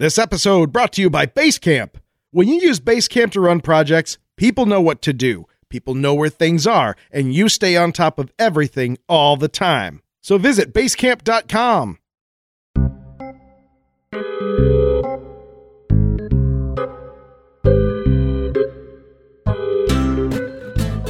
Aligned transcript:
This 0.00 0.18
episode 0.18 0.72
brought 0.72 0.94
to 0.94 1.02
you 1.02 1.10
by 1.10 1.26
Basecamp. 1.26 1.96
When 2.30 2.48
you 2.48 2.54
use 2.54 2.80
Basecamp 2.80 3.32
to 3.32 3.40
run 3.42 3.60
projects, 3.60 4.16
people 4.38 4.64
know 4.64 4.80
what 4.80 5.02
to 5.02 5.12
do, 5.12 5.44
people 5.68 5.94
know 5.94 6.14
where 6.14 6.30
things 6.30 6.66
are, 6.66 6.96
and 7.10 7.34
you 7.34 7.50
stay 7.50 7.76
on 7.76 7.92
top 7.92 8.18
of 8.18 8.32
everything 8.38 8.96
all 9.10 9.36
the 9.36 9.46
time. 9.46 10.00
So 10.22 10.38
visit 10.38 10.72
basecamp.com. 10.72 11.98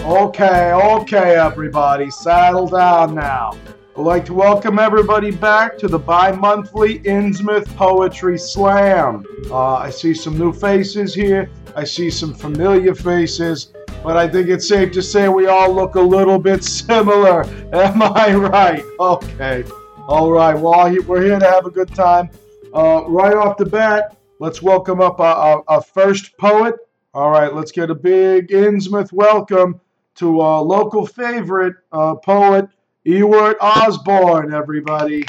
Okay, 0.05 0.73
okay, 0.73 1.37
everybody, 1.37 2.11
settle 2.11 2.67
down 2.67 3.15
now. 3.15 3.53
I'd 4.01 4.07
like 4.07 4.25
to 4.25 4.35
welcome 4.35 4.79
everybody 4.79 5.31
back 5.31 5.77
to 5.77 5.87
the 5.87 5.99
bi 5.99 6.33
monthly 6.33 7.01
Innsmouth 7.01 7.67
Poetry 7.77 8.39
Slam. 8.39 9.27
Uh, 9.51 9.75
I 9.75 9.91
see 9.91 10.15
some 10.15 10.39
new 10.39 10.55
faces 10.55 11.15
here, 11.15 11.51
I 11.77 11.85
see 11.85 12.09
some 12.09 12.33
familiar 12.33 12.95
faces, 12.95 13.75
but 14.03 14.17
I 14.17 14.27
think 14.27 14.49
it's 14.49 14.67
safe 14.67 14.91
to 14.93 15.03
say 15.03 15.29
we 15.29 15.49
all 15.49 15.71
look 15.75 15.97
a 15.97 16.01
little 16.01 16.39
bit 16.39 16.65
similar. 16.65 17.45
Am 17.75 18.01
I 18.03 18.33
right? 18.33 18.83
Okay. 18.99 19.65
All 20.09 20.33
right, 20.33 20.55
well, 20.55 20.91
we're 21.07 21.23
here 21.23 21.39
to 21.39 21.51
have 21.51 21.67
a 21.67 21.71
good 21.71 21.95
time. 21.95 22.31
Uh, 22.73 23.05
right 23.07 23.37
off 23.37 23.59
the 23.59 23.67
bat, 23.67 24.17
let's 24.39 24.63
welcome 24.63 25.03
up 25.03 25.21
our, 25.21 25.63
our 25.69 25.83
first 25.83 26.39
poet. 26.39 26.75
All 27.13 27.31
right, 27.31 27.55
let's 27.55 27.71
get 27.71 27.91
a 27.91 27.95
big 27.95 28.49
Innsmouth 28.49 29.13
welcome 29.13 29.79
to 30.15 30.41
our 30.41 30.63
local 30.63 31.07
favorite 31.07 31.77
uh, 31.93 32.15
poet, 32.15 32.67
Ewart 33.05 33.57
Osborne, 33.61 34.53
everybody. 34.53 35.25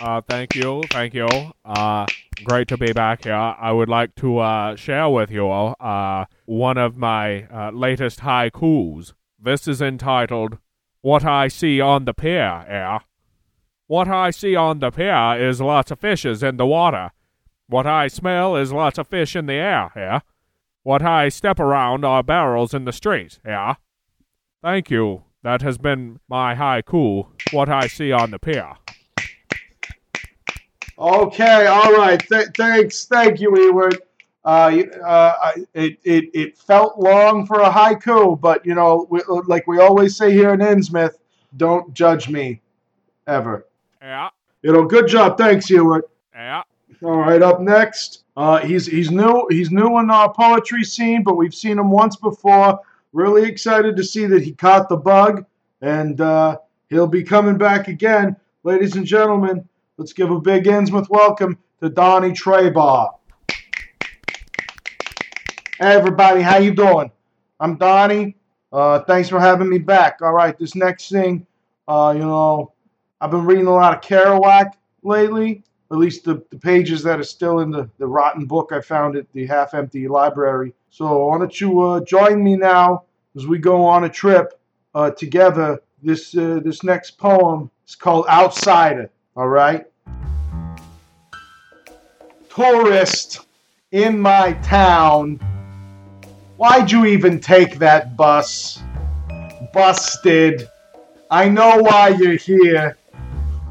Uh, 0.00 0.20
thank 0.28 0.54
you, 0.54 0.82
thank 0.90 1.14
you. 1.14 1.28
Uh, 1.64 2.04
great 2.44 2.68
to 2.68 2.76
be 2.76 2.92
back 2.92 3.24
here. 3.24 3.34
I 3.34 3.70
would 3.72 3.88
like 3.88 4.14
to 4.16 4.38
uh, 4.38 4.76
share 4.76 5.08
with 5.08 5.30
you 5.30 5.46
all 5.46 5.76
uh, 5.78 6.24
one 6.46 6.76
of 6.76 6.96
my 6.96 7.44
uh, 7.44 7.70
latest 7.70 8.20
haikus. 8.20 9.12
This 9.40 9.68
is 9.68 9.80
entitled 9.80 10.58
"What 11.02 11.24
I 11.24 11.48
See 11.48 11.80
on 11.80 12.04
the 12.04 12.14
Pier." 12.14 12.64
Yeah. 12.68 13.00
What 13.86 14.08
I 14.08 14.30
see 14.30 14.56
on 14.56 14.78
the 14.78 14.90
pier 14.90 15.36
is 15.38 15.60
lots 15.60 15.90
of 15.90 16.00
fishes 16.00 16.42
in 16.42 16.56
the 16.56 16.66
water. 16.66 17.10
What 17.68 17.86
I 17.86 18.08
smell 18.08 18.56
is 18.56 18.72
lots 18.72 18.98
of 18.98 19.08
fish 19.08 19.36
in 19.36 19.44
the 19.46 19.54
air. 19.54 19.92
Yeah. 19.94 20.20
What 20.82 21.02
I 21.02 21.28
step 21.28 21.60
around 21.60 22.04
are 22.04 22.22
barrels 22.22 22.72
in 22.72 22.86
the 22.86 22.92
street. 22.92 23.38
Yeah. 23.44 23.74
Thank 24.64 24.90
you. 24.90 25.24
That 25.42 25.60
has 25.60 25.76
been 25.76 26.20
my 26.26 26.54
haiku. 26.54 27.26
What 27.52 27.68
I 27.68 27.86
see 27.86 28.12
on 28.12 28.30
the 28.30 28.38
pier. 28.38 28.72
Okay, 30.98 31.66
all 31.66 31.92
right. 31.92 32.18
Th- 32.18 32.48
thanks, 32.56 33.04
thank 33.04 33.40
you, 33.40 33.54
Ewart. 33.54 34.00
Uh, 34.42 34.84
uh, 35.04 35.52
it, 35.74 35.98
it, 36.04 36.30
it 36.32 36.56
felt 36.56 36.98
long 36.98 37.44
for 37.44 37.60
a 37.60 37.70
haiku, 37.70 38.40
but 38.40 38.64
you 38.64 38.74
know, 38.74 39.06
we, 39.10 39.20
like 39.46 39.66
we 39.66 39.80
always 39.80 40.16
say 40.16 40.32
here 40.32 40.54
in 40.54 40.60
Innsmouth, 40.60 41.16
don't 41.58 41.92
judge 41.92 42.30
me, 42.30 42.62
ever. 43.26 43.66
Yeah. 44.00 44.30
You 44.62 44.72
know, 44.72 44.84
good 44.84 45.08
job. 45.08 45.36
Thanks, 45.36 45.68
Ewart. 45.68 46.08
Yeah. 46.34 46.62
All 47.02 47.18
right, 47.18 47.42
up 47.42 47.60
next, 47.60 48.24
uh, 48.38 48.60
he's 48.60 48.86
he's 48.86 49.10
new 49.10 49.46
he's 49.50 49.70
new 49.70 49.98
in 49.98 50.08
our 50.10 50.32
poetry 50.32 50.84
scene, 50.84 51.22
but 51.22 51.36
we've 51.36 51.54
seen 51.54 51.78
him 51.78 51.90
once 51.90 52.16
before. 52.16 52.80
Really 53.14 53.44
excited 53.44 53.96
to 53.96 54.02
see 54.02 54.26
that 54.26 54.42
he 54.42 54.50
caught 54.50 54.88
the 54.88 54.96
bug, 54.96 55.46
and 55.80 56.20
uh, 56.20 56.58
he'll 56.90 57.06
be 57.06 57.22
coming 57.22 57.56
back 57.56 57.86
again, 57.86 58.34
ladies 58.64 58.96
and 58.96 59.06
gentlemen. 59.06 59.68
Let's 59.96 60.12
give 60.12 60.32
a 60.32 60.40
big 60.40 60.64
Innsmouth 60.64 61.08
welcome 61.08 61.56
to 61.80 61.90
Donnie 61.90 62.32
Trabaugh. 62.32 63.12
Hey 65.78 65.94
everybody, 65.94 66.42
how 66.42 66.56
you 66.56 66.74
doing? 66.74 67.12
I'm 67.60 67.76
Donnie. 67.76 68.34
Uh, 68.72 68.98
thanks 69.04 69.28
for 69.28 69.38
having 69.38 69.68
me 69.68 69.78
back. 69.78 70.18
All 70.20 70.32
right, 70.32 70.58
this 70.58 70.74
next 70.74 71.08
thing, 71.08 71.46
uh, 71.86 72.14
you 72.16 72.24
know, 72.24 72.72
I've 73.20 73.30
been 73.30 73.44
reading 73.44 73.68
a 73.68 73.72
lot 73.72 73.96
of 73.96 74.00
Kerouac 74.02 74.72
lately, 75.04 75.62
at 75.92 75.98
least 75.98 76.24
the, 76.24 76.44
the 76.50 76.58
pages 76.58 77.04
that 77.04 77.20
are 77.20 77.22
still 77.22 77.60
in 77.60 77.70
the, 77.70 77.88
the 77.98 78.08
rotten 78.08 78.44
book 78.46 78.72
I 78.72 78.80
found 78.80 79.14
at 79.14 79.32
the 79.32 79.46
half 79.46 79.72
empty 79.72 80.08
library. 80.08 80.74
So 80.94 81.26
why 81.26 81.38
don't 81.38 81.60
you 81.60 81.80
uh, 81.80 82.04
join 82.04 82.44
me 82.44 82.54
now 82.54 83.02
as 83.34 83.48
we 83.48 83.58
go 83.58 83.84
on 83.84 84.04
a 84.04 84.08
trip 84.08 84.56
uh, 84.94 85.10
together? 85.10 85.82
This 86.00 86.36
uh, 86.36 86.60
this 86.62 86.84
next 86.84 87.18
poem 87.18 87.68
is 87.84 87.96
called 87.96 88.26
Outsider. 88.28 89.10
All 89.36 89.48
right. 89.48 89.86
Tourist 92.48 93.40
in 93.90 94.20
my 94.20 94.52
town. 94.62 95.40
Why'd 96.58 96.92
you 96.92 97.06
even 97.06 97.40
take 97.40 97.80
that 97.80 98.16
bus? 98.16 98.80
Busted. 99.72 100.68
I 101.28 101.48
know 101.48 101.78
why 101.78 102.10
you're 102.10 102.36
here. 102.36 102.96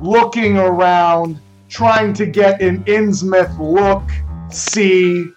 Looking 0.01 0.57
around, 0.57 1.39
trying 1.69 2.11
to 2.15 2.25
get 2.25 2.61
an 2.61 2.83
Innsmouth 2.83 3.57
look. 3.59 4.03
See. 4.53 5.31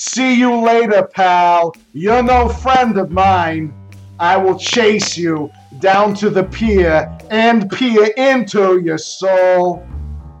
See 0.00 0.34
you 0.34 0.54
later, 0.64 1.08
pal. 1.12 1.74
You're 1.92 2.22
no 2.22 2.48
friend 2.48 2.96
of 2.98 3.10
mine. 3.10 3.74
I 4.20 4.36
will 4.36 4.56
chase 4.56 5.18
you 5.18 5.50
down 5.80 6.14
to 6.22 6.30
the 6.30 6.44
pier 6.44 7.18
and 7.30 7.68
peer 7.68 8.04
into 8.16 8.78
your 8.78 8.98
soul. 8.98 9.84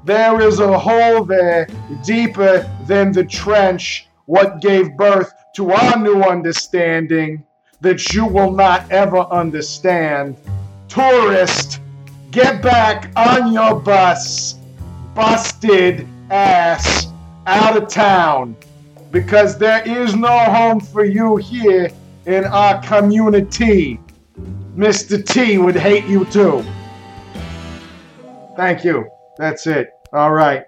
There 0.04 0.40
is 0.40 0.60
a 0.60 0.78
hole 0.78 1.24
there 1.24 1.66
deeper 2.04 2.70
than 2.86 3.10
the 3.10 3.24
trench, 3.24 4.06
what 4.26 4.60
gave 4.60 4.96
birth 4.96 5.32
to 5.56 5.72
our 5.72 5.98
new 5.98 6.22
understanding 6.22 7.44
that 7.80 8.14
you 8.14 8.26
will 8.26 8.52
not 8.52 8.88
ever 8.92 9.22
understand. 9.22 10.36
Tourist, 10.86 11.80
get 12.30 12.62
back 12.62 13.10
on 13.16 13.52
your 13.52 13.74
bus, 13.80 14.54
busted 15.16 16.06
ass, 16.30 17.08
out 17.48 17.76
of 17.76 17.88
town, 17.88 18.54
because 19.10 19.58
there 19.58 19.86
is 19.86 20.14
no 20.14 20.38
home 20.38 20.80
for 20.80 21.04
you 21.04 21.36
here 21.36 21.90
in 22.26 22.44
our 22.44 22.80
community. 22.82 24.00
Mr. 24.76 25.24
T 25.24 25.58
would 25.58 25.76
hate 25.76 26.04
you 26.04 26.24
too. 26.26 26.64
Thank 28.56 28.84
you. 28.84 29.08
That's 29.38 29.66
it. 29.66 29.90
All 30.12 30.32
right. 30.32 30.64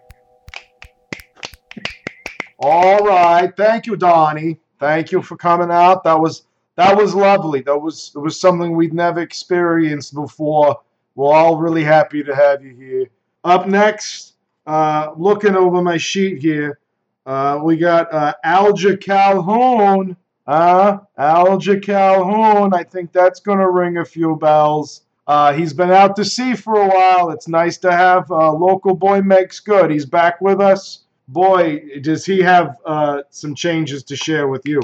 All 2.58 2.98
right. 2.98 3.52
Thank 3.56 3.86
you, 3.86 3.96
Donnie. 3.96 4.58
Thank 4.78 5.12
you 5.12 5.22
for 5.22 5.36
coming 5.36 5.70
out. 5.70 6.04
That 6.04 6.18
was 6.18 6.46
that 6.76 6.96
was 6.96 7.14
lovely. 7.14 7.60
That 7.62 7.76
was 7.76 8.12
it 8.14 8.18
was 8.18 8.40
something 8.40 8.74
we'd 8.74 8.94
never 8.94 9.20
experienced 9.20 10.14
before. 10.14 10.80
We're 11.14 11.34
all 11.34 11.58
really 11.58 11.84
happy 11.84 12.22
to 12.22 12.34
have 12.34 12.64
you 12.64 12.74
here. 12.74 13.06
Up 13.44 13.66
next, 13.66 14.34
uh, 14.66 15.12
looking 15.16 15.56
over 15.56 15.82
my 15.82 15.96
sheet 15.96 16.40
here, 16.40 16.78
uh, 17.26 17.60
we 17.62 17.76
got 17.76 18.12
uh, 18.12 18.34
Alger 18.44 18.97
Calhoun. 18.97 20.16
Uh, 20.47 20.98
Alger 21.16 21.78
Calhoun. 21.78 22.75
I 22.75 22.82
think 22.82 23.12
that's 23.12 23.41
going 23.41 23.58
to 23.58 23.70
ring 23.70 23.98
a 23.98 24.04
few 24.04 24.36
bells. 24.36 25.03
Uh, 25.26 25.53
he's 25.53 25.72
been 25.72 25.92
out 25.92 26.16
to 26.16 26.25
sea 26.25 26.56
for 26.56 26.75
a 26.75 26.88
while. 26.88 27.30
It's 27.30 27.47
nice 27.47 27.78
to 27.78 27.92
have 27.92 28.28
uh, 28.30 28.53
local 28.53 28.94
boy 28.94 29.22
makes 29.22 29.60
good. 29.60 29.91
He's 29.91 30.06
back 30.06 30.41
with 30.41 30.60
us. 30.60 31.04
Boy, 31.28 32.00
does 32.00 32.25
he 32.25 32.41
have 32.41 32.78
uh, 32.84 33.22
some 33.30 33.54
changes 33.54 34.03
to 34.04 34.16
share 34.16 34.48
with 34.48 34.66
you. 34.66 34.80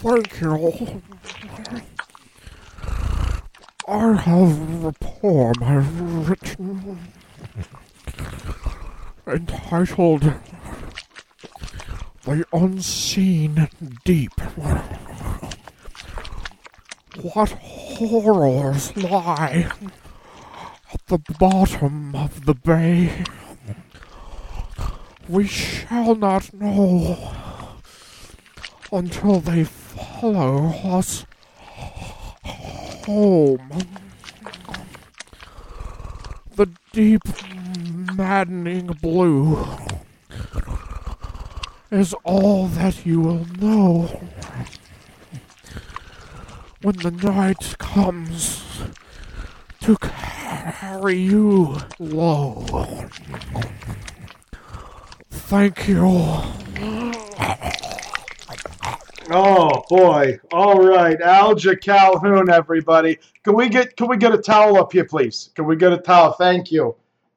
Thank 0.00 0.40
you. 0.40 1.02
I 3.88 4.12
have 4.14 4.84
a 4.84 4.92
poem 4.92 5.54
I've 5.62 6.28
written 6.30 6.98
entitled 9.26 10.34
The 12.24 12.44
Unseen 12.52 13.68
Deep. 14.04 14.32
What 17.34 17.50
horrors 17.50 18.96
lie 18.96 19.70
at 20.92 21.06
the 21.06 21.18
bottom 21.38 22.14
of 22.14 22.44
the 22.44 22.54
bay? 22.54 23.24
We 25.28 25.46
shall 25.46 26.14
not 26.14 26.52
know 26.52 27.76
until 28.92 29.40
they 29.40 29.64
follow 29.64 30.66
us 30.84 31.26
home. 32.44 34.05
Deep, 36.96 37.20
maddening 38.14 38.86
blue 39.02 39.58
is 41.90 42.14
all 42.24 42.68
that 42.68 43.04
you 43.04 43.20
will 43.20 43.46
know 43.60 44.04
when 46.80 46.96
the 46.96 47.10
night 47.10 47.76
comes 47.76 48.62
to 49.80 49.98
carry 49.98 51.16
you 51.16 51.76
low. 51.98 52.64
Thank 55.28 55.88
you. 55.88 56.40
Oh 59.28 59.82
boy! 59.88 60.38
All 60.52 60.80
right, 60.80 61.20
Alger 61.20 61.74
Calhoun, 61.74 62.48
everybody. 62.48 63.18
Can 63.42 63.54
we 63.54 63.68
get 63.68 63.96
can 63.96 64.06
we 64.08 64.16
get 64.16 64.32
a 64.32 64.38
towel 64.38 64.76
up 64.76 64.92
here, 64.92 65.04
please? 65.04 65.50
Can 65.54 65.66
we 65.66 65.74
get 65.74 65.92
a 65.92 65.98
towel? 65.98 66.32
Thank 66.32 66.70
you, 66.70 66.94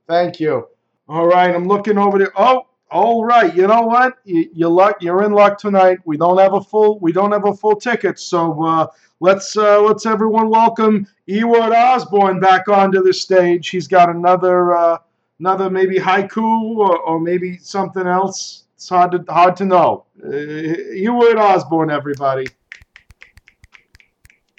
thank 0.07 0.39
you. 0.39 0.67
All 1.07 1.25
right, 1.25 1.53
I'm 1.53 1.67
looking 1.67 1.97
over 1.97 2.19
there. 2.19 2.31
Oh, 2.35 2.67
all 2.91 3.23
right. 3.23 3.55
You 3.55 3.67
know 3.67 3.81
what? 3.81 4.17
You, 4.23 4.49
you 4.53 4.67
luck. 4.67 4.97
You're 5.01 5.23
in 5.23 5.31
luck 5.31 5.57
tonight. 5.57 5.99
We 6.05 6.17
don't 6.17 6.37
have 6.37 6.53
a 6.53 6.61
full. 6.61 6.99
We 6.99 7.11
don't 7.11 7.31
have 7.31 7.45
a 7.45 7.53
full 7.55 7.75
ticket. 7.75 8.19
So 8.19 8.63
uh, 8.63 8.87
let's 9.19 9.55
uh, 9.57 9.81
let's 9.81 10.05
everyone 10.05 10.49
welcome 10.49 11.07
Ewart 11.27 11.71
Osborne 11.71 12.39
back 12.39 12.67
onto 12.67 13.03
the 13.03 13.13
stage. 13.13 13.69
He's 13.69 13.87
got 13.87 14.09
another 14.09 14.75
uh, 14.75 14.97
another 15.39 15.69
maybe 15.69 15.97
haiku 15.97 16.77
or, 16.77 16.97
or 16.99 17.19
maybe 17.19 17.57
something 17.57 18.07
else. 18.07 18.65
It's 18.79 18.87
hard 18.87 19.11
to 19.11 19.25
hard 19.27 19.57
to 19.57 19.65
know. 19.65 20.05
Uh, 20.23 20.37
Ewart 20.37 21.37
Osborne, 21.37 21.91
everybody. 21.91 22.47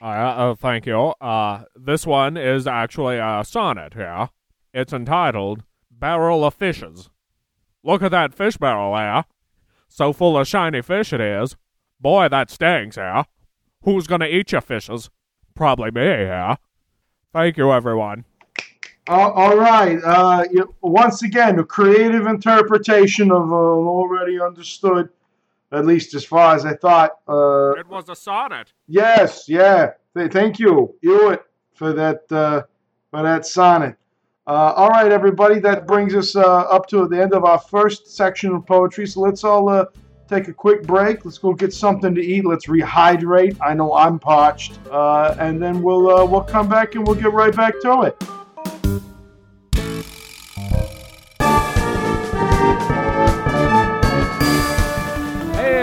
Uh, 0.03 0.05
uh, 0.05 0.55
thank 0.55 0.85
you. 0.85 1.15
Uh, 1.23 1.63
this 1.75 2.07
one 2.07 2.37
is 2.37 2.67
actually 2.67 3.17
a 3.17 3.43
sonnet 3.47 3.95
here. 3.95 4.29
It's 4.75 4.93
entitled 4.93 5.63
Barrel 5.91 6.45
of 6.45 6.53
Fishes. 6.53 7.09
Look 7.83 8.03
at 8.03 8.11
that 8.11 8.35
fish 8.35 8.59
barrel 8.59 8.95
there. 8.95 9.25
So 9.89 10.13
full 10.13 10.37
of 10.37 10.47
shiny 10.47 10.83
fish 10.83 11.15
it 11.15 11.21
is. 11.23 11.57
Boy, 11.99 12.29
that 12.29 12.51
stinks 12.51 12.97
here. 12.97 13.25
Who's 13.85 14.07
gonna 14.07 14.27
eat 14.27 14.53
your 14.53 14.61
fishes? 14.61 15.09
Probably 15.55 15.91
me 15.91 16.03
here. 16.03 16.59
Thank 17.33 17.57
you, 17.57 17.73
everyone. 17.73 18.27
Uh, 19.09 19.31
all 19.31 19.57
right. 19.57 19.99
Uh, 20.05 20.45
once 20.83 21.23
again, 21.23 21.59
a 21.59 21.65
creative 21.65 22.27
interpretation 22.27 23.33
of 23.33 23.43
uh, 23.53 23.57
an 23.57 23.87
already 23.87 24.41
understood, 24.41 25.09
at 25.73 25.87
least 25.87 26.15
as 26.15 26.25
far 26.25 26.55
as 26.55 26.65
I 26.65 26.75
thought. 26.75 27.13
Uh, 27.29 27.73
It 27.79 27.89
was 27.89 28.09
a 28.09 28.15
sonnet. 28.17 28.73
yes, 28.87 29.49
yeah. 29.49 29.93
Th- 30.17 30.31
thank 30.31 30.59
you, 30.59 30.95
Hewitt, 31.03 31.43
for 31.75 31.93
that 31.93 32.31
uh, 32.31 32.63
for 33.11 33.23
that 33.23 33.47
sonnet. 33.47 33.97
Uh, 34.47 34.73
all 34.77 34.89
right, 34.89 35.11
everybody. 35.13 35.59
That 35.61 35.87
brings 35.87 36.15
us 36.15 36.35
uh, 36.37 36.43
up 36.43 36.87
to 36.89 37.07
the 37.09 37.21
end 37.21 37.33
of 37.35 37.45
our 37.45 37.59
first 37.59 38.15
section 38.17 38.55
of 38.55 38.67
poetry. 38.67 39.07
So 39.07 39.21
let's 39.21 39.45
all 39.45 39.69
uh, 39.69 39.87
take 40.29 40.49
a 40.49 40.53
quick 40.53 40.83
break. 40.85 41.25
Let's 41.25 41.39
go 41.39 41.53
get 41.53 41.73
something 41.73 42.15
to 42.15 42.21
eat. 42.21 42.45
Let's 42.45 42.67
rehydrate. 42.67 43.57
I 43.65 43.75
know 43.75 43.95
I'm 43.95 44.19
parched, 44.19 44.79
uh, 44.91 45.37
and 45.39 45.63
then 45.63 45.83
we'll 45.83 46.11
uh, 46.11 46.25
we'll 46.25 46.43
come 46.43 46.69
back 46.69 46.95
and 46.97 47.07
we'll 47.07 47.17
get 47.17 47.33
right 47.33 47.55
back 47.55 47.75
to 47.83 48.03
it. 48.03 48.17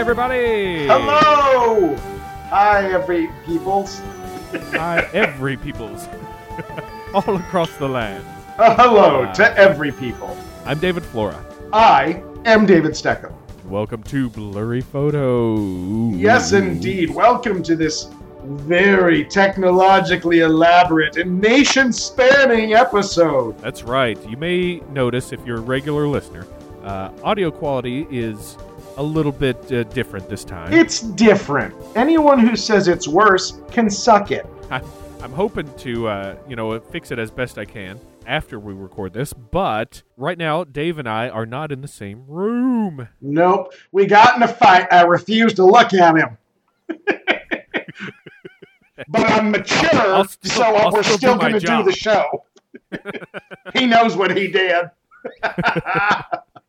Everybody! 0.10 0.86
Hello! 0.88 1.94
Hi, 2.50 2.90
every 2.94 3.28
peoples. 3.46 4.00
Hi, 4.72 5.00
every 5.12 5.58
peoples. 5.58 6.08
All 7.14 7.36
across 7.36 7.76
the 7.76 7.90
land. 7.90 8.26
Uh, 8.58 8.74
hello 8.78 9.24
Uh, 9.24 9.34
to 9.34 9.58
every 9.58 9.92
people. 9.92 10.38
I'm 10.66 10.80
David 10.80 11.04
Flora. 11.04 11.44
I 11.74 12.24
am 12.46 12.66
David 12.66 12.96
Steckham. 12.96 13.34
Welcome 13.66 14.02
to 14.04 14.30
Blurry 14.30 14.80
Photo. 14.80 15.58
Yes, 16.16 16.54
indeed. 16.54 17.10
Welcome 17.14 17.62
to 17.64 17.76
this 17.76 18.10
very 18.46 19.26
technologically 19.26 20.40
elaborate 20.40 21.18
and 21.18 21.42
nation 21.42 21.92
spanning 21.92 22.76
episode. 22.76 23.60
That's 23.60 23.84
right. 23.84 24.18
You 24.30 24.38
may 24.38 24.80
notice 24.94 25.34
if 25.34 25.46
you're 25.46 25.58
a 25.58 25.60
regular 25.60 26.08
listener, 26.08 26.48
uh, 26.86 27.12
audio 27.26 27.52
quality 27.52 28.08
is 28.10 28.58
a 28.98 29.04
little 29.04 29.32
bit 29.32 29.72
uh, 29.72 29.84
different 29.84 30.28
this 30.30 30.44
time. 30.44 30.74
It's 30.74 31.02
different. 31.02 31.74
Anyone 31.96 32.40
who 32.40 32.56
says 32.56 32.88
it's 32.88 33.08
worse 33.08 33.60
can 33.72 33.90
suck 33.90 34.32
it. 34.32 34.46
I, 34.72 34.82
I'm 35.22 35.32
hoping 35.32 35.72
to, 35.78 36.08
uh, 36.08 36.36
you 36.48 36.56
know, 36.56 36.80
fix 36.80 37.12
it 37.12 37.20
as 37.20 37.32
best 37.32 37.58
I 37.58 37.66
can 37.66 38.00
after 38.26 38.60
we 38.60 38.74
record 38.74 39.14
this. 39.14 39.34
But 39.34 40.04
right 40.18 40.38
now, 40.38 40.64
Dave 40.64 40.98
and 41.00 41.08
I 41.08 41.30
are 41.30 41.46
not 41.46 41.72
in 41.72 41.82
the 41.82 41.88
same 41.88 42.26
room. 42.28 43.08
Nope. 43.22 43.74
We 43.92 44.06
got 44.06 44.36
in 44.36 44.44
a 44.44 44.48
fight. 44.48 44.88
I 44.92 45.04
refuse 45.04 45.54
to 45.56 45.66
look 45.66 45.94
at 45.94 46.16
him. 46.18 46.38
but 49.08 49.30
I'm 49.32 49.52
mature, 49.52 49.90
I'll 49.94 50.26
still- 50.28 50.52
so 50.52 50.64
I'll 50.64 50.92
we're 50.92 51.04
still 51.04 51.18
still 51.18 51.38
going 51.38 51.54
to 51.54 51.60
do 51.60 51.84
the 51.84 51.92
show. 51.92 52.44
he 53.74 53.86
knows 53.86 54.16
what 54.16 54.36
he 54.36 54.48
did. 54.48 54.90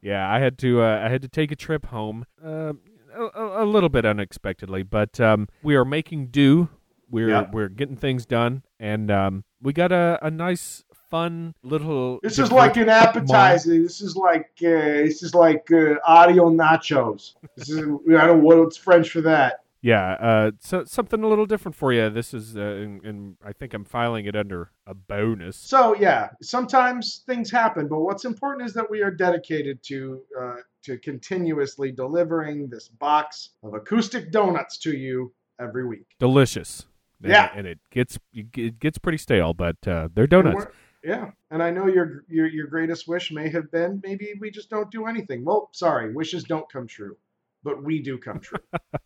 Yeah, 0.00 0.30
I 0.30 0.38
had 0.38 0.58
to. 0.58 0.82
Uh, 0.82 1.02
I 1.04 1.08
had 1.08 1.22
to 1.22 1.28
take 1.28 1.50
a 1.50 1.56
trip 1.56 1.86
home, 1.86 2.24
uh, 2.44 2.72
a, 3.14 3.62
a 3.62 3.64
little 3.64 3.88
bit 3.88 4.04
unexpectedly, 4.04 4.82
but 4.82 5.18
um, 5.20 5.48
we 5.62 5.74
are 5.76 5.84
making 5.84 6.28
do. 6.28 6.68
We're 7.10 7.30
Yeah. 7.30 7.46
we're 7.52 7.68
getting 7.68 7.96
things 7.96 8.26
done, 8.26 8.62
and 8.78 9.10
um, 9.10 9.44
we 9.62 9.72
got 9.72 9.92
a, 9.92 10.18
a 10.22 10.30
nice, 10.30 10.84
fun 11.10 11.54
little. 11.62 12.20
This 12.22 12.38
is 12.38 12.52
like 12.52 12.76
an 12.76 12.88
appetizer. 12.88 13.82
This 13.82 14.00
is 14.00 14.14
like 14.14 14.50
uh, 14.60 15.02
this 15.06 15.22
is 15.22 15.34
like 15.34 15.68
uh, 15.72 15.94
audio 16.06 16.50
nachos. 16.50 17.34
This 17.56 17.70
is 17.70 17.78
I 17.78 17.82
don't 17.82 18.08
know 18.08 18.34
what's 18.36 18.76
French 18.76 19.10
for 19.10 19.22
that. 19.22 19.64
Yeah, 19.80 20.12
uh, 20.14 20.50
so 20.58 20.84
something 20.84 21.22
a 21.22 21.28
little 21.28 21.46
different 21.46 21.76
for 21.76 21.92
you. 21.92 22.10
This 22.10 22.34
is, 22.34 22.56
uh, 22.56 22.60
and, 22.60 23.04
and 23.04 23.36
I 23.44 23.52
think 23.52 23.74
I'm 23.74 23.84
filing 23.84 24.26
it 24.26 24.34
under 24.34 24.72
a 24.86 24.94
bonus. 24.94 25.56
So 25.56 25.94
yeah, 25.94 26.30
sometimes 26.42 27.22
things 27.26 27.50
happen, 27.50 27.86
but 27.86 28.00
what's 28.00 28.24
important 28.24 28.66
is 28.66 28.74
that 28.74 28.90
we 28.90 29.02
are 29.02 29.10
dedicated 29.12 29.82
to 29.84 30.20
uh, 30.40 30.56
to 30.82 30.98
continuously 30.98 31.92
delivering 31.92 32.68
this 32.68 32.88
box 32.88 33.50
of 33.62 33.74
acoustic 33.74 34.32
donuts 34.32 34.78
to 34.78 34.90
you 34.96 35.32
every 35.60 35.86
week. 35.86 36.06
Delicious. 36.18 36.86
And- 37.22 37.30
Yeah. 37.32 37.50
and 37.54 37.66
it 37.66 37.78
gets 37.90 38.18
it 38.32 38.78
gets 38.80 38.98
pretty 38.98 39.18
stale, 39.18 39.54
but 39.54 39.76
uh, 39.86 40.08
they're 40.12 40.26
donuts. 40.26 40.66
Yeah, 41.04 41.30
and 41.52 41.62
I 41.62 41.70
know 41.70 41.86
your 41.86 42.24
your 42.28 42.46
your 42.48 42.66
greatest 42.66 43.06
wish 43.06 43.30
may 43.30 43.48
have 43.50 43.70
been 43.70 44.00
maybe 44.02 44.34
we 44.40 44.50
just 44.50 44.70
don't 44.70 44.90
do 44.90 45.06
anything. 45.06 45.44
Well, 45.44 45.68
sorry, 45.72 46.12
wishes 46.12 46.42
don't 46.42 46.70
come 46.72 46.88
true, 46.88 47.16
but 47.62 47.84
we 47.84 48.02
do 48.02 48.18
come 48.18 48.40
true. 48.40 48.58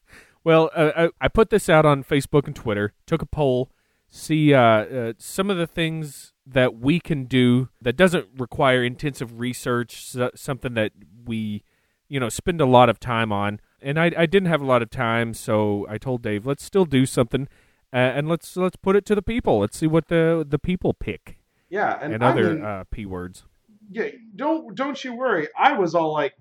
Well, 0.44 0.70
uh, 0.74 0.90
I, 0.96 1.08
I 1.20 1.28
put 1.28 1.50
this 1.50 1.68
out 1.68 1.86
on 1.86 2.02
Facebook 2.02 2.46
and 2.46 2.56
Twitter. 2.56 2.92
Took 3.06 3.22
a 3.22 3.26
poll, 3.26 3.70
see 4.08 4.54
uh, 4.54 4.60
uh, 4.60 5.12
some 5.18 5.50
of 5.50 5.56
the 5.56 5.66
things 5.66 6.32
that 6.44 6.78
we 6.78 6.98
can 6.98 7.24
do 7.24 7.68
that 7.80 7.96
doesn't 7.96 8.26
require 8.36 8.82
intensive 8.82 9.38
research. 9.38 10.04
So, 10.04 10.30
something 10.34 10.74
that 10.74 10.92
we, 11.24 11.62
you 12.08 12.18
know, 12.18 12.28
spend 12.28 12.60
a 12.60 12.66
lot 12.66 12.88
of 12.88 12.98
time 12.98 13.32
on. 13.32 13.60
And 13.80 13.98
I, 13.98 14.12
I 14.16 14.26
didn't 14.26 14.48
have 14.48 14.60
a 14.60 14.66
lot 14.66 14.82
of 14.82 14.90
time, 14.90 15.34
so 15.34 15.86
I 15.88 15.98
told 15.98 16.22
Dave, 16.22 16.46
let's 16.46 16.64
still 16.64 16.84
do 16.84 17.04
something, 17.04 17.48
uh, 17.92 17.96
and 17.96 18.28
let's 18.28 18.56
let's 18.56 18.76
put 18.76 18.94
it 18.94 19.04
to 19.06 19.14
the 19.16 19.22
people. 19.22 19.58
Let's 19.58 19.76
see 19.76 19.88
what 19.88 20.06
the 20.08 20.46
the 20.48 20.58
people 20.58 20.94
pick 20.94 21.38
Yeah, 21.68 21.98
and, 22.00 22.14
and, 22.14 22.22
other 22.22 22.54
mean, 22.54 22.64
uh, 22.64 22.84
p 22.90 23.06
words. 23.06 23.44
yeah, 23.90 24.08
don't 24.36 24.74
don't 24.76 25.02
you 25.02 25.14
worry. 25.14 25.48
I 25.58 25.72
was 25.72 25.96
all 25.96 26.12
like, 26.12 26.34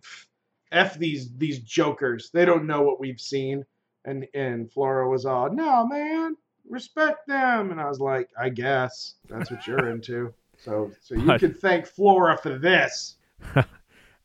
"F 0.71 0.99
these 0.99 1.35
these 1.35 1.59
jokers. 1.59 2.29
They 2.31 2.45
don't 2.45 2.67
know 2.67 2.81
what 2.83 2.99
we've 2.99 3.19
seen." 3.19 3.65
And 4.05 4.27
and 4.33 4.71
Flora 4.71 5.09
was 5.09 5.25
all, 5.25 5.51
"No, 5.51 5.85
man, 5.87 6.35
respect 6.67 7.27
them." 7.27 7.71
And 7.71 7.79
I 7.79 7.87
was 7.87 7.99
like, 7.99 8.29
"I 8.39 8.49
guess 8.49 9.15
that's 9.29 9.51
what 9.51 9.67
you're 9.67 9.89
into." 9.91 10.33
So 10.57 10.91
so 11.01 11.15
you 11.15 11.37
can 11.37 11.53
thank 11.53 11.85
Flora 11.85 12.37
for 12.37 12.57
this. 12.57 13.17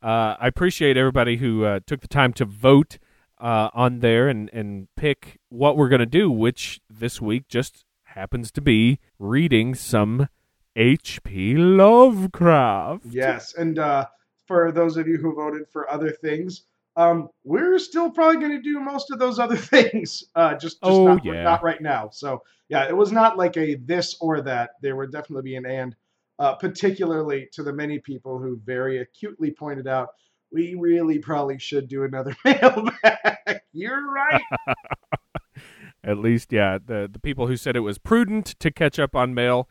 Uh, 0.03 0.37
I 0.39 0.47
appreciate 0.47 0.97
everybody 0.97 1.39
who 1.39 1.65
uh, 1.65 1.81
took 1.85 2.01
the 2.01 2.07
time 2.07 2.33
to 2.35 2.45
vote 2.45 2.99
uh, 3.41 3.71
on 3.75 4.01
there 4.01 4.29
and, 4.29 4.49
and 4.53 4.89
pick 4.95 5.41
what 5.49 5.77
we're 5.77 5.89
going 5.89 6.01
to 6.01 6.07
do, 6.07 6.31
which 6.31 6.81
this 6.89 7.21
week 7.21 7.49
just 7.49 7.85
happens 8.05 8.51
to 8.53 8.61
be 8.61 9.01
reading 9.19 9.75
some 9.75 10.29
H.P. 10.77 11.57
Lovecraft. 11.57 13.07
Yes, 13.07 13.55
and 13.55 13.79
uh, 13.79 14.07
for 14.47 14.71
those 14.71 14.97
of 14.97 15.09
you 15.09 15.17
who 15.17 15.35
voted 15.35 15.67
for 15.73 15.91
other 15.91 16.11
things, 16.11 16.63
um, 16.97 17.29
we're 17.45 17.79
still 17.79 18.11
probably 18.11 18.37
going 18.41 18.53
to 18.57 18.63
do 18.63 18.81
most 18.81 19.11
of 19.11 19.19
those 19.19 19.39
other 19.39 19.57
things. 19.75 20.25
Uh, 20.35 20.53
just, 20.53 20.63
just 20.63 20.79
Oh, 20.83 21.07
not, 21.07 21.25
yeah. 21.25 21.43
not 21.43 21.63
right 21.63 21.81
now. 21.81 22.09
So 22.13 22.43
yeah, 22.69 22.89
it 22.89 22.97
was 22.97 23.13
not 23.13 23.37
like 23.39 23.57
a 23.57 23.75
this 23.77 24.17
or 24.21 24.41
that. 24.43 24.71
There 24.83 24.97
would 24.97 25.13
definitely 25.13 25.43
be 25.51 25.57
an 25.57 25.67
and. 25.67 25.95
Uh, 26.39 26.55
particularly 26.55 27.49
to 27.51 27.63
the 27.63 27.73
many 27.73 27.99
people 27.99 28.39
who 28.39 28.61
very 28.67 28.99
acutely 28.99 29.51
pointed 29.51 29.89
out, 29.89 30.09
we 30.53 30.75
really 30.75 31.19
probably 31.19 31.59
should 31.59 31.89
do 31.89 32.05
another 32.05 32.37
mailbag. 32.45 33.61
You're 33.73 34.13
right. 34.13 34.43
At 36.05 36.19
least, 36.19 36.53
yeah, 36.53 36.79
the, 36.85 37.09
the 37.11 37.19
people 37.19 37.47
who 37.47 37.57
said 37.57 37.75
it 37.75 37.81
was 37.81 37.97
prudent 37.99 38.55
to 38.61 38.71
catch 38.71 38.99
up 38.99 39.17
on 39.17 39.35
mail. 39.35 39.67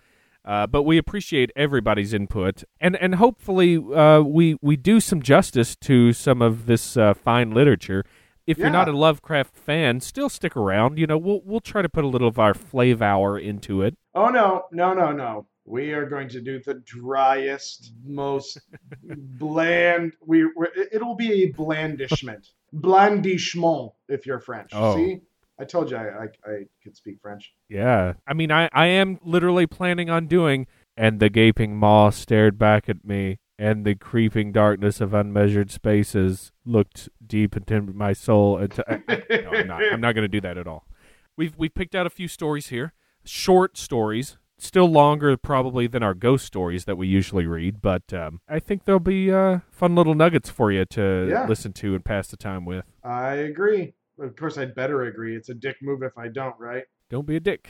Uh, 0.46 0.68
but 0.68 0.84
we 0.84 0.98
appreciate 0.98 1.52
everybody's 1.56 2.14
input, 2.14 2.64
and 2.80 2.96
and 2.98 3.16
hopefully 3.16 3.78
uh, 3.78 4.22
we 4.22 4.58
we 4.62 4.78
do 4.78 5.00
some 5.00 5.22
justice 5.22 5.75
to 5.75 6.14
some 6.14 6.42
of 6.42 6.68
this 6.68 6.96
uh, 6.96 7.16
fine 7.16 7.52
literature. 7.52 8.04
If 8.46 8.60
you're 8.60 8.70
not 8.70 8.88
a 8.88 8.92
Lovecraft 8.92 9.56
fan, 9.56 10.02
still 10.02 10.30
stick 10.30 10.56
around. 10.56 11.00
You 11.00 11.08
know, 11.08 11.18
we'll 11.18 11.42
we'll 11.44 11.62
try 11.62 11.82
to 11.82 11.90
put 11.90 12.04
a 12.04 12.08
little 12.08 12.28
of 12.28 12.38
our 12.38 12.54
flavor 12.54 13.40
into 13.40 13.82
it. 13.82 13.98
Oh 14.14 14.28
no, 14.30 14.66
no, 14.72 14.94
no, 14.94 15.12
no. 15.12 15.48
We 15.66 15.94
are 15.94 16.08
going 16.08 16.30
to 16.30 16.42
do 16.42 16.62
the 16.64 16.75
driest, 16.75 17.92
most 18.04 18.60
bland. 19.04 20.14
We 20.24 20.48
it'll 20.92 21.16
be 21.16 21.44
a 21.44 21.52
blandishment, 21.54 22.50
blandishment 22.74 23.94
if 24.08 24.28
you're 24.28 24.40
French. 24.40 24.70
Oh. 24.74 24.96
See, 24.96 25.22
I 25.60 25.64
told 25.66 25.90
you 25.92 25.98
I, 25.98 26.02
I 26.24 26.52
I 26.52 26.64
could 26.84 26.96
speak 26.98 27.18
French. 27.22 27.54
Yeah. 27.70 28.14
I 28.28 28.34
mean, 28.34 28.52
I, 28.52 28.70
I 28.74 28.88
am 28.88 29.20
literally 29.24 29.66
planning 29.68 30.10
on 30.10 30.28
doing. 30.28 30.68
And 30.98 31.20
the 31.20 31.30
gaping 31.30 31.76
maw 31.76 32.10
stared 32.10 32.58
back 32.58 32.88
at 32.88 33.04
me, 33.04 33.40
and 33.60 33.84
the 33.86 33.96
creeping 33.96 34.54
darkness 34.54 35.02
of 35.02 35.14
unmeasured 35.14 35.70
spaces 35.70 36.54
looked 36.66 37.10
deep 37.26 37.58
into 37.58 37.82
my 37.82 38.14
soul. 38.14 38.58
And 38.58 38.72
to, 38.72 38.90
I, 38.90 39.04
I- 39.10 39.42
no, 39.42 39.50
I'm 39.52 39.68
not. 39.68 39.82
I'm 39.94 40.00
not 40.02 40.16
going 40.16 40.24
to 40.24 40.30
do 40.30 40.40
that 40.42 40.58
at 40.58 40.68
all. 40.68 40.88
We've 41.36 41.54
we've 41.58 41.74
picked 41.74 41.96
out 41.96 42.06
a 42.06 42.10
few 42.10 42.30
stories 42.30 42.68
here, 42.68 42.94
short 43.26 43.78
stories, 43.78 44.38
still 44.58 44.86
longer 44.90 45.36
probably 45.36 45.86
than 45.88 46.02
our 46.02 46.14
ghost 46.14 46.46
stories 46.46 46.86
that 46.86 46.96
we 46.98 47.08
usually 47.08 47.46
read, 47.46 47.82
but 47.82 48.14
um, 48.14 48.40
I 48.48 48.60
think 48.60 48.86
there'll 48.86 49.02
be 49.02 49.34
uh, 49.34 49.60
fun 49.70 49.96
little 49.96 50.16
nuggets 50.16 50.50
for 50.50 50.72
you 50.72 50.86
to 50.86 51.28
Yeah. 51.30 51.46
listen 51.46 51.74
to 51.74 51.94
and 51.94 52.06
pass 52.06 52.30
the 52.30 52.38
time 52.38 52.64
with. 52.64 52.86
I 53.04 53.34
agree. 53.34 53.96
Of 54.19 54.36
course, 54.36 54.57
I'd 54.57 54.75
better 54.75 55.03
agree. 55.03 55.36
It's 55.36 55.50
a 55.50 55.53
dick 55.53 55.77
move 55.81 56.03
if 56.03 56.17
I 56.17 56.27
don't, 56.29 56.55
right? 56.60 56.84
Don't 57.10 57.27
be 57.27 57.36
a 57.36 57.39
dick. 57.39 57.69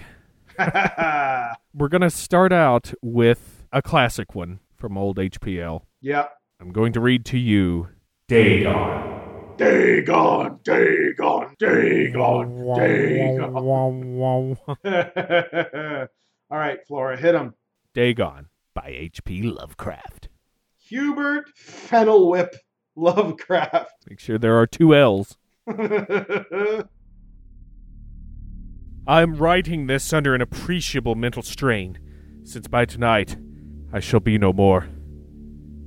We're 0.57 1.89
going 1.89 2.01
to 2.01 2.09
start 2.09 2.53
out 2.53 2.93
with 3.01 3.65
a 3.73 3.81
classic 3.81 4.33
one 4.35 4.59
from 4.77 4.97
old 4.97 5.17
HPL. 5.17 5.81
yep. 6.01 6.31
I'm 6.61 6.71
going 6.71 6.93
to 6.93 7.01
read 7.01 7.25
to 7.25 7.37
you 7.37 7.89
Dagon. 8.29 9.55
Dagon, 9.57 10.59
Dagon, 10.63 11.55
Dagon, 11.59 12.75
Dagon. 12.77 13.67
All 16.49 16.57
right, 16.57 16.79
Flora, 16.87 17.17
hit 17.17 17.35
him. 17.35 17.53
Dagon 17.93 18.47
by 18.73 18.87
H.P. 18.87 19.41
Lovecraft. 19.43 20.29
Hubert 20.77 21.45
Fennelwhip 21.57 22.53
Lovecraft. 22.95 23.91
Make 24.09 24.19
sure 24.19 24.37
there 24.37 24.57
are 24.57 24.67
two 24.67 24.95
L's. 24.95 25.37
I'm 29.07 29.35
writing 29.35 29.87
this 29.87 30.13
under 30.13 30.35
an 30.35 30.41
appreciable 30.41 31.15
mental 31.15 31.41
strain, 31.41 31.97
since 32.43 32.67
by 32.67 32.85
tonight 32.85 33.35
I 33.91 33.99
shall 33.99 34.19
be 34.19 34.37
no 34.37 34.53
more. 34.53 34.87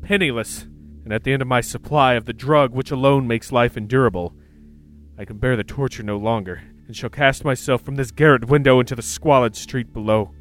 Penniless, 0.02 0.64
and 1.04 1.12
at 1.12 1.22
the 1.22 1.32
end 1.32 1.42
of 1.42 1.48
my 1.48 1.60
supply 1.60 2.14
of 2.14 2.24
the 2.24 2.32
drug 2.32 2.74
which 2.74 2.90
alone 2.90 3.28
makes 3.28 3.52
life 3.52 3.76
endurable, 3.76 4.34
I 5.16 5.24
can 5.24 5.38
bear 5.38 5.54
the 5.54 5.62
torture 5.62 6.02
no 6.02 6.16
longer, 6.16 6.60
and 6.88 6.96
shall 6.96 7.10
cast 7.10 7.44
myself 7.44 7.82
from 7.82 7.94
this 7.94 8.10
garret 8.10 8.48
window 8.48 8.80
into 8.80 8.96
the 8.96 9.02
squalid 9.02 9.54
street 9.54 9.92
below. 9.92 10.32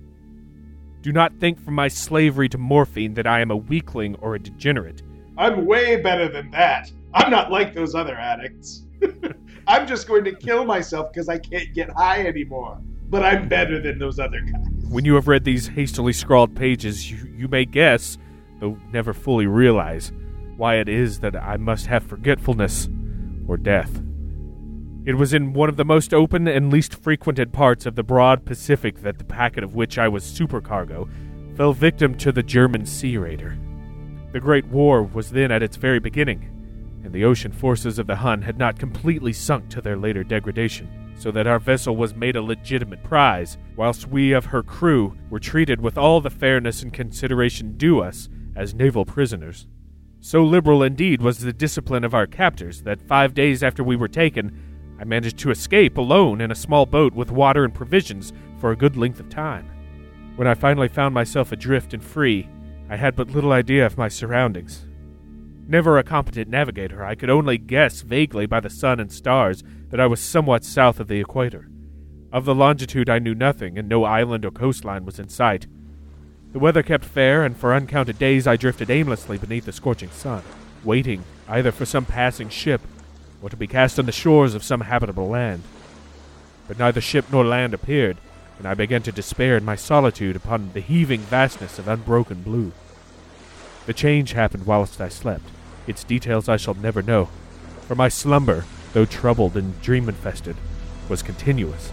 Do 1.01 1.11
not 1.11 1.39
think 1.39 1.63
from 1.63 1.75
my 1.75 1.89
slavery 1.89 2.49
to 2.49 2.57
morphine 2.57 3.13
that 3.13 3.27
I 3.27 3.41
am 3.41 3.51
a 3.51 3.57
weakling 3.57 4.15
or 4.15 4.33
a 4.33 4.39
degenerate. 4.39 5.03
I'm 5.37 5.67
way 5.67 6.01
better 6.01 6.27
than 6.27 6.49
that. 6.51 6.91
I'm 7.13 7.29
not 7.29 7.51
like 7.51 7.75
those 7.75 7.93
other 7.93 8.15
addicts. 8.15 8.86
I'm 9.67 9.85
just 9.85 10.07
going 10.07 10.23
to 10.23 10.33
kill 10.33 10.63
myself 10.65 11.11
because 11.11 11.27
I 11.27 11.37
can't 11.37 11.73
get 11.73 11.89
high 11.89 12.25
anymore. 12.25 12.79
But 13.09 13.23
I'm 13.23 13.47
better 13.47 13.81
than 13.81 13.99
those 13.99 14.19
other 14.19 14.41
guys. 14.41 14.65
When 14.89 15.05
you 15.05 15.15
have 15.15 15.27
read 15.27 15.43
these 15.43 15.67
hastily 15.67 16.13
scrawled 16.13 16.55
pages, 16.55 17.09
you, 17.11 17.29
you 17.35 17.47
may 17.47 17.65
guess, 17.65 18.17
though 18.59 18.77
never 18.91 19.13
fully 19.13 19.47
realize, 19.47 20.11
why 20.55 20.75
it 20.75 20.89
is 20.89 21.19
that 21.19 21.35
I 21.35 21.57
must 21.57 21.85
have 21.87 22.03
forgetfulness 22.03 22.89
or 23.47 23.57
death. 23.57 24.01
It 25.05 25.15
was 25.15 25.33
in 25.33 25.53
one 25.53 25.69
of 25.69 25.77
the 25.77 25.85
most 25.85 26.13
open 26.13 26.47
and 26.47 26.71
least 26.71 26.95
frequented 26.95 27.53
parts 27.53 27.85
of 27.85 27.95
the 27.95 28.03
broad 28.03 28.45
Pacific 28.45 29.01
that 29.03 29.17
the 29.17 29.23
packet 29.23 29.63
of 29.63 29.75
which 29.75 29.97
I 29.97 30.09
was 30.09 30.23
supercargo 30.25 31.09
fell 31.55 31.71
victim 31.71 32.15
to 32.15 32.31
the 32.31 32.43
German 32.43 32.85
sea 32.85 33.17
raider. 33.17 33.57
The 34.33 34.41
Great 34.41 34.67
War 34.67 35.03
was 35.03 35.31
then 35.31 35.51
at 35.51 35.63
its 35.63 35.77
very 35.77 35.99
beginning, 35.99 36.49
and 37.07 37.15
the 37.15 37.23
ocean 37.23 37.53
forces 37.53 37.99
of 37.99 38.05
the 38.05 38.17
Hun 38.17 38.41
had 38.41 38.57
not 38.57 38.77
completely 38.77 39.31
sunk 39.31 39.69
to 39.69 39.79
their 39.79 39.95
later 39.95 40.25
degradation, 40.25 40.89
so 41.17 41.31
that 41.31 41.47
our 41.47 41.57
vessel 41.57 41.95
was 41.95 42.13
made 42.13 42.35
a 42.35 42.41
legitimate 42.41 43.01
prize, 43.01 43.57
whilst 43.77 44.09
we 44.09 44.33
of 44.33 44.43
her 44.43 44.61
crew 44.61 45.17
were 45.29 45.39
treated 45.39 45.79
with 45.79 45.97
all 45.97 46.19
the 46.19 46.29
fairness 46.29 46.83
and 46.83 46.91
consideration 46.91 47.77
due 47.77 48.01
us 48.01 48.27
as 48.57 48.73
naval 48.73 49.05
prisoners. 49.05 49.67
So 50.19 50.43
liberal 50.43 50.83
indeed 50.83 51.21
was 51.21 51.39
the 51.39 51.53
discipline 51.53 52.03
of 52.03 52.13
our 52.13 52.27
captors 52.27 52.81
that 52.81 53.07
five 53.07 53.33
days 53.33 53.63
after 53.63 53.85
we 53.85 53.95
were 53.95 54.09
taken, 54.09 54.97
I 54.99 55.05
managed 55.05 55.37
to 55.39 55.51
escape 55.51 55.97
alone 55.97 56.41
in 56.41 56.51
a 56.51 56.55
small 56.55 56.85
boat 56.85 57.13
with 57.13 57.31
water 57.31 57.63
and 57.63 57.73
provisions 57.73 58.33
for 58.59 58.71
a 58.71 58.75
good 58.75 58.97
length 58.97 59.21
of 59.21 59.29
time. 59.29 59.71
When 60.35 60.45
I 60.45 60.55
finally 60.55 60.89
found 60.89 61.13
myself 61.13 61.53
adrift 61.53 61.93
and 61.93 62.03
free, 62.03 62.49
I 62.89 62.97
had 62.97 63.15
but 63.15 63.29
little 63.29 63.53
idea 63.53 63.85
of 63.85 63.97
my 63.97 64.09
surroundings. 64.09 64.86
Never 65.69 65.97
a 65.97 66.03
competent 66.03 66.49
navigator, 66.49 67.03
I 67.03 67.15
could 67.15 67.29
only 67.29 67.57
guess 67.57 67.99
vaguely 67.99 68.45
by 68.45 68.61
the 68.61 68.69
sun 68.69 69.01
and 69.01 69.11
stars 69.11 69.65
that 69.89 69.99
I 69.99 70.07
was 70.07 70.21
somewhat 70.21 70.63
south 70.63 70.97
of 71.01 71.09
the 71.09 71.19
equator. 71.19 71.67
Of 72.31 72.45
the 72.45 72.55
longitude 72.55 73.09
I 73.09 73.19
knew 73.19 73.35
nothing, 73.35 73.77
and 73.77 73.89
no 73.89 74.05
island 74.05 74.45
or 74.45 74.51
coastline 74.51 75.03
was 75.03 75.19
in 75.19 75.27
sight. 75.27 75.67
The 76.53 76.59
weather 76.59 76.83
kept 76.83 77.03
fair, 77.03 77.43
and 77.43 77.57
for 77.57 77.73
uncounted 77.73 78.17
days 78.17 78.47
I 78.47 78.55
drifted 78.55 78.89
aimlessly 78.89 79.37
beneath 79.37 79.65
the 79.65 79.73
scorching 79.73 80.09
sun, 80.11 80.41
waiting 80.85 81.25
either 81.49 81.73
for 81.73 81.85
some 81.85 82.05
passing 82.05 82.47
ship 82.47 82.79
or 83.41 83.49
to 83.49 83.57
be 83.57 83.67
cast 83.67 83.99
on 83.99 84.05
the 84.05 84.13
shores 84.13 84.55
of 84.55 84.63
some 84.63 84.81
habitable 84.81 85.27
land. 85.27 85.63
But 86.69 86.79
neither 86.79 87.01
ship 87.01 87.25
nor 87.29 87.43
land 87.43 87.73
appeared, 87.73 88.15
and 88.57 88.65
I 88.65 88.73
began 88.73 89.03
to 89.03 89.11
despair 89.11 89.57
in 89.57 89.65
my 89.65 89.75
solitude 89.75 90.37
upon 90.37 90.71
the 90.71 90.79
heaving 90.79 91.21
vastness 91.21 91.77
of 91.77 91.89
unbroken 91.89 92.41
blue. 92.41 92.71
The 93.85 93.93
change 93.93 94.31
happened 94.31 94.65
whilst 94.65 95.01
I 95.01 95.09
slept. 95.09 95.43
Its 95.87 96.03
details 96.03 96.49
I 96.49 96.57
shall 96.57 96.75
never 96.75 97.01
know, 97.01 97.29
for 97.87 97.95
my 97.95 98.09
slumber, 98.09 98.65
though 98.93 99.05
troubled 99.05 99.55
and 99.55 99.81
dream 99.81 100.09
infested, 100.09 100.55
was 101.09 101.23
continuous. 101.23 101.91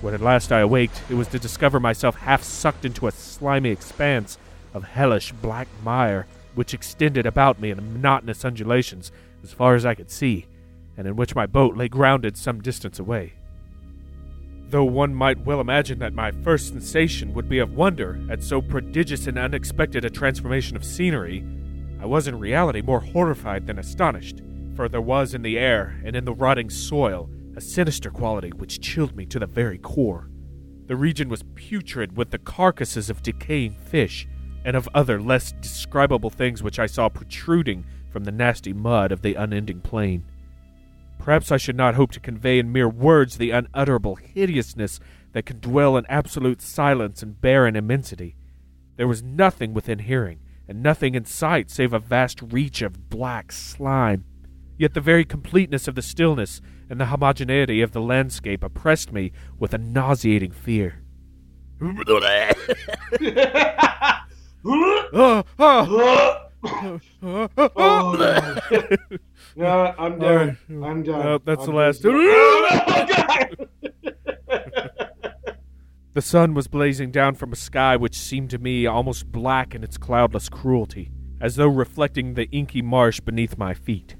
When 0.00 0.14
at 0.14 0.20
last 0.20 0.52
I 0.52 0.60
awaked, 0.60 1.02
it 1.08 1.14
was 1.14 1.28
to 1.28 1.38
discover 1.38 1.80
myself 1.80 2.16
half 2.16 2.42
sucked 2.42 2.84
into 2.84 3.06
a 3.06 3.12
slimy 3.12 3.70
expanse 3.70 4.38
of 4.74 4.84
hellish 4.84 5.32
black 5.32 5.66
mire, 5.82 6.26
which 6.54 6.74
extended 6.74 7.26
about 7.26 7.60
me 7.60 7.70
in 7.70 7.94
monotonous 7.94 8.44
undulations 8.44 9.10
as 9.42 9.52
far 9.52 9.74
as 9.74 9.86
I 9.86 9.94
could 9.94 10.10
see, 10.10 10.46
and 10.96 11.06
in 11.06 11.16
which 11.16 11.34
my 11.34 11.46
boat 11.46 11.76
lay 11.76 11.88
grounded 11.88 12.36
some 12.36 12.60
distance 12.60 12.98
away. 12.98 13.32
Though 14.70 14.84
one 14.84 15.14
might 15.14 15.46
well 15.46 15.60
imagine 15.60 15.98
that 16.00 16.12
my 16.12 16.30
first 16.30 16.68
sensation 16.68 17.32
would 17.32 17.48
be 17.48 17.58
of 17.58 17.72
wonder 17.72 18.20
at 18.30 18.42
so 18.42 18.60
prodigious 18.60 19.26
and 19.26 19.38
unexpected 19.38 20.04
a 20.04 20.10
transformation 20.10 20.76
of 20.76 20.84
scenery, 20.84 21.42
I 22.00 22.06
was 22.06 22.28
in 22.28 22.38
reality 22.38 22.80
more 22.80 23.00
horrified 23.00 23.66
than 23.66 23.78
astonished, 23.78 24.40
for 24.76 24.88
there 24.88 25.00
was 25.00 25.34
in 25.34 25.42
the 25.42 25.58
air 25.58 26.00
and 26.04 26.14
in 26.14 26.24
the 26.24 26.32
rotting 26.32 26.70
soil 26.70 27.28
a 27.56 27.60
sinister 27.60 28.10
quality 28.10 28.50
which 28.50 28.80
chilled 28.80 29.16
me 29.16 29.26
to 29.26 29.38
the 29.40 29.46
very 29.46 29.78
core. 29.78 30.30
The 30.86 30.96
region 30.96 31.28
was 31.28 31.44
putrid 31.54 32.16
with 32.16 32.30
the 32.30 32.38
carcasses 32.38 33.10
of 33.10 33.22
decaying 33.22 33.74
fish 33.74 34.28
and 34.64 34.76
of 34.76 34.88
other 34.94 35.20
less 35.20 35.52
describable 35.60 36.30
things 36.30 36.62
which 36.62 36.78
I 36.78 36.86
saw 36.86 37.08
protruding 37.08 37.84
from 38.10 38.24
the 38.24 38.32
nasty 38.32 38.72
mud 38.72 39.12
of 39.12 39.22
the 39.22 39.34
unending 39.34 39.80
plain. 39.80 40.24
Perhaps 41.18 41.50
I 41.50 41.56
should 41.56 41.76
not 41.76 41.96
hope 41.96 42.12
to 42.12 42.20
convey 42.20 42.58
in 42.58 42.72
mere 42.72 42.88
words 42.88 43.36
the 43.36 43.50
unutterable 43.50 44.14
hideousness 44.16 45.00
that 45.32 45.46
can 45.46 45.60
dwell 45.60 45.96
in 45.96 46.06
absolute 46.06 46.62
silence 46.62 47.22
and 47.22 47.40
barren 47.40 47.76
immensity. 47.76 48.36
There 48.96 49.08
was 49.08 49.22
nothing 49.22 49.74
within 49.74 49.98
hearing, 49.98 50.40
and 50.68 50.82
nothing 50.82 51.14
in 51.14 51.24
sight 51.24 51.70
save 51.70 51.92
a 51.92 51.98
vast 51.98 52.42
reach 52.42 52.82
of 52.82 53.08
black 53.08 53.50
slime. 53.50 54.24
Yet 54.76 54.94
the 54.94 55.00
very 55.00 55.24
completeness 55.24 55.88
of 55.88 55.94
the 55.94 56.02
stillness 56.02 56.60
and 56.88 57.00
the 57.00 57.06
homogeneity 57.06 57.82
of 57.82 57.92
the 57.92 58.00
landscape 58.00 58.62
oppressed 58.62 59.12
me 59.12 59.32
with 59.58 59.74
a 59.74 59.78
nauseating 59.78 60.52
fear. 60.52 61.02
Oh, 61.80 62.02
ah, 65.58 66.48
no. 68.18 68.58
Yeah, 69.56 69.94
I'm 69.98 70.18
done. 70.18 70.58
right. 70.68 70.90
I'm 70.90 71.02
done. 71.02 71.26
Uh, 71.26 71.38
that's 71.44 71.66
I'm 71.66 71.70
the 71.70 71.76
last. 71.76 72.02
The 76.18 76.22
sun 76.22 76.52
was 76.52 76.66
blazing 76.66 77.12
down 77.12 77.36
from 77.36 77.52
a 77.52 77.54
sky 77.54 77.94
which 77.94 78.18
seemed 78.18 78.50
to 78.50 78.58
me 78.58 78.86
almost 78.88 79.30
black 79.30 79.72
in 79.72 79.84
its 79.84 79.96
cloudless 79.96 80.48
cruelty, 80.48 81.12
as 81.40 81.54
though 81.54 81.68
reflecting 81.68 82.34
the 82.34 82.50
inky 82.50 82.82
marsh 82.82 83.20
beneath 83.20 83.56
my 83.56 83.72
feet. 83.72 84.16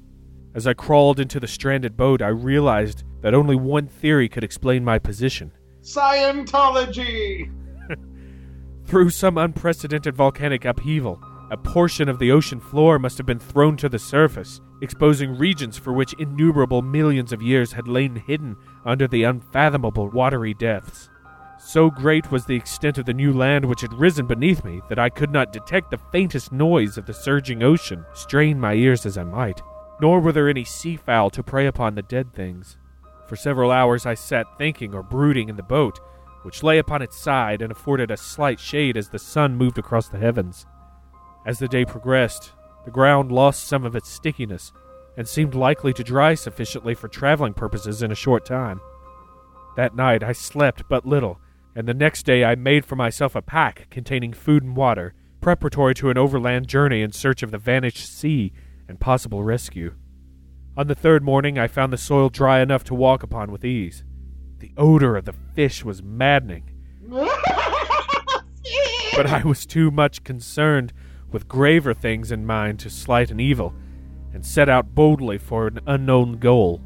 As 0.55 0.65
I 0.69 0.75
crawled 0.75 1.19
into 1.19 1.41
the 1.41 1.49
stranded 1.49 1.97
boat, 1.97 2.23
I 2.23 2.29
realized 2.29 3.03
that 3.23 3.35
only 3.35 3.57
one 3.57 3.89
theory 3.89 4.29
could 4.29 4.45
explain 4.45 4.85
my 4.85 5.01
position. 5.01 5.51
Scientology. 5.83 7.51
Through 8.87 9.11
some 9.11 9.37
unprecedented 9.37 10.15
volcanic 10.15 10.65
upheaval, 10.67 11.21
a 11.51 11.57
portion 11.57 12.09
of 12.09 12.21
the 12.21 12.31
ocean 12.31 12.61
floor 12.61 13.01
must 13.01 13.19
have 13.19 13.27
been 13.27 13.41
thrown 13.41 13.77
to 13.79 13.89
the 13.89 13.99
surface, 13.99 14.61
exposing 14.83 15.37
regions 15.37 15.77
for 15.77 15.93
which 15.93 16.15
innumerable 16.21 16.81
millions 16.81 17.33
of 17.33 17.43
years 17.43 17.73
had 17.73 17.89
lain 17.89 18.15
hidden 18.15 18.55
under 18.85 19.09
the 19.09 19.25
unfathomable 19.25 20.09
watery 20.11 20.55
depths. 20.55 21.11
So 21.69 21.91
great 21.91 22.33
was 22.33 22.47
the 22.47 22.57
extent 22.57 22.97
of 22.97 23.05
the 23.05 23.13
new 23.13 23.31
land 23.31 23.67
which 23.67 23.83
had 23.83 23.93
risen 23.93 24.25
beneath 24.25 24.65
me 24.65 24.81
that 24.89 24.99
I 24.99 25.11
could 25.11 25.31
not 25.31 25.53
detect 25.53 25.91
the 25.91 26.01
faintest 26.11 26.51
noise 26.51 26.97
of 26.97 27.05
the 27.05 27.13
surging 27.13 27.63
ocean, 27.63 28.07
strain 28.15 28.59
my 28.59 28.73
ears 28.73 29.05
as 29.05 29.19
I 29.19 29.25
might, 29.25 29.61
nor 30.01 30.19
were 30.19 30.33
there 30.33 30.49
any 30.49 30.65
sea 30.65 30.97
fowl 30.97 31.29
to 31.29 31.43
prey 31.43 31.67
upon 31.67 31.95
the 31.95 32.01
dead 32.01 32.33
things. 32.33 32.79
For 33.27 33.37
several 33.37 33.71
hours 33.71 34.07
I 34.07 34.15
sat 34.15 34.47
thinking 34.57 34.95
or 34.95 35.03
brooding 35.03 35.51
in 35.51 35.57
the 35.57 35.63
boat, 35.63 36.01
which 36.43 36.63
lay 36.63 36.79
upon 36.79 37.03
its 37.03 37.21
side 37.21 37.61
and 37.61 37.71
afforded 37.71 38.11
a 38.11 38.17
slight 38.17 38.59
shade 38.59 38.97
as 38.97 39.11
the 39.11 39.19
sun 39.19 39.55
moved 39.55 39.77
across 39.77 40.09
the 40.09 40.17
heavens. 40.17 40.65
As 41.45 41.59
the 41.59 41.69
day 41.69 41.85
progressed, 41.85 42.53
the 42.87 42.91
ground 42.91 43.31
lost 43.31 43.69
some 43.69 43.85
of 43.85 43.95
its 43.95 44.09
stickiness 44.09 44.73
and 45.19 45.29
seemed 45.29 45.55
likely 45.55 45.93
to 45.93 46.03
dry 46.03 46.33
sufficiently 46.33 46.95
for 46.95 47.09
traveling 47.09 47.53
purposes 47.53 48.01
in 48.01 48.11
a 48.11 48.15
short 48.15 48.47
time. 48.47 48.81
That 49.77 49.95
night 49.95 50.23
I 50.23 50.33
slept 50.33 50.85
but 50.89 51.05
little, 51.05 51.39
and 51.79 51.87
the 51.87 51.95
next 51.95 52.27
day 52.27 52.45
I 52.45 52.57
made 52.57 52.85
for 52.85 52.97
myself 52.97 53.37
a 53.37 53.41
pack 53.41 53.87
containing 53.89 54.33
food 54.33 54.65
and 54.65 54.75
water, 54.75 55.15
preparatory 55.41 55.95
to 55.95 56.11
an 56.11 56.19
overland 56.19 56.67
journey 56.67 57.03
in 57.03 57.13
search 57.13 57.45
of 57.45 57.53
the 57.53 57.59
vanished 57.59 58.19
sea 58.19 58.53
and 58.89 58.99
possible 58.99 59.45
rescue. 59.45 59.95
On 60.77 60.89
the 60.89 60.97
third 60.97 61.23
morning 61.23 61.57
I 61.57 61.69
found 61.69 61.93
the 61.93 61.97
soil 61.97 62.31
dry 62.31 62.59
enough 62.59 62.83
to 62.85 62.97
walk 62.97 63.23
upon 63.23 63.53
with 63.53 63.65
ease. 63.65 64.03
The 64.59 64.73
odor 64.77 65.17
of 65.17 65.25
the 65.25 65.35
fish 65.55 65.85
was 65.85 66.03
maddening, 66.03 66.69
but 67.09 67.29
I 69.27 69.43
was 69.45 69.65
too 69.65 69.93
much 69.93 70.25
concerned 70.25 70.93
with 71.31 71.47
graver 71.47 71.95
things 71.95 72.33
in 72.33 72.45
mind 72.45 72.81
to 72.81 72.91
slight 72.91 73.31
an 73.31 73.39
evil, 73.39 73.73
and 74.35 74.45
set 74.45 74.69
out 74.69 74.97
boldly 74.97 75.39
for 75.39 75.69
an 75.69 75.79
unknown 75.87 76.41
goal. 76.41 76.83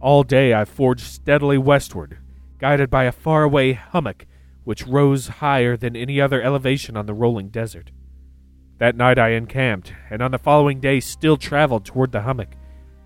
All 0.00 0.24
day 0.24 0.54
I 0.54 0.64
forged 0.64 1.04
steadily 1.04 1.56
westward, 1.56 2.18
guided 2.58 2.90
by 2.90 3.04
a 3.04 3.12
faraway 3.12 3.72
hummock 3.72 4.26
which 4.64 4.86
rose 4.86 5.28
higher 5.28 5.76
than 5.76 5.94
any 5.94 6.20
other 6.20 6.42
elevation 6.42 6.96
on 6.96 7.06
the 7.06 7.14
rolling 7.14 7.48
desert. 7.48 7.92
That 8.78 8.96
night 8.96 9.18
I 9.18 9.30
encamped, 9.30 9.92
and 10.10 10.20
on 10.20 10.32
the 10.32 10.38
following 10.38 10.80
day 10.80 11.00
still 11.00 11.36
traveled 11.36 11.84
toward 11.84 12.12
the 12.12 12.22
hummock, 12.22 12.56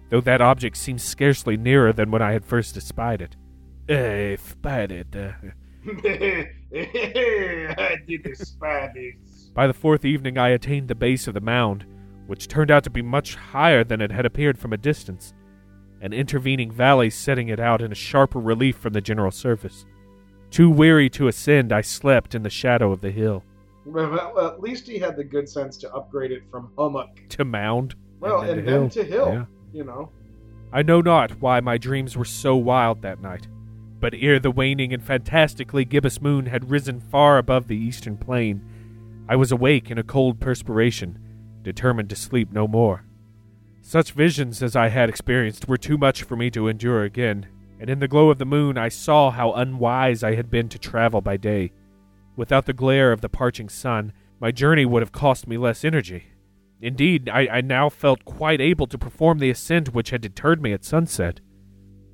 though 0.08 0.22
that 0.22 0.40
object 0.40 0.76
seemed 0.76 1.00
scarcely 1.02 1.56
nearer 1.56 1.92
than 1.92 2.10
when 2.10 2.22
I 2.22 2.32
had 2.32 2.44
first 2.44 2.76
espied 2.76 3.20
it. 3.20 3.36
Eh, 3.88 4.36
spied 4.36 4.90
it. 4.90 5.14
uh, 5.14 5.32
I 7.78 7.96
did 8.06 8.36
spy 8.36 8.90
this. 8.94 9.50
By 9.54 9.66
the 9.66 9.74
fourth 9.74 10.04
evening, 10.04 10.38
I 10.38 10.48
attained 10.50 10.88
the 10.88 10.94
base 10.94 11.26
of 11.26 11.34
the 11.34 11.40
mound, 11.40 11.84
which 12.26 12.48
turned 12.48 12.70
out 12.70 12.84
to 12.84 12.90
be 12.90 13.02
much 13.02 13.34
higher 13.34 13.84
than 13.84 14.00
it 14.00 14.10
had 14.10 14.24
appeared 14.26 14.58
from 14.58 14.72
a 14.72 14.76
distance, 14.78 15.34
an 16.00 16.12
intervening 16.12 16.70
valleys 16.70 17.14
setting 17.14 17.48
it 17.48 17.60
out 17.60 17.82
in 17.82 17.92
a 17.92 17.96
sharper 17.96 18.40
relief 18.40 18.76
from 18.76 18.92
the 18.92 19.00
general 19.00 19.30
surface. 19.30 19.84
Too 20.50 20.70
weary 20.70 21.08
to 21.10 21.28
ascend, 21.28 21.72
I 21.72 21.80
slept 21.80 22.34
in 22.34 22.42
the 22.42 22.50
shadow 22.50 22.92
of 22.92 23.00
the 23.00 23.10
hill. 23.10 23.44
Well, 23.84 24.38
at 24.40 24.60
least 24.60 24.86
he 24.86 24.98
had 24.98 25.16
the 25.16 25.24
good 25.24 25.48
sense 25.48 25.76
to 25.78 25.92
upgrade 25.92 26.32
it 26.32 26.42
from 26.50 26.72
hummock. 26.76 27.22
To 27.30 27.44
mound. 27.44 27.94
Well, 28.18 28.42
then 28.42 28.50
and 28.50 28.58
to 28.58 28.64
then 28.64 28.80
hill. 28.80 28.90
to 28.90 29.04
hill. 29.04 29.32
Yeah. 29.32 29.44
You 29.72 29.84
know. 29.84 30.10
I 30.72 30.82
know 30.82 31.00
not 31.00 31.40
why 31.40 31.60
my 31.60 31.78
dreams 31.78 32.16
were 32.16 32.24
so 32.24 32.56
wild 32.56 33.02
that 33.02 33.20
night, 33.20 33.48
but 33.98 34.14
ere 34.14 34.38
the 34.38 34.50
waning 34.50 34.92
and 34.92 35.02
fantastically 35.02 35.84
gibbous 35.84 36.20
moon 36.20 36.46
had 36.46 36.70
risen 36.70 37.00
far 37.00 37.38
above 37.38 37.68
the 37.68 37.76
eastern 37.76 38.16
plain, 38.16 38.64
I 39.28 39.36
was 39.36 39.52
awake 39.52 39.90
in 39.90 39.98
a 39.98 40.02
cold 40.02 40.40
perspiration, 40.40 41.18
determined 41.62 42.10
to 42.10 42.16
sleep 42.16 42.52
no 42.52 42.66
more. 42.66 43.04
Such 43.90 44.12
visions 44.12 44.62
as 44.62 44.76
I 44.76 44.86
had 44.86 45.08
experienced 45.08 45.66
were 45.66 45.76
too 45.76 45.98
much 45.98 46.22
for 46.22 46.36
me 46.36 46.48
to 46.52 46.68
endure 46.68 47.02
again, 47.02 47.48
and 47.80 47.90
in 47.90 47.98
the 47.98 48.06
glow 48.06 48.30
of 48.30 48.38
the 48.38 48.44
moon 48.44 48.78
I 48.78 48.88
saw 48.88 49.32
how 49.32 49.52
unwise 49.52 50.22
I 50.22 50.36
had 50.36 50.48
been 50.48 50.68
to 50.68 50.78
travel 50.78 51.20
by 51.20 51.36
day. 51.36 51.72
Without 52.36 52.66
the 52.66 52.72
glare 52.72 53.10
of 53.10 53.20
the 53.20 53.28
parching 53.28 53.68
sun, 53.68 54.12
my 54.38 54.52
journey 54.52 54.86
would 54.86 55.02
have 55.02 55.10
cost 55.10 55.48
me 55.48 55.58
less 55.58 55.84
energy. 55.84 56.26
Indeed, 56.80 57.28
I, 57.28 57.48
I 57.50 57.60
now 57.62 57.88
felt 57.88 58.24
quite 58.24 58.60
able 58.60 58.86
to 58.86 58.96
perform 58.96 59.40
the 59.40 59.50
ascent 59.50 59.92
which 59.92 60.10
had 60.10 60.20
deterred 60.20 60.62
me 60.62 60.72
at 60.72 60.84
sunset. 60.84 61.40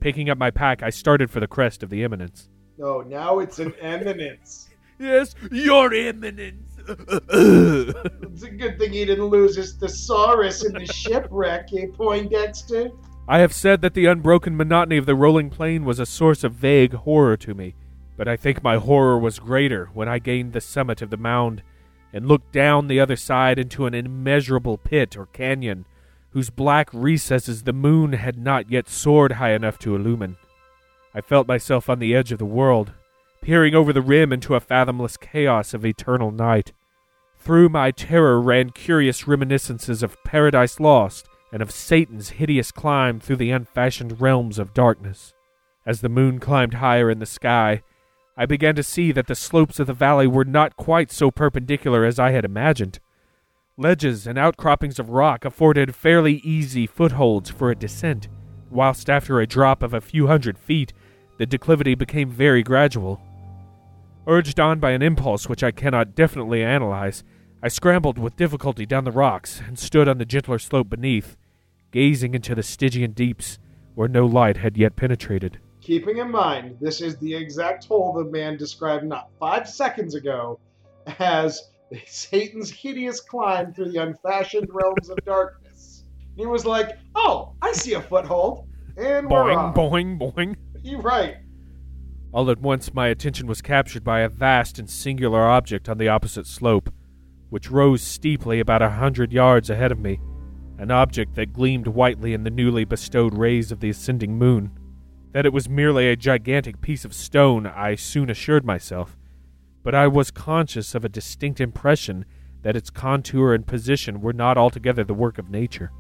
Picking 0.01 0.31
up 0.31 0.39
my 0.39 0.51
pack, 0.51 0.83
I 0.83 0.89
started 0.89 1.31
for 1.31 1.41
the 1.41 1.47
crest 1.47 1.83
of 1.83 1.91
the 1.91 2.03
eminence. 2.03 2.49
No, 2.79 3.03
now 3.03 3.41
it's 3.41 3.59
an 3.59 3.75
eminence. 3.83 4.71
Yes, 4.99 5.35
your 5.53 5.93
eminence. 5.93 6.66
It's 6.89 8.43
a 8.43 8.51
good 8.51 8.79
thing 8.79 8.93
he 8.93 9.05
didn't 9.05 9.27
lose 9.27 9.57
his 9.57 9.75
thesaurus 9.75 10.65
in 10.65 10.73
the 10.73 10.87
shipwreck, 10.93 11.69
eh, 11.73 11.87
Poindexter? 11.95 12.91
I 13.29 13.39
have 13.39 13.53
said 13.53 13.81
that 13.83 13.95
the 13.95 14.07
unbroken 14.07 14.57
monotony 14.57 14.99
of 14.99 15.07
the 15.07 15.15
rolling 15.15 15.51
plain 15.51 15.85
was 15.85 15.99
a 15.99 16.07
source 16.07 16.45
of 16.45 16.53
vague 16.53 16.93
horror 16.93 17.37
to 17.39 17.55
me, 17.55 17.75
but 18.17 18.29
I 18.29 18.37
think 18.37 18.63
my 18.63 18.77
horror 18.77 19.19
was 19.19 19.41
greater 19.41 19.91
when 19.95 20.09
I 20.09 20.19
gained 20.21 20.53
the 20.53 20.61
summit 20.61 21.03
of 21.03 21.11
the 21.11 21.17
mound 21.17 21.63
and 22.13 22.29
looked 22.29 22.53
down 22.53 22.87
the 22.87 23.01
other 23.01 23.17
side 23.17 23.59
into 23.59 23.87
an 23.87 23.95
immeasurable 23.95 24.79
pit 24.79 25.17
or 25.17 25.27
canyon 25.27 25.87
whose 26.31 26.51
black 26.51 26.89
recesses 26.93 27.63
the 27.63 27.73
moon 27.73 28.13
had 28.13 28.39
not 28.39 28.71
yet 28.71 28.89
soared 28.89 29.33
high 29.33 29.53
enough 29.53 29.79
to 29.79 29.97
illumine. 29.97 30.37
I 31.15 31.21
felt 31.23 31.49
myself 31.49 31.89
on 31.89 31.99
the 31.99 32.15
edge 32.15 32.31
of 32.31 32.39
the 32.39 32.45
world, 32.45 32.93
peering 33.47 33.77
over 33.77 33.93
the 33.93 34.03
rim 34.03 34.33
into 34.33 34.57
a 34.57 34.61
fathomless 34.61 35.17
chaos 35.17 35.73
of 35.73 35.87
eternal 35.87 36.33
night. 36.33 36.73
Through 37.37 37.69
my 37.69 37.93
terror 37.93 38.41
ran 38.41 38.71
curious 38.71 39.29
reminiscences 39.29 40.03
of 40.03 40.21
Paradise 40.25 40.81
Lost 40.81 41.29
and 41.53 41.63
of 41.63 41.71
Satan's 41.71 42.31
hideous 42.31 42.73
climb 42.73 43.21
through 43.21 43.37
the 43.37 43.53
unfashioned 43.53 44.21
realms 44.21 44.59
of 44.59 44.75
darkness. 44.75 45.33
As 45.87 46.01
the 46.01 46.09
moon 46.09 46.41
climbed 46.41 46.75
higher 46.75 47.09
in 47.09 47.21
the 47.21 47.25
sky, 47.25 47.83
I 48.37 48.47
began 48.47 48.75
to 48.75 48.83
see 48.83 49.13
that 49.13 49.29
the 49.29 49.37
slopes 49.37 49.79
of 49.79 49.87
the 49.87 49.93
valley 49.93 50.27
were 50.27 50.45
not 50.45 50.77
quite 50.77 51.13
so 51.13 51.31
perpendicular 51.31 52.05
as 52.05 52.19
I 52.19 52.33
had 52.33 52.45
imagined. 52.45 52.99
Ledges 53.77 54.27
and 54.27 54.37
outcroppings 54.37 54.99
of 54.99 55.11
rock 55.11 55.45
afforded 55.45 55.95
fairly 55.95 56.39
easy 56.39 56.85
footholds 56.89 57.49
for 57.49 57.71
a 57.71 57.77
descent, 57.77 58.27
whilst 58.73 59.09
after 59.09 59.39
a 59.39 59.47
drop 59.47 59.85
of 59.85 59.95
a 59.95 60.01
few 60.01 60.27
hundred 60.27 60.59
feet, 60.59 60.93
the 61.39 61.47
declivity 61.47 61.95
became 61.95 62.29
very 62.29 62.65
gradual. 62.65 63.21
Urged 64.27 64.59
on 64.59 64.81
by 64.81 64.91
an 64.91 65.03
impulse 65.03 65.49
which 65.49 65.63
I 65.63 65.71
cannot 65.71 66.15
definitely 66.17 66.63
analyze, 66.63 67.23
I 67.63 67.69
scrambled 67.69 68.19
with 68.19 68.37
difficulty 68.37 68.85
down 68.85 69.05
the 69.05 69.13
rocks 69.13 69.63
and 69.65 69.79
stood 69.79 70.09
on 70.09 70.19
the 70.19 70.25
gentler 70.25 70.59
slope 70.59 70.91
beneath, 70.91 71.37
gazing 71.93 72.35
into 72.35 72.55
the 72.55 72.63
Stygian 72.63 73.13
deeps 73.13 73.59
where 73.95 74.09
no 74.09 74.27
light 74.27 74.57
had 74.57 74.77
yet 74.77 74.97
penetrated. 74.97 75.59
Keeping 75.81 76.19
in 76.19 76.31
mind, 76.31 76.77
this 76.81 77.01
is 77.01 77.17
the 77.19 77.35
exact 77.35 77.85
hole 77.87 78.13
the 78.13 78.25
man 78.25 78.57
described 78.57 79.05
not 79.05 79.31
five 79.39 79.69
seconds 79.69 80.17
ago 80.17 80.59
as 81.21 81.71
Satan's 82.07 82.71
hideous 82.71 83.21
climb 83.21 83.73
through 83.73 83.93
the 83.93 84.03
unfashioned 84.03 84.69
realms 84.73 85.09
of 85.09 85.19
darkness. 85.25 86.03
He 86.37 86.45
was 86.45 86.67
like, 86.67 86.99
"Oh, 87.15 87.53
I 87.63 87.73
see 87.73 87.95
a 87.95 88.03
foothold," 88.03 88.67
and 88.97 89.31
we're 89.31 89.45
Boing, 89.45 89.57
off. 89.57 89.75
boing, 89.77 90.19
boing. 90.19 90.57
You're 90.83 91.01
right. 91.01 91.37
All 92.33 92.51
at 92.51 92.61
once, 92.61 92.93
my 92.93 93.09
attention 93.09 93.47
was 93.47 93.63
captured 93.63 94.05
by 94.05 94.21
a 94.21 94.29
vast 94.29 94.79
and 94.79 94.91
singular 94.91 95.43
object 95.43 95.89
on 95.89 95.99
the 95.99 96.09
opposite 96.09 96.47
slope, 96.47 96.93
which 97.49 97.71
rose 97.71 98.03
steeply 98.03 98.61
about 98.61 98.83
a 98.83 98.91
hundred 98.91 99.33
yards 99.33 99.71
ahead 99.71 99.93
of 99.93 99.99
me, 99.99 100.21
an 100.79 100.91
object 100.91 101.35
that 101.37 101.53
gleamed 101.53 101.87
whitely 101.87 102.35
in 102.35 102.45
the 102.45 102.51
newly 102.51 102.85
bestowed 102.85 103.35
rays 103.35 103.73
of 103.73 103.81
the 103.81 103.91
ascending 103.91 104.37
moon. 104.37 104.71
That 105.33 105.47
it 105.47 105.53
was 105.53 105.69
merely 105.69 106.09
a 106.09 106.17
gigantic 106.17 106.81
piece 106.81 107.05
of 107.05 107.15
stone, 107.15 107.67
I 107.67 107.95
soon 107.95 108.29
assured 108.29 108.65
myself, 108.65 109.17
but 109.83 109.95
I 109.95 110.07
was 110.09 110.31
conscious 110.31 110.95
of 110.95 111.05
a 111.05 111.09
distinct 111.09 111.61
impression 111.61 112.25
that 112.63 112.77
its 112.77 112.91
contour 112.91 113.55
and 113.55 113.67
position 113.67 114.21
were 114.21 114.33
not 114.33 114.59
altogether 114.59 115.05
the 115.05 115.15
work 115.15 115.39
of 115.39 115.49
nature. 115.49 115.93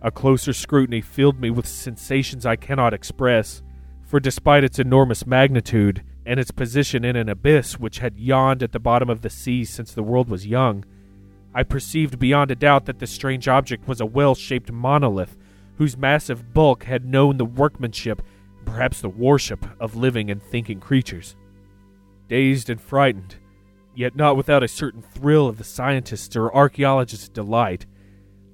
A 0.00 0.10
closer 0.10 0.52
scrutiny 0.52 1.00
filled 1.00 1.40
me 1.40 1.50
with 1.50 1.66
sensations 1.66 2.46
I 2.46 2.56
cannot 2.56 2.94
express, 2.94 3.62
for 4.12 4.20
despite 4.20 4.62
its 4.62 4.78
enormous 4.78 5.26
magnitude 5.26 6.04
and 6.26 6.38
its 6.38 6.50
position 6.50 7.02
in 7.02 7.16
an 7.16 7.30
abyss 7.30 7.80
which 7.80 8.00
had 8.00 8.18
yawned 8.18 8.62
at 8.62 8.72
the 8.72 8.78
bottom 8.78 9.08
of 9.08 9.22
the 9.22 9.30
sea 9.30 9.64
since 9.64 9.90
the 9.94 10.02
world 10.02 10.28
was 10.28 10.46
young, 10.46 10.84
I 11.54 11.62
perceived 11.62 12.18
beyond 12.18 12.50
a 12.50 12.54
doubt 12.54 12.84
that 12.84 12.98
the 12.98 13.06
strange 13.06 13.48
object 13.48 13.88
was 13.88 14.02
a 14.02 14.06
well 14.06 14.34
shaped 14.34 14.70
monolith 14.70 15.38
whose 15.78 15.96
massive 15.96 16.52
bulk 16.52 16.84
had 16.84 17.06
known 17.06 17.38
the 17.38 17.46
workmanship, 17.46 18.20
perhaps 18.66 19.00
the 19.00 19.08
worship, 19.08 19.64
of 19.80 19.96
living 19.96 20.30
and 20.30 20.42
thinking 20.42 20.78
creatures. 20.78 21.34
Dazed 22.28 22.68
and 22.68 22.82
frightened, 22.82 23.36
yet 23.94 24.14
not 24.14 24.36
without 24.36 24.62
a 24.62 24.68
certain 24.68 25.00
thrill 25.00 25.46
of 25.46 25.56
the 25.56 25.64
scientist's 25.64 26.36
or 26.36 26.54
archaeologist's 26.54 27.30
delight, 27.30 27.86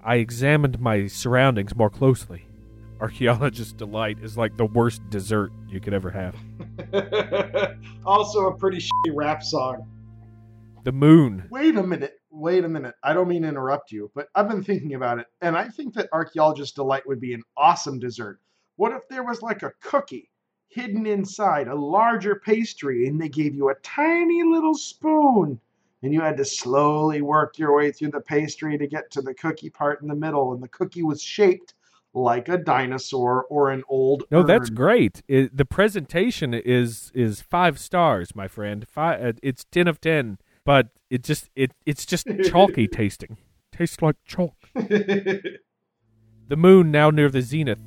I 0.05 0.19
examined 0.19 0.79
my 0.79 1.09
surroundings 1.09 1.75
more 1.75 1.91
closely. 1.91 2.48
Archaeologist's 3.01 3.73
delight 3.73 4.19
is 4.23 4.37
like 4.37 4.57
the 4.57 4.67
worst 4.67 5.09
dessert 5.11 5.53
you 5.69 5.81
could 5.81 5.95
ever 5.95 6.11
have. 6.11 6.35
also, 8.05 8.47
a 8.49 8.57
pretty 8.57 8.79
shitty 8.79 9.15
rap 9.15 9.43
song. 9.43 9.87
The 10.85 10.93
moon. 10.93 11.47
Wait 11.51 11.77
a 11.77 11.83
minute. 11.83 12.21
Wait 12.31 12.65
a 12.65 12.69
minute. 12.69 12.95
I 13.03 13.13
don't 13.13 13.29
mean 13.29 13.43
to 13.43 13.49
interrupt 13.49 13.93
you, 13.93 14.11
but 14.15 14.29
I've 14.35 14.49
been 14.49 14.63
thinking 14.63 14.95
about 14.95 15.19
it, 15.19 15.27
and 15.41 15.57
I 15.57 15.69
think 15.69 15.95
that 15.95 16.09
Archaeologist 16.13 16.75
Delight 16.75 17.07
would 17.07 17.21
be 17.21 17.35
an 17.35 17.43
awesome 17.57 17.99
dessert. 17.99 18.41
What 18.77 18.93
if 18.93 19.09
there 19.09 19.25
was 19.25 19.43
like 19.43 19.63
a 19.63 19.73
cookie 19.81 20.31
hidden 20.69 21.07
inside 21.07 21.69
a 21.69 21.75
larger 21.75 22.37
pastry, 22.37 23.07
and 23.07 23.21
they 23.21 23.29
gave 23.29 23.55
you 23.55 23.71
a 23.71 23.75
tiny 23.77 24.43
little 24.43 24.75
spoon. 24.75 25.61
And 26.03 26.13
you 26.13 26.21
had 26.21 26.37
to 26.37 26.45
slowly 26.45 27.23
work 27.23 27.59
your 27.59 27.75
way 27.75 27.91
through 27.91 28.13
the 28.13 28.21
pastry 28.21 28.79
to 28.79 28.87
get 28.87 29.11
to 29.13 29.23
the 29.23 29.35
cookie 29.35 29.71
part 29.71 30.01
in 30.01 30.09
the 30.09 30.15
middle. 30.15 30.53
And 30.53 30.63
the 30.63 30.69
cookie 30.69 31.03
was 31.03 31.21
shaped 31.21 31.75
like 32.19 32.49
a 32.49 32.59
dinosaur 32.59 33.45
or 33.45 33.71
an 33.71 33.83
old. 33.89 34.25
No, 34.31 34.43
that's 34.43 34.71
great. 34.71 35.23
It, 35.29 35.57
the 35.57 35.65
presentation 35.65 36.55
is 36.55 37.11
is 37.15 37.41
five 37.41 37.79
stars, 37.79 38.35
my 38.35 38.49
friend. 38.49 38.87
Five, 38.89 39.25
uh, 39.25 39.33
it's 39.43 39.65
ten 39.65 39.89
of 39.89 40.01
ten, 40.01 40.39
but 40.65 40.89
it 41.11 41.23
just 41.25 41.51
it 41.57 41.73
it's 41.87 42.05
just 42.05 42.27
chalky 42.45 42.89
tasting. 42.89 43.39
Tastes 43.73 44.03
like 44.03 44.17
chalk. 44.25 44.55
The 46.49 46.57
moon, 46.57 46.91
now 46.91 47.11
near 47.11 47.29
the 47.29 47.43
zenith, 47.43 47.83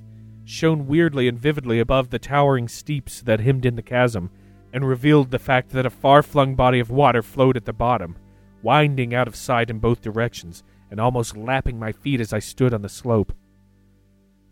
shone 0.45 0.85
weirdly 0.85 1.27
and 1.27 1.39
vividly 1.39 1.79
above 1.79 2.11
the 2.11 2.19
towering 2.19 2.67
steeps 2.67 3.19
that 3.21 3.39
hemmed 3.39 3.65
in 3.65 3.75
the 3.75 3.81
chasm, 3.81 4.29
and 4.71 4.87
revealed 4.87 5.31
the 5.31 5.39
fact 5.39 5.71
that 5.71 5.85
a 5.87 5.89
far 5.89 6.21
flung 6.21 6.53
body 6.55 6.79
of 6.79 6.91
water 6.91 7.23
flowed 7.23 7.57
at 7.57 7.65
the 7.65 7.73
bottom, 7.73 8.15
winding 8.61 9.15
out 9.15 9.27
of 9.27 9.35
sight 9.35 9.71
in 9.71 9.79
both 9.79 10.01
directions, 10.01 10.63
and 10.91 10.99
almost 10.99 11.35
lapping 11.35 11.79
my 11.79 11.91
feet 11.91 12.21
as 12.21 12.33
I 12.33 12.39
stood 12.39 12.71
on 12.71 12.83
the 12.83 12.89
slope. 12.89 13.33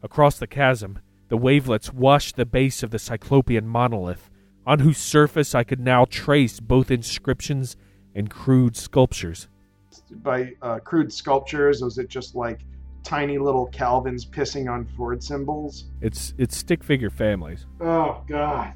Across 0.02 0.40
the 0.40 0.48
chasm, 0.48 1.00
the 1.28 1.38
wavelets 1.38 1.94
washed 1.94 2.36
the 2.36 2.46
base 2.46 2.84
of 2.84 2.92
the 2.92 3.00
Cyclopean 3.00 3.68
monolith, 3.68 4.30
on 4.66 4.80
whose 4.80 4.98
surface 4.98 5.54
I 5.54 5.64
could 5.64 5.80
now 5.80 6.06
trace 6.06 6.60
both 6.60 6.92
inscriptions 6.92 7.76
and 8.16 8.30
crude 8.30 8.78
sculptures. 8.78 9.48
By 10.12 10.54
uh, 10.62 10.80
crude 10.80 11.12
sculptures, 11.12 11.82
was 11.82 11.98
it 11.98 12.10
just 12.10 12.36
like 12.36 12.62
tiny 13.04 13.38
little 13.38 13.68
Calvins 13.68 14.26
pissing 14.26 14.72
on 14.72 14.86
Ford 14.86 15.24
symbols? 15.24 15.86
It's 16.02 16.34
it's 16.38 16.56
stick 16.56 16.84
figure 16.84 17.10
families. 17.10 17.66
Oh, 17.82 18.24
God. 18.28 18.74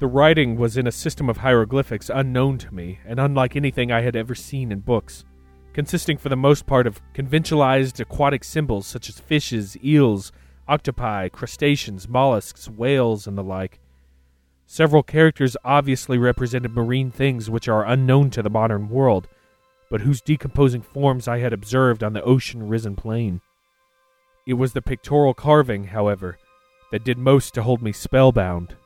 The 0.00 0.06
writing 0.06 0.56
was 0.56 0.76
in 0.76 0.86
a 0.86 0.92
system 0.92 1.28
of 1.28 1.38
hieroglyphics 1.38 2.10
unknown 2.12 2.58
to 2.58 2.72
me 2.72 3.00
and 3.04 3.18
unlike 3.18 3.56
anything 3.56 3.90
I 3.90 4.02
had 4.02 4.14
ever 4.14 4.34
seen 4.34 4.70
in 4.70 4.80
books, 4.80 5.24
consisting 5.72 6.18
for 6.18 6.28
the 6.28 6.36
most 6.36 6.66
part 6.66 6.86
of 6.86 7.00
conventionalized 7.14 7.98
aquatic 8.00 8.44
symbols 8.44 8.86
such 8.86 9.08
as 9.08 9.18
fishes, 9.18 9.76
eels, 9.82 10.30
octopi, 10.68 11.28
crustaceans, 11.28 12.08
mollusks, 12.08 12.68
whales, 12.68 13.26
and 13.26 13.36
the 13.38 13.42
like. 13.42 13.80
Several 14.66 15.02
characters 15.02 15.56
obviously 15.64 16.18
represented 16.18 16.74
marine 16.74 17.10
things 17.10 17.48
which 17.48 17.68
are 17.68 17.86
unknown 17.86 18.30
to 18.30 18.42
the 18.42 18.50
modern 18.50 18.88
world, 18.90 19.26
but 19.90 20.02
whose 20.02 20.20
decomposing 20.20 20.82
forms 20.82 21.26
I 21.26 21.38
had 21.38 21.52
observed 21.52 22.04
on 22.04 22.12
the 22.12 22.22
ocean 22.22 22.68
risen 22.68 22.94
plain. 22.94 23.40
It 24.46 24.54
was 24.54 24.72
the 24.74 24.82
pictorial 24.82 25.34
carving, 25.34 25.84
however, 25.84 26.38
that 26.90 27.04
did 27.04 27.18
most 27.18 27.54
to 27.54 27.62
hold 27.62 27.82
me 27.82 27.92
spellbound. 27.92 28.76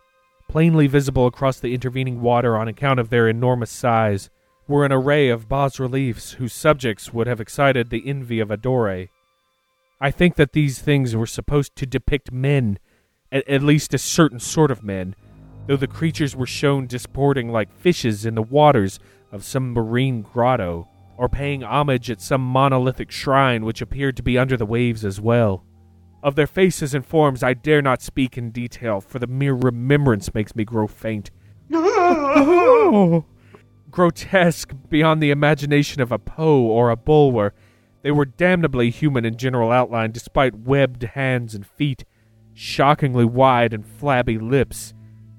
Plainly 0.48 0.86
visible 0.86 1.26
across 1.26 1.58
the 1.58 1.74
intervening 1.74 2.20
water 2.20 2.56
on 2.56 2.68
account 2.68 3.00
of 3.00 3.10
their 3.10 3.28
enormous 3.28 3.70
size 3.70 4.30
were 4.68 4.84
an 4.84 4.92
array 4.92 5.28
of 5.28 5.48
bas 5.48 5.80
reliefs 5.80 6.32
whose 6.32 6.52
subjects 6.52 7.12
would 7.12 7.26
have 7.26 7.40
excited 7.40 7.90
the 7.90 8.06
envy 8.06 8.38
of 8.38 8.50
a 8.50 8.56
Dore. 8.56 9.08
I 10.02 10.10
think 10.10 10.34
that 10.34 10.52
these 10.52 10.80
things 10.80 11.14
were 11.14 11.28
supposed 11.28 11.76
to 11.76 11.86
depict 11.86 12.32
men, 12.32 12.80
at, 13.30 13.48
at 13.48 13.62
least 13.62 13.94
a 13.94 13.98
certain 13.98 14.40
sort 14.40 14.72
of 14.72 14.82
men, 14.82 15.14
though 15.68 15.76
the 15.76 15.86
creatures 15.86 16.34
were 16.34 16.44
shown 16.44 16.88
disporting 16.88 17.52
like 17.52 17.72
fishes 17.72 18.26
in 18.26 18.34
the 18.34 18.42
waters 18.42 18.98
of 19.30 19.44
some 19.44 19.72
marine 19.72 20.22
grotto, 20.22 20.88
or 21.16 21.28
paying 21.28 21.62
homage 21.62 22.10
at 22.10 22.20
some 22.20 22.40
monolithic 22.40 23.12
shrine 23.12 23.64
which 23.64 23.80
appeared 23.80 24.16
to 24.16 24.24
be 24.24 24.36
under 24.36 24.56
the 24.56 24.66
waves 24.66 25.04
as 25.04 25.20
well. 25.20 25.64
Of 26.20 26.34
their 26.34 26.48
faces 26.48 26.94
and 26.94 27.06
forms 27.06 27.44
I 27.44 27.54
dare 27.54 27.80
not 27.80 28.02
speak 28.02 28.36
in 28.36 28.50
detail, 28.50 29.00
for 29.00 29.20
the 29.20 29.28
mere 29.28 29.54
remembrance 29.54 30.34
makes 30.34 30.56
me 30.56 30.64
grow 30.64 30.88
faint. 30.88 31.30
Grotesque 33.90 34.74
beyond 34.88 35.22
the 35.22 35.30
imagination 35.30 36.02
of 36.02 36.10
a 36.10 36.18
Poe 36.18 36.62
or 36.62 36.90
a 36.90 36.96
Bulwer, 36.96 37.54
they 38.02 38.10
were 38.10 38.24
damnably 38.24 38.90
human 38.90 39.24
in 39.24 39.36
general 39.36 39.70
outline, 39.70 40.10
despite 40.10 40.54
webbed 40.54 41.02
hands 41.02 41.54
and 41.54 41.66
feet, 41.66 42.04
shockingly 42.52 43.24
wide 43.24 43.72
and 43.72 43.86
flabby 43.86 44.38
lips, 44.38 44.92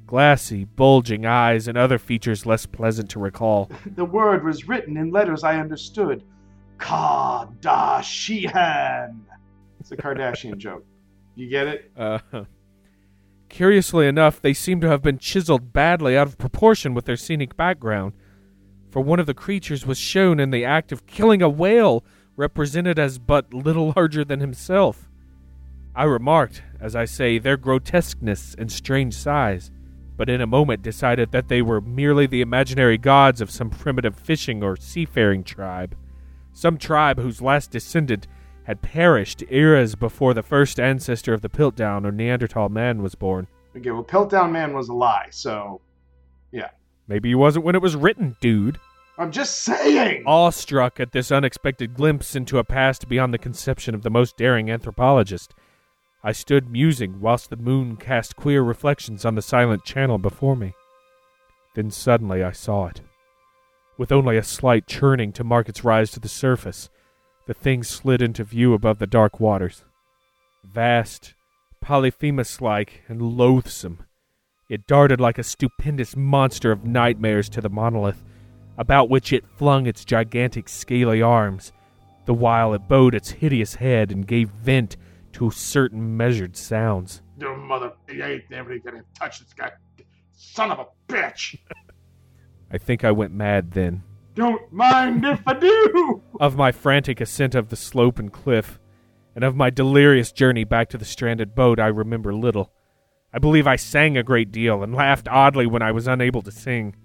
glassy, 0.05 0.63
bulging 0.63 1.25
eyes, 1.25 1.67
and 1.67 1.77
other 1.77 1.97
features 1.97 2.45
less 2.45 2.65
pleasant 2.65 3.09
to 3.11 3.19
recall. 3.19 3.69
The 3.95 4.05
word 4.05 4.43
was 4.43 4.67
written 4.67 4.97
in 4.97 5.11
letters 5.11 5.43
I 5.43 5.59
understood. 5.59 6.23
Kardashian. 6.77 7.51
It's 9.79 9.91
a 9.91 9.97
Kardashian 9.97 10.57
joke. 10.65 10.85
You 11.35 11.49
get 11.49 11.67
it? 11.67 11.91
Uh, 11.97 12.19
curiously 13.49 14.07
enough, 14.07 14.41
they 14.41 14.53
seem 14.53 14.79
to 14.81 14.89
have 14.89 15.01
been 15.01 15.17
chiseled 15.17 15.73
badly 15.73 16.17
out 16.17 16.27
of 16.27 16.37
proportion 16.37 16.93
with 16.93 17.05
their 17.05 17.17
scenic 17.17 17.57
background, 17.57 18.13
for 18.89 19.01
one 19.01 19.19
of 19.19 19.25
the 19.25 19.33
creatures 19.33 19.85
was 19.85 19.97
shown 19.97 20.39
in 20.39 20.51
the 20.51 20.63
act 20.63 20.91
of 20.91 21.07
killing 21.07 21.41
a 21.41 21.49
whale, 21.49 22.05
represented 22.35 22.97
as 22.97 23.19
but 23.19 23.53
little 23.53 23.93
larger 23.95 24.23
than 24.23 24.39
himself. 24.39 25.09
I 25.95 26.05
remarked, 26.05 26.63
as 26.79 26.95
I 26.95 27.05
say, 27.05 27.37
their 27.37 27.57
grotesqueness 27.57 28.55
and 28.57 28.71
strange 28.71 29.13
size, 29.13 29.71
but 30.17 30.29
in 30.29 30.41
a 30.41 30.47
moment 30.47 30.81
decided 30.81 31.31
that 31.31 31.47
they 31.47 31.61
were 31.61 31.81
merely 31.81 32.25
the 32.25 32.41
imaginary 32.41 32.97
gods 32.97 33.41
of 33.41 33.51
some 33.51 33.69
primitive 33.69 34.15
fishing 34.15 34.63
or 34.63 34.75
seafaring 34.75 35.43
tribe, 35.43 35.95
some 36.51 36.77
tribe 36.77 37.19
whose 37.19 37.41
last 37.41 37.71
descendant 37.71 38.27
had 38.63 38.81
perished 38.81 39.43
eras 39.49 39.95
before 39.95 40.33
the 40.33 40.43
first 40.43 40.79
ancestor 40.79 41.33
of 41.33 41.41
the 41.41 41.49
Piltdown 41.49 42.05
or 42.05 42.11
Neanderthal 42.11 42.69
man 42.69 43.01
was 43.01 43.15
born. 43.15 43.47
Okay, 43.75 43.91
well, 43.91 44.03
Piltdown 44.03 44.51
Man 44.51 44.73
was 44.73 44.89
a 44.89 44.93
lie, 44.93 45.27
so 45.31 45.81
yeah. 46.51 46.69
Maybe 47.07 47.29
he 47.29 47.35
wasn't 47.35 47.65
when 47.65 47.75
it 47.75 47.81
was 47.81 47.95
written, 47.95 48.37
dude. 48.39 48.79
I'm 49.17 49.31
just 49.31 49.61
saying. 49.61 50.23
Awestruck 50.25 50.99
at 50.99 51.11
this 51.11 51.31
unexpected 51.31 51.93
glimpse 51.93 52.35
into 52.35 52.57
a 52.57 52.63
past 52.63 53.07
beyond 53.07 53.33
the 53.33 53.37
conception 53.37 53.93
of 53.93 54.01
the 54.01 54.09
most 54.09 54.37
daring 54.37 54.71
anthropologist, 54.71 55.53
I 56.23 56.31
stood 56.31 56.71
musing 56.71 57.19
whilst 57.19 57.49
the 57.49 57.57
moon 57.57 57.97
cast 57.97 58.35
queer 58.35 58.63
reflections 58.63 59.25
on 59.25 59.35
the 59.35 59.41
silent 59.41 59.83
channel 59.83 60.17
before 60.17 60.55
me. 60.55 60.73
Then 61.75 61.91
suddenly 61.91 62.43
I 62.43 62.51
saw 62.51 62.87
it. 62.87 63.01
With 63.97 64.11
only 64.11 64.37
a 64.37 64.43
slight 64.43 64.87
churning 64.87 65.31
to 65.33 65.43
mark 65.43 65.69
its 65.69 65.83
rise 65.83 66.11
to 66.11 66.19
the 66.19 66.29
surface, 66.29 66.89
the 67.45 67.53
thing 67.53 67.83
slid 67.83 68.21
into 68.21 68.43
view 68.43 68.73
above 68.73 68.99
the 68.99 69.07
dark 69.07 69.39
waters. 69.39 69.83
Vast, 70.63 71.33
Polyphemus 71.81 72.61
like, 72.61 73.03
and 73.07 73.21
loathsome, 73.21 74.05
it 74.69 74.87
darted 74.87 75.19
like 75.19 75.37
a 75.37 75.43
stupendous 75.43 76.15
monster 76.15 76.71
of 76.71 76.85
nightmares 76.85 77.49
to 77.49 77.61
the 77.61 77.69
monolith, 77.69 78.23
about 78.77 79.09
which 79.09 79.31
it 79.33 79.45
flung 79.57 79.85
its 79.85 80.05
gigantic 80.05 80.67
scaly 80.67 81.21
arms, 81.21 81.71
the 82.25 82.33
while 82.33 82.73
it 82.73 82.87
bowed 82.87 83.13
its 83.13 83.31
hideous 83.31 83.75
head 83.75 84.11
and 84.11 84.27
gave 84.27 84.49
vent 84.49 84.97
to 85.33 85.51
certain 85.51 86.15
measured 86.15 86.55
sounds. 86.55 87.21
You 87.39 87.55
mother, 87.55 87.93
you 88.07 88.23
ain't 88.23 88.49
never 88.49 88.77
gonna 88.79 89.03
touch 89.19 89.39
this 89.39 89.53
guy. 89.53 89.71
Son 90.31 90.71
of 90.71 90.79
a 90.79 90.87
bitch. 91.11 91.57
I 92.71 92.77
think 92.77 93.03
I 93.03 93.11
went 93.11 93.33
mad 93.33 93.71
then. 93.71 94.03
Don't 94.35 94.71
mind 94.73 95.25
if 95.25 95.41
I 95.45 95.53
do. 95.53 96.21
Of 96.39 96.55
my 96.55 96.71
frantic 96.71 97.21
ascent 97.21 97.53
of 97.53 97.69
the 97.69 97.75
slope 97.75 98.17
and 98.17 98.33
cliff, 98.33 98.79
and 99.35 99.43
of 99.43 99.55
my 99.55 99.69
delirious 99.69 100.31
journey 100.31 100.63
back 100.63 100.89
to 100.89 100.97
the 100.97 101.05
stranded 101.05 101.53
boat, 101.53 101.79
I 101.79 101.87
remember 101.87 102.33
little. 102.33 102.71
I 103.31 103.39
believe 103.39 103.67
I 103.67 103.75
sang 103.75 104.17
a 104.17 104.23
great 104.23 104.51
deal 104.51 104.83
and 104.83 104.93
laughed 104.93 105.27
oddly 105.27 105.65
when 105.65 105.81
I 105.81 105.91
was 105.91 106.07
unable 106.07 106.41
to 106.43 106.51
sing. 106.51 106.95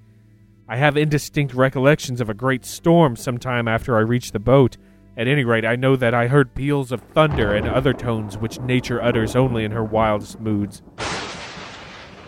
I 0.71 0.77
have 0.77 0.99
indistinct 0.99 1.55
recollections 1.55 2.21
of 2.21 2.29
a 2.29 2.35
great 2.35 2.67
storm 2.67 3.17
some 3.17 3.39
time 3.39 3.67
after 3.67 3.97
I 3.97 4.01
reached 4.01 4.35
the 4.35 4.39
boat. 4.39 4.77
At 5.17 5.27
any 5.27 5.43
rate, 5.43 5.65
I 5.65 5.77
know 5.77 5.97
that 5.97 6.13
I 6.13 6.27
heard 6.27 6.55
peals 6.55 6.93
of 6.93 7.01
thunder 7.01 7.55
and 7.55 7.67
other 7.67 7.95
tones 7.95 8.37
which 8.37 8.61
nature 8.61 9.03
utters 9.03 9.35
only 9.35 9.65
in 9.65 9.71
her 9.71 9.83
wildest 9.83 10.39
moods. 10.39 10.83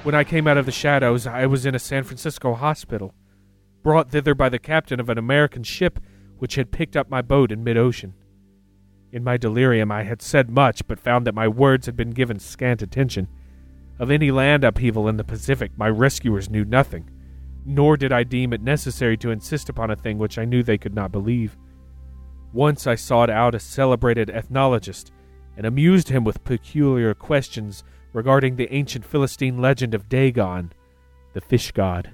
When 0.05 0.15
I 0.15 0.25
came 0.25 0.47
out 0.47 0.57
of 0.57 0.65
the 0.65 0.73
shadows, 0.73 1.27
I 1.27 1.45
was 1.45 1.67
in 1.67 1.75
a 1.75 1.79
San 1.79 2.03
Francisco 2.03 2.55
hospital, 2.55 3.15
brought 3.83 4.11
thither 4.11 4.35
by 4.35 4.49
the 4.49 4.59
captain 4.59 5.01
of 5.01 5.11
an 5.11 5.19
American 5.19 5.63
ship 5.63 6.01
which 6.39 6.55
had 6.55 6.73
picked 6.73 6.97
up 6.97 7.11
my 7.11 7.21
boat 7.21 7.53
in 7.53 7.63
mid 7.63 7.77
ocean. 7.77 8.15
In 9.13 9.23
my 9.23 9.37
delirium, 9.37 9.93
I 9.93 10.05
had 10.05 10.23
said 10.23 10.49
much, 10.49 10.87
but 10.87 10.99
found 10.99 11.27
that 11.27 11.35
my 11.35 11.47
words 11.47 11.85
had 11.85 11.97
been 11.97 12.11
given 12.11 12.39
scant 12.39 12.81
attention. 12.81 13.29
Of 13.99 14.11
any 14.11 14.31
land 14.31 14.65
upheaval 14.65 15.09
in 15.09 15.19
the 15.19 15.25
Pacific, 15.25 15.73
my 15.77 15.91
rescuers 15.91 16.49
knew 16.49 16.65
nothing, 16.65 17.11
nor 17.65 17.97
did 17.97 18.13
I 18.13 18.23
deem 18.25 18.53
it 18.53 18.63
necessary 18.63 19.17
to 19.19 19.31
insist 19.31 19.69
upon 19.69 19.91
a 19.91 19.97
thing 19.97 20.19
which 20.19 20.39
I 20.39 20.45
knew 20.45 20.63
they 20.63 20.79
could 20.79 20.95
not 20.95 21.13
believe. 21.13 21.57
Once 22.53 22.87
I 22.87 22.95
sought 22.95 23.31
out 23.31 23.55
a 23.55 23.61
celebrated 23.61 24.29
ethnologist 24.31 25.13
and 25.57 25.67
amused 25.67 26.09
him 26.09 26.25
with 26.25 26.45
peculiar 26.45 27.15
questions 27.15 27.85
regarding 28.13 28.57
the 28.57 28.73
ancient 28.73 29.05
Philistine 29.05 29.59
legend 29.59 29.95
of 29.95 30.09
Dagon, 30.09 30.73
the 31.33 31.41
fish 31.41 31.71
god. 31.73 32.11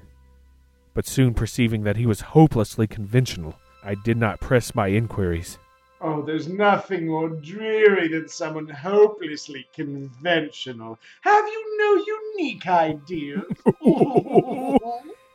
But 0.95 1.07
soon 1.07 1.35
perceiving 1.35 1.85
that 1.85 1.97
he 1.97 2.07
was 2.07 2.21
hopelessly 2.21 2.87
conventional, 2.87 3.55
I 3.83 3.95
did 4.05 4.17
not 4.17 4.41
press 4.41 4.75
my 4.75 4.89
inquiries. 4.89 5.59
Oh, 6.01 6.21
there's 6.21 6.49
nothing 6.49 7.07
more 7.07 7.31
dreary 7.31 8.09
than 8.09 8.29
someone 8.29 8.69
hopelessly 8.69 9.67
conventional. 9.75 10.99
Have 11.23 11.47
you 11.47 11.79
no 11.79 12.05
unique 12.37 12.67
ideas? 12.67 13.45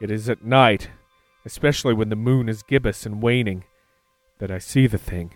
It 0.00 0.10
is 0.10 0.28
at 0.28 0.44
night, 0.44 0.90
especially 1.44 1.94
when 1.94 2.10
the 2.10 2.16
moon 2.16 2.48
is 2.48 2.62
gibbous 2.62 3.06
and 3.06 3.22
waning, 3.22 3.64
that 4.38 4.50
I 4.50 4.58
see 4.58 4.86
the 4.86 4.98
thing. 4.98 5.32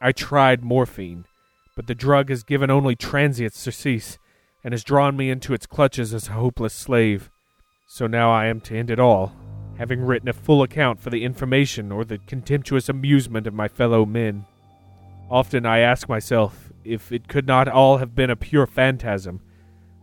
I 0.00 0.12
tried 0.12 0.62
morphine, 0.62 1.24
but 1.74 1.86
the 1.86 1.94
drug 1.94 2.28
has 2.28 2.42
given 2.42 2.70
only 2.70 2.96
transient 2.96 3.54
surcease 3.54 4.18
and 4.62 4.74
has 4.74 4.84
drawn 4.84 5.16
me 5.16 5.30
into 5.30 5.54
its 5.54 5.66
clutches 5.66 6.12
as 6.12 6.28
a 6.28 6.32
hopeless 6.32 6.74
slave. 6.74 7.30
So 7.86 8.06
now 8.06 8.30
I 8.30 8.46
am 8.46 8.60
to 8.62 8.76
end 8.76 8.90
it 8.90 9.00
all, 9.00 9.32
having 9.78 10.02
written 10.02 10.28
a 10.28 10.34
full 10.34 10.62
account 10.62 11.00
for 11.00 11.08
the 11.08 11.24
information 11.24 11.90
or 11.92 12.04
the 12.04 12.18
contemptuous 12.18 12.88
amusement 12.88 13.46
of 13.46 13.54
my 13.54 13.68
fellow 13.68 14.04
men. 14.04 14.44
Often 15.30 15.64
I 15.64 15.78
ask 15.78 16.08
myself 16.08 16.72
if 16.84 17.10
it 17.10 17.28
could 17.28 17.46
not 17.46 17.68
all 17.68 17.98
have 17.98 18.14
been 18.14 18.30
a 18.30 18.36
pure 18.36 18.66
phantasm, 18.66 19.40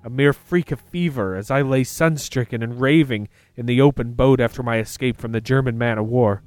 a 0.04 0.10
mere 0.10 0.34
freak 0.34 0.72
of 0.72 0.80
fever 0.80 1.36
as 1.36 1.50
I 1.50 1.62
lay 1.62 1.84
sun-stricken 1.84 2.62
and 2.62 2.82
raving 2.82 3.30
in 3.56 3.66
the 3.66 3.82
open 3.82 4.14
boat 4.14 4.40
after 4.40 4.62
my 4.62 4.80
escape 4.80 5.18
from 5.18 5.32
the 5.32 5.42
German 5.42 5.78
man 5.78 5.98
of 5.98 6.08
war. 6.08 6.44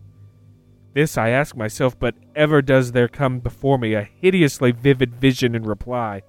This 0.93 1.19
I 1.19 1.31
ask 1.31 1.57
myself, 1.57 1.99
but 1.99 2.15
ever 2.35 2.63
does 2.63 2.93
there 2.93 3.09
come 3.09 3.41
before 3.41 3.79
me 3.79 3.95
a 3.95 4.03
hideously 4.03 4.73
vivid 4.73 5.15
vision 5.15 5.55
in 5.55 5.65
reply. 5.65 6.23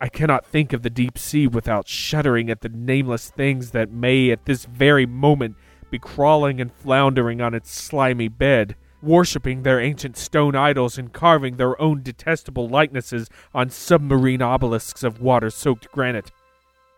I 0.00 0.08
cannot 0.08 0.44
think 0.44 0.72
of 0.72 0.82
the 0.82 0.90
deep 0.90 1.16
sea 1.16 1.46
without 1.46 1.88
shuddering 1.88 2.50
at 2.50 2.60
the 2.60 2.68
nameless 2.68 3.30
things 3.30 3.70
that 3.70 3.90
may 3.90 4.30
at 4.30 4.46
this 4.46 4.64
very 4.64 5.06
moment 5.06 5.56
be 5.90 5.98
crawling 5.98 6.60
and 6.60 6.72
floundering 6.72 7.40
on 7.40 7.54
its 7.54 7.70
slimy 7.70 8.28
bed, 8.28 8.76
worshipping 9.00 9.62
their 9.62 9.80
ancient 9.80 10.16
stone 10.16 10.56
idols 10.56 10.98
and 10.98 11.12
carving 11.12 11.56
their 11.56 11.80
own 11.80 12.02
detestable 12.02 12.68
likenesses 12.68 13.28
on 13.54 13.70
submarine 13.70 14.42
obelisks 14.42 15.02
of 15.02 15.20
water 15.20 15.50
soaked 15.50 15.90
granite. 15.92 16.32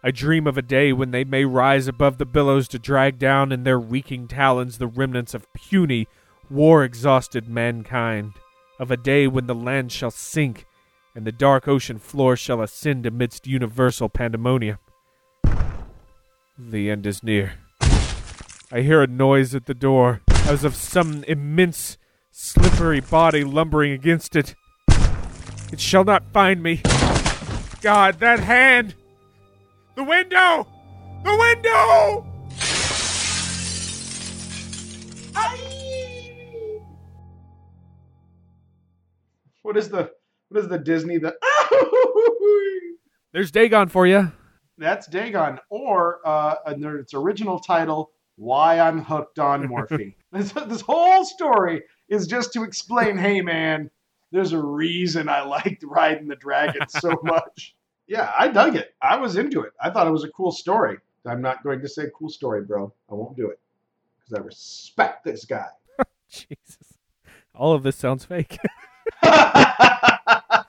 I 0.07 0.11
dream 0.11 0.47
of 0.47 0.59
a 0.59 0.63
day 0.63 0.93
when 0.93 1.13
they 1.13 1.25
may 1.25 1.47
rise 1.47 1.89
above 1.89 2.19
the 2.19 2.27
billows 2.27 2.69
to 2.69 2.79
drag 2.79 3.19
down 3.19 3.53
in 3.53 3.65
their 3.65 3.81
reeking 3.81 4.29
talons 4.29 4.77
the 4.77 4.87
remnants 4.87 5.33
of 5.33 5.51
puny, 5.55 6.09
war 6.51 6.85
exhausted 6.85 7.49
mankind, 7.49 8.35
of 8.79 8.91
a 8.91 8.99
day 8.99 9.27
when 9.27 9.47
the 9.47 9.55
land 9.55 9.93
shall 9.93 10.11
sink 10.11 10.67
and 11.15 11.27
the 11.27 11.33
dark 11.33 11.67
ocean 11.67 11.99
floor 11.99 12.37
shall 12.37 12.61
ascend 12.61 13.07
amidst 13.07 13.47
universal 13.47 14.11
pandemonium. 14.11 14.77
The 16.59 16.91
end 16.91 17.07
is 17.07 17.23
near. 17.23 17.55
I 17.81 18.83
hear 18.83 19.03
a 19.03 19.07
noise 19.07 19.55
at 19.55 19.65
the 19.65 19.73
door, 19.73 20.21
as 20.47 20.65
of 20.65 20.75
some 20.75 21.25
immense, 21.25 21.97
slippery 22.31 23.01
body 23.01 23.43
lumbering 23.43 23.93
against 23.93 24.37
it. 24.37 24.55
It 25.73 25.81
shall 25.81 26.05
not 26.05 26.31
find 26.31 26.63
me. 26.63 26.83
God, 27.81 28.21
that 28.21 28.41
hand! 28.41 28.97
The 29.97 30.03
window! 30.03 30.67
The 31.23 31.37
window! 31.37 32.27
what 39.63 39.77
is 39.77 39.89
the 39.89 40.11
what 40.49 40.63
is 40.63 40.69
the 40.69 40.79
Disney 40.79 41.19
the 41.19 41.35
There's 43.33 43.51
Dagon 43.51 43.89
for 43.89 44.07
you. 44.07 44.31
That's 44.79 45.07
Dagon, 45.07 45.59
or 45.71 46.21
uh, 46.25 46.57
under 46.67 46.99
its 46.99 47.15
original 47.15 47.59
title, 47.59 48.11
"Why 48.37 48.79
I'm 48.79 49.03
Hooked 49.03 49.39
on 49.39 49.67
Morphine." 49.69 50.15
this, 50.33 50.53
this 50.53 50.81
whole 50.81 51.25
story 51.25 51.83
is 52.09 52.27
just 52.27 52.53
to 52.53 52.63
explain, 52.63 53.17
hey 53.17 53.41
man, 53.41 53.91
there's 54.33 54.53
a 54.53 54.61
reason 54.61 55.29
I 55.29 55.43
liked 55.43 55.83
riding 55.85 56.29
the 56.29 56.37
dragon 56.37 56.89
so 56.89 57.19
much. 57.23 57.74
Yeah, 58.07 58.33
I 58.39 58.49
dug 58.49 58.77
it. 58.77 58.95
I 59.01 59.17
was 59.17 59.37
into 59.37 59.63
it. 59.63 59.73
I 59.81 59.91
thought 59.91 60.07
it 60.07 60.11
was 60.13 60.25
a 60.25 60.31
cool 60.31 60.53
story. 60.53 60.99
I'm 61.27 61.41
not 61.41 61.63
going 61.63 61.81
to 61.81 61.89
say 61.89 62.05
cool 62.15 62.29
story, 62.29 62.63
bro. 62.63 62.93
I 63.11 63.15
won't 63.15 63.37
do 63.37 63.49
it 63.49 63.59
because 64.19 64.41
I 64.41 64.45
respect 64.45 65.25
this 65.25 65.45
guy. 65.45 65.67
Jesus. 66.29 66.99
All 67.55 67.73
of 67.73 67.83
this 67.83 67.97
sounds 67.97 68.25
fake. 68.25 68.59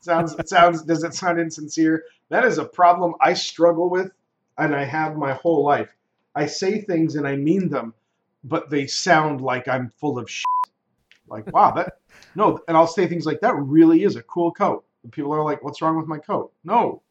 sounds 0.00 0.34
it 0.34 0.48
sounds 0.48 0.82
does 0.82 1.04
it 1.04 1.14
sound 1.14 1.38
insincere? 1.38 2.04
That 2.28 2.44
is 2.44 2.58
a 2.58 2.64
problem 2.64 3.14
I 3.20 3.34
struggle 3.34 3.88
with 3.88 4.10
and 4.58 4.74
I 4.74 4.84
have 4.84 5.16
my 5.16 5.34
whole 5.34 5.64
life. 5.64 5.94
I 6.34 6.46
say 6.46 6.80
things 6.80 7.14
and 7.14 7.28
I 7.28 7.36
mean 7.36 7.68
them, 7.68 7.94
but 8.42 8.70
they 8.70 8.86
sound 8.86 9.40
like 9.40 9.68
I'm 9.68 9.90
full 10.00 10.18
of 10.18 10.28
shit. 10.30 10.44
Like, 11.28 11.52
wow, 11.52 11.70
that 11.72 11.98
no, 12.34 12.60
and 12.66 12.76
I'll 12.76 12.86
say 12.86 13.06
things 13.06 13.26
like 13.26 13.40
that 13.40 13.54
really 13.54 14.02
is 14.02 14.16
a 14.16 14.22
cool 14.22 14.52
coat. 14.52 14.84
People 15.10 15.32
are 15.32 15.44
like, 15.44 15.62
"What's 15.62 15.82
wrong 15.82 15.96
with 15.96 16.06
my 16.06 16.18
coat?" 16.18 16.52
No. 16.64 17.02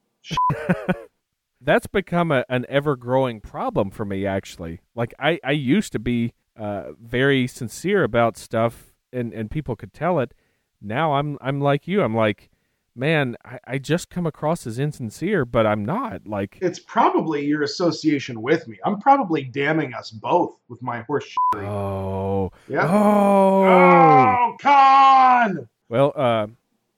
That's 1.62 1.88
become 1.88 2.32
a, 2.32 2.44
an 2.50 2.66
ever 2.68 2.96
growing 2.98 3.40
problem 3.40 3.90
for 3.90 4.04
me, 4.04 4.26
actually. 4.26 4.82
Like, 4.96 5.14
I, 5.18 5.40
I 5.46 5.52
used 5.52 5.94
to 5.94 6.00
be 6.00 6.34
uh, 6.58 6.92
very 7.02 7.48
sincere 7.48 8.04
about 8.04 8.36
stuff 8.38 8.94
and, 9.14 9.34
and 9.34 9.50
people 9.50 9.76
could 9.76 9.94
tell 9.94 10.20
it. 10.20 10.34
Now 10.82 11.14
I'm 11.14 11.38
I'm 11.40 11.62
like 11.62 11.88
you. 11.88 12.02
I'm 12.02 12.16
like, 12.16 12.50
man, 12.96 13.38
I, 13.46 13.60
I 13.66 13.78
just 13.78 14.10
come 14.10 14.26
across 14.26 14.68
as 14.68 14.80
insincere, 14.80 15.46
but 15.46 15.66
I'm 15.66 15.86
not. 15.86 16.28
Like, 16.28 16.58
It's 16.62 16.80
probably 16.80 17.46
your 17.46 17.64
association 17.64 18.42
with 18.42 18.68
me. 18.68 18.78
I'm 18.84 19.00
probably 19.00 19.46
damning 19.46 19.94
us 19.94 20.12
both 20.12 20.60
with 20.68 20.82
my 20.82 21.02
horse 21.04 21.34
oh, 21.56 22.52
Yeah. 22.68 22.88
oh. 22.88 23.64
Oh, 23.66 24.56
con! 24.60 25.70
Well, 25.90 26.12
uh, 26.16 26.48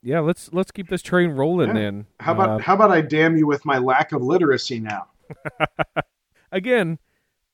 yeah. 0.06 0.20
Let's 0.22 0.54
let's 0.54 0.72
keep 0.72 0.88
this 0.88 1.02
train 1.02 1.32
rolling. 1.32 1.70
Yeah. 1.70 1.74
Then 1.82 2.06
How 2.22 2.32
about 2.34 2.50
Uh, 2.50 2.58
how 2.60 2.76
about 2.76 2.92
I 2.92 3.02
damn 3.02 3.36
you 3.36 3.46
with 3.48 3.66
my 3.66 3.78
lack 3.80 4.14
of 4.14 4.22
literacy 4.22 4.80
now? 4.80 5.08
again? 6.52 7.00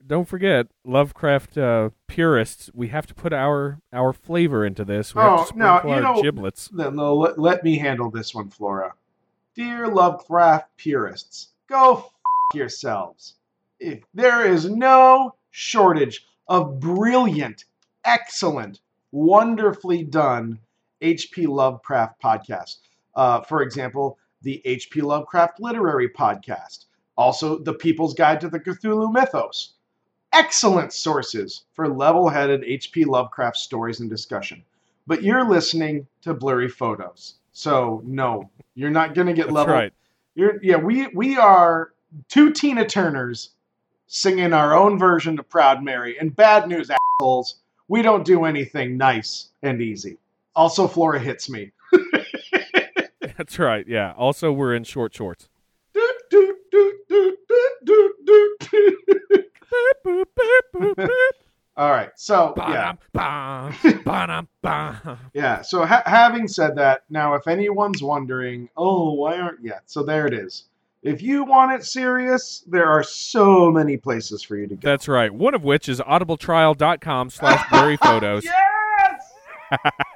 Don't 0.05 0.27
forget, 0.27 0.67
Lovecraft 0.83 1.57
uh, 1.59 1.91
purists. 2.07 2.71
We 2.73 2.87
have 2.87 3.05
to 3.07 3.13
put 3.13 3.33
our 3.33 3.79
our 3.93 4.13
flavor 4.13 4.65
into 4.65 4.83
this. 4.83 5.13
We 5.13 5.21
Oh, 5.21 5.47
no, 5.55 5.81
you 5.85 6.01
know- 6.01 6.21
giblets. 6.21 6.69
Then 6.69 6.95
no, 6.95 7.15
let, 7.15 7.37
let 7.39 7.63
me 7.63 7.77
handle 7.77 8.09
this 8.09 8.33
one, 8.33 8.49
Flora. 8.49 8.93
Dear 9.55 9.87
Lovecraft 9.89 10.75
purists, 10.77 11.49
go 11.69 11.97
f- 11.97 12.55
yourselves. 12.55 13.35
If 13.79 13.99
there 14.13 14.45
is 14.51 14.69
no 14.69 15.35
shortage 15.51 16.25
of 16.47 16.79
brilliant, 16.79 17.65
excellent, 18.03 18.79
wonderfully 19.11 20.03
done 20.03 20.57
H.P. 21.01 21.47
Lovecraft 21.47 22.21
podcast. 22.21 22.77
Uh, 23.15 23.41
for 23.41 23.61
example, 23.61 24.17
the 24.41 24.61
H.P. 24.65 25.01
Lovecraft 25.01 25.59
Literary 25.59 26.09
Podcast. 26.09 26.85
Also, 27.17 27.59
The 27.59 27.73
People's 27.73 28.13
Guide 28.13 28.41
to 28.41 28.49
the 28.49 28.59
Cthulhu 28.59 29.11
Mythos. 29.11 29.73
Excellent 30.33 30.93
sources 30.93 31.65
for 31.73 31.87
level 31.87 32.29
headed 32.29 32.63
H.P. 32.63 33.05
Lovecraft 33.05 33.57
stories 33.57 33.99
and 33.99 34.09
discussion 34.09 34.63
but 35.07 35.23
you're 35.23 35.47
listening 35.47 36.07
to 36.21 36.33
blurry 36.33 36.69
photos. 36.69 37.35
So 37.53 38.01
no, 38.05 38.49
you're 38.75 38.89
not 38.89 39.13
going 39.13 39.27
to 39.27 39.33
get 39.33 39.47
That's 39.47 39.55
level. 39.55 39.73
right. 39.73 39.93
You're 40.35 40.63
yeah, 40.63 40.77
we 40.77 41.07
we 41.07 41.37
are 41.37 41.91
two 42.29 42.53
Tina 42.53 42.85
Turners 42.85 43.49
singing 44.07 44.53
our 44.53 44.73
own 44.73 44.97
version 44.97 45.37
of 45.39 45.49
Proud 45.49 45.83
Mary. 45.83 46.17
And 46.17 46.35
bad 46.35 46.67
news, 46.67 46.89
assholes, 46.89 47.55
we 47.87 48.01
don't 48.01 48.25
do 48.25 48.45
anything 48.45 48.97
nice 48.97 49.49
and 49.61 49.81
easy. 49.81 50.17
Also, 50.55 50.87
Flora 50.87 51.19
hits 51.19 51.49
me. 51.49 51.71
That's 53.37 53.57
right. 53.59 53.85
Yeah. 53.87 54.13
Also, 54.17 54.51
we're 54.51 54.73
in 54.75 54.83
short 54.83 55.13
shorts. 55.13 55.47
All 61.77 61.89
right, 61.89 62.11
so 62.15 62.53
yeah, 62.57 62.93
Ba-dum, 63.13 63.73
bum, 63.83 64.03
ba-dum, 64.03 64.47
bum. 64.61 65.17
yeah. 65.33 65.61
So 65.61 65.85
ha- 65.85 66.03
having 66.05 66.47
said 66.47 66.75
that, 66.75 67.03
now 67.09 67.33
if 67.35 67.47
anyone's 67.47 68.03
wondering, 68.03 68.69
oh, 68.75 69.13
why 69.13 69.37
aren't 69.39 69.63
yet? 69.63 69.83
So 69.85 70.03
there 70.03 70.27
it 70.27 70.33
is. 70.33 70.65
If 71.01 71.21
you 71.21 71.45
want 71.45 71.71
it 71.71 71.85
serious, 71.85 72.63
there 72.67 72.87
are 72.87 73.01
so 73.03 73.71
many 73.71 73.95
places 73.97 74.43
for 74.43 74.57
you 74.57 74.67
to 74.67 74.75
go. 74.75 74.81
That's 74.87 75.07
right. 75.07 75.33
One 75.33 75.55
of 75.55 75.63
which 75.63 75.87
is 75.89 75.99
audibletrial.com 76.01 77.29
slash 77.31 77.69
blurry 77.71 77.97
photos. 77.97 78.43
Yes. 78.51 78.55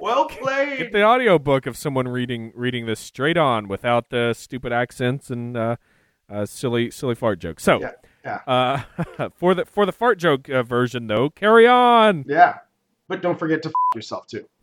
Well 0.00 0.26
played. 0.26 0.78
Get 0.78 0.92
the 0.92 1.02
audiobook 1.04 1.66
of 1.66 1.76
someone 1.76 2.08
reading 2.08 2.52
reading 2.54 2.86
this 2.86 3.00
straight 3.00 3.36
on 3.36 3.68
without 3.68 4.10
the 4.10 4.32
stupid 4.34 4.72
accents 4.72 5.30
and 5.30 5.56
uh, 5.56 5.76
uh, 6.30 6.46
silly 6.46 6.90
silly 6.90 7.14
fart 7.14 7.38
jokes. 7.38 7.62
So, 7.62 7.80
Yeah, 7.80 7.92
yeah. 8.24 8.40
Uh, 8.46 9.28
for 9.36 9.54
the 9.54 9.64
for 9.64 9.86
the 9.86 9.92
fart 9.92 10.18
joke 10.18 10.48
uh, 10.48 10.62
version 10.62 11.06
though, 11.06 11.30
carry 11.30 11.66
on. 11.66 12.24
Yeah, 12.26 12.58
but 13.08 13.22
don't 13.22 13.38
forget 13.38 13.62
to 13.62 13.68
f- 13.68 13.74
yourself 13.94 14.26
too. 14.26 14.46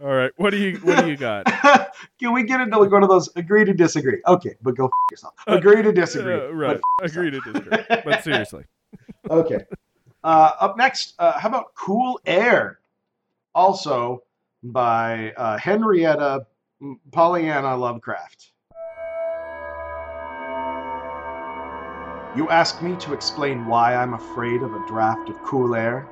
All 0.00 0.06
right, 0.14 0.30
what 0.36 0.50
do 0.50 0.58
you 0.58 0.76
what 0.78 1.04
do 1.04 1.10
you 1.10 1.16
got? 1.16 1.44
Can 2.20 2.32
we 2.32 2.44
get 2.44 2.60
into 2.60 2.78
like 2.78 2.90
one 2.92 3.02
of 3.02 3.08
those 3.08 3.28
agree 3.34 3.64
to 3.64 3.74
disagree? 3.74 4.20
Okay, 4.28 4.54
but 4.62 4.76
go 4.76 4.84
f- 4.84 4.90
yourself. 5.10 5.34
Agree 5.48 5.82
to 5.82 5.90
disagree. 5.92 6.34
Uh, 6.34 6.50
right, 6.50 6.80
agree 7.02 7.30
to 7.32 7.40
disagree. 7.40 7.78
But 8.04 8.22
seriously, 8.22 8.64
okay. 9.28 9.64
Uh, 10.24 10.52
up 10.60 10.76
next, 10.76 11.14
uh, 11.18 11.38
how 11.38 11.48
about 11.48 11.74
Cool 11.74 12.20
Air? 12.26 12.80
Also 13.54 14.22
by 14.62 15.32
uh, 15.36 15.56
Henrietta 15.58 16.46
Pollyanna 17.12 17.76
Lovecraft. 17.76 18.52
You 22.36 22.48
ask 22.50 22.82
me 22.82 22.94
to 22.96 23.14
explain 23.14 23.66
why 23.66 23.94
I'm 23.94 24.14
afraid 24.14 24.62
of 24.62 24.74
a 24.74 24.86
draft 24.86 25.28
of 25.28 25.42
cool 25.42 25.74
air, 25.74 26.02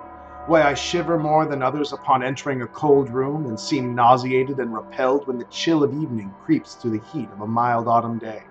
why 0.47 0.63
I 0.63 0.75
shiver 0.75 1.19
more 1.19 1.45
than 1.45 1.63
others 1.63 1.93
upon 1.93 2.23
entering 2.23 2.63
a 2.63 2.67
cold 2.67 3.11
room 3.11 3.47
and 3.47 3.61
seem 3.61 3.95
nauseated 3.95 4.59
and 4.59 4.75
repelled 4.75 5.27
when 5.27 5.39
the 5.39 5.45
chill 5.45 5.85
of 5.85 5.93
evening 5.93 6.35
creeps 6.45 6.75
through 6.75 6.99
the 6.99 7.07
heat 7.13 7.29
of 7.31 7.43
a 7.43 7.47
mild 7.47 7.87
autumn 7.87 8.19
day. 8.19 8.43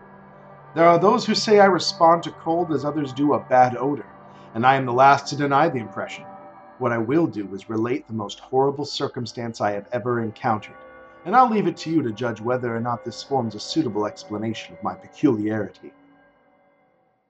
There 0.73 0.85
are 0.85 0.99
those 0.99 1.25
who 1.25 1.35
say 1.35 1.59
I 1.59 1.65
respond 1.65 2.23
to 2.23 2.31
cold 2.31 2.71
as 2.71 2.85
others 2.85 3.11
do 3.11 3.33
a 3.33 3.39
bad 3.39 3.75
odor, 3.75 4.05
and 4.55 4.65
I 4.65 4.75
am 4.75 4.85
the 4.85 4.93
last 4.93 5.27
to 5.27 5.35
deny 5.35 5.67
the 5.67 5.79
impression. 5.79 6.23
What 6.79 6.93
I 6.93 6.97
will 6.97 7.27
do 7.27 7.53
is 7.53 7.69
relate 7.69 8.07
the 8.07 8.13
most 8.13 8.39
horrible 8.39 8.85
circumstance 8.85 9.59
I 9.59 9.71
have 9.71 9.87
ever 9.91 10.23
encountered, 10.23 10.77
and 11.25 11.35
I'll 11.35 11.49
leave 11.49 11.67
it 11.67 11.75
to 11.77 11.91
you 11.91 12.01
to 12.01 12.11
judge 12.11 12.39
whether 12.39 12.73
or 12.73 12.79
not 12.79 13.03
this 13.03 13.21
forms 13.21 13.55
a 13.55 13.59
suitable 13.59 14.07
explanation 14.07 14.73
of 14.73 14.81
my 14.81 14.95
peculiarity. 14.95 15.91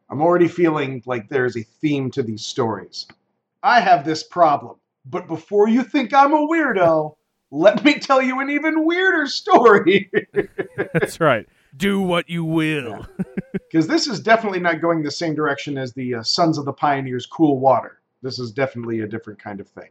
I'm 0.09 0.21
already 0.21 0.47
feeling 0.47 1.01
like 1.07 1.27
there's 1.27 1.57
a 1.57 1.63
theme 1.63 2.11
to 2.11 2.21
these 2.21 2.45
stories. 2.45 3.07
I 3.63 3.79
have 3.79 4.05
this 4.05 4.23
problem, 4.23 4.75
but 5.05 5.27
before 5.27 5.67
you 5.67 5.83
think 5.83 6.13
I'm 6.13 6.33
a 6.33 6.47
weirdo, 6.47 7.15
let 7.49 7.83
me 7.83 7.95
tell 7.95 8.21
you 8.21 8.39
an 8.39 8.51
even 8.51 8.85
weirder 8.85 9.25
story. 9.25 10.11
That's 10.93 11.19
right. 11.19 11.47
Do 11.77 11.99
what 12.01 12.29
you 12.29 12.45
will. 12.45 13.05
Because 13.51 13.87
this 13.89 14.07
is 14.07 14.19
definitely 14.19 14.59
not 14.59 14.81
going 14.81 15.03
the 15.03 15.11
same 15.11 15.35
direction 15.35 15.77
as 15.77 15.93
the 15.93 16.15
uh, 16.15 16.23
Sons 16.23 16.57
of 16.57 16.65
the 16.65 16.73
Pioneers 16.73 17.25
Cool 17.25 17.59
Water. 17.59 17.99
This 18.21 18.39
is 18.39 18.51
definitely 18.51 19.01
a 19.01 19.07
different 19.07 19.39
kind 19.39 19.59
of 19.59 19.67
thing. 19.67 19.89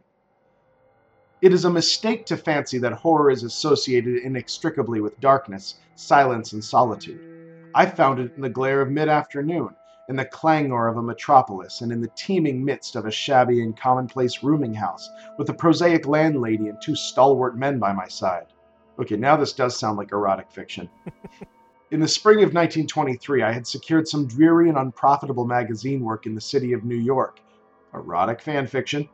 It 1.41 1.53
is 1.53 1.65
a 1.65 1.69
mistake 1.69 2.25
to 2.27 2.37
fancy 2.37 2.79
that 2.79 2.93
horror 2.93 3.29
is 3.29 3.43
associated 3.43 4.23
inextricably 4.23 4.99
with 4.99 5.19
darkness, 5.19 5.75
silence, 5.95 6.53
and 6.53 6.63
solitude. 6.63 7.19
I 7.75 7.85
found 7.85 8.19
it 8.19 8.33
in 8.35 8.41
the 8.41 8.49
glare 8.49 8.81
of 8.81 8.89
mid 8.89 9.09
afternoon, 9.09 9.75
in 10.09 10.15
the 10.15 10.25
clangor 10.25 10.87
of 10.89 10.97
a 10.97 11.03
metropolis, 11.03 11.81
and 11.81 11.91
in 11.91 12.01
the 12.01 12.11
teeming 12.15 12.63
midst 12.63 12.95
of 12.95 13.05
a 13.05 13.11
shabby 13.11 13.61
and 13.61 13.77
commonplace 13.77 14.41
rooming 14.43 14.73
house, 14.73 15.09
with 15.37 15.49
a 15.49 15.53
prosaic 15.53 16.07
landlady 16.07 16.67
and 16.67 16.81
two 16.81 16.95
stalwart 16.95 17.57
men 17.57 17.77
by 17.77 17.93
my 17.93 18.07
side. 18.07 18.47
Okay, 18.97 19.17
now 19.17 19.35
this 19.35 19.53
does 19.53 19.77
sound 19.77 19.97
like 19.97 20.13
erotic 20.13 20.49
fiction. 20.49 20.89
in 21.91 21.99
the 21.99 22.07
spring 22.07 22.37
of 22.37 22.53
1923, 22.53 23.43
I 23.43 23.51
had 23.51 23.67
secured 23.67 24.07
some 24.07 24.27
dreary 24.27 24.69
and 24.69 24.77
unprofitable 24.77 25.45
magazine 25.45 26.01
work 26.01 26.25
in 26.25 26.33
the 26.33 26.41
city 26.41 26.73
of 26.73 26.83
New 26.83 26.97
York. 26.97 27.39
Erotic 27.93 28.41
fan 28.41 28.67
fiction. 28.67 29.07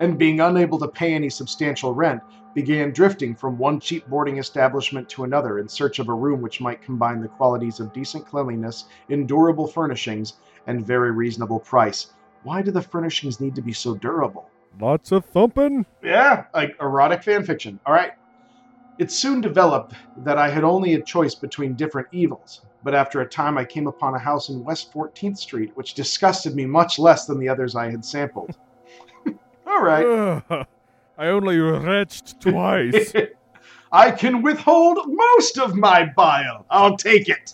And 0.00 0.18
being 0.18 0.40
unable 0.40 0.78
to 0.78 0.88
pay 0.88 1.14
any 1.14 1.30
substantial 1.30 1.94
rent, 1.94 2.22
began 2.54 2.90
drifting 2.90 3.34
from 3.34 3.58
one 3.58 3.78
cheap 3.78 4.06
boarding 4.08 4.38
establishment 4.38 5.08
to 5.10 5.24
another 5.24 5.58
in 5.58 5.68
search 5.68 5.98
of 5.98 6.08
a 6.08 6.14
room 6.14 6.40
which 6.40 6.60
might 6.60 6.80
combine 6.80 7.20
the 7.20 7.28
qualities 7.28 7.80
of 7.80 7.92
decent 7.92 8.26
cleanliness, 8.26 8.86
endurable 9.10 9.66
furnishings, 9.66 10.34
and 10.66 10.84
very 10.84 11.10
reasonable 11.10 11.60
price. 11.60 12.14
Why 12.42 12.62
do 12.62 12.70
the 12.70 12.80
furnishings 12.80 13.40
need 13.40 13.54
to 13.56 13.62
be 13.62 13.74
so 13.74 13.94
durable? 13.94 14.48
Lots 14.80 15.12
of 15.12 15.24
thumping. 15.26 15.84
Yeah, 16.02 16.44
like 16.54 16.76
erotic 16.80 17.22
fan 17.22 17.44
fiction. 17.44 17.78
All 17.84 17.92
right. 17.92 18.12
It 18.98 19.12
soon 19.12 19.42
developed 19.42 19.92
that 20.16 20.38
I 20.38 20.48
had 20.48 20.64
only 20.64 20.94
a 20.94 21.02
choice 21.02 21.34
between 21.34 21.74
different 21.74 22.08
evils, 22.12 22.62
but 22.82 22.94
after 22.94 23.20
a 23.20 23.28
time 23.28 23.58
I 23.58 23.64
came 23.64 23.86
upon 23.86 24.14
a 24.14 24.18
house 24.18 24.48
in 24.48 24.64
West 24.64 24.90
14th 24.90 25.36
Street 25.36 25.72
which 25.74 25.92
disgusted 25.92 26.54
me 26.54 26.64
much 26.64 26.98
less 26.98 27.26
than 27.26 27.38
the 27.38 27.48
others 27.48 27.76
I 27.76 27.90
had 27.90 28.06
sampled. 28.06 28.56
All 29.66 29.82
right. 29.82 30.06
Ugh, 30.48 30.66
I 31.18 31.26
only 31.26 31.58
retched 31.58 32.40
twice. 32.40 33.12
I 33.92 34.12
can 34.12 34.40
withhold 34.40 34.98
most 35.06 35.58
of 35.58 35.74
my 35.74 36.10
bile. 36.16 36.64
I'll 36.70 36.96
take 36.96 37.28
it. 37.28 37.52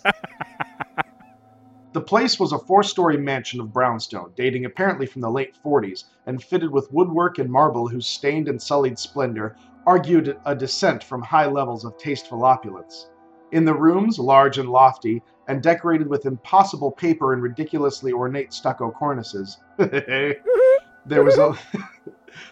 the 1.91 2.01
place 2.01 2.39
was 2.39 2.53
a 2.53 2.59
four 2.59 2.83
story 2.83 3.17
mansion 3.17 3.59
of 3.59 3.73
brownstone, 3.73 4.31
dating 4.37 4.63
apparently 4.63 5.05
from 5.05 5.21
the 5.21 5.29
late 5.29 5.57
40s, 5.63 6.05
and 6.25 6.41
fitted 6.41 6.71
with 6.71 6.91
woodwork 6.91 7.37
and 7.37 7.51
marble 7.51 7.89
whose 7.89 8.07
stained 8.07 8.47
and 8.47 8.61
sullied 8.61 8.97
splendor 8.97 9.57
argued 9.85 10.37
a 10.45 10.55
descent 10.55 11.03
from 11.03 11.21
high 11.21 11.45
levels 11.45 11.85
of 11.85 11.97
tasteful 11.97 12.43
opulence. 12.45 13.09
In 13.51 13.65
the 13.65 13.73
rooms, 13.73 14.17
large 14.17 14.57
and 14.57 14.69
lofty, 14.69 15.21
and 15.47 15.61
decorated 15.61 16.07
with 16.07 16.25
impossible 16.25 16.91
paper 16.91 17.33
and 17.33 17.43
ridiculously 17.43 18.11
ornate 18.11 18.53
stucco 18.53 18.91
cornices, 18.91 19.57
there 19.77 21.23
was 21.23 21.37
a. 21.37 21.55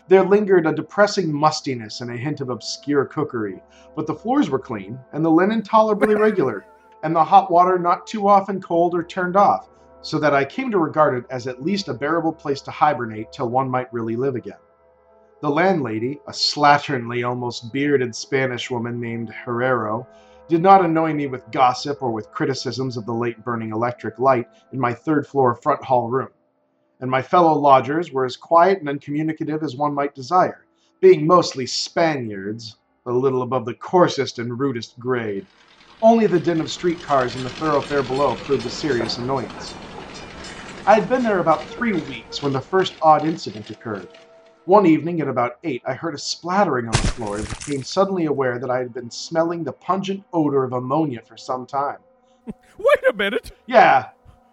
There 0.07 0.23
lingered 0.23 0.67
a 0.67 0.73
depressing 0.73 1.33
mustiness 1.33 2.01
and 2.01 2.11
a 2.11 2.17
hint 2.17 2.39
of 2.39 2.51
obscure 2.51 3.05
cookery, 3.05 3.63
but 3.95 4.05
the 4.05 4.13
floors 4.13 4.47
were 4.47 4.59
clean, 4.59 4.99
and 5.11 5.25
the 5.25 5.31
linen 5.31 5.63
tolerably 5.63 6.13
regular, 6.27 6.65
and 7.01 7.15
the 7.15 7.23
hot 7.23 7.49
water 7.49 7.79
not 7.79 8.05
too 8.05 8.27
often 8.27 8.61
cold 8.61 8.93
or 8.93 9.03
turned 9.03 9.35
off, 9.35 9.69
so 10.01 10.19
that 10.19 10.35
I 10.35 10.45
came 10.45 10.69
to 10.69 10.77
regard 10.77 11.17
it 11.17 11.25
as 11.31 11.47
at 11.47 11.63
least 11.63 11.87
a 11.87 11.95
bearable 11.95 12.33
place 12.33 12.61
to 12.61 12.71
hibernate 12.71 13.31
till 13.31 13.49
one 13.49 13.69
might 13.69 13.91
really 13.91 14.15
live 14.15 14.35
again. 14.35 14.59
The 15.41 15.49
landlady, 15.49 16.19
a 16.27 16.31
slatternly, 16.31 17.27
almost 17.27 17.73
bearded 17.73 18.15
Spanish 18.15 18.69
woman 18.69 18.99
named 19.01 19.29
Herrero, 19.29 20.07
did 20.47 20.61
not 20.61 20.85
annoy 20.85 21.13
me 21.13 21.27
with 21.27 21.49
gossip 21.51 22.01
or 22.03 22.11
with 22.11 22.31
criticisms 22.31 22.95
of 22.95 23.05
the 23.05 23.13
late 23.13 23.43
burning 23.43 23.71
electric 23.71 24.19
light 24.19 24.47
in 24.71 24.79
my 24.79 24.93
third 24.93 25.25
floor 25.27 25.55
front 25.55 25.83
hall 25.83 26.09
room 26.09 26.29
and 27.01 27.09
my 27.09 27.21
fellow 27.21 27.53
lodgers 27.57 28.11
were 28.11 28.25
as 28.25 28.37
quiet 28.37 28.79
and 28.79 28.87
uncommunicative 28.87 29.63
as 29.63 29.75
one 29.75 29.93
might 29.93 30.13
desire, 30.13 30.65
being 31.01 31.25
mostly 31.25 31.65
Spaniards, 31.65 32.77
a 33.07 33.11
little 33.11 33.41
above 33.41 33.65
the 33.65 33.73
coarsest 33.73 34.37
and 34.37 34.59
rudest 34.59 34.99
grade. 34.99 35.47
Only 36.01 36.27
the 36.27 36.39
din 36.39 36.61
of 36.61 36.69
streetcars 36.69 37.35
in 37.35 37.43
the 37.43 37.49
thoroughfare 37.49 38.03
below 38.03 38.35
proved 38.35 38.65
a 38.67 38.69
serious 38.69 39.17
annoyance. 39.17 39.79
I 40.85 40.93
had 40.95 41.09
been 41.09 41.23
there 41.23 41.39
about 41.39 41.69
three 41.71 41.93
weeks 41.93 42.41
when 42.43 42.53
the 42.53 42.61
first 42.61 42.97
odd 43.01 43.25
incident 43.25 43.69
occurred. 43.71 44.09
One 44.65 44.85
evening 44.85 45.21
at 45.21 45.27
about 45.27 45.57
eight, 45.63 45.81
I 45.87 45.93
heard 45.93 46.13
a 46.13 46.19
splattering 46.19 46.85
on 46.85 46.91
the 46.91 46.97
floor 46.99 47.37
and 47.37 47.49
became 47.49 47.81
suddenly 47.81 48.25
aware 48.25 48.59
that 48.59 48.69
I 48.69 48.77
had 48.77 48.93
been 48.93 49.09
smelling 49.09 49.63
the 49.63 49.73
pungent 49.73 50.23
odor 50.33 50.63
of 50.63 50.73
ammonia 50.73 51.21
for 51.21 51.35
some 51.35 51.65
time. 51.65 51.97
Wait 52.45 53.09
a 53.09 53.13
minute. 53.13 53.51
Yeah, 53.65 54.09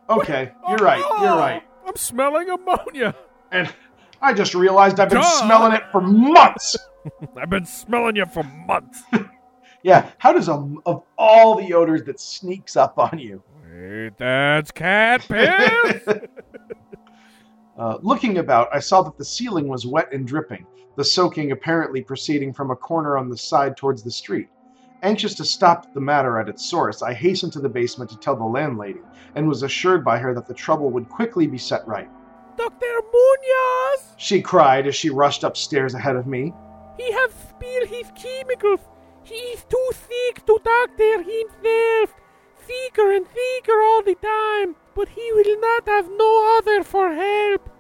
okay, 0.09 0.53
you're 0.67 0.79
right, 0.79 0.99
you're 0.99 1.31
oh, 1.31 1.39
right. 1.39 1.63
I'm 1.87 1.97
smelling 1.97 2.49
ammonia. 2.49 3.15
And 3.53 3.73
I 4.23 4.33
just 4.33 4.55
realized 4.55 4.99
I've 4.99 5.11
been 5.11 5.21
Duh. 5.21 5.43
smelling 5.45 5.73
it 5.73 5.83
for 5.93 6.01
months. 6.01 6.77
I've 7.37 7.51
been 7.51 7.67
smelling 7.67 8.17
you 8.17 8.27
for 8.27 8.43
months. 8.43 9.03
Yeah, 9.85 10.11
how 10.19 10.33
does 10.33 10.49
a, 10.49 10.55
of 10.87 11.05
all 11.17 11.55
the 11.55 11.73
odors 11.73 12.03
that 12.07 12.19
sneaks 12.19 12.77
up 12.77 12.99
on 12.99 13.17
you? 13.17 13.43
Wait, 13.65 14.19
that's 14.19 14.73
cat 14.73 15.25
piss. 15.29 16.03
Uh, 17.79 17.97
looking 18.03 18.39
about, 18.39 18.69
I 18.73 18.81
saw 18.81 19.03
that 19.03 19.17
the 19.17 19.25
ceiling 19.25 19.69
was 19.69 19.87
wet 19.87 20.13
and 20.13 20.27
dripping, 20.27 20.67
the 20.97 21.05
soaking 21.05 21.53
apparently 21.53 22.03
proceeding 22.03 22.53
from 22.53 22.73
a 22.73 22.77
corner 22.77 23.17
on 23.17 23.29
the 23.29 23.37
side 23.37 23.77
towards 23.77 24.03
the 24.03 24.11
street. 24.11 24.49
Anxious 25.05 25.35
to 25.35 25.45
stop 25.45 25.95
the 25.95 26.01
matter 26.01 26.41
at 26.41 26.49
its 26.49 26.65
source, 26.65 27.03
I 27.03 27.15
hastened 27.15 27.53
to 27.53 27.61
the 27.61 27.69
basement 27.69 28.11
to 28.11 28.19
tell 28.19 28.35
the 28.35 28.45
landlady, 28.45 29.01
and 29.37 29.47
was 29.47 29.63
assured 29.63 30.05
by 30.05 30.19
her 30.19 30.35
that 30.35 30.47
the 30.49 30.55
trouble 30.55 30.91
would 30.91 31.09
quickly 31.09 31.47
be 31.47 31.59
set 31.59 31.87
right. 31.87 32.09
Dr. 32.57 32.87
Munoz, 33.13 34.15
She 34.17 34.43
cried 34.43 34.89
as 34.89 34.97
she 34.97 35.11
rushed 35.11 35.45
upstairs 35.45 35.95
ahead 35.95 36.17
of 36.17 36.27
me. 36.27 36.53
he 36.97 37.13
has 37.13 37.31
spilled 37.33 37.89
his 37.89 38.11
chemicals. 38.21 38.81
He 39.23 39.37
is 39.37 39.65
too 39.71 39.91
sick 39.93 40.45
to 40.47 40.59
doctor 40.65 41.23
himself. 41.23 42.13
Sicker 42.67 43.13
and 43.13 43.27
sicker 43.27 43.81
all 43.81 44.03
the 44.03 44.17
time, 44.17 44.75
but 44.99 45.11
he 45.11 45.33
will 45.33 45.61
not 45.61 45.87
have 45.87 46.11
no 46.11 46.59
other 46.59 46.83
for 46.83 47.15
help. 47.15 47.71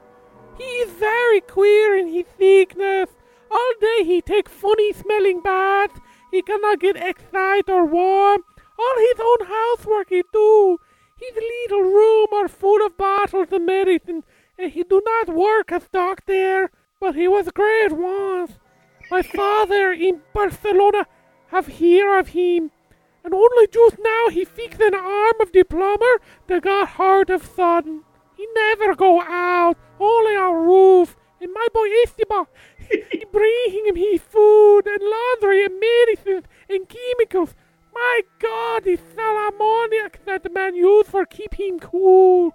He 0.56 0.70
is 0.84 0.92
very 0.92 1.40
queer 1.40 1.96
in 1.96 2.06
his 2.06 2.26
sickness. 2.38 3.10
All 3.50 3.72
day 3.80 4.04
he 4.04 4.20
take 4.22 4.48
funny 4.48 4.92
smelling 4.92 5.40
baths. 5.40 5.98
He 6.30 6.42
cannot 6.42 6.78
get 6.78 6.94
excited 6.94 7.68
or 7.68 7.84
warm. 7.86 8.44
All 8.78 8.96
his 8.98 9.18
own 9.20 9.48
housework 9.48 10.10
he 10.10 10.22
do. 10.32 10.78
His 11.16 11.34
little 11.34 11.82
room 11.82 12.28
are 12.34 12.46
full 12.46 12.86
of 12.86 12.96
bottles 12.96 13.48
of 13.50 13.62
medicine, 13.62 14.22
and 14.56 14.70
he 14.70 14.84
do 14.84 15.02
not 15.04 15.34
work 15.34 15.72
as 15.72 15.88
doctor, 15.92 16.70
but 17.00 17.16
he 17.16 17.26
was 17.26 17.50
great 17.52 17.90
once. 17.90 18.52
My 19.10 19.22
father 19.22 19.92
in 19.92 20.20
Barcelona 20.32 21.08
have 21.48 21.66
hear 21.66 22.16
of 22.16 22.28
him, 22.28 22.70
and 23.28 23.34
only 23.34 23.66
just 23.66 23.98
now 24.02 24.30
he 24.30 24.42
fixed 24.42 24.80
an 24.80 24.94
arm 24.94 25.34
of 25.42 25.52
the 25.52 25.62
plumber 25.62 26.22
that 26.46 26.62
got 26.62 26.88
hurt 26.88 27.28
of 27.28 27.44
sudden. 27.44 28.02
He 28.34 28.48
never 28.54 28.94
go 28.94 29.20
out, 29.20 29.76
only 30.00 30.34
on 30.34 30.66
roof. 30.66 31.14
And 31.38 31.52
my 31.52 31.66
boy 31.74 31.88
Esteban, 32.04 32.46
he 32.88 33.26
bring 33.30 33.66
him 33.68 33.96
his 33.96 34.22
food 34.22 34.86
and 34.86 35.02
laundry 35.02 35.62
and 35.66 35.78
medicines 35.78 36.46
and 36.70 36.88
chemicals. 36.88 37.54
My 37.92 38.22
God, 38.38 38.84
the 38.84 38.98
sal 39.14 39.36
ammoniac 39.36 40.24
that 40.24 40.42
the 40.42 40.48
man 40.48 40.74
used 40.74 41.10
for 41.10 41.26
keep 41.26 41.52
him 41.52 41.80
cool. 41.80 42.52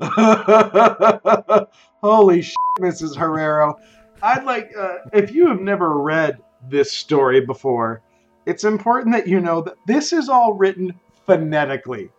Holy 2.00 2.40
shit, 2.40 2.56
Mrs. 2.80 3.16
Herrero. 3.16 3.74
I'd 4.22 4.44
like, 4.44 4.72
uh, 4.74 5.00
if 5.12 5.34
you 5.34 5.48
have 5.48 5.60
never 5.60 5.98
read 5.98 6.38
this 6.70 6.90
story 6.90 7.42
before, 7.42 8.00
it's 8.46 8.64
important 8.64 9.14
that 9.14 9.26
you 9.28 9.40
know 9.40 9.60
that 9.62 9.74
this 9.86 10.12
is 10.12 10.28
all 10.28 10.54
written 10.54 10.92
phonetically. 11.26 12.10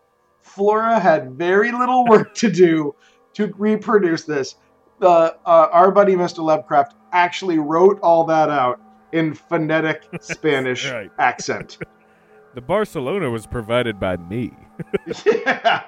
Flora 0.41 0.99
had 0.99 1.31
very 1.31 1.71
little 1.71 2.05
work 2.09 2.33
to 2.35 2.51
do 2.51 2.95
to 3.33 3.53
reproduce 3.57 4.23
this. 4.23 4.55
The 4.99 5.07
uh, 5.45 5.67
our 5.71 5.91
buddy 5.91 6.15
Mr. 6.15 6.43
Lovecraft 6.43 6.95
actually 7.11 7.59
wrote 7.59 7.99
all 8.01 8.23
that 8.25 8.49
out 8.49 8.79
in 9.11 9.33
phonetic 9.33 10.03
Spanish 10.21 10.89
Right. 10.91 11.11
accent. 11.19 11.77
The 12.55 12.61
Barcelona 12.61 13.29
was 13.29 13.45
provided 13.45 13.99
by 13.99 14.15
me. 14.15 14.53
yeah, 15.25 15.83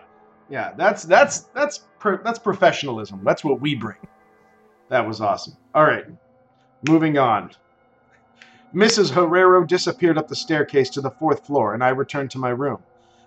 yeah. 0.50 0.74
That's 0.76 1.04
that's 1.04 1.44
that's 1.56 1.86
pro- 1.98 2.22
that's 2.22 2.40
professionalism. 2.40 3.22
That's 3.24 3.42
what 3.42 3.62
we 3.62 3.74
bring. 3.74 3.96
That 4.90 5.08
was 5.08 5.22
awesome. 5.22 5.56
All 5.74 5.86
right, 5.86 6.04
moving 6.90 7.18
on. 7.18 7.52
Mrs. 8.78 9.10
Herrero 9.10 9.66
disappeared 9.66 10.20
up 10.20 10.28
the 10.28 10.36
staircase 10.36 10.92
to 10.92 11.02
the 11.02 11.10
fourth 11.10 11.48
floor, 11.48 11.74
and 11.74 11.84
I 11.84 11.90
returned 11.90 12.30
to 12.30 12.38
my 12.38 12.50
room. 12.50 12.78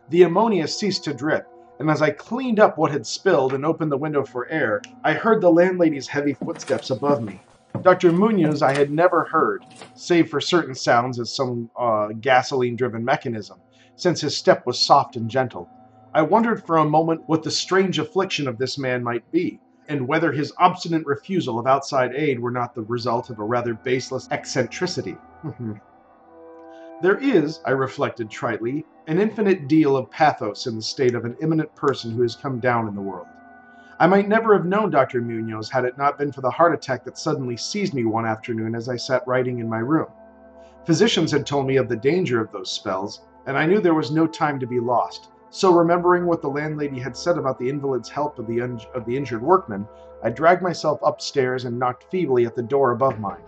The 0.08 0.22
ammonia 0.22 0.68
ceased 0.68 1.02
to 1.02 1.12
drip, 1.12 1.48
and 1.80 1.90
as 1.90 2.00
I 2.00 2.10
cleaned 2.10 2.60
up 2.60 2.78
what 2.78 2.92
had 2.92 3.04
spilled 3.04 3.52
and 3.52 3.66
opened 3.66 3.90
the 3.90 3.96
window 3.96 4.24
for 4.24 4.46
air, 4.46 4.80
I 5.02 5.12
heard 5.12 5.40
the 5.40 5.50
landlady's 5.50 6.06
heavy 6.06 6.34
footsteps 6.34 6.90
above 6.90 7.24
me. 7.24 7.40
Dr. 7.82 8.12
Munoz 8.12 8.62
I 8.62 8.76
had 8.76 8.92
never 8.92 9.24
heard, 9.24 9.64
save 9.96 10.30
for 10.30 10.40
certain 10.40 10.76
sounds 10.76 11.18
as 11.18 11.34
some 11.34 11.68
uh, 11.76 12.10
gasoline 12.20 12.76
driven 12.76 13.04
mechanism, 13.04 13.58
since 13.96 14.20
his 14.20 14.36
step 14.36 14.64
was 14.66 14.78
soft 14.78 15.16
and 15.16 15.28
gentle. 15.28 15.68
I 16.14 16.22
wondered 16.22 16.64
for 16.64 16.76
a 16.76 16.84
moment 16.84 17.24
what 17.26 17.42
the 17.42 17.50
strange 17.50 17.98
affliction 17.98 18.46
of 18.46 18.56
this 18.56 18.78
man 18.78 19.02
might 19.02 19.28
be, 19.32 19.58
and 19.90 20.06
whether 20.06 20.30
his 20.30 20.52
obstinate 20.58 21.04
refusal 21.04 21.58
of 21.58 21.66
outside 21.66 22.14
aid 22.14 22.38
were 22.38 22.52
not 22.52 22.76
the 22.76 22.82
result 22.82 23.28
of 23.28 23.40
a 23.40 23.44
rather 23.44 23.74
baseless 23.74 24.28
eccentricity. 24.30 25.16
Mm-hmm. 25.44 25.72
there 27.02 27.18
is, 27.18 27.60
I 27.66 27.72
reflected 27.72 28.30
tritely, 28.30 28.84
an 29.08 29.18
infinite 29.18 29.66
deal 29.66 29.96
of 29.96 30.10
pathos 30.10 30.68
in 30.68 30.76
the 30.76 30.82
state 30.82 31.16
of 31.16 31.24
an 31.24 31.36
eminent 31.42 31.74
person 31.74 32.12
who 32.12 32.22
has 32.22 32.36
come 32.36 32.60
down 32.60 32.86
in 32.86 32.94
the 32.94 33.00
world. 33.00 33.26
I 33.98 34.06
might 34.06 34.28
never 34.28 34.54
have 34.54 34.64
known 34.64 34.90
Dr. 34.90 35.20
Munoz 35.20 35.68
had 35.68 35.84
it 35.84 35.98
not 35.98 36.18
been 36.18 36.30
for 36.30 36.40
the 36.40 36.50
heart 36.50 36.72
attack 36.72 37.04
that 37.04 37.18
suddenly 37.18 37.56
seized 37.56 37.92
me 37.92 38.04
one 38.04 38.26
afternoon 38.26 38.76
as 38.76 38.88
I 38.88 38.96
sat 38.96 39.26
writing 39.26 39.58
in 39.58 39.68
my 39.68 39.80
room. 39.80 40.06
Physicians 40.86 41.32
had 41.32 41.44
told 41.44 41.66
me 41.66 41.76
of 41.76 41.88
the 41.88 41.96
danger 41.96 42.40
of 42.40 42.52
those 42.52 42.70
spells, 42.70 43.22
and 43.46 43.58
I 43.58 43.66
knew 43.66 43.80
there 43.80 43.94
was 43.94 44.12
no 44.12 44.28
time 44.28 44.60
to 44.60 44.66
be 44.66 44.78
lost. 44.78 45.30
So, 45.52 45.72
remembering 45.72 46.26
what 46.26 46.42
the 46.42 46.48
landlady 46.48 47.00
had 47.00 47.16
said 47.16 47.36
about 47.36 47.58
the 47.58 47.68
invalid's 47.68 48.08
help 48.08 48.38
of 48.38 48.46
the, 48.46 48.60
un- 48.60 48.80
of 48.94 49.04
the 49.04 49.16
injured 49.16 49.42
workman, 49.42 49.86
I 50.22 50.30
dragged 50.30 50.62
myself 50.62 51.00
upstairs 51.02 51.64
and 51.64 51.76
knocked 51.76 52.04
feebly 52.04 52.46
at 52.46 52.54
the 52.54 52.62
door 52.62 52.92
above 52.92 53.18
mine. 53.18 53.42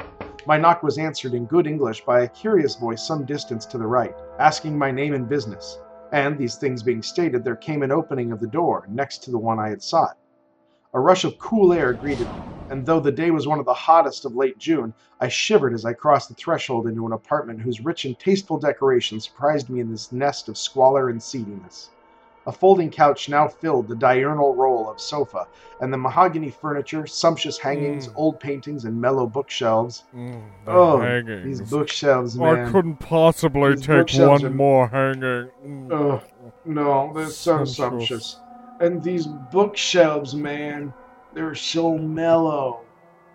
My 0.44 0.58
knock 0.58 0.82
was 0.82 0.98
answered 0.98 1.34
in 1.34 1.46
good 1.46 1.68
English 1.68 2.04
by 2.04 2.22
a 2.22 2.28
curious 2.28 2.74
voice 2.74 3.06
some 3.06 3.24
distance 3.24 3.66
to 3.66 3.78
the 3.78 3.86
right, 3.86 4.14
asking 4.40 4.76
my 4.76 4.90
name 4.90 5.14
and 5.14 5.28
business. 5.28 5.78
And, 6.10 6.36
these 6.36 6.56
things 6.56 6.82
being 6.82 7.02
stated, 7.02 7.44
there 7.44 7.54
came 7.54 7.82
an 7.84 7.92
opening 7.92 8.32
of 8.32 8.40
the 8.40 8.48
door 8.48 8.86
next 8.90 9.18
to 9.24 9.30
the 9.30 9.38
one 9.38 9.60
I 9.60 9.68
had 9.68 9.82
sought. 9.82 10.16
A 10.94 11.00
rush 11.00 11.24
of 11.24 11.38
cool 11.38 11.72
air 11.72 11.92
greeted 11.94 12.26
me, 12.26 12.42
and 12.68 12.84
though 12.84 13.00
the 13.00 13.10
day 13.12 13.30
was 13.30 13.46
one 13.46 13.58
of 13.58 13.64
the 13.64 13.72
hottest 13.72 14.24
of 14.26 14.36
late 14.36 14.58
June, 14.58 14.92
I 15.20 15.28
shivered 15.28 15.72
as 15.72 15.84
I 15.86 15.94
crossed 15.94 16.28
the 16.28 16.34
threshold 16.34 16.86
into 16.86 17.06
an 17.06 17.12
apartment 17.12 17.60
whose 17.62 17.80
rich 17.80 18.04
and 18.04 18.18
tasteful 18.18 18.58
decoration 18.58 19.18
surprised 19.18 19.70
me 19.70 19.80
in 19.80 19.90
this 19.90 20.12
nest 20.12 20.48
of 20.50 20.58
squalor 20.58 21.08
and 21.08 21.22
seediness. 21.22 21.88
A 22.44 22.52
folding 22.52 22.90
couch 22.90 23.28
now 23.28 23.46
filled 23.48 23.86
the 23.88 23.94
diurnal 23.94 24.54
role 24.54 24.90
of 24.90 25.00
sofa, 25.00 25.46
and 25.80 25.92
the 25.92 25.96
mahogany 25.96 26.50
furniture, 26.50 27.06
sumptuous 27.06 27.56
hangings, 27.56 28.08
Mm. 28.08 28.12
old 28.16 28.40
paintings, 28.40 28.84
and 28.84 29.00
mellow 29.00 29.26
bookshelves. 29.28 30.02
Mm, 30.14 30.42
the 30.66 30.70
Oh, 30.72 30.98
hangings. 31.00 31.60
These 31.60 31.70
bookshelves, 31.70 32.38
I 32.38 32.68
couldn't 32.68 32.96
possibly 32.96 33.76
These 33.76 33.86
take 33.86 34.10
one 34.14 34.44
are- 34.44 34.50
more 34.50 34.88
hanging. 34.88 35.48
Mm. 35.64 35.92
Oh, 35.92 36.20
no, 36.64 37.12
they're 37.14 37.26
so 37.26 37.64
Sumptuous. 37.64 37.76
sumptuous. 37.76 38.40
And 38.80 39.02
these 39.02 39.26
bookshelves, 39.26 40.34
man, 40.34 40.92
they're 41.34 41.54
so 41.54 41.96
mellow. 41.96 42.80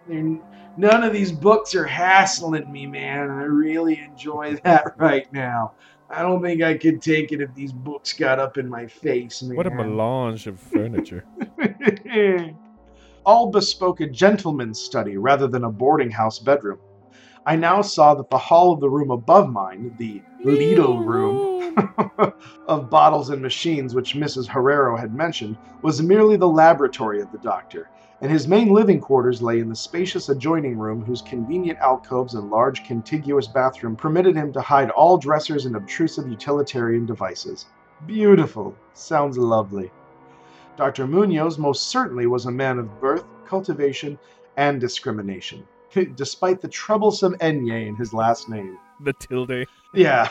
They're, 0.07 0.37
none 0.77 1.03
of 1.03 1.13
these 1.13 1.31
books 1.31 1.75
are 1.75 1.85
hassling 1.85 2.71
me, 2.71 2.85
man. 2.85 3.29
I 3.29 3.43
really 3.43 3.99
enjoy 3.99 4.55
that 4.63 4.93
right 4.97 5.31
now. 5.33 5.73
I 6.09 6.21
don't 6.21 6.41
think 6.41 6.61
I 6.61 6.77
could 6.77 7.01
take 7.01 7.31
it 7.33 7.41
if 7.41 7.53
these 7.53 7.73
books 7.73 8.13
got 8.13 8.39
up 8.39 8.57
in 8.57 8.69
my 8.69 8.87
face, 8.87 9.43
man. 9.43 9.57
What 9.57 9.67
a 9.67 9.71
melange 9.71 10.47
of 10.47 10.59
furniture. 10.59 11.25
All 13.25 13.51
bespoke 13.51 13.99
a 13.99 14.07
gentleman's 14.07 14.79
study 14.79 15.17
rather 15.17 15.47
than 15.47 15.65
a 15.65 15.69
boarding 15.69 16.09
house 16.09 16.39
bedroom. 16.39 16.79
I 17.47 17.55
now 17.55 17.81
saw 17.81 18.13
that 18.13 18.29
the 18.29 18.37
hall 18.37 18.73
of 18.73 18.81
the 18.81 18.89
room 18.89 19.09
above 19.09 19.49
mine, 19.49 19.95
the 19.97 20.21
Lido 20.43 20.97
room, 20.97 21.73
of 22.67 22.89
bottles 22.89 23.29
and 23.29 23.41
machines 23.41 23.95
which 23.95 24.15
Mrs. 24.15 24.49
Herrero 24.49 24.97
had 24.97 25.15
mentioned, 25.15 25.55
was 25.81 26.01
merely 26.01 26.35
the 26.35 26.49
laboratory 26.49 27.21
of 27.21 27.31
the 27.31 27.37
doctor, 27.37 27.87
and 28.19 28.29
his 28.29 28.49
main 28.49 28.73
living 28.73 28.99
quarters 28.99 29.41
lay 29.41 29.61
in 29.61 29.69
the 29.69 29.77
spacious 29.77 30.27
adjoining 30.27 30.77
room 30.77 31.05
whose 31.05 31.21
convenient 31.21 31.79
alcoves 31.79 32.33
and 32.33 32.49
large 32.49 32.83
contiguous 32.83 33.47
bathroom 33.47 33.95
permitted 33.95 34.35
him 34.35 34.51
to 34.51 34.59
hide 34.59 34.89
all 34.89 35.17
dressers 35.17 35.65
and 35.65 35.77
obtrusive 35.77 36.27
utilitarian 36.27 37.05
devices. 37.05 37.67
Beautiful. 38.05 38.75
Sounds 38.93 39.37
lovely. 39.37 39.89
Dr. 40.75 41.07
Munoz 41.07 41.57
most 41.57 41.87
certainly 41.87 42.27
was 42.27 42.45
a 42.45 42.51
man 42.51 42.77
of 42.77 42.99
birth, 42.99 43.23
cultivation, 43.47 44.19
and 44.57 44.81
discrimination, 44.81 45.63
despite 46.15 46.61
the 46.61 46.67
troublesome 46.67 47.35
enye 47.35 47.87
in 47.87 47.95
his 47.95 48.13
last 48.13 48.49
name. 48.49 48.77
the 49.01 49.13
tilde. 49.13 49.65
Yeah. 49.93 50.29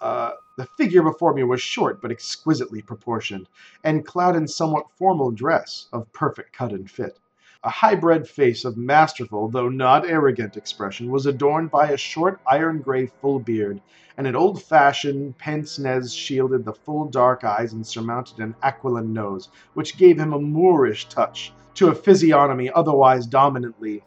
Uh, 0.00 0.32
the 0.56 0.66
figure 0.78 1.02
before 1.02 1.34
me 1.34 1.42
was 1.42 1.60
short 1.60 2.00
but 2.00 2.10
exquisitely 2.10 2.82
proportioned, 2.82 3.48
and 3.84 4.06
clad 4.06 4.36
in 4.36 4.46
somewhat 4.48 4.90
formal 4.98 5.30
dress 5.30 5.88
of 5.92 6.10
perfect 6.12 6.52
cut 6.52 6.72
and 6.72 6.90
fit. 6.90 7.18
A 7.64 7.70
high-bred 7.70 8.28
face 8.28 8.64
of 8.64 8.76
masterful, 8.76 9.48
though 9.48 9.68
not 9.68 10.06
arrogant 10.08 10.56
expression, 10.56 11.10
was 11.10 11.26
adorned 11.26 11.70
by 11.70 11.88
a 11.88 11.96
short 11.96 12.40
iron 12.46 12.80
gray 12.80 13.06
full 13.06 13.40
beard, 13.40 13.80
and 14.16 14.26
an 14.26 14.36
old-fashioned 14.36 15.36
pince-nez 15.38 16.14
shielded 16.14 16.64
the 16.64 16.72
full 16.72 17.06
dark 17.06 17.42
eyes 17.44 17.72
and 17.72 17.86
surmounted 17.86 18.38
an 18.38 18.54
aquiline 18.62 19.12
nose, 19.12 19.48
which 19.74 19.96
gave 19.96 20.18
him 20.18 20.32
a 20.32 20.38
Moorish 20.38 21.08
touch 21.08 21.52
to 21.74 21.88
a 21.88 21.94
physiognomy 21.94 22.70
otherwise 22.70 23.26
dominantly. 23.26 24.02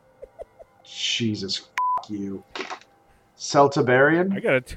Jesus, 0.89 1.61
f- 1.61 2.09
you. 2.09 2.43
Celtiberian? 3.37 4.35
I 4.35 4.39
gotta. 4.39 4.61
T- 4.61 4.75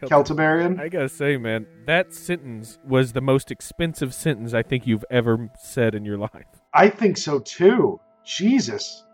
Kel- 0.00 0.08
Celtiberian? 0.08 0.80
I 0.80 0.88
gotta 0.88 1.08
say, 1.08 1.36
man, 1.36 1.66
that 1.86 2.12
sentence 2.12 2.78
was 2.86 3.12
the 3.12 3.20
most 3.20 3.50
expensive 3.50 4.12
sentence 4.14 4.54
I 4.54 4.62
think 4.62 4.86
you've 4.86 5.04
ever 5.10 5.50
said 5.58 5.94
in 5.94 6.04
your 6.04 6.18
life. 6.18 6.46
I 6.72 6.88
think 6.88 7.16
so 7.16 7.38
too. 7.38 8.00
Jesus. 8.24 9.04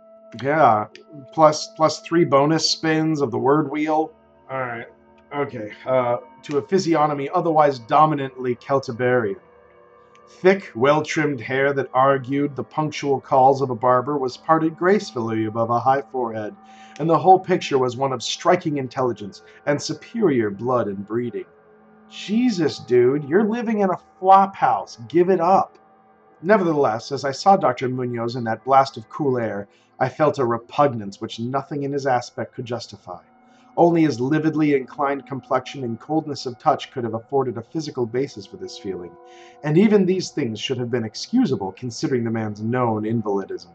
Yeah. 0.42 0.86
Plus 1.32 1.68
plus 1.76 2.00
three 2.00 2.24
bonus 2.24 2.68
spins 2.70 3.20
of 3.20 3.30
the 3.30 3.38
word 3.38 3.70
wheel. 3.70 4.12
Alright. 4.50 4.86
Okay. 5.34 5.72
Uh 5.86 6.18
to 6.42 6.58
a 6.58 6.62
physiognomy 6.62 7.28
otherwise 7.34 7.78
dominantly 7.80 8.56
Celtiberian. 8.56 9.36
Thick, 10.38 10.70
well 10.74 11.02
trimmed 11.02 11.40
hair 11.40 11.72
that 11.72 11.90
argued 11.92 12.54
the 12.54 12.64
punctual 12.64 13.20
calls 13.20 13.60
of 13.60 13.68
a 13.68 13.74
barber 13.74 14.16
was 14.16 14.36
parted 14.36 14.78
gracefully 14.78 15.44
above 15.44 15.70
a 15.70 15.80
high 15.80 16.02
forehead, 16.02 16.54
and 16.98 17.10
the 17.10 17.18
whole 17.18 17.38
picture 17.38 17.78
was 17.78 17.96
one 17.96 18.12
of 18.12 18.22
striking 18.22 18.78
intelligence 18.78 19.42
and 19.66 19.82
superior 19.82 20.48
blood 20.48 20.86
and 20.86 21.06
breeding. 21.06 21.44
Jesus, 22.08 22.78
dude, 22.78 23.24
you're 23.24 23.44
living 23.44 23.80
in 23.80 23.90
a 23.90 24.00
flop 24.18 24.54
house. 24.54 24.98
Give 25.08 25.30
it 25.30 25.40
up. 25.40 25.78
Nevertheless, 26.40 27.12
as 27.12 27.24
I 27.24 27.32
saw 27.32 27.56
Dr. 27.56 27.88
Munoz 27.88 28.36
in 28.36 28.44
that 28.44 28.64
blast 28.64 28.96
of 28.96 29.08
cool 29.10 29.36
air, 29.36 29.68
I 29.98 30.08
felt 30.08 30.38
a 30.38 30.46
repugnance 30.46 31.20
which 31.20 31.40
nothing 31.40 31.82
in 31.82 31.92
his 31.92 32.06
aspect 32.06 32.54
could 32.54 32.64
justify. 32.64 33.22
Only 33.76 34.02
his 34.02 34.20
lividly 34.20 34.74
inclined 34.74 35.26
complexion 35.26 35.84
and 35.84 35.98
coldness 35.98 36.44
of 36.44 36.58
touch 36.58 36.90
could 36.92 37.04
have 37.04 37.14
afforded 37.14 37.56
a 37.56 37.62
physical 37.62 38.04
basis 38.04 38.44
for 38.46 38.56
this 38.56 38.78
feeling, 38.78 39.12
and 39.62 39.78
even 39.78 40.04
these 40.04 40.30
things 40.30 40.58
should 40.60 40.78
have 40.78 40.90
been 40.90 41.04
excusable 41.04 41.72
considering 41.72 42.24
the 42.24 42.30
man's 42.30 42.60
known 42.60 43.04
invalidism. 43.04 43.70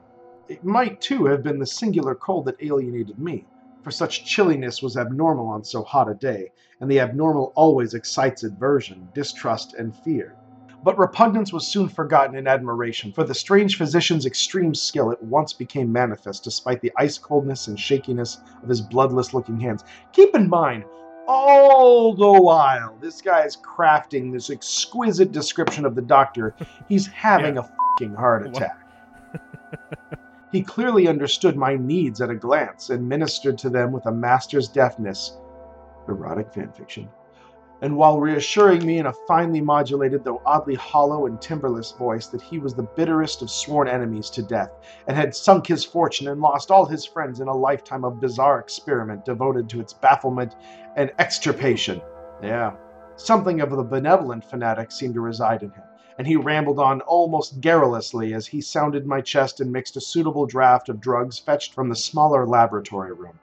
It 0.48 0.64
might, 0.64 1.02
too, 1.02 1.26
have 1.26 1.44
been 1.44 1.60
the 1.60 1.66
singular 1.66 2.14
cold 2.14 2.46
that 2.46 2.62
alienated 2.62 3.18
me, 3.18 3.46
for 3.84 3.92
such 3.92 4.26
chilliness 4.26 4.82
was 4.82 4.98
abnormal 4.98 5.48
on 5.48 5.64
so 5.64 5.84
hot 5.84 6.10
a 6.10 6.14
day, 6.14 6.52
and 6.80 6.92
the 6.92 7.00
abnormal 7.00 7.54
always 7.56 7.94
excites 7.94 8.44
aversion, 8.44 9.10
distrust, 9.14 9.74
and 9.74 9.96
fear. 9.96 10.36
But 10.84 11.00
repugnance 11.00 11.52
was 11.52 11.68
soon 11.68 11.90
forgotten 11.90 12.36
in 12.36 12.48
admiration, 12.48 13.12
for 13.12 13.24
the 13.24 13.34
strange 13.34 13.78
physician's 13.78 14.26
extreme 14.26 14.76
skill 14.76 15.12
at 15.12 15.24
once 15.24 15.54
became 15.54 15.92
manifest 15.92 16.44
despite 16.44 16.82
the 16.82 16.92
ice 16.98 17.18
coldness 17.18 17.68
and 17.68 17.80
shakiness 17.80 18.40
of 18.62 18.70
his 18.70 18.82
bloodless 18.82 19.34
looking 19.34 19.60
hands. 19.60 19.84
Keep 20.12 20.36
in 20.36 20.50
mind, 20.50 20.86
all 21.28 22.14
the 22.14 22.42
while 22.42 22.98
this 23.02 23.22
guy 23.22 23.42
is 23.42 23.58
crafting 23.58 24.32
this 24.32 24.50
exquisite 24.50 25.32
description 25.32 25.86
of 25.86 25.96
the 25.96 26.02
doctor, 26.02 26.56
he's 26.88 27.08
having 27.26 27.58
a 27.58 27.70
fing 27.98 28.14
heart 28.14 28.48
attack. 28.48 28.80
he 30.52 30.62
clearly 30.62 31.08
understood 31.08 31.56
my 31.56 31.76
needs 31.76 32.22
at 32.22 32.30
a 32.30 32.36
glance 32.36 32.90
and 32.90 33.08
ministered 33.08 33.58
to 33.58 33.70
them 33.70 33.92
with 33.92 34.06
a 34.06 34.12
master's 34.12 34.68
deftness. 34.68 35.38
Erotic 36.08 36.52
fanfiction. 36.52 37.08
And 37.86 37.96
while 37.98 38.20
reassuring 38.20 38.84
me 38.84 38.98
in 38.98 39.06
a 39.06 39.14
finely 39.28 39.62
modulated, 39.62 40.24
though 40.24 40.42
oddly 40.44 40.74
hollow 40.74 41.28
and 41.28 41.40
timberless 41.40 41.96
voice, 41.96 42.26
that 42.30 42.42
he 42.42 42.58
was 42.58 42.74
the 42.74 42.82
bitterest 42.82 43.44
of 43.44 43.52
sworn 43.52 43.88
enemies 43.88 44.32
to 44.32 44.42
death, 44.42 44.72
and 45.06 45.16
had 45.16 45.36
sunk 45.36 45.68
his 45.68 45.86
fortune 45.86 46.28
and 46.28 46.42
lost 46.42 46.72
all 46.72 46.88
his 46.88 47.06
friends 47.06 47.42
in 47.42 47.48
a 47.48 47.56
lifetime 47.56 48.04
of 48.04 48.20
bizarre 48.20 48.58
experiment 48.60 49.24
devoted 49.24 49.70
to 49.70 49.82
its 49.82 49.94
bafflement 49.94 50.56
and 50.96 51.12
extirpation. 51.20 52.02
Yeah, 52.42 52.72
something 53.18 53.62
of 53.62 53.70
the 53.70 53.84
benevolent 53.84 54.46
fanatic 54.46 54.92
seemed 54.92 55.14
to 55.14 55.22
reside 55.22 55.62
in 55.62 55.70
him 55.70 55.84
and 56.18 56.26
he 56.26 56.38
rambled 56.38 56.80
on 56.80 57.02
almost 57.02 57.62
garrulously 57.62 58.34
as 58.34 58.48
he 58.48 58.62
sounded 58.62 59.06
my 59.06 59.22
chest 59.22 59.60
and 59.60 59.72
mixed 59.72 59.96
a 59.96 60.02
suitable 60.02 60.48
draught 60.48 60.90
of 60.90 61.00
drugs 61.00 61.38
fetched 61.38 61.74
from 61.74 61.90
the 61.90 61.96
smaller 61.96 62.48
laboratory 62.48 63.14
room. 63.14 63.38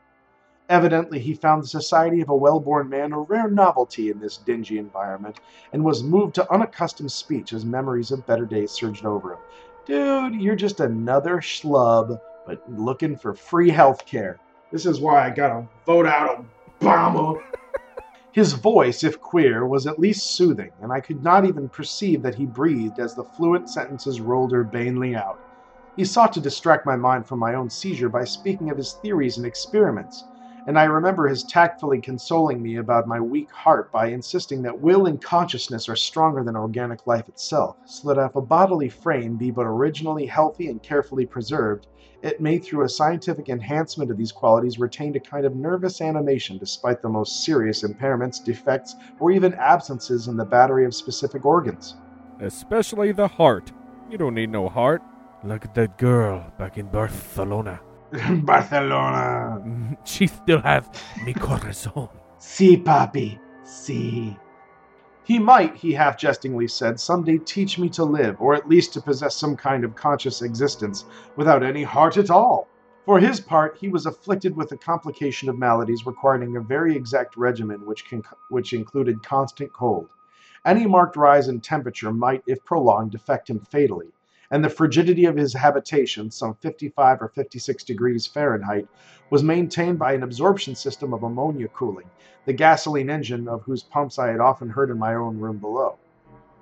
Evidently, 0.72 1.18
he 1.18 1.34
found 1.34 1.62
the 1.62 1.68
society 1.68 2.22
of 2.22 2.30
a 2.30 2.34
well 2.34 2.58
born 2.58 2.88
man 2.88 3.12
a 3.12 3.20
rare 3.20 3.50
novelty 3.50 4.08
in 4.08 4.18
this 4.18 4.38
dingy 4.38 4.78
environment, 4.78 5.38
and 5.70 5.84
was 5.84 6.02
moved 6.02 6.34
to 6.34 6.50
unaccustomed 6.50 7.12
speech 7.12 7.52
as 7.52 7.62
memories 7.62 8.10
of 8.10 8.26
better 8.26 8.46
days 8.46 8.70
surged 8.70 9.04
over 9.04 9.34
him. 9.34 9.38
Dude, 9.84 10.40
you're 10.40 10.56
just 10.56 10.80
another 10.80 11.42
schlub, 11.42 12.18
but 12.46 12.62
looking 12.70 13.16
for 13.16 13.34
free 13.34 13.68
health 13.68 14.06
care. 14.06 14.38
This 14.70 14.86
is 14.86 14.98
why 14.98 15.26
I 15.26 15.28
gotta 15.28 15.68
vote 15.84 16.06
out 16.06 16.42
Obama. 16.80 17.38
His 18.32 18.54
voice, 18.54 19.04
if 19.04 19.20
queer, 19.20 19.66
was 19.66 19.86
at 19.86 19.98
least 19.98 20.34
soothing, 20.34 20.70
and 20.80 20.90
I 20.90 21.00
could 21.00 21.22
not 21.22 21.44
even 21.44 21.68
perceive 21.68 22.22
that 22.22 22.36
he 22.36 22.46
breathed 22.46 22.98
as 22.98 23.14
the 23.14 23.24
fluent 23.24 23.68
sentences 23.68 24.22
rolled 24.22 24.54
urbanely 24.54 25.14
out. 25.14 25.38
He 25.96 26.06
sought 26.06 26.32
to 26.32 26.40
distract 26.40 26.86
my 26.86 26.96
mind 26.96 27.26
from 27.26 27.40
my 27.40 27.56
own 27.56 27.68
seizure 27.68 28.08
by 28.08 28.24
speaking 28.24 28.70
of 28.70 28.78
his 28.78 28.94
theories 28.94 29.36
and 29.36 29.44
experiments, 29.44 30.24
and 30.66 30.78
I 30.78 30.84
remember 30.84 31.26
his 31.26 31.42
tactfully 31.44 32.00
consoling 32.00 32.62
me 32.62 32.76
about 32.76 33.08
my 33.08 33.20
weak 33.20 33.50
heart 33.50 33.90
by 33.90 34.08
insisting 34.08 34.62
that 34.62 34.80
will 34.80 35.06
and 35.06 35.20
consciousness 35.20 35.88
are 35.88 35.96
stronger 35.96 36.44
than 36.44 36.56
organic 36.56 37.06
life 37.06 37.28
itself, 37.28 37.76
so 37.84 38.08
that 38.14 38.24
if 38.24 38.36
a 38.36 38.40
bodily 38.40 38.88
frame 38.88 39.36
be 39.36 39.50
but 39.50 39.66
originally 39.66 40.26
healthy 40.26 40.68
and 40.68 40.82
carefully 40.82 41.26
preserved, 41.26 41.88
it 42.22 42.40
may, 42.40 42.58
through 42.58 42.84
a 42.84 42.88
scientific 42.88 43.48
enhancement 43.48 44.10
of 44.10 44.16
these 44.16 44.30
qualities, 44.30 44.78
retain 44.78 45.16
a 45.16 45.20
kind 45.20 45.44
of 45.44 45.56
nervous 45.56 46.00
animation 46.00 46.56
despite 46.56 47.02
the 47.02 47.08
most 47.08 47.44
serious 47.44 47.82
impairments, 47.82 48.42
defects, 48.42 48.94
or 49.18 49.32
even 49.32 49.54
absences 49.54 50.28
in 50.28 50.36
the 50.36 50.44
battery 50.44 50.84
of 50.84 50.94
specific 50.94 51.44
organs. 51.44 51.96
Especially 52.38 53.10
the 53.10 53.26
heart. 53.26 53.72
You 54.08 54.18
don't 54.18 54.34
need 54.34 54.50
no 54.50 54.68
heart. 54.68 55.02
Look 55.42 55.64
at 55.64 55.74
that 55.74 55.98
girl 55.98 56.52
back 56.56 56.78
in 56.78 56.86
Barcelona. 56.86 57.80
Barcelona. 58.44 59.96
She 60.04 60.26
still 60.26 60.60
has 60.60 60.84
mi 61.24 61.32
corazón. 61.32 62.10
Si, 62.38 62.76
papi, 62.76 63.38
si. 63.64 64.36
He 65.24 65.38
might, 65.38 65.76
he 65.76 65.92
half 65.92 66.18
jestingly 66.18 66.66
said, 66.66 66.98
someday 66.98 67.38
teach 67.38 67.78
me 67.78 67.88
to 67.90 68.04
live, 68.04 68.36
or 68.40 68.54
at 68.54 68.68
least 68.68 68.92
to 68.94 69.00
possess 69.00 69.36
some 69.36 69.56
kind 69.56 69.84
of 69.84 69.94
conscious 69.94 70.42
existence, 70.42 71.04
without 71.36 71.62
any 71.62 71.84
heart 71.84 72.16
at 72.16 72.30
all. 72.30 72.66
For 73.06 73.20
his 73.20 73.40
part, 73.40 73.78
he 73.78 73.88
was 73.88 74.06
afflicted 74.06 74.56
with 74.56 74.72
a 74.72 74.76
complication 74.76 75.48
of 75.48 75.58
maladies 75.58 76.04
requiring 76.04 76.56
a 76.56 76.60
very 76.60 76.96
exact 76.96 77.36
regimen 77.36 77.86
which, 77.86 78.08
con- 78.10 78.22
which 78.48 78.72
included 78.72 79.22
constant 79.22 79.72
cold. 79.72 80.08
Any 80.64 80.86
marked 80.86 81.16
rise 81.16 81.48
in 81.48 81.60
temperature 81.60 82.12
might, 82.12 82.42
if 82.46 82.64
prolonged, 82.64 83.14
affect 83.14 83.48
him 83.48 83.60
fatally, 83.60 84.12
and 84.53 84.62
the 84.62 84.68
frigidity 84.68 85.24
of 85.24 85.34
his 85.34 85.55
habitation, 85.55 86.30
some 86.30 86.55
55 86.61 87.22
or 87.22 87.28
56 87.28 87.84
degrees 87.84 88.26
Fahrenheit, 88.26 88.86
was 89.30 89.42
maintained 89.42 89.98
by 89.98 90.12
an 90.12 90.22
absorption 90.22 90.74
system 90.74 91.14
of 91.14 91.22
ammonia 91.22 91.68
cooling, 91.68 92.05
the 92.44 92.53
gasoline 92.53 93.09
engine 93.09 93.48
of 93.48 93.62
whose 93.62 93.82
pumps 93.82 94.18
I 94.18 94.28
had 94.28 94.40
often 94.40 94.68
heard 94.68 94.90
in 94.90 94.98
my 94.98 95.14
own 95.14 95.38
room 95.38 95.57
below. 95.57 95.96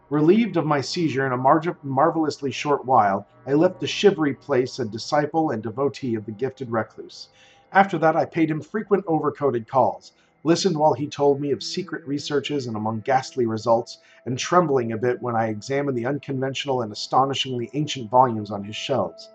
Relieved 0.09 0.57
of 0.57 0.65
my 0.65 0.81
seizure 0.81 1.27
in 1.27 1.33
a 1.33 1.37
mar- 1.37 1.79
marvelously 1.83 2.53
short 2.53 2.85
while, 2.85 3.27
I 3.45 3.55
left 3.55 3.81
the 3.81 3.89
shivery 3.89 4.35
place 4.35 4.79
a 4.79 4.85
disciple 4.85 5.51
and 5.51 5.61
devotee 5.61 6.15
of 6.15 6.27
the 6.27 6.33
gifted 6.33 6.71
recluse. 6.71 7.29
After 7.73 7.99
that, 7.99 8.17
I 8.17 8.25
paid 8.25 8.53
him 8.53 8.61
frequent 8.61 9.05
overcoated 9.07 9.67
calls, 9.67 10.13
listened 10.43 10.77
while 10.77 10.95
he 10.95 11.07
told 11.07 11.41
me 11.41 11.51
of 11.51 11.63
secret 11.63 12.07
researches 12.07 12.67
and 12.67 12.77
among 12.77 13.01
ghastly 13.01 13.47
results, 13.47 13.99
and 14.27 14.39
trembling 14.39 14.93
a 14.93 14.99
bit 14.99 15.21
when 15.21 15.37
I 15.37 15.49
examined 15.49 15.97
the 15.97 16.07
unconventional 16.07 16.83
and 16.83 16.93
astonishingly 16.93 17.71
ancient 17.75 18.11
volumes 18.11 18.51
on 18.51 18.65
his 18.65 18.77
shelves. 18.77 19.31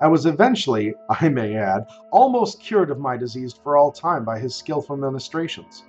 I 0.00 0.08
was 0.08 0.26
eventually, 0.26 0.94
I 1.08 1.28
may 1.28 1.56
add, 1.56 1.86
almost 2.10 2.60
cured 2.60 2.90
of 2.90 2.98
my 2.98 3.16
disease 3.16 3.52
for 3.52 3.76
all 3.76 3.92
time 3.92 4.24
by 4.24 4.38
his 4.38 4.54
skilful 4.54 4.96
ministrations. 4.96 5.84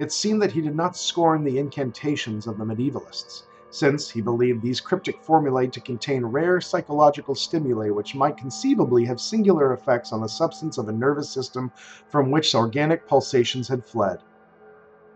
It 0.00 0.12
seemed 0.12 0.40
that 0.42 0.52
he 0.52 0.60
did 0.60 0.76
not 0.76 0.96
scorn 0.96 1.42
the 1.42 1.58
incantations 1.58 2.46
of 2.46 2.56
the 2.56 2.64
medievalists, 2.64 3.42
since 3.70 4.08
he 4.10 4.20
believed 4.20 4.62
these 4.62 4.80
cryptic 4.80 5.20
formulae 5.22 5.66
to 5.66 5.80
contain 5.80 6.24
rare 6.24 6.60
psychological 6.60 7.34
stimuli 7.34 7.90
which 7.90 8.14
might 8.14 8.36
conceivably 8.36 9.04
have 9.04 9.20
singular 9.20 9.72
effects 9.72 10.12
on 10.12 10.20
the 10.20 10.28
substance 10.28 10.78
of 10.78 10.88
a 10.88 10.92
nervous 10.92 11.28
system 11.28 11.70
from 12.08 12.30
which 12.30 12.54
organic 12.54 13.06
pulsations 13.06 13.68
had 13.68 13.84
fled. 13.84 14.20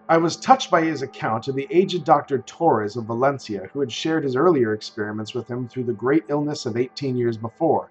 I 0.09 0.18
was 0.18 0.36
touched 0.36 0.70
by 0.70 0.82
his 0.82 1.00
account 1.00 1.48
of 1.48 1.55
the 1.55 1.68
aged 1.70 2.05
Dr. 2.05 2.40
Torres 2.40 2.96
of 2.96 3.05
Valencia, 3.05 3.70
who 3.72 3.80
had 3.80 3.90
shared 3.90 4.24
his 4.24 4.36
earlier 4.36 4.74
experiments 4.74 5.32
with 5.32 5.48
him 5.48 5.68
through 5.68 5.84
the 5.84 5.92
great 5.92 6.24
illness 6.28 6.66
of 6.66 6.76
18 6.76 7.16
years 7.16 7.38
before, 7.38 7.90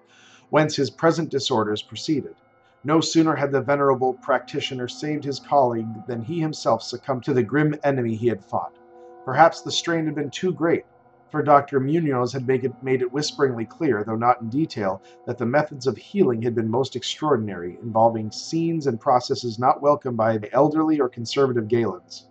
whence 0.50 0.76
his 0.76 0.90
present 0.90 1.30
disorders 1.30 1.82
proceeded. 1.82 2.36
No 2.84 3.00
sooner 3.00 3.34
had 3.34 3.50
the 3.50 3.60
venerable 3.60 4.14
practitioner 4.14 4.88
saved 4.88 5.24
his 5.24 5.40
colleague 5.40 6.06
than 6.06 6.22
he 6.22 6.38
himself 6.40 6.82
succumbed 6.82 7.24
to 7.24 7.34
the 7.34 7.42
grim 7.42 7.74
enemy 7.82 8.14
he 8.14 8.28
had 8.28 8.44
fought. 8.44 8.74
Perhaps 9.24 9.62
the 9.62 9.72
strain 9.72 10.06
had 10.06 10.14
been 10.14 10.30
too 10.30 10.52
great, 10.52 10.84
for 11.30 11.42
Dr. 11.42 11.80
Munoz 11.80 12.32
had 12.32 12.46
made 12.46 12.64
it, 12.64 12.72
made 12.82 13.02
it 13.02 13.12
whisperingly 13.12 13.64
clear, 13.64 14.04
though 14.04 14.16
not 14.16 14.40
in 14.42 14.48
detail, 14.48 15.02
that 15.26 15.38
the 15.38 15.46
methods 15.46 15.86
of 15.86 15.96
healing 15.96 16.42
had 16.42 16.54
been 16.54 16.68
most 16.68 16.94
extraordinary, 16.94 17.78
involving 17.82 18.30
scenes 18.30 18.86
and 18.86 19.00
processes 19.00 19.58
not 19.58 19.80
welcomed 19.80 20.16
by 20.16 20.36
the 20.36 20.52
elderly 20.52 21.00
or 21.00 21.08
conservative 21.08 21.68
Galens. 21.68 22.26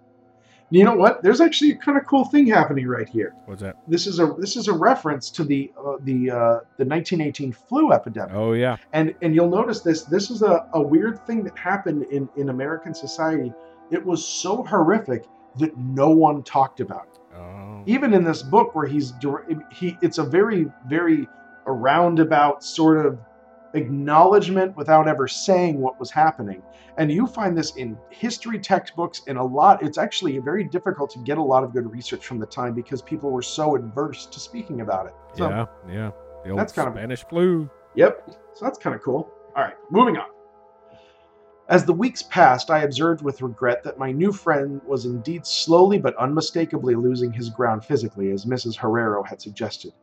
You 0.69 0.85
know 0.85 0.95
what? 0.95 1.21
There's 1.21 1.41
actually 1.41 1.71
a 1.71 1.75
kind 1.75 1.97
of 1.97 2.05
cool 2.05 2.23
thing 2.23 2.47
happening 2.47 2.87
right 2.87 3.09
here. 3.09 3.33
What's 3.45 3.61
that? 3.61 3.75
This 3.89 4.07
is 4.07 4.19
a 4.19 4.33
this 4.37 4.55
is 4.55 4.69
a 4.69 4.73
reference 4.73 5.29
to 5.31 5.43
the 5.43 5.69
uh, 5.77 5.97
the 6.03 6.31
uh, 6.31 6.59
the 6.77 6.85
1918 6.85 7.51
flu 7.51 7.91
epidemic. 7.91 8.33
Oh, 8.33 8.53
yeah. 8.53 8.77
And 8.93 9.13
and 9.21 9.35
you'll 9.35 9.49
notice 9.49 9.81
this. 9.81 10.03
This 10.03 10.31
is 10.31 10.43
a, 10.43 10.69
a 10.73 10.81
weird 10.81 11.25
thing 11.27 11.43
that 11.43 11.57
happened 11.57 12.03
in 12.03 12.29
in 12.37 12.47
American 12.47 12.93
society. 12.93 13.51
It 13.91 14.05
was 14.05 14.25
so 14.25 14.63
horrific 14.63 15.25
that 15.57 15.77
no 15.77 16.09
one 16.09 16.43
talked 16.43 16.79
about. 16.79 17.17
Oh. 17.35 17.83
Even 17.85 18.13
in 18.13 18.23
this 18.23 18.41
book, 18.43 18.75
where 18.75 18.87
he's 18.87 19.13
he, 19.71 19.97
it's 20.01 20.17
a 20.17 20.23
very 20.23 20.67
very 20.87 21.27
roundabout 21.65 22.63
sort 22.63 23.05
of 23.05 23.19
acknowledgement 23.73 24.75
without 24.75 25.07
ever 25.07 25.27
saying 25.27 25.79
what 25.79 25.99
was 25.99 26.11
happening. 26.11 26.61
And 26.97 27.11
you 27.11 27.25
find 27.25 27.57
this 27.57 27.75
in 27.77 27.97
history 28.09 28.59
textbooks 28.59 29.21
and 29.27 29.37
a 29.37 29.43
lot. 29.43 29.81
It's 29.81 29.97
actually 29.97 30.37
very 30.39 30.65
difficult 30.65 31.09
to 31.11 31.19
get 31.19 31.37
a 31.37 31.43
lot 31.43 31.63
of 31.63 31.71
good 31.71 31.89
research 31.89 32.25
from 32.25 32.37
the 32.39 32.45
time 32.45 32.73
because 32.73 33.01
people 33.01 33.31
were 33.31 33.41
so 33.41 33.75
adverse 33.75 34.25
to 34.25 34.39
speaking 34.39 34.81
about 34.81 35.07
it. 35.07 35.13
So, 35.35 35.49
yeah, 35.49 35.65
yeah. 35.89 36.11
The 36.43 36.49
old 36.49 36.59
That's 36.59 36.73
kind 36.73 36.87
of- 36.87 36.95
Spanish 36.95 37.23
flu. 37.25 37.69
Yep. 37.95 38.31
So 38.55 38.65
that's 38.65 38.77
kind 38.77 38.95
of 38.95 39.01
cool. 39.01 39.31
All 39.55 39.63
right, 39.63 39.75
moving 39.89 40.17
on. 40.17 40.27
As 41.71 41.85
the 41.85 41.93
weeks 41.93 42.21
passed, 42.21 42.69
I 42.69 42.79
observed 42.79 43.21
with 43.21 43.41
regret 43.41 43.85
that 43.85 43.97
my 43.97 44.11
new 44.11 44.33
friend 44.33 44.81
was 44.85 45.05
indeed 45.05 45.45
slowly 45.45 45.97
but 45.99 46.17
unmistakably 46.17 46.95
losing 46.95 47.31
his 47.31 47.49
ground 47.49 47.85
physically, 47.85 48.29
as 48.29 48.43
Mrs. 48.45 48.75
Herrero 48.75 49.23
had 49.23 49.39
suggested. 49.39 49.93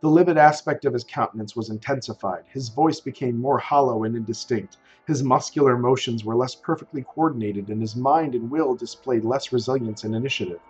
The 0.00 0.10
livid 0.10 0.38
aspect 0.38 0.84
of 0.84 0.92
his 0.92 1.02
countenance 1.02 1.56
was 1.56 1.70
intensified, 1.70 2.44
his 2.52 2.68
voice 2.68 3.00
became 3.00 3.36
more 3.36 3.58
hollow 3.58 4.04
and 4.04 4.14
indistinct, 4.14 4.76
his 5.08 5.24
muscular 5.24 5.76
motions 5.76 6.24
were 6.24 6.36
less 6.36 6.54
perfectly 6.54 7.02
coordinated, 7.02 7.68
and 7.68 7.80
his 7.80 7.96
mind 7.96 8.36
and 8.36 8.48
will 8.48 8.76
displayed 8.76 9.24
less 9.24 9.52
resilience 9.52 10.04
and 10.04 10.14
initiative. 10.14 10.60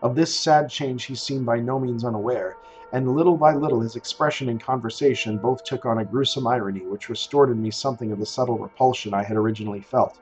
Of 0.00 0.14
this 0.14 0.38
sad 0.38 0.70
change 0.70 1.06
he 1.06 1.16
seemed 1.16 1.44
by 1.44 1.58
no 1.58 1.80
means 1.80 2.04
unaware, 2.04 2.54
and 2.92 3.10
little 3.10 3.36
by 3.36 3.54
little 3.54 3.80
his 3.80 3.96
expression 3.96 4.48
and 4.48 4.62
conversation 4.62 5.38
both 5.38 5.64
took 5.64 5.84
on 5.84 5.98
a 5.98 6.04
gruesome 6.04 6.46
irony 6.46 6.80
which 6.80 7.08
restored 7.08 7.50
in 7.50 7.60
me 7.60 7.70
something 7.70 8.12
of 8.12 8.18
the 8.18 8.26
subtle 8.26 8.58
repulsion 8.58 9.14
I 9.14 9.22
had 9.22 9.36
originally 9.36 9.80
felt. 9.80 10.18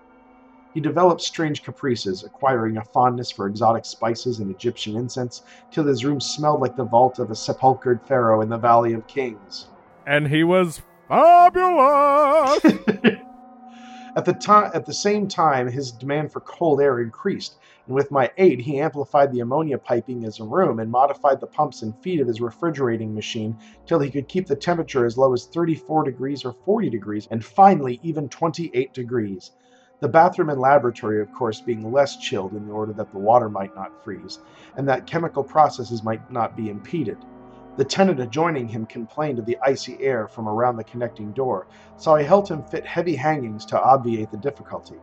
He 0.74 0.80
developed 0.80 1.22
strange 1.22 1.62
caprices, 1.62 2.22
acquiring 2.22 2.76
a 2.76 2.84
fondness 2.84 3.30
for 3.30 3.46
exotic 3.46 3.86
spices 3.86 4.40
and 4.40 4.50
Egyptian 4.50 4.96
incense, 4.96 5.42
till 5.70 5.84
his 5.84 6.04
room 6.04 6.20
smelled 6.20 6.60
like 6.60 6.76
the 6.76 6.84
vault 6.84 7.18
of 7.18 7.30
a 7.30 7.34
sepulchred 7.34 8.02
pharaoh 8.02 8.42
in 8.42 8.50
the 8.50 8.58
Valley 8.58 8.92
of 8.92 9.06
Kings. 9.06 9.68
And 10.06 10.28
he 10.28 10.44
was 10.44 10.82
fabulous. 11.08 12.60
At 14.16 14.24
the 14.24 14.32
time, 14.32 14.70
at 14.72 14.86
the 14.86 14.94
same 14.94 15.28
time, 15.28 15.68
his 15.68 15.92
demand 15.92 16.32
for 16.32 16.40
cold 16.40 16.80
air 16.80 17.00
increased, 17.00 17.58
and 17.86 17.94
with 17.94 18.10
my 18.10 18.30
aid, 18.38 18.62
he 18.62 18.80
amplified 18.80 19.30
the 19.30 19.40
ammonia 19.40 19.76
piping 19.76 20.16
in 20.16 20.22
his 20.22 20.40
room 20.40 20.78
and 20.80 20.90
modified 20.90 21.38
the 21.38 21.46
pumps 21.46 21.82
and 21.82 21.94
feed 21.98 22.20
of 22.20 22.26
his 22.26 22.40
refrigerating 22.40 23.14
machine 23.14 23.58
till 23.84 23.98
he 23.98 24.10
could 24.10 24.26
keep 24.26 24.46
the 24.46 24.56
temperature 24.56 25.04
as 25.04 25.18
low 25.18 25.34
as 25.34 25.44
34 25.44 26.04
degrees 26.04 26.46
or 26.46 26.54
40 26.64 26.88
degrees, 26.88 27.28
and 27.30 27.44
finally 27.44 28.00
even 28.02 28.30
28 28.30 28.94
degrees. 28.94 29.50
The 30.00 30.08
bathroom 30.08 30.48
and 30.48 30.60
laboratory, 30.62 31.20
of 31.20 31.30
course, 31.34 31.60
being 31.60 31.92
less 31.92 32.16
chilled 32.16 32.54
in 32.54 32.70
order 32.70 32.94
that 32.94 33.12
the 33.12 33.18
water 33.18 33.50
might 33.50 33.74
not 33.76 34.02
freeze, 34.02 34.38
and 34.76 34.88
that 34.88 35.06
chemical 35.06 35.44
processes 35.44 36.02
might 36.02 36.32
not 36.32 36.56
be 36.56 36.70
impeded. 36.70 37.18
The 37.76 37.84
tenant 37.84 38.20
adjoining 38.20 38.68
him 38.68 38.86
complained 38.86 39.38
of 39.38 39.44
the 39.44 39.58
icy 39.62 40.00
air 40.00 40.28
from 40.28 40.48
around 40.48 40.76
the 40.76 40.84
connecting 40.84 41.32
door, 41.32 41.66
so 41.98 42.14
I 42.14 42.22
helped 42.22 42.50
him 42.50 42.62
fit 42.62 42.86
heavy 42.86 43.16
hangings 43.16 43.66
to 43.66 43.82
obviate 43.82 44.30
the 44.30 44.38
difficulty 44.38 44.96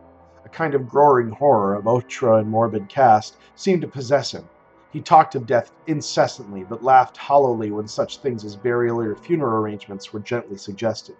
A 0.44 0.48
kind 0.48 0.74
of 0.74 0.88
growing 0.88 1.30
horror 1.30 1.74
of 1.74 1.86
ultra 1.86 2.38
and 2.38 2.48
morbid 2.50 2.88
cast 2.88 3.36
seemed 3.54 3.82
to 3.82 3.88
possess 3.88 4.32
him. 4.32 4.48
He 4.90 5.00
talked 5.00 5.36
of 5.36 5.46
death 5.46 5.70
incessantly, 5.86 6.64
but 6.64 6.82
laughed 6.82 7.16
hollowly 7.16 7.70
when 7.70 7.86
such 7.86 8.18
things 8.18 8.44
as 8.44 8.56
burial 8.56 9.00
or 9.00 9.14
funeral 9.14 9.62
arrangements 9.62 10.12
were 10.12 10.20
gently 10.20 10.56
suggested. 10.56 11.14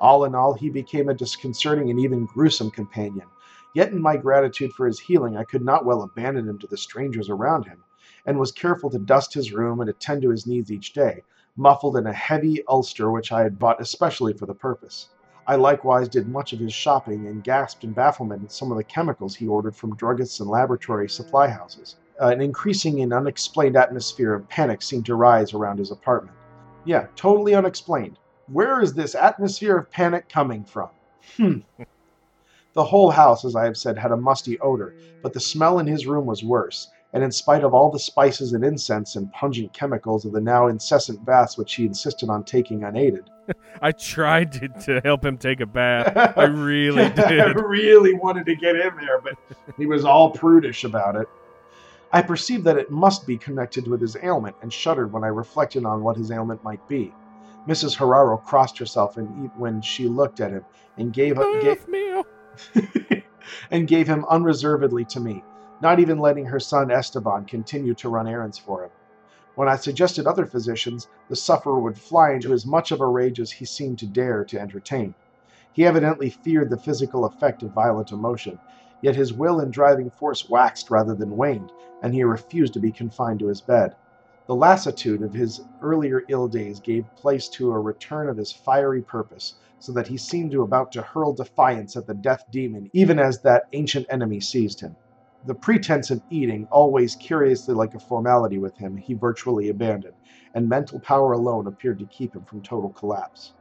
All 0.00 0.24
in 0.24 0.34
all, 0.34 0.52
he 0.52 0.68
became 0.68 1.08
a 1.08 1.14
disconcerting 1.14 1.90
and 1.90 2.00
even 2.00 2.26
gruesome 2.26 2.70
companion. 2.70 3.28
Yet, 3.74 3.92
in 3.92 4.02
my 4.02 4.18
gratitude 4.18 4.72
for 4.74 4.86
his 4.86 5.00
healing, 5.00 5.36
I 5.36 5.44
could 5.44 5.64
not 5.64 5.86
well 5.86 6.02
abandon 6.02 6.48
him 6.48 6.58
to 6.58 6.66
the 6.66 6.76
strangers 6.76 7.30
around 7.30 7.64
him, 7.66 7.83
and 8.26 8.38
was 8.38 8.52
careful 8.52 8.90
to 8.90 8.98
dust 8.98 9.34
his 9.34 9.52
room 9.52 9.80
and 9.80 9.90
attend 9.90 10.22
to 10.22 10.30
his 10.30 10.46
needs 10.46 10.70
each 10.70 10.92
day, 10.92 11.22
muffled 11.56 11.96
in 11.96 12.06
a 12.06 12.12
heavy 12.12 12.62
ulster 12.68 13.10
which 13.10 13.32
I 13.32 13.42
had 13.42 13.58
bought 13.58 13.80
especially 13.80 14.32
for 14.32 14.46
the 14.46 14.54
purpose. 14.54 15.08
I 15.46 15.56
likewise 15.56 16.08
did 16.08 16.26
much 16.26 16.52
of 16.52 16.58
his 16.58 16.72
shopping 16.72 17.26
and 17.26 17.44
gasped 17.44 17.84
in 17.84 17.92
bafflement 17.92 18.44
at 18.44 18.52
some 18.52 18.70
of 18.70 18.78
the 18.78 18.84
chemicals 18.84 19.34
he 19.34 19.46
ordered 19.46 19.76
from 19.76 19.96
druggists 19.96 20.40
and 20.40 20.48
laboratory 20.48 21.08
supply 21.08 21.48
houses. 21.48 21.96
Uh, 22.20 22.28
an 22.28 22.40
increasing 22.40 23.00
and 23.00 23.12
unexplained 23.12 23.76
atmosphere 23.76 24.32
of 24.32 24.48
panic 24.48 24.80
seemed 24.80 25.04
to 25.04 25.14
rise 25.14 25.52
around 25.52 25.78
his 25.78 25.90
apartment. 25.90 26.36
Yeah, 26.84 27.08
totally 27.16 27.54
unexplained. 27.54 28.18
Where 28.46 28.80
is 28.80 28.94
this 28.94 29.14
atmosphere 29.14 29.76
of 29.76 29.90
panic 29.90 30.28
coming 30.28 30.64
from? 30.64 30.90
Hmm. 31.36 31.58
the 32.74 32.84
whole 32.84 33.10
house, 33.10 33.44
as 33.44 33.56
I 33.56 33.64
have 33.64 33.76
said, 33.76 33.98
had 33.98 34.12
a 34.12 34.16
musty 34.16 34.58
odor, 34.60 34.94
but 35.22 35.32
the 35.32 35.40
smell 35.40 35.78
in 35.78 35.86
his 35.86 36.06
room 36.06 36.26
was 36.26 36.44
worse, 36.44 36.88
and 37.14 37.22
in 37.22 37.30
spite 37.30 37.62
of 37.62 37.72
all 37.72 37.90
the 37.90 37.98
spices 37.98 38.52
and 38.52 38.64
incense 38.64 39.14
and 39.14 39.32
pungent 39.32 39.72
chemicals 39.72 40.24
of 40.24 40.32
the 40.32 40.40
now 40.40 40.66
incessant 40.66 41.24
baths 41.24 41.56
which 41.56 41.76
he 41.76 41.86
insisted 41.86 42.28
on 42.28 42.42
taking 42.42 42.82
unaided, 42.82 43.30
I 43.80 43.92
tried 43.92 44.52
to, 44.52 44.68
to 44.68 45.00
help 45.04 45.24
him 45.24 45.38
take 45.38 45.60
a 45.60 45.66
bath. 45.66 46.34
I 46.36 46.44
really 46.44 47.08
did. 47.10 47.40
I 47.40 47.52
really 47.52 48.14
wanted 48.14 48.46
to 48.46 48.56
get 48.56 48.74
in 48.74 48.96
there, 48.96 49.20
but 49.20 49.34
he 49.78 49.86
was 49.86 50.04
all 50.04 50.30
prudish 50.30 50.82
about 50.82 51.14
it. 51.14 51.28
I 52.12 52.20
perceived 52.20 52.64
that 52.64 52.78
it 52.78 52.90
must 52.90 53.26
be 53.26 53.38
connected 53.38 53.86
with 53.86 54.00
his 54.00 54.16
ailment 54.22 54.56
and 54.62 54.72
shuddered 54.72 55.12
when 55.12 55.24
I 55.24 55.28
reflected 55.28 55.84
on 55.84 56.02
what 56.02 56.16
his 56.16 56.30
ailment 56.32 56.62
might 56.64 56.86
be. 56.88 57.12
Mrs. 57.68 57.96
Herrero 57.96 58.44
crossed 58.44 58.76
herself 58.76 59.16
and 59.16 59.50
when 59.56 59.80
she 59.80 60.06
looked 60.06 60.40
at 60.40 60.50
him 60.50 60.64
and 60.98 61.12
gave, 61.12 61.36
gave 61.62 61.86
and 63.70 63.88
gave 63.88 64.06
him 64.06 64.24
unreservedly 64.28 65.04
to 65.06 65.20
me, 65.20 65.42
not 65.84 66.00
even 66.00 66.18
letting 66.18 66.46
her 66.46 66.58
son 66.58 66.90
Esteban 66.90 67.44
continue 67.44 67.92
to 67.92 68.08
run 68.08 68.26
errands 68.26 68.56
for 68.56 68.84
him. 68.84 68.90
When 69.54 69.68
I 69.68 69.76
suggested 69.76 70.26
other 70.26 70.46
physicians, 70.46 71.08
the 71.28 71.36
sufferer 71.36 71.78
would 71.78 71.98
fly 71.98 72.32
into 72.32 72.54
as 72.54 72.64
much 72.64 72.90
of 72.90 73.02
a 73.02 73.06
rage 73.06 73.38
as 73.38 73.52
he 73.52 73.66
seemed 73.66 73.98
to 73.98 74.06
dare 74.06 74.46
to 74.46 74.58
entertain. 74.58 75.14
He 75.74 75.84
evidently 75.84 76.30
feared 76.30 76.70
the 76.70 76.78
physical 76.78 77.26
effect 77.26 77.62
of 77.62 77.72
violent 77.72 78.12
emotion, 78.12 78.58
yet 79.02 79.14
his 79.14 79.34
will 79.34 79.60
and 79.60 79.70
driving 79.70 80.08
force 80.08 80.48
waxed 80.48 80.90
rather 80.90 81.14
than 81.14 81.36
waned, 81.36 81.70
and 82.00 82.14
he 82.14 82.24
refused 82.24 82.72
to 82.72 82.80
be 82.80 82.90
confined 82.90 83.40
to 83.40 83.48
his 83.48 83.60
bed. 83.60 83.94
The 84.46 84.54
lassitude 84.54 85.20
of 85.20 85.34
his 85.34 85.60
earlier 85.82 86.22
ill 86.28 86.48
days 86.48 86.80
gave 86.80 87.14
place 87.16 87.46
to 87.50 87.72
a 87.72 87.78
return 87.78 88.30
of 88.30 88.38
his 88.38 88.52
fiery 88.52 89.02
purpose, 89.02 89.56
so 89.80 89.92
that 89.92 90.06
he 90.06 90.16
seemed 90.16 90.52
to 90.52 90.62
about 90.62 90.92
to 90.92 91.02
hurl 91.02 91.34
defiance 91.34 91.94
at 91.94 92.06
the 92.06 92.14
death 92.14 92.44
demon 92.50 92.88
even 92.94 93.18
as 93.18 93.42
that 93.42 93.64
ancient 93.74 94.06
enemy 94.08 94.40
seized 94.40 94.80
him. 94.80 94.96
The 95.46 95.54
pretense 95.54 96.10
of 96.10 96.22
eating, 96.30 96.66
always 96.70 97.14
curiously 97.16 97.74
like 97.74 97.94
a 97.94 97.98
formality 97.98 98.56
with 98.56 98.78
him, 98.78 98.96
he 98.96 99.12
virtually 99.12 99.68
abandoned, 99.68 100.14
and 100.54 100.66
mental 100.66 101.00
power 101.00 101.32
alone 101.32 101.66
appeared 101.66 101.98
to 101.98 102.06
keep 102.06 102.34
him 102.34 102.44
from 102.44 102.62
total 102.62 102.88
collapse. 102.88 103.52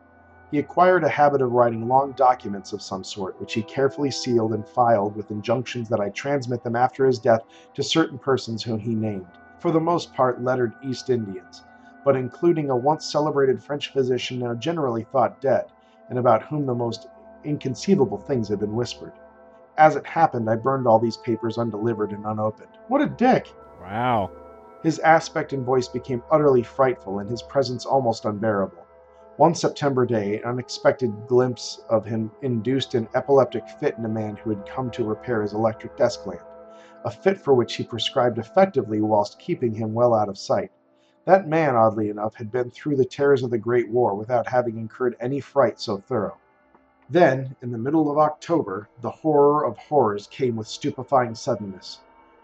He 0.49 0.59
acquired 0.59 1.03
a 1.03 1.09
habit 1.09 1.41
of 1.41 1.51
writing 1.51 1.89
long 1.89 2.13
documents 2.13 2.71
of 2.71 2.81
some 2.81 3.03
sort, 3.03 3.37
which 3.41 3.53
he 3.53 3.63
carefully 3.63 4.11
sealed 4.11 4.53
and 4.53 4.65
filed 4.69 5.17
with 5.17 5.29
injunctions 5.29 5.89
that 5.89 5.99
I 5.99 6.07
transmit 6.11 6.63
them 6.63 6.77
after 6.77 7.05
his 7.05 7.19
death 7.19 7.41
to 7.73 7.83
certain 7.83 8.17
persons 8.17 8.63
whom 8.63 8.79
he 8.79 8.95
named, 8.95 9.27
for 9.59 9.71
the 9.71 9.81
most 9.81 10.13
part 10.13 10.41
lettered 10.41 10.71
East 10.83 11.09
Indians, 11.09 11.63
but 12.05 12.15
including 12.15 12.69
a 12.69 12.77
once 12.77 13.11
celebrated 13.11 13.61
French 13.61 13.91
physician 13.91 14.39
now 14.39 14.53
generally 14.53 15.03
thought 15.03 15.41
dead, 15.41 15.65
and 16.09 16.17
about 16.17 16.43
whom 16.43 16.65
the 16.65 16.73
most 16.73 17.07
inconceivable 17.43 18.19
things 18.19 18.47
had 18.47 18.59
been 18.59 18.73
whispered. 18.75 19.11
As 19.77 19.95
it 19.95 20.05
happened, 20.05 20.49
I 20.49 20.55
burned 20.55 20.85
all 20.85 20.99
these 20.99 21.17
papers 21.17 21.57
undelivered 21.57 22.11
and 22.11 22.25
unopened. 22.25 22.69
What 22.89 23.01
a 23.01 23.07
dick! 23.07 23.51
Wow. 23.81 24.29
His 24.83 24.99
aspect 24.99 25.51
and 25.53 25.65
voice 25.65 25.87
became 25.87 26.21
utterly 26.29 26.61
frightful, 26.61 27.19
and 27.19 27.29
his 27.29 27.41
presence 27.41 27.85
almost 27.85 28.25
unbearable. 28.25 28.85
One 29.37 29.55
September 29.55 30.05
day, 30.05 30.37
an 30.41 30.43
unexpected 30.49 31.25
glimpse 31.27 31.81
of 31.89 32.05
him 32.05 32.29
induced 32.43 32.93
an 32.93 33.09
epileptic 33.15 33.67
fit 33.67 33.97
in 33.97 34.05
a 34.05 34.09
man 34.09 34.35
who 34.35 34.51
had 34.51 34.67
come 34.67 34.91
to 34.91 35.03
repair 35.03 35.41
his 35.41 35.53
electric 35.53 35.97
desk 35.97 36.27
lamp, 36.27 36.43
a 37.03 37.09
fit 37.09 37.39
for 37.39 37.55
which 37.55 37.73
he 37.75 37.83
prescribed 37.83 38.37
effectively 38.37 39.01
whilst 39.01 39.39
keeping 39.39 39.73
him 39.73 39.93
well 39.93 40.13
out 40.13 40.29
of 40.29 40.37
sight. 40.37 40.71
That 41.25 41.47
man, 41.47 41.75
oddly 41.75 42.09
enough, 42.09 42.35
had 42.35 42.51
been 42.51 42.69
through 42.69 42.97
the 42.97 43.05
terrors 43.05 43.41
of 43.41 43.49
the 43.49 43.57
Great 43.57 43.89
War 43.89 44.13
without 44.13 44.47
having 44.47 44.77
incurred 44.77 45.15
any 45.19 45.39
fright 45.39 45.79
so 45.79 45.97
thorough. 45.97 46.37
Then, 47.13 47.55
in 47.61 47.69
the 47.69 47.77
middle 47.77 48.09
of 48.09 48.17
October, 48.17 48.89
the 49.01 49.11
horror 49.11 49.63
of 49.67 49.77
horrors 49.77 50.25
came 50.25 50.55
with 50.55 50.65
stupefying 50.65 51.35
suddenness. 51.35 51.99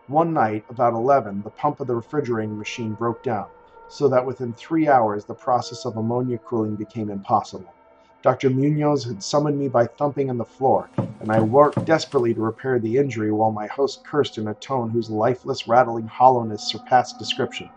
One 0.06 0.32
night, 0.32 0.64
about 0.70 0.94
eleven, 0.94 1.42
the 1.42 1.50
pump 1.50 1.80
of 1.80 1.88
the 1.88 1.96
refrigerating 1.96 2.56
machine 2.56 2.94
broke 2.94 3.24
down, 3.24 3.48
so 3.88 4.08
that 4.10 4.28
within 4.28 4.54
three 4.54 4.88
hours 4.88 5.26
the 5.26 5.34
process 5.34 5.86
of 5.86 5.98
ammonia 5.98 6.38
cooling 6.38 6.76
became 6.76 7.10
impossible. 7.10 7.74
Dr. 8.22 8.52
Munoz 8.52 9.06
had 9.06 9.24
summoned 9.24 9.58
me 9.58 9.70
by 9.70 9.88
thumping 9.88 10.30
on 10.30 10.38
the 10.38 10.46
floor, 10.46 10.88
and 11.20 11.32
I 11.32 11.40
worked 11.40 11.84
desperately 11.86 12.36
to 12.36 12.42
repair 12.42 12.78
the 12.78 12.96
injury 12.96 13.32
while 13.32 13.52
my 13.52 13.66
host 13.66 14.06
cursed 14.06 14.38
in 14.38 14.50
a 14.50 14.54
tone 14.54 14.92
whose 14.92 15.10
lifeless, 15.10 15.68
rattling 15.68 16.06
hollowness 16.06 16.62
surpassed 16.62 17.18
description. 17.18 17.72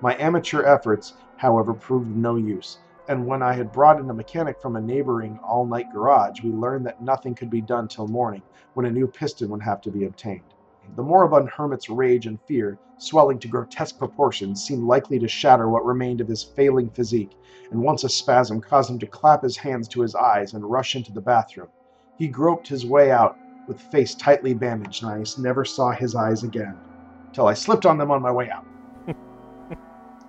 My 0.00 0.16
amateur 0.18 0.62
efforts, 0.62 1.14
however, 1.36 1.74
proved 1.74 2.16
no 2.16 2.36
use 2.36 2.78
and 3.08 3.26
when 3.26 3.42
I 3.42 3.52
had 3.52 3.72
brought 3.72 4.00
in 4.00 4.10
a 4.10 4.14
mechanic 4.14 4.60
from 4.60 4.76
a 4.76 4.80
neighboring 4.80 5.38
all 5.38 5.64
night 5.66 5.90
garage, 5.92 6.42
we 6.42 6.50
learned 6.50 6.86
that 6.86 7.00
nothing 7.00 7.34
could 7.34 7.50
be 7.50 7.60
done 7.60 7.88
till 7.88 8.08
morning, 8.08 8.42
when 8.74 8.86
a 8.86 8.90
new 8.90 9.06
piston 9.06 9.48
would 9.50 9.62
have 9.62 9.80
to 9.82 9.90
be 9.90 10.04
obtained. 10.04 10.42
The 10.96 11.02
moribund 11.02 11.50
hermit's 11.50 11.88
rage 11.88 12.26
and 12.26 12.40
fear, 12.42 12.78
swelling 12.98 13.38
to 13.40 13.48
grotesque 13.48 13.98
proportions, 13.98 14.64
seemed 14.64 14.84
likely 14.84 15.18
to 15.18 15.28
shatter 15.28 15.68
what 15.68 15.84
remained 15.84 16.20
of 16.20 16.28
his 16.28 16.42
failing 16.42 16.90
physique, 16.90 17.36
and 17.70 17.82
once 17.82 18.02
a 18.04 18.08
spasm 18.08 18.60
caused 18.60 18.90
him 18.90 18.98
to 19.00 19.06
clap 19.06 19.42
his 19.42 19.56
hands 19.56 19.88
to 19.88 20.00
his 20.02 20.14
eyes 20.14 20.54
and 20.54 20.68
rush 20.70 20.96
into 20.96 21.12
the 21.12 21.20
bathroom. 21.20 21.68
He 22.18 22.28
groped 22.28 22.68
his 22.68 22.86
way 22.86 23.10
out 23.10 23.36
with 23.68 23.80
face 23.80 24.14
tightly 24.14 24.54
bandaged, 24.54 25.02
and 25.02 25.12
I 25.12 25.24
never 25.40 25.64
saw 25.64 25.90
his 25.92 26.14
eyes 26.14 26.42
again, 26.42 26.76
till 27.32 27.46
I 27.46 27.54
slipped 27.54 27.86
on 27.86 27.98
them 27.98 28.10
on 28.10 28.22
my 28.22 28.32
way 28.32 28.50
out. 28.50 28.64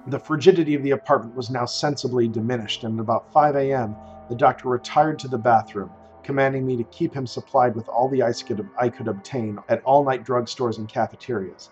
The 0.08 0.20
frigidity 0.20 0.74
of 0.74 0.84
the 0.84 0.91
apartment 0.91 1.36
was 1.36 1.49
now 1.49 1.66
sensibly 1.66 2.30
diminished, 2.30 2.86
and 2.86 2.97
at 2.97 3.01
about 3.01 3.30
5 3.34 3.58
a.m., 3.58 3.93
the 4.30 4.36
doctor 4.36 4.70
retired 4.70 5.20
to 5.20 5.28
the 5.28 5.38
bathroom, 5.38 5.89
commanding 6.24 6.66
me 6.66 6.78
to 6.78 6.86
keep 6.86 7.14
him 7.14 7.28
supplied 7.28 7.76
with 7.76 7.89
all 7.89 8.08
the 8.08 8.24
ice 8.24 8.41
I 8.80 8.88
could 8.88 9.10
obtain 9.10 9.60
at 9.68 9.84
all 9.84 10.05
night 10.05 10.24
drugstores 10.24 10.78
and 10.78 10.88
cafeterias. 10.88 11.72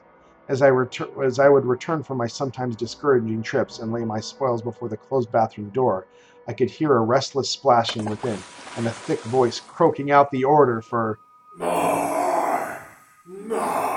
As 0.49 0.61
I, 0.61 0.69
retur- 0.69 1.25
as 1.25 1.39
I 1.39 1.47
would 1.47 1.65
return 1.65 2.03
from 2.03 2.17
my 2.17 2.27
sometimes 2.27 2.75
discouraging 2.75 3.41
trips 3.41 3.79
and 3.79 3.93
lay 3.93 4.03
my 4.03 4.19
spoils 4.19 4.61
before 4.61 4.89
the 4.89 4.97
closed 4.97 5.31
bathroom 5.31 5.69
door, 5.69 6.05
I 6.45 6.51
could 6.51 6.69
hear 6.69 6.97
a 6.97 7.01
restless 7.01 7.49
splashing 7.49 8.03
within, 8.03 8.38
and 8.75 8.86
a 8.86 8.91
thick 8.91 9.23
voice 9.23 9.61
croaking 9.61 10.11
out 10.11 10.29
the 10.31 10.43
order 10.43 10.81
for 10.81 11.19
more, 11.57 12.86
more. 13.25 13.94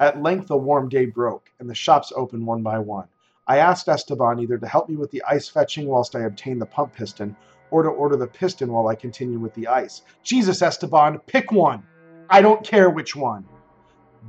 At 0.00 0.22
length 0.22 0.50
a 0.50 0.56
warm 0.56 0.88
day 0.88 1.06
broke, 1.06 1.50
and 1.58 1.68
the 1.68 1.74
shops 1.74 2.12
opened 2.14 2.46
one 2.46 2.62
by 2.62 2.78
one. 2.78 3.08
I 3.48 3.58
asked 3.58 3.88
Esteban 3.88 4.38
either 4.38 4.56
to 4.56 4.68
help 4.68 4.88
me 4.88 4.94
with 4.94 5.10
the 5.10 5.24
ice 5.24 5.48
fetching 5.48 5.88
whilst 5.88 6.14
I 6.14 6.20
obtained 6.20 6.60
the 6.60 6.66
pump 6.66 6.94
piston, 6.94 7.34
or 7.72 7.82
to 7.82 7.88
order 7.88 8.16
the 8.16 8.28
piston 8.28 8.70
while 8.70 8.86
I 8.86 8.94
continued 8.94 9.42
with 9.42 9.54
the 9.54 9.66
ice. 9.66 10.02
Jesus, 10.22 10.62
Esteban, 10.62 11.18
pick 11.26 11.50
one! 11.50 11.82
I 12.30 12.42
don't 12.42 12.64
care 12.64 12.90
which 12.90 13.16
one! 13.16 13.44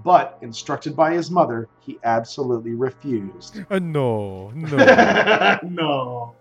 But, 0.03 0.39
instructed 0.41 0.95
by 0.95 1.13
his 1.13 1.30
mother, 1.30 1.67
he 1.82 1.99
absolutely 2.03 2.74
refused. 2.74 3.63
Uh, 3.70 3.78
no, 3.80 4.49
no. 4.51 5.59
no. 5.70 6.36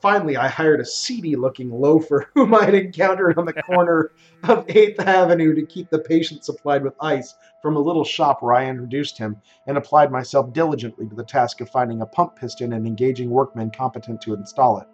Finally, 0.00 0.34
I 0.34 0.48
hired 0.48 0.80
a 0.80 0.84
seedy 0.84 1.36
looking 1.36 1.70
loafer 1.70 2.30
whom 2.34 2.54
I 2.54 2.64
had 2.64 2.74
encountered 2.74 3.36
on 3.36 3.44
the 3.44 3.52
corner 3.52 4.12
of 4.44 4.66
8th 4.66 4.98
Avenue 4.98 5.54
to 5.54 5.66
keep 5.66 5.90
the 5.90 5.98
patient 5.98 6.42
supplied 6.42 6.82
with 6.82 6.94
ice 7.00 7.34
from 7.60 7.76
a 7.76 7.80
little 7.80 8.04
shop 8.04 8.42
where 8.42 8.54
I 8.54 8.66
introduced 8.66 9.18
him 9.18 9.36
and 9.66 9.76
applied 9.76 10.10
myself 10.10 10.54
diligently 10.54 11.06
to 11.06 11.14
the 11.14 11.22
task 11.22 11.60
of 11.60 11.68
finding 11.68 12.00
a 12.00 12.06
pump 12.06 12.36
piston 12.36 12.72
and 12.72 12.86
engaging 12.86 13.28
workmen 13.28 13.70
competent 13.70 14.22
to 14.22 14.32
install 14.32 14.78
it. 14.78 14.88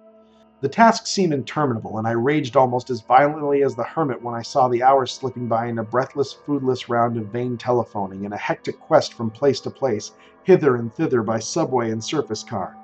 The 0.61 0.69
task 0.69 1.07
seemed 1.07 1.35
interminable, 1.35 1.99
and 1.99 2.09
I 2.09 2.13
raged 2.13 2.57
almost 2.57 2.91
as 2.91 3.03
violently 3.03 3.63
as 3.63 3.77
the 3.77 3.85
hermit 3.85 4.23
when 4.23 4.35
I 4.35 4.43
saw 4.43 4.67
the 4.67 4.83
hours 4.83 5.13
slipping 5.13 5.47
by 5.47 5.67
in 5.67 5.79
a 5.79 5.85
breathless, 5.85 6.33
foodless 6.33 6.89
round 6.89 7.17
of 7.17 7.27
vain 7.27 7.57
telephoning 7.57 8.25
and 8.25 8.35
a 8.35 8.39
hectic 8.39 8.81
quest 8.81 9.15
from 9.15 9.31
place 9.31 9.61
to 9.61 9.71
place, 9.71 10.13
hither 10.43 10.75
and 10.75 10.93
thither 10.93 11.23
by 11.23 11.39
subway 11.39 11.93
and 11.93 12.03
surface 12.03 12.43
car. 12.43 12.75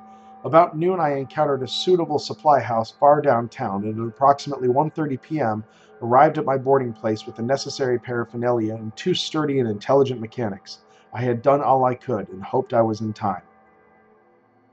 About 0.44 0.76
noon 0.76 0.98
I 0.98 1.10
encountered 1.18 1.62
a 1.62 1.68
suitable 1.68 2.18
supply 2.18 2.58
house 2.58 2.90
far 2.90 3.20
downtown, 3.22 3.84
and 3.84 4.00
at 4.00 4.06
approximately 4.08 4.66
1:30 4.66 5.22
p.m. 5.22 5.64
arrived 6.02 6.36
at 6.36 6.44
my 6.44 6.58
boarding 6.58 6.92
place 6.92 7.24
with 7.26 7.36
the 7.36 7.42
necessary 7.42 7.96
paraphernalia 7.96 8.74
and 8.74 8.94
two 8.96 9.14
sturdy 9.14 9.60
and 9.60 9.68
intelligent 9.68 10.20
mechanics. 10.20 10.80
I 11.12 11.20
had 11.20 11.42
done 11.42 11.62
all 11.62 11.84
I 11.84 11.94
could 11.94 12.28
and 12.28 12.42
hoped 12.42 12.74
I 12.74 12.82
was 12.82 13.00
in 13.00 13.12
time. 13.12 13.42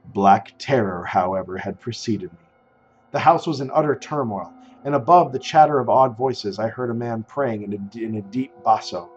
Black 0.06 0.54
terror, 0.58 1.04
however, 1.04 1.56
had 1.58 1.78
preceded 1.78 2.32
me. 2.32 2.38
The 3.12 3.20
house 3.20 3.46
was 3.46 3.60
in 3.60 3.70
utter 3.72 3.94
turmoil, 3.94 4.52
and 4.84 4.96
above 4.96 5.30
the 5.30 5.38
chatter 5.38 5.78
of 5.78 5.88
odd 5.88 6.16
voices 6.16 6.58
I 6.58 6.66
heard 6.66 6.90
a 6.90 6.94
man 6.94 7.22
praying 7.22 7.62
in 7.62 7.72
a, 7.74 8.04
in 8.04 8.16
a 8.16 8.22
deep 8.22 8.52
basso. 8.64 9.08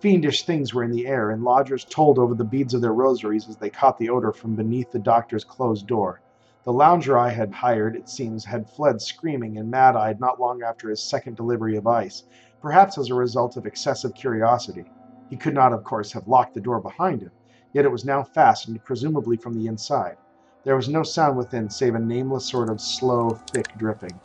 Fiendish 0.00 0.44
things 0.44 0.74
were 0.74 0.84
in 0.84 0.90
the 0.90 1.06
air, 1.06 1.30
and 1.30 1.42
lodgers 1.42 1.84
told 1.84 2.18
over 2.18 2.34
the 2.34 2.44
beads 2.44 2.74
of 2.74 2.82
their 2.82 2.92
rosaries 2.92 3.48
as 3.48 3.56
they 3.56 3.70
caught 3.70 3.96
the 3.98 4.10
odor 4.10 4.30
from 4.30 4.54
beneath 4.54 4.90
the 4.90 4.98
doctor's 4.98 5.44
closed 5.44 5.86
door. 5.86 6.20
The 6.64 6.72
lounger 6.72 7.16
I 7.16 7.30
had 7.30 7.52
hired, 7.52 7.96
it 7.96 8.08
seems, 8.08 8.44
had 8.44 8.68
fled 8.68 9.00
screaming 9.00 9.56
and 9.56 9.70
mad 9.70 9.96
eyed 9.96 10.20
not 10.20 10.38
long 10.38 10.62
after 10.62 10.90
his 10.90 11.02
second 11.02 11.36
delivery 11.36 11.76
of 11.76 11.86
ice, 11.86 12.24
perhaps 12.60 12.98
as 12.98 13.08
a 13.08 13.14
result 13.14 13.56
of 13.56 13.64
excessive 13.64 14.12
curiosity. 14.14 14.84
He 15.30 15.36
could 15.36 15.54
not, 15.54 15.72
of 15.72 15.84
course, 15.84 16.12
have 16.12 16.28
locked 16.28 16.54
the 16.54 16.60
door 16.60 16.80
behind 16.80 17.22
him, 17.22 17.30
yet 17.72 17.86
it 17.86 17.92
was 17.92 18.04
now 18.04 18.22
fastened, 18.22 18.84
presumably 18.84 19.36
from 19.36 19.54
the 19.54 19.66
inside. 19.66 20.18
There 20.64 20.76
was 20.76 20.88
no 20.88 21.04
sound 21.04 21.38
within 21.38 21.70
save 21.70 21.94
a 21.94 21.98
nameless 21.98 22.44
sort 22.44 22.68
of 22.68 22.80
slow, 22.80 23.30
thick 23.30 23.68
dripping. 23.78 24.20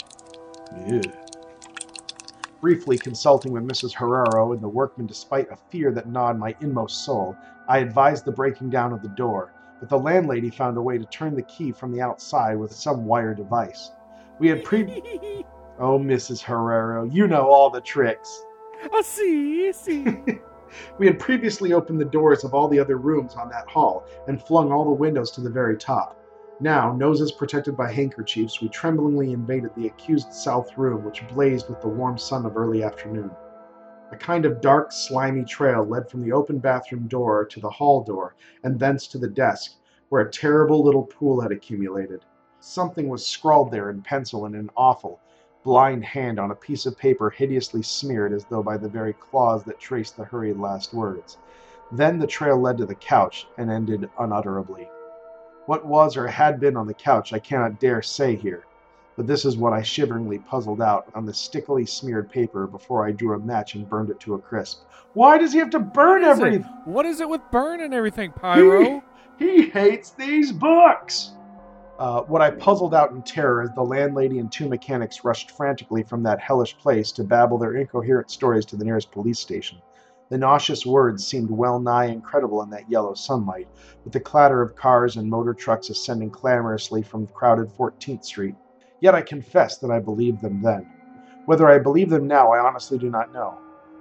Ugh. 0.88 1.31
Briefly 2.62 2.96
consulting 2.96 3.54
with 3.54 3.64
Mrs. 3.64 3.92
Herrero 3.92 4.54
and 4.54 4.62
the 4.62 4.70
workmen 4.70 5.08
despite 5.08 5.50
a 5.50 5.58
fear 5.72 5.92
that 5.94 6.08
gnawed 6.08 6.38
my 6.38 6.56
inmost 6.62 7.04
soul, 7.04 7.36
I 7.68 7.80
advised 7.80 8.24
the 8.24 8.32
breaking 8.32 8.70
down 8.70 8.94
of 8.94 9.02
the 9.02 9.08
door, 9.10 9.52
but 9.80 9.90
the 9.90 9.98
landlady 9.98 10.52
found 10.52 10.78
a 10.78 10.82
way 10.82 11.00
to 11.00 11.06
turn 11.06 11.36
the 11.36 11.42
key 11.42 11.72
from 11.72 11.92
the 11.92 12.02
outside 12.02 12.54
with 12.60 12.72
some 12.72 13.08
wire 13.08 13.34
device. 13.34 13.90
We 14.38 14.48
had 14.48 14.64
pre. 14.64 14.84
oh, 15.80 15.98
Mrs. 15.98 16.44
Herrero, 16.44 17.12
you 17.12 17.26
know 17.26 17.50
all 17.50 17.72
the 17.72 17.82
tricks. 17.82 18.44
I 18.94 19.02
see, 19.02 19.68
I 19.68 19.72
see. 19.72 20.06
we 21.00 21.08
had 21.08 21.18
previously 21.18 21.74
opened 21.74 22.00
the 22.00 22.06
doors 22.06 22.44
of 22.44 22.54
all 22.54 22.68
the 22.68 22.80
other 22.80 22.98
rooms 22.98 23.34
on 23.34 23.50
that 23.50 23.68
hall 23.68 24.06
and 24.28 24.40
flung 24.40 24.72
all 24.72 24.86
the 24.86 24.92
windows 24.92 25.32
to 25.32 25.42
the 25.42 25.50
very 25.50 25.78
top. 25.78 26.21
Now, 26.62 26.94
noses 26.94 27.32
protected 27.32 27.76
by 27.76 27.92
handkerchiefs, 27.92 28.62
we 28.62 28.70
tremblingly 28.70 29.34
invaded 29.34 29.72
the 29.74 29.88
accused 29.88 30.32
south 30.32 30.78
room, 30.78 31.04
which 31.04 31.28
blazed 31.28 31.68
with 31.68 31.82
the 31.82 31.88
warm 31.88 32.20
sun 32.20 32.46
of 32.46 32.56
early 32.56 32.84
afternoon. 32.84 33.32
A 34.12 34.16
kind 34.16 34.46
of 34.46 34.62
dark, 34.62 34.92
slimy 34.92 35.44
trail 35.44 35.84
led 35.84 36.08
from 36.08 36.22
the 36.22 36.32
open 36.32 36.60
bathroom 36.60 37.08
door 37.08 37.46
to 37.46 37.60
the 37.60 37.70
hall 37.72 38.04
door, 38.04 38.36
and 38.64 38.78
thence 38.78 39.08
to 39.08 39.18
the 39.18 39.28
desk, 39.28 39.74
where 40.10 40.22
a 40.22 40.30
terrible 40.30 40.84
little 40.84 41.06
pool 41.08 41.42
had 41.42 41.52
accumulated. 41.52 42.26
Something 42.60 43.10
was 43.10 43.26
scrawled 43.26 43.72
there 43.72 43.90
in 43.90 44.04
pencil 44.04 44.46
in 44.46 44.54
an 44.54 44.70
awful, 44.78 45.20
blind 45.64 46.06
hand 46.06 46.40
on 46.40 46.52
a 46.52 46.56
piece 46.56 46.86
of 46.86 46.96
paper 46.96 47.32
hideously 47.32 47.82
smeared 47.82 48.34
as 48.34 48.46
though 48.46 48.62
by 48.62 48.78
the 48.78 48.88
very 48.88 49.14
claws 49.14 49.64
that 49.64 49.80
traced 49.80 50.16
the 50.16 50.26
hurried 50.26 50.58
last 50.58 50.94
words. 50.94 51.40
Then 51.92 52.20
the 52.20 52.28
trail 52.28 52.60
led 52.62 52.78
to 52.78 52.86
the 52.86 52.94
couch 52.94 53.48
and 53.58 53.72
ended 53.72 54.08
unutterably. 54.20 54.88
What 55.72 55.86
was 55.86 56.18
or 56.18 56.28
had 56.28 56.60
been 56.60 56.76
on 56.76 56.86
the 56.86 56.94
couch 56.94 57.32
I 57.32 57.40
cannot 57.40 57.80
dare 57.80 58.02
say 58.02 58.36
here, 58.36 58.66
but 59.16 59.26
this 59.26 59.46
is 59.46 59.56
what 59.56 59.72
I 59.72 59.82
shiveringly 59.82 60.40
puzzled 60.40 60.82
out 60.82 61.08
on 61.16 61.26
the 61.26 61.34
stickily 61.34 61.86
smeared 61.86 62.30
paper 62.30 62.68
before 62.68 63.08
I 63.08 63.14
drew 63.14 63.36
a 63.36 63.40
match 63.40 63.76
and 63.76 63.88
burned 63.88 64.10
it 64.10 64.20
to 64.20 64.34
a 64.34 64.38
crisp. 64.38 64.82
Why 65.14 65.38
does 65.38 65.54
he 65.54 65.60
have 65.60 65.70
to 65.70 65.80
burn 65.80 66.24
What 66.24 66.32
is 66.32 66.40
it? 66.40 66.44
everything? 66.44 66.64
What 66.84 67.06
is 67.06 67.22
it 67.22 67.30
with 67.30 67.40
burn 67.54 67.80
and 67.80 67.94
everything, 67.94 68.34
Pyro? 68.34 69.02
He 69.40 69.70
hates 69.70 70.10
these 70.10 70.52
books. 70.52 71.32
Uh, 71.98 72.24
what 72.24 72.42
I 72.42 72.52
puzzled 72.52 72.94
out 72.94 73.12
in 73.12 73.22
terror 73.22 73.62
as 73.62 73.72
the 73.74 73.82
landlady 73.82 74.40
and 74.40 74.52
two 74.52 74.68
mechanics 74.68 75.24
rushed 75.24 75.52
frantically 75.52 76.04
from 76.04 76.22
that 76.24 76.42
hellish 76.42 76.78
place 76.80 77.14
to 77.14 77.24
babble 77.24 77.58
their 77.58 77.78
incoherent 77.78 78.30
stories 78.30 78.66
to 78.66 78.76
the 78.76 78.84
nearest 78.84 79.10
police 79.10 79.40
station. 79.40 79.78
The 80.32 80.38
nauseous 80.38 80.86
words 80.86 81.28
seemed 81.28 81.52
well 81.52 81.78
nigh 81.78 82.06
incredible 82.06 82.64
in 82.64 82.70
that 82.70 82.90
yellow 82.90 83.14
sunlight, 83.16 83.68
with 84.06 84.14
the 84.14 84.22
clatter 84.22 84.62
of 84.62 84.78
cars 84.78 85.18
and 85.18 85.30
motor 85.30 85.54
trucks 85.54 85.90
ascending 85.90 86.30
clamorously 86.30 87.02
from 87.02 87.28
crowded 87.28 87.68
14th 87.68 88.24
Street. 88.24 88.56
Yet 89.02 89.14
I 89.14 89.24
confess 89.24 89.78
that 89.80 89.92
I 89.92 90.00
believed 90.00 90.42
them 90.42 90.62
then. 90.62 90.88
Whether 91.48 91.68
I 91.68 91.80
believe 91.80 92.10
them 92.10 92.28
now, 92.28 92.54
I 92.54 92.66
honestly 92.66 92.98
do 92.98 93.10
not 93.10 93.34
know. 93.34 93.58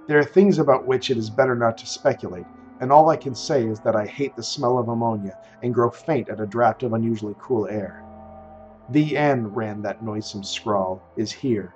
There 0.07 0.19
are 0.19 0.23
things 0.23 0.57
about 0.57 0.87
which 0.87 1.09
it 1.09 1.17
is 1.17 1.29
better 1.29 1.53
not 1.53 1.77
to 1.79 1.85
speculate, 1.85 2.45
and 2.79 2.93
all 2.93 3.09
I 3.09 3.17
can 3.17 3.35
say 3.35 3.67
is 3.67 3.81
that 3.81 3.97
I 3.97 4.05
hate 4.05 4.37
the 4.37 4.41
smell 4.41 4.77
of 4.77 4.87
ammonia 4.87 5.37
and 5.63 5.73
grow 5.73 5.89
faint 5.89 6.29
at 6.29 6.39
a 6.39 6.45
draught 6.45 6.83
of 6.83 6.93
unusually 6.93 7.35
cool 7.39 7.67
air. 7.67 8.05
The 8.87 9.17
end, 9.17 9.53
ran 9.53 9.81
that 9.81 10.01
noisome 10.01 10.45
scrawl, 10.45 11.03
is 11.17 11.29
here. 11.33 11.73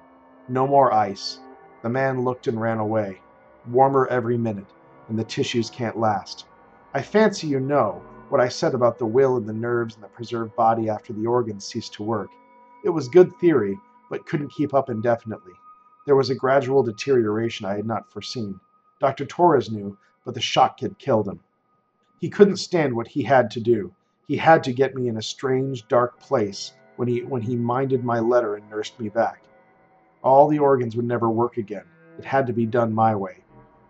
No 0.47 0.65
more 0.65 0.93
ice. 0.93 1.41
The 1.83 1.89
man 1.89 2.23
looked 2.23 2.47
and 2.47 2.61
ran 2.61 2.77
away. 2.77 3.19
Warmer 3.67 4.07
every 4.07 4.37
minute, 4.37 4.73
and 5.09 5.17
the 5.17 5.23
tissues 5.23 5.69
can't 5.69 5.97
last. 5.97 6.45
I 6.93 7.01
fancy 7.01 7.47
you 7.47 7.59
know 7.59 8.01
what 8.29 8.41
I 8.41 8.47
said 8.47 8.73
about 8.73 8.97
the 8.97 9.05
will 9.05 9.37
and 9.37 9.47
the 9.47 9.53
nerves 9.53 9.95
and 9.95 10.03
the 10.03 10.07
preserved 10.09 10.55
body 10.55 10.89
after 10.89 11.13
the 11.13 11.27
organs 11.27 11.65
cease 11.65 11.89
to 11.89 12.03
work. 12.03 12.29
It 12.83 12.89
was 12.89 13.07
good 13.07 13.35
theory, 13.37 13.79
but 14.09 14.25
couldn't 14.25 14.53
keep 14.53 14.73
up 14.73 14.89
indefinitely. 14.89 15.53
There 16.05 16.15
was 16.15 16.29
a 16.29 16.35
gradual 16.35 16.83
deterioration 16.83 17.65
I 17.65 17.75
had 17.75 17.85
not 17.85 18.11
foreseen. 18.11 18.59
Dr. 18.99 19.25
Torres 19.25 19.71
knew, 19.71 19.97
but 20.23 20.35
the 20.35 20.41
shock 20.41 20.79
had 20.79 20.99
killed 20.99 21.27
him. 21.27 21.39
He 22.19 22.29
couldn't 22.29 22.57
stand 22.57 22.95
what 22.95 23.07
he 23.07 23.23
had 23.23 23.51
to 23.51 23.59
do. 23.59 23.93
He 24.27 24.37
had 24.37 24.63
to 24.63 24.73
get 24.73 24.95
me 24.95 25.07
in 25.07 25.17
a 25.17 25.21
strange, 25.21 25.87
dark 25.87 26.19
place 26.19 26.73
when 26.95 27.07
he 27.07 27.23
when 27.23 27.41
he 27.41 27.55
minded 27.55 28.03
my 28.03 28.19
letter 28.19 28.55
and 28.55 28.69
nursed 28.69 28.99
me 28.99 29.09
back. 29.09 29.43
All 30.23 30.47
the 30.47 30.59
organs 30.59 30.95
would 30.95 31.05
never 31.05 31.29
work 31.29 31.57
again. 31.57 31.85
It 32.17 32.25
had 32.25 32.47
to 32.47 32.53
be 32.53 32.65
done 32.65 32.93
my 32.93 33.15
way. 33.15 33.44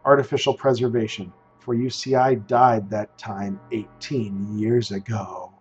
Artificial 0.06 0.54
preservation. 0.54 1.34
For 1.60 1.74
you 1.74 1.90
see, 1.90 2.16
I 2.16 2.36
died 2.36 2.90
that 2.92 3.18
time 3.18 3.60
18 3.72 4.58
years 4.58 4.92
ago. 4.92 5.52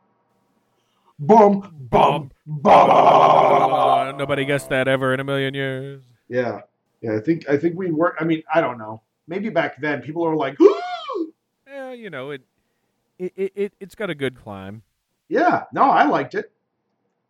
Boom, 1.18 1.60
Bum, 1.90 2.30
bum. 2.46 2.90
Uh, 2.90 4.12
nobody 4.18 4.44
guessed 4.44 4.68
that 4.70 4.88
ever 4.88 5.14
in 5.14 5.20
a 5.20 5.24
million 5.24 5.54
years. 5.54 6.02
Yeah, 6.28 6.60
yeah. 7.00 7.14
I 7.16 7.20
think 7.20 7.48
I 7.48 7.56
think 7.56 7.76
we 7.78 7.90
work. 7.92 8.16
I 8.18 8.24
mean, 8.24 8.42
I 8.52 8.60
don't 8.60 8.78
know. 8.78 9.00
Maybe 9.28 9.48
back 9.48 9.80
then 9.80 10.02
people 10.02 10.22
were 10.22 10.34
like, 10.36 10.60
"Ooh!" 10.60 11.32
Yeah, 11.66 11.92
you 11.92 12.10
know 12.10 12.30
it. 12.30 12.42
It, 13.18 13.32
it, 13.36 13.52
it 13.54 13.72
it's 13.80 13.94
got 13.94 14.10
a 14.10 14.14
good 14.14 14.34
climb. 14.34 14.82
yeah. 15.28 15.64
No, 15.72 15.82
I 15.84 16.04
liked 16.04 16.34
it. 16.34 16.50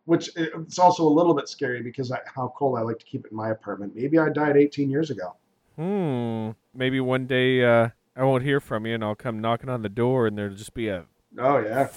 Which 0.05 0.29
it's 0.35 0.79
also 0.79 1.03
a 1.07 1.09
little 1.13 1.33
bit 1.35 1.47
scary 1.47 1.81
because 1.81 2.11
I, 2.11 2.19
how 2.25 2.53
cold 2.57 2.77
I 2.77 2.81
like 2.81 2.99
to 2.99 3.05
keep 3.05 3.25
it 3.25 3.31
in 3.31 3.37
my 3.37 3.51
apartment. 3.51 3.95
Maybe 3.95 4.17
I 4.19 4.29
died 4.29 4.57
18 4.57 4.89
years 4.89 5.11
ago. 5.11 5.35
Hmm. 5.75 6.51
Maybe 6.73 6.99
one 6.99 7.25
day 7.27 7.63
uh, 7.63 7.89
I 8.15 8.23
won't 8.23 8.43
hear 8.43 8.59
from 8.59 8.85
you, 8.85 8.93
and 8.95 9.03
I'll 9.03 9.15
come 9.15 9.39
knocking 9.39 9.69
on 9.69 9.81
the 9.81 9.89
door, 9.89 10.27
and 10.27 10.37
there'll 10.37 10.55
just 10.55 10.73
be 10.73 10.87
a. 10.87 11.05
Oh 11.37 11.57
yeah. 11.59 11.89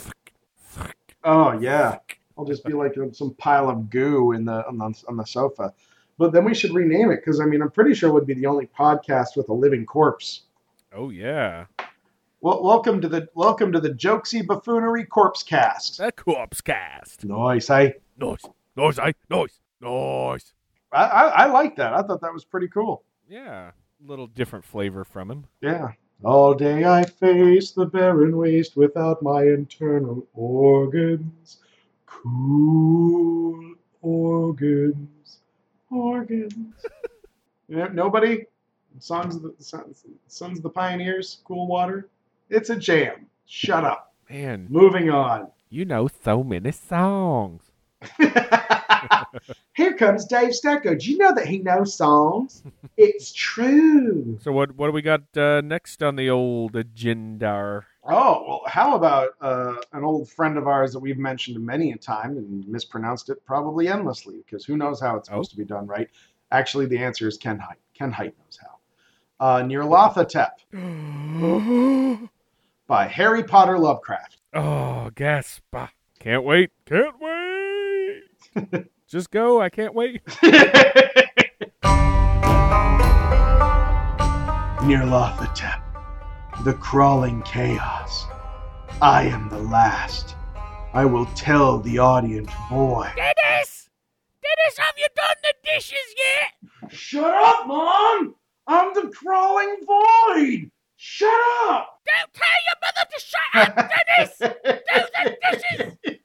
Oh 1.25 1.53
yeah. 1.59 1.99
I'll 2.37 2.45
just 2.45 2.65
be 2.65 2.73
like 2.73 2.95
some 3.13 3.35
pile 3.35 3.69
of 3.69 3.91
goo 3.91 4.33
in 4.33 4.45
the 4.45 4.67
on 4.67 4.79
the, 4.79 5.03
on 5.09 5.17
the 5.17 5.25
sofa. 5.25 5.73
But 6.19 6.33
then 6.33 6.45
we 6.45 6.55
should 6.55 6.73
rename 6.73 7.11
it 7.11 7.17
because 7.25 7.41
I 7.41 7.45
mean 7.45 7.63
I'm 7.63 7.71
pretty 7.71 7.95
sure 7.95 8.09
it 8.11 8.13
would 8.13 8.27
be 8.27 8.35
the 8.35 8.47
only 8.47 8.67
podcast 8.67 9.37
with 9.37 9.49
a 9.49 9.53
living 9.55 9.87
corpse. 9.87 10.43
Oh 10.93 11.11
yeah, 11.11 11.67
Well, 12.41 12.63
welcome 12.63 13.01
to 13.03 13.09
the 13.09 13.29
welcome 13.35 13.71
to 13.73 13.81
the 13.81 13.91
jokesy 13.91 14.45
buffoonery 14.45 15.05
corpse 15.05 15.43
cast. 15.43 15.99
that 15.99 16.17
corpse 16.17 16.61
cast. 16.61 17.25
Nice, 17.25 17.69
eh? 17.71 17.91
Noise, 18.17 18.45
noise, 18.77 18.99
eh? 18.99 19.13
Noise, 19.31 19.61
noise. 19.81 20.55
I, 20.93 21.05
I 21.05 21.23
I 21.27 21.47
like 21.47 21.77
that. 21.77 21.93
I 21.93 22.03
thought 22.03 22.21
that 22.23 22.33
was 22.33 22.45
pretty 22.45 22.69
cool. 22.69 23.05
Yeah, 23.29 23.71
a 23.71 24.11
little 24.11 24.27
different 24.27 24.65
flavor 24.65 25.05
from 25.05 25.31
him. 25.31 25.45
Yeah. 25.61 25.93
All 26.25 26.55
day 26.55 26.85
I 26.85 27.05
face 27.05 27.71
the 27.73 27.87
barren 27.87 28.37
waste 28.37 28.77
without 28.77 29.23
my 29.23 29.43
internal 29.45 30.27
organs. 30.35 31.59
Cool 32.07 33.75
organs. 34.03 35.39
Organs. 35.91 36.75
Nobody? 37.69 38.47
Sons 38.99 39.37
of 39.37 39.43
the 39.43 39.55
Sons, 39.63 40.05
Sons 40.27 40.59
of 40.59 40.63
the 40.65 40.71
Pioneers, 40.71 41.39
Cool 41.45 41.69
Water. 41.69 42.09
It's 42.51 42.71
a 42.71 42.77
jam. 42.77 43.27
Shut 43.47 43.85
up. 43.85 44.13
Man, 44.29 44.67
Moving 44.69 45.11
on. 45.11 45.49
you 45.71 45.85
know 45.85 46.09
so 46.25 46.43
many 46.43 46.73
songs. 46.73 47.63
Here 49.75 49.95
comes 49.95 50.25
Dave 50.25 50.51
Stecco. 50.51 50.99
Do 50.99 51.11
you 51.11 51.19
know 51.19 51.35
that 51.35 51.47
he 51.47 51.59
knows 51.59 51.95
songs? 51.95 52.63
It's 52.97 53.33
true. 53.33 54.39
So 54.43 54.53
what 54.53 54.75
what 54.77 54.87
do 54.89 54.93
we 54.93 55.03
got 55.03 55.23
uh, 55.37 55.61
next 55.63 56.03
on 56.03 56.17
the 56.17 56.31
old 56.31 56.75
agenda? 56.77 57.85
Oh, 58.05 58.45
well, 58.49 58.63
how 58.67 58.97
about 58.97 59.31
uh, 59.41 59.75
an 59.93 60.03
old 60.03 60.29
friend 60.31 60.57
of 60.57 60.67
ours 60.67 60.93
that 60.93 60.99
we've 60.99 61.19
mentioned 61.19 61.65
many 61.65 61.93
a 61.93 61.97
time 61.97 62.39
and 62.39 62.67
mispronounced 62.67 63.29
it 63.29 63.45
probably 63.45 63.87
endlessly 63.89 64.37
because 64.45 64.65
who 64.65 64.77
knows 64.79 64.99
how 65.01 65.17
it's 65.17 65.29
supposed 65.29 65.51
to 65.51 65.57
be 65.57 65.65
done, 65.65 65.87
right? 65.87 66.09
Actually, 66.51 66.87
the 66.87 66.99
answer 66.99 67.29
is 67.29 67.37
Ken 67.37 67.59
Height. 67.59 67.77
Ken 67.95 68.11
Height 68.11 68.35
knows 68.39 68.59
how. 68.61 68.79
Uh, 69.41 69.63
Nyarlathotep 69.63 70.53
by 72.89 73.07
Harry 73.07 73.45
Potter 73.45 73.79
Lovecraft. 73.79 74.39
oh, 74.55 75.11
gasp! 75.15 75.63
Can't 76.19 76.43
wait! 76.45 76.71
Can't 76.87 77.21
wait! 77.21 77.38
Just 79.09 79.31
go! 79.31 79.61
I 79.61 79.69
can't 79.69 79.95
wait. 79.95 80.25
Nyarlathotep, 84.83 85.83
the 86.65 86.75
crawling 86.75 87.43
chaos. 87.43 88.27
I 89.03 89.25
am 89.25 89.49
the 89.49 89.59
last. 89.59 90.35
I 90.95 91.05
will 91.05 91.27
tell 91.35 91.79
the 91.81 91.99
audience 91.99 92.51
boy. 92.71 93.11
Dennis! 93.15 93.91
Dennis, 94.43 94.79
have 94.79 94.95
you 94.97 95.07
done 95.15 95.37
the 95.43 95.55
dishes 95.65 96.15
yet? 96.17 96.93
Shut 96.93 97.35
up, 97.35 97.67
Mom! 97.67 98.35
I'm 98.67 98.95
the 98.95 99.11
crawling 99.15 99.77
void! 99.87 100.71
Shut 100.97 101.41
up! 101.69 102.01
Don't 102.07 102.35
tell 102.35 102.61
your 102.67 102.79
mother 102.83 103.05
to 103.11 103.21
shut 103.21 103.51
up, 103.55 103.91
Dennis! 103.91 104.39
Do 104.39 104.49
the 104.65 105.37
dishes! 105.53 106.15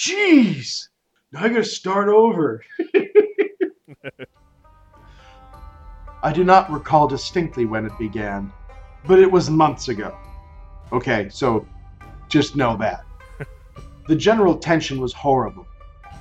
Jeez! 0.00 0.88
Now 1.30 1.44
I 1.44 1.48
gotta 1.50 1.62
start 1.62 2.08
over. 2.08 2.64
I 6.22 6.32
do 6.32 6.42
not 6.42 6.72
recall 6.72 7.06
distinctly 7.06 7.66
when 7.66 7.84
it 7.84 7.92
began, 7.98 8.50
but 9.06 9.18
it 9.18 9.30
was 9.30 9.50
months 9.50 9.88
ago. 9.88 10.16
Okay, 10.90 11.28
so 11.28 11.66
just 12.30 12.56
know 12.56 12.78
that. 12.78 13.04
the 14.08 14.16
general 14.16 14.56
tension 14.56 15.02
was 15.02 15.12
horrible. 15.12 15.66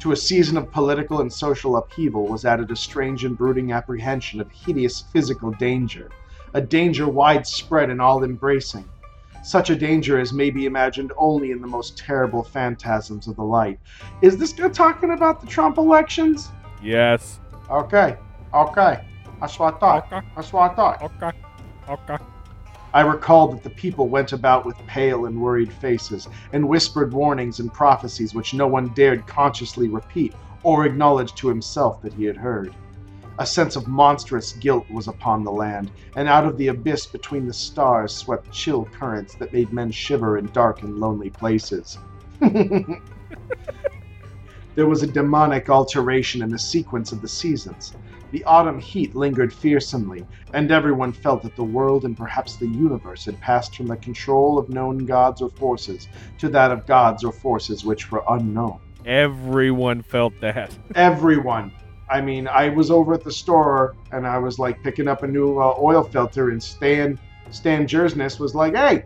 To 0.02 0.12
a 0.12 0.18
season 0.18 0.58
of 0.58 0.70
political 0.70 1.22
and 1.22 1.32
social 1.32 1.78
upheaval 1.78 2.28
was 2.28 2.44
added 2.44 2.70
a 2.72 2.76
strange 2.76 3.24
and 3.24 3.38
brooding 3.38 3.72
apprehension 3.72 4.42
of 4.42 4.52
hideous 4.52 5.06
physical 5.14 5.52
danger, 5.52 6.10
a 6.54 6.60
danger 6.60 7.08
widespread 7.08 7.90
and 7.90 8.02
all 8.02 8.26
embracing. 8.26 8.90
Such 9.42 9.70
a 9.70 9.76
danger 9.76 10.20
as 10.20 10.34
may 10.34 10.50
be 10.50 10.66
imagined 10.66 11.12
only 11.18 11.52
in 11.52 11.62
the 11.62 11.68
most 11.68 11.98
terrible 11.98 12.44
phantasms 12.44 13.28
of 13.28 13.36
the 13.36 13.44
light. 13.44 13.80
Is 14.22 14.38
this 14.38 14.54
guy 14.54 14.70
talking 14.70 15.12
about 15.12 15.42
the 15.42 15.48
Trump 15.48 15.78
elections? 15.78 16.50
Yes. 16.84 17.40
Okay, 17.70 18.18
okay. 18.54 19.06
That's 19.40 19.58
what 19.58 19.76
I 19.76 19.78
thought. 19.78 20.12
Okay. 20.12 20.28
That's 20.36 20.52
what 20.52 20.72
I 20.72 20.76
thought. 20.76 21.02
Okay. 21.04 21.32
Okay. 21.90 22.24
I 22.94 23.02
recalled 23.02 23.54
that 23.54 23.64
the 23.64 23.70
people 23.70 24.08
went 24.10 24.34
about 24.34 24.66
with 24.66 24.76
pale 24.88 25.26
and 25.26 25.40
worried 25.40 25.72
faces, 25.72 26.28
and 26.54 26.68
whispered 26.68 27.14
warnings 27.14 27.60
and 27.60 27.72
prophecies 27.72 28.34
which 28.34 28.54
no 28.54 28.68
one 28.68 28.90
dared 28.90 29.28
consciously 29.28 29.88
repeat 29.88 30.34
or 30.64 30.86
acknowledge 30.86 31.34
to 31.36 31.48
himself 31.48 32.02
that 32.02 32.14
he 32.14 32.26
had 32.26 32.36
heard. 32.36 32.74
A 33.40 33.46
sense 33.46 33.78
of 33.78 33.88
monstrous 33.88 34.52
guilt 34.52 34.86
was 34.92 35.08
upon 35.08 35.46
the 35.46 35.52
land, 35.52 35.92
and 36.18 36.28
out 36.28 36.44
of 36.46 36.58
the 36.58 36.68
abyss 36.68 37.06
between 37.06 37.48
the 37.48 37.54
stars 37.54 38.14
swept 38.14 38.52
chill 38.52 38.84
currents 38.84 39.34
that 39.36 39.54
made 39.54 39.72
men 39.72 39.92
shiver 39.92 40.38
in 40.38 40.48
dark 40.48 40.82
and 40.82 41.00
lonely 41.00 41.30
places. 41.30 41.98
there 42.42 43.00
was 44.88 45.04
a 45.04 45.08
demonic 45.08 45.70
alteration 45.70 46.42
in 46.42 46.50
the 46.50 46.60
sequence 46.60 47.14
of 47.14 47.22
the 47.22 47.30
seasons. 47.30 47.94
The 48.32 48.44
autumn 48.44 48.78
heat 48.78 49.16
lingered 49.16 49.54
fearsomely, 49.54 50.28
and 50.54 50.70
everyone 50.70 51.14
felt 51.14 51.42
that 51.44 51.56
the 51.56 51.64
world 51.64 52.04
and 52.04 52.18
perhaps 52.18 52.58
the 52.58 52.68
universe 52.68 53.24
had 53.24 53.40
passed 53.40 53.78
from 53.78 53.88
the 53.88 53.96
control 53.96 54.60
of 54.60 54.68
known 54.68 55.06
gods 55.06 55.42
or 55.42 55.50
forces 55.50 56.10
to 56.40 56.50
that 56.50 56.72
of 56.72 56.86
gods 56.86 57.24
or 57.24 57.32
forces 57.32 57.86
which 57.86 58.12
were 58.12 58.24
unknown. 58.28 58.82
Everyone 59.06 60.02
felt 60.02 60.34
that. 60.42 60.78
Everyone. 60.94 61.72
I 62.10 62.22
mean, 62.22 62.48
I 62.48 62.70
was 62.70 62.90
over 62.90 63.14
at 63.14 63.24
the 63.24 63.32
store 63.32 63.96
and 64.12 64.26
I 64.26 64.38
was 64.40 64.58
like 64.58 64.82
picking 64.82 65.08
up 65.08 65.24
a 65.24 65.28
new 65.28 65.60
uh, 65.60 65.76
oil 65.80 66.04
filter, 66.04 66.50
and 66.50 66.62
Stan 66.62 67.20
Stan 67.52 67.88
Jersness 67.88 68.40
was 68.40 68.56
like, 68.56 68.76
"Hey, 68.76 69.04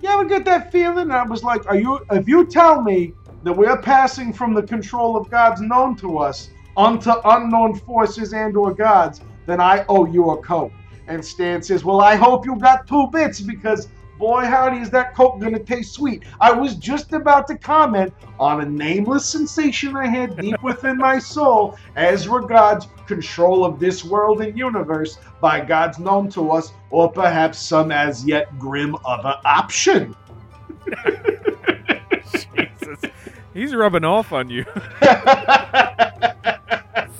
you 0.00 0.08
ever 0.08 0.24
get 0.24 0.44
that 0.44 0.70
feeling?" 0.70 1.04
And 1.04 1.12
I 1.12 1.22
was 1.22 1.42
like, 1.42 1.66
"Are 1.66 1.76
you? 1.76 2.00
If 2.10 2.28
you 2.28 2.46
tell 2.46 2.82
me 2.82 3.14
that 3.42 3.52
we're 3.52 3.80
passing 3.80 4.32
from 4.32 4.54
the 4.54 4.62
control 4.62 5.16
of 5.16 5.30
gods 5.30 5.60
known 5.60 5.96
to 5.96 6.18
us 6.18 6.50
onto 6.76 7.12
unknown 7.24 7.74
forces 7.74 8.32
and/or 8.34 8.74
gods, 8.74 9.22
then 9.46 9.60
I 9.60 9.84
owe 9.88 10.04
you 10.06 10.30
a 10.30 10.42
coke." 10.42 10.72
And 11.08 11.24
Stan 11.24 11.62
says, 11.62 11.84
"Well, 11.84 12.00
I 12.00 12.16
hope 12.16 12.44
you 12.44 12.56
got 12.58 12.86
two 12.86 13.08
bits 13.12 13.40
because." 13.40 13.88
Boy, 14.22 14.44
howdy, 14.44 14.76
is 14.76 14.88
that 14.90 15.16
Coke 15.16 15.40
gonna 15.40 15.58
taste 15.58 15.94
sweet? 15.94 16.22
I 16.40 16.52
was 16.52 16.76
just 16.76 17.12
about 17.12 17.48
to 17.48 17.58
comment 17.58 18.14
on 18.38 18.60
a 18.60 18.64
nameless 18.64 19.26
sensation 19.28 19.96
I 19.96 20.06
had 20.06 20.36
deep 20.36 20.62
within 20.62 20.96
my 20.96 21.18
soul 21.18 21.76
as 21.96 22.28
regards 22.28 22.86
control 23.08 23.64
of 23.64 23.80
this 23.80 24.04
world 24.04 24.40
and 24.40 24.56
universe 24.56 25.18
by 25.40 25.58
gods 25.58 25.98
known 25.98 26.30
to 26.30 26.52
us, 26.52 26.72
or 26.90 27.10
perhaps 27.10 27.58
some 27.58 27.90
as 27.90 28.24
yet 28.24 28.56
grim 28.60 28.94
other 29.04 29.34
option. 29.44 30.14
Jesus. 32.22 33.00
He's 33.52 33.74
rubbing 33.74 34.04
off 34.04 34.30
on 34.30 34.50
you. 34.50 34.64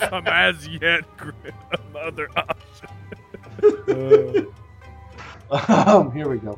Some 0.09 0.29
as 0.29 0.69
yet 0.69 1.05
grim 1.17 1.35
other 1.97 2.29
option. 2.37 2.91
um, 5.51 6.13
here 6.13 6.29
we 6.29 6.39
go. 6.39 6.57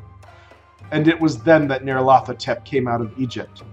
And 0.94 1.08
it 1.08 1.20
was 1.20 1.38
then 1.38 1.66
that 1.66 1.82
Nyarlathotep 1.82 2.64
came 2.64 2.86
out 2.86 3.00
of 3.00 3.18
Egypt. 3.18 3.64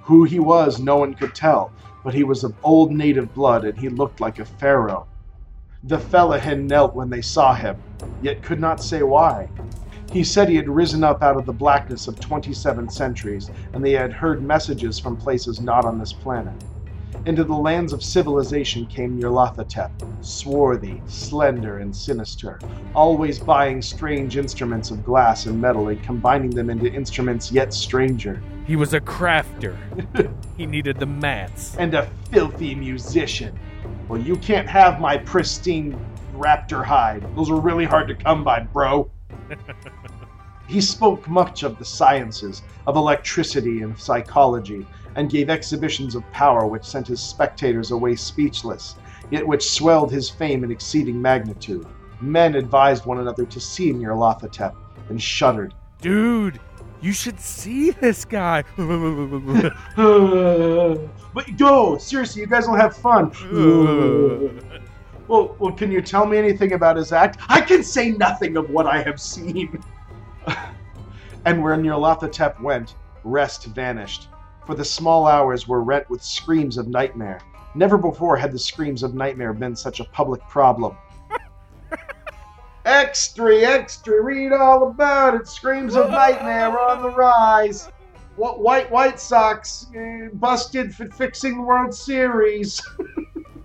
Who 0.00 0.24
he 0.24 0.38
was, 0.38 0.80
no 0.80 0.96
one 0.96 1.12
could 1.12 1.34
tell, 1.34 1.70
but 2.02 2.14
he 2.14 2.24
was 2.24 2.42
of 2.42 2.54
old 2.62 2.90
native 2.90 3.34
blood 3.34 3.66
and 3.66 3.78
he 3.78 3.90
looked 3.90 4.18
like 4.18 4.38
a 4.38 4.46
pharaoh. 4.46 5.06
The 5.82 5.98
Fellahin 5.98 6.66
knelt 6.66 6.94
when 6.94 7.10
they 7.10 7.20
saw 7.20 7.52
him, 7.52 7.76
yet 8.22 8.42
could 8.42 8.60
not 8.60 8.82
say 8.82 9.02
why. 9.02 9.50
He 10.10 10.24
said 10.24 10.48
he 10.48 10.56
had 10.56 10.70
risen 10.70 11.04
up 11.04 11.22
out 11.22 11.36
of 11.36 11.44
the 11.44 11.52
blackness 11.52 12.08
of 12.08 12.18
27 12.18 12.88
centuries, 12.88 13.50
and 13.74 13.84
they 13.84 13.92
had 13.92 14.14
heard 14.14 14.42
messages 14.42 14.98
from 14.98 15.18
places 15.18 15.60
not 15.60 15.84
on 15.84 15.98
this 15.98 16.14
planet. 16.14 16.54
Into 17.26 17.42
the 17.42 17.54
lands 17.54 17.94
of 17.94 18.02
civilization 18.02 18.84
came 18.84 19.18
Nyarlathotep, 19.18 19.90
swarthy, 20.22 21.00
slender, 21.06 21.78
and 21.78 21.94
sinister, 21.96 22.60
always 22.94 23.38
buying 23.38 23.80
strange 23.80 24.36
instruments 24.36 24.90
of 24.90 25.02
glass 25.02 25.46
and 25.46 25.58
metal 25.58 25.88
and 25.88 26.02
combining 26.02 26.50
them 26.50 26.68
into 26.68 26.86
instruments 26.92 27.50
yet 27.50 27.72
stranger, 27.72 28.42
He 28.66 28.76
was 28.76 28.92
a 28.92 29.00
crafter. 29.00 29.74
he 30.58 30.66
needed 30.66 30.98
the 30.98 31.06
mats. 31.06 31.74
and 31.78 31.94
a 31.94 32.06
filthy 32.30 32.74
musician. 32.74 33.58
Well, 34.06 34.20
you 34.20 34.36
can't 34.36 34.68
have 34.68 35.00
my 35.00 35.16
pristine 35.16 35.98
raptor 36.36 36.84
hide. 36.84 37.24
Those 37.36 37.48
are 37.48 37.58
really 37.58 37.86
hard 37.86 38.06
to 38.08 38.14
come 38.14 38.44
by, 38.44 38.60
bro. 38.60 39.10
He 40.66 40.80
spoke 40.80 41.28
much 41.28 41.62
of 41.62 41.78
the 41.78 41.84
sciences, 41.84 42.62
of 42.86 42.96
electricity 42.96 43.82
and 43.82 43.98
psychology, 43.98 44.86
and 45.16 45.30
gave 45.30 45.50
exhibitions 45.50 46.14
of 46.14 46.28
power 46.32 46.66
which 46.66 46.84
sent 46.84 47.06
his 47.06 47.20
spectators 47.20 47.90
away 47.90 48.16
speechless, 48.16 48.96
yet 49.30 49.46
which 49.46 49.70
swelled 49.70 50.12
his 50.12 50.28
fame 50.30 50.64
in 50.64 50.70
exceeding 50.70 51.20
magnitude. 51.20 51.86
Men 52.20 52.54
advised 52.54 53.06
one 53.06 53.18
another 53.18 53.44
to 53.46 53.60
see 53.60 53.92
Nyarlathotep, 53.92 54.74
and 55.08 55.20
shuddered. 55.20 55.74
Dude, 56.00 56.60
you 57.00 57.12
should 57.12 57.38
see 57.38 57.90
this 57.90 58.24
guy. 58.24 58.64
but 58.76 58.96
go, 61.58 61.98
seriously, 61.98 62.40
you 62.42 62.46
guys 62.46 62.66
will 62.66 62.76
have 62.76 62.96
fun. 62.96 63.30
well, 65.28 65.54
well, 65.58 65.72
can 65.72 65.92
you 65.92 66.00
tell 66.00 66.24
me 66.26 66.38
anything 66.38 66.72
about 66.72 66.96
his 66.96 67.12
act? 67.12 67.38
I 67.48 67.60
can 67.60 67.82
say 67.82 68.12
nothing 68.12 68.56
of 68.56 68.70
what 68.70 68.86
I 68.86 69.02
have 69.02 69.20
seen. 69.20 69.82
and 71.44 71.62
where 71.62 71.76
Nyarlathotep 71.76 72.60
went, 72.60 72.94
rest 73.22 73.66
vanished. 73.66 74.28
For 74.66 74.74
the 74.74 74.84
small 74.84 75.26
hours 75.26 75.68
were 75.68 75.82
rent 75.82 76.08
with 76.08 76.22
screams 76.22 76.78
of 76.78 76.88
nightmare. 76.88 77.40
Never 77.74 77.98
before 77.98 78.36
had 78.36 78.50
the 78.50 78.58
screams 78.58 79.02
of 79.02 79.14
nightmare 79.14 79.52
been 79.52 79.76
such 79.76 80.00
a 80.00 80.04
public 80.04 80.40
problem. 80.48 80.96
extra, 82.86 83.58
extra, 83.58 84.22
read 84.22 84.52
all 84.52 84.88
about 84.88 85.34
it. 85.34 85.48
Screams 85.48 85.96
of 85.96 86.10
nightmare 86.10 86.78
on 86.78 87.02
the 87.02 87.10
rise. 87.10 87.90
What 88.36 88.60
white 88.60 88.90
White 88.90 89.20
Sox 89.20 89.86
uh, 89.96 90.28
busted 90.32 90.94
for 90.94 91.06
fixing 91.06 91.56
the 91.56 91.62
World 91.62 91.94
Series? 91.94 92.82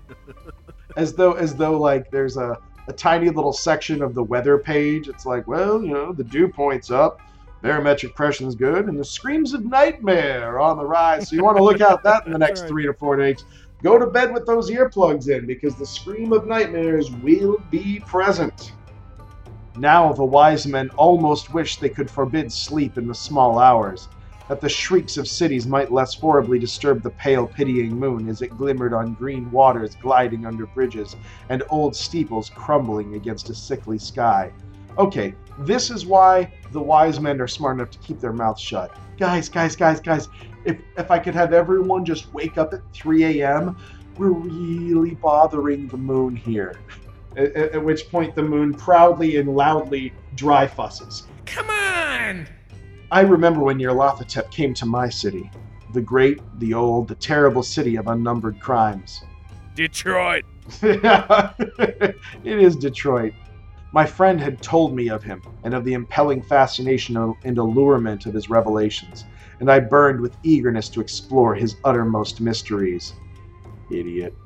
as 0.97 1.13
though, 1.13 1.33
as 1.33 1.55
though, 1.55 1.79
like 1.79 2.11
there's 2.11 2.35
a, 2.35 2.57
a 2.87 2.93
tiny 2.93 3.29
little 3.29 3.53
section 3.53 4.01
of 4.01 4.13
the 4.13 4.23
weather 4.23 4.57
page. 4.57 5.07
It's 5.07 5.25
like, 5.25 5.47
well, 5.47 5.81
you 5.81 5.93
know, 5.93 6.11
the 6.11 6.23
dew 6.23 6.49
point's 6.49 6.91
up. 6.91 7.21
Barometric 7.61 8.15
pressure 8.15 8.47
is 8.47 8.55
good, 8.55 8.85
and 8.85 8.97
the 8.97 9.03
screams 9.03 9.53
of 9.53 9.65
nightmare 9.65 10.47
are 10.47 10.59
on 10.59 10.77
the 10.77 10.85
rise. 10.85 11.29
So 11.29 11.35
you 11.35 11.43
want 11.43 11.57
to 11.57 11.63
look 11.63 11.81
out 11.81 12.03
that 12.03 12.25
in 12.25 12.31
the 12.31 12.39
next 12.39 12.61
three 12.67 12.85
to 12.85 12.93
four 12.93 13.17
days. 13.17 13.43
Go 13.83 13.97
to 13.97 14.07
bed 14.07 14.33
with 14.33 14.45
those 14.45 14.69
earplugs 14.69 15.29
in 15.29 15.45
because 15.45 15.75
the 15.75 15.85
scream 15.85 16.31
of 16.33 16.47
nightmares 16.47 17.11
will 17.11 17.57
be 17.69 18.01
present. 18.05 18.73
Now 19.77 20.11
the 20.11 20.25
wise 20.25 20.67
men 20.67 20.89
almost 20.91 21.53
wish 21.53 21.77
they 21.77 21.89
could 21.89 22.09
forbid 22.09 22.51
sleep 22.51 22.97
in 22.97 23.07
the 23.07 23.15
small 23.15 23.59
hours, 23.59 24.09
that 24.49 24.59
the 24.59 24.67
shrieks 24.67 25.15
of 25.17 25.27
cities 25.27 25.67
might 25.67 25.91
less 25.91 26.15
horribly 26.15 26.59
disturb 26.59 27.01
the 27.01 27.11
pale, 27.11 27.47
pitying 27.47 27.97
moon 27.97 28.27
as 28.27 28.41
it 28.41 28.57
glimmered 28.57 28.93
on 28.93 29.13
green 29.13 29.49
waters 29.51 29.95
gliding 29.95 30.45
under 30.45 30.65
bridges 30.65 31.15
and 31.49 31.63
old 31.69 31.95
steeples 31.95 32.49
crumbling 32.49 33.15
against 33.15 33.49
a 33.49 33.55
sickly 33.55 33.97
sky. 33.97 34.51
Okay, 34.97 35.33
this 35.59 35.91
is 35.91 36.05
why 36.05 36.51
the 36.71 36.81
wise 36.81 37.19
men 37.19 37.41
are 37.41 37.47
smart 37.47 37.77
enough 37.77 37.89
to 37.91 37.99
keep 37.99 38.19
their 38.19 38.33
mouths 38.33 38.61
shut. 38.61 38.95
Guys, 39.17 39.49
guys, 39.49 39.75
guys, 39.75 39.99
guys, 39.99 40.27
if, 40.65 40.77
if 40.97 41.11
I 41.11 41.19
could 41.19 41.33
have 41.35 41.53
everyone 41.53 42.05
just 42.05 42.33
wake 42.33 42.57
up 42.57 42.73
at 42.73 42.81
3 42.93 43.41
a.m., 43.41 43.77
we're 44.17 44.31
really 44.31 45.15
bothering 45.15 45.87
the 45.87 45.97
moon 45.97 46.35
here. 46.35 46.75
At, 47.37 47.55
at- 47.55 47.71
at 47.73 47.83
which 47.83 48.09
point 48.09 48.35
the 48.35 48.43
moon 48.43 48.73
proudly 48.73 49.37
and 49.37 49.55
loudly 49.55 50.13
dry 50.35 50.67
fusses. 50.67 51.23
Come 51.45 51.69
on! 51.69 52.47
I 53.11 53.21
remember 53.21 53.61
when 53.61 53.77
Nyarlathotep 53.77 54.51
came 54.51 54.73
to 54.75 54.85
my 54.85 55.09
city. 55.09 55.49
The 55.93 56.01
great, 56.01 56.41
the 56.59 56.73
old, 56.75 57.07
the 57.07 57.15
terrible 57.15 57.63
city 57.63 57.95
of 57.95 58.07
unnumbered 58.07 58.59
crimes. 58.59 59.23
Detroit. 59.73 60.43
it 60.83 62.15
is 62.43 62.75
Detroit. 62.75 63.33
My 63.91 64.05
friend 64.05 64.39
had 64.39 64.61
told 64.61 64.95
me 64.95 65.09
of 65.09 65.23
him 65.23 65.41
and 65.63 65.73
of 65.73 65.83
the 65.83 65.93
impelling 65.93 66.43
fascination 66.43 67.17
and 67.43 67.57
allurement 67.57 68.27
of 68.27 68.35
his 68.35 68.47
revelations, 68.47 69.25
and 69.59 69.71
I 69.71 69.79
burned 69.79 70.21
with 70.21 70.37
eagerness 70.43 70.89
to 70.89 71.01
explore 71.01 71.55
his 71.55 71.75
uttermost 71.83 72.39
mysteries. 72.39 73.15
Idiot. 73.89 74.37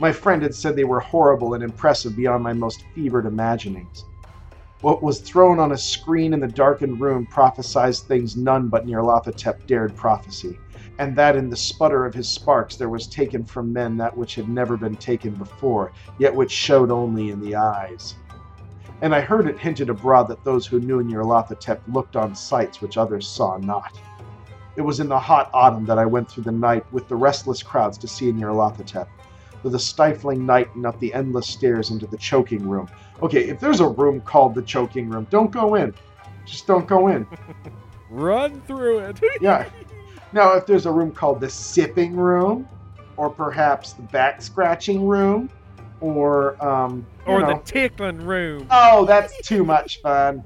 My 0.00 0.10
friend 0.10 0.42
had 0.42 0.56
said 0.56 0.74
they 0.74 0.82
were 0.82 0.98
horrible 0.98 1.54
and 1.54 1.62
impressive 1.62 2.16
beyond 2.16 2.42
my 2.42 2.54
most 2.54 2.82
fevered 2.92 3.24
imaginings. 3.24 4.04
What 4.80 5.00
was 5.00 5.20
thrown 5.20 5.60
on 5.60 5.70
a 5.70 5.78
screen 5.78 6.34
in 6.34 6.40
the 6.40 6.48
darkened 6.48 7.00
room 7.00 7.24
prophesied 7.24 7.94
things 7.94 8.36
none 8.36 8.66
but 8.68 8.84
Nyarlathotep 8.84 9.64
dared 9.68 9.94
prophesy, 9.94 10.58
and 10.98 11.14
that 11.14 11.36
in 11.36 11.50
the 11.50 11.56
sputter 11.56 12.04
of 12.04 12.14
his 12.14 12.28
sparks 12.28 12.74
there 12.76 12.88
was 12.88 13.06
taken 13.06 13.44
from 13.44 13.72
men 13.72 13.96
that 13.98 14.16
which 14.16 14.34
had 14.34 14.48
never 14.48 14.76
been 14.76 14.96
taken 14.96 15.34
before, 15.34 15.92
yet 16.18 16.34
which 16.34 16.50
showed 16.50 16.90
only 16.90 17.30
in 17.30 17.40
the 17.40 17.54
eyes. 17.54 18.16
And 19.02 19.12
I 19.12 19.20
heard 19.20 19.48
it 19.48 19.58
hinted 19.58 19.90
abroad 19.90 20.28
that 20.28 20.44
those 20.44 20.64
who 20.64 20.78
knew 20.78 21.02
Nyarlathotep 21.02 21.80
looked 21.88 22.14
on 22.14 22.36
sights 22.36 22.80
which 22.80 22.96
others 22.96 23.28
saw 23.28 23.56
not. 23.56 23.98
It 24.76 24.82
was 24.82 25.00
in 25.00 25.08
the 25.08 25.18
hot 25.18 25.50
autumn 25.52 25.84
that 25.86 25.98
I 25.98 26.06
went 26.06 26.30
through 26.30 26.44
the 26.44 26.52
night 26.52 26.90
with 26.92 27.08
the 27.08 27.16
restless 27.16 27.64
crowds 27.64 27.98
to 27.98 28.06
see 28.06 28.32
Nyarlathotep, 28.32 29.08
through 29.60 29.72
the 29.72 29.78
stifling 29.78 30.46
night 30.46 30.72
and 30.76 30.86
up 30.86 31.00
the 31.00 31.12
endless 31.14 31.48
stairs 31.48 31.90
into 31.90 32.06
the 32.06 32.16
choking 32.16 32.66
room. 32.66 32.88
Okay, 33.22 33.48
if 33.48 33.58
there's 33.58 33.80
a 33.80 33.88
room 33.88 34.20
called 34.20 34.54
the 34.54 34.62
choking 34.62 35.08
room, 35.08 35.26
don't 35.30 35.50
go 35.50 35.74
in. 35.74 35.92
Just 36.46 36.68
don't 36.68 36.86
go 36.86 37.08
in. 37.08 37.26
Run 38.08 38.62
through 38.62 39.00
it. 39.00 39.20
Yeah. 39.40 39.68
Now, 40.32 40.54
if 40.54 40.64
there's 40.64 40.86
a 40.86 40.92
room 40.92 41.12
called 41.12 41.40
the 41.40 41.50
sipping 41.50 42.14
room, 42.14 42.68
or 43.16 43.28
perhaps 43.30 43.94
the 43.94 44.02
back 44.02 44.40
scratching 44.40 45.04
room, 45.04 45.50
or 46.02 46.62
um, 46.64 47.08
or 47.26 47.42
know, 47.42 47.46
the 47.46 47.62
tickling 47.64 48.18
room. 48.18 48.68
oh, 48.70 49.06
that's 49.06 49.40
too 49.42 49.64
much 49.64 50.00
fun. 50.02 50.44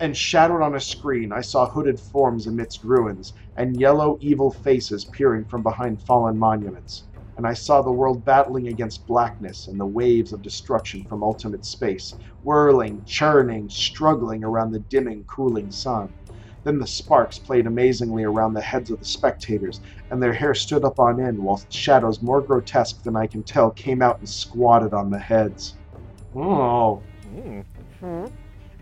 And 0.00 0.16
shadowed 0.16 0.62
on 0.62 0.74
a 0.76 0.80
screen, 0.80 1.32
I 1.32 1.42
saw 1.42 1.68
hooded 1.70 2.00
forms 2.00 2.46
amidst 2.46 2.84
ruins, 2.84 3.32
and 3.56 3.78
yellow, 3.80 4.18
evil 4.20 4.50
faces 4.52 5.06
peering 5.06 5.46
from 5.46 5.62
behind 5.62 6.02
fallen 6.02 6.38
monuments. 6.38 7.08
And 7.38 7.46
I 7.46 7.54
saw 7.54 7.82
the 7.82 7.92
world 7.92 8.24
battling 8.24 8.68
against 8.68 9.06
blackness 9.06 9.68
and 9.68 9.80
the 9.80 9.86
waves 9.86 10.32
of 10.32 10.42
destruction 10.42 11.06
from 11.08 11.22
ultimate 11.24 11.64
space, 11.66 12.14
whirling, 12.42 13.04
churning, 13.06 13.70
struggling 13.70 14.44
around 14.44 14.72
the 14.72 14.80
dimming, 14.80 15.24
cooling 15.24 15.70
sun. 15.70 16.14
Then 16.66 16.80
the 16.80 16.86
sparks 16.88 17.38
played 17.38 17.68
amazingly 17.68 18.24
around 18.24 18.54
the 18.54 18.60
heads 18.60 18.90
of 18.90 18.98
the 18.98 19.04
spectators, 19.04 19.80
and 20.10 20.20
their 20.20 20.32
hair 20.32 20.52
stood 20.52 20.84
up 20.84 20.98
on 20.98 21.20
end, 21.20 21.38
whilst 21.38 21.72
shadows 21.72 22.20
more 22.20 22.40
grotesque 22.40 23.04
than 23.04 23.14
I 23.14 23.28
can 23.28 23.44
tell 23.44 23.70
came 23.70 24.02
out 24.02 24.18
and 24.18 24.28
squatted 24.28 24.92
on 24.92 25.08
the 25.08 25.18
heads. 25.20 25.74
Oh. 26.34 27.00
Mm. 27.32 28.32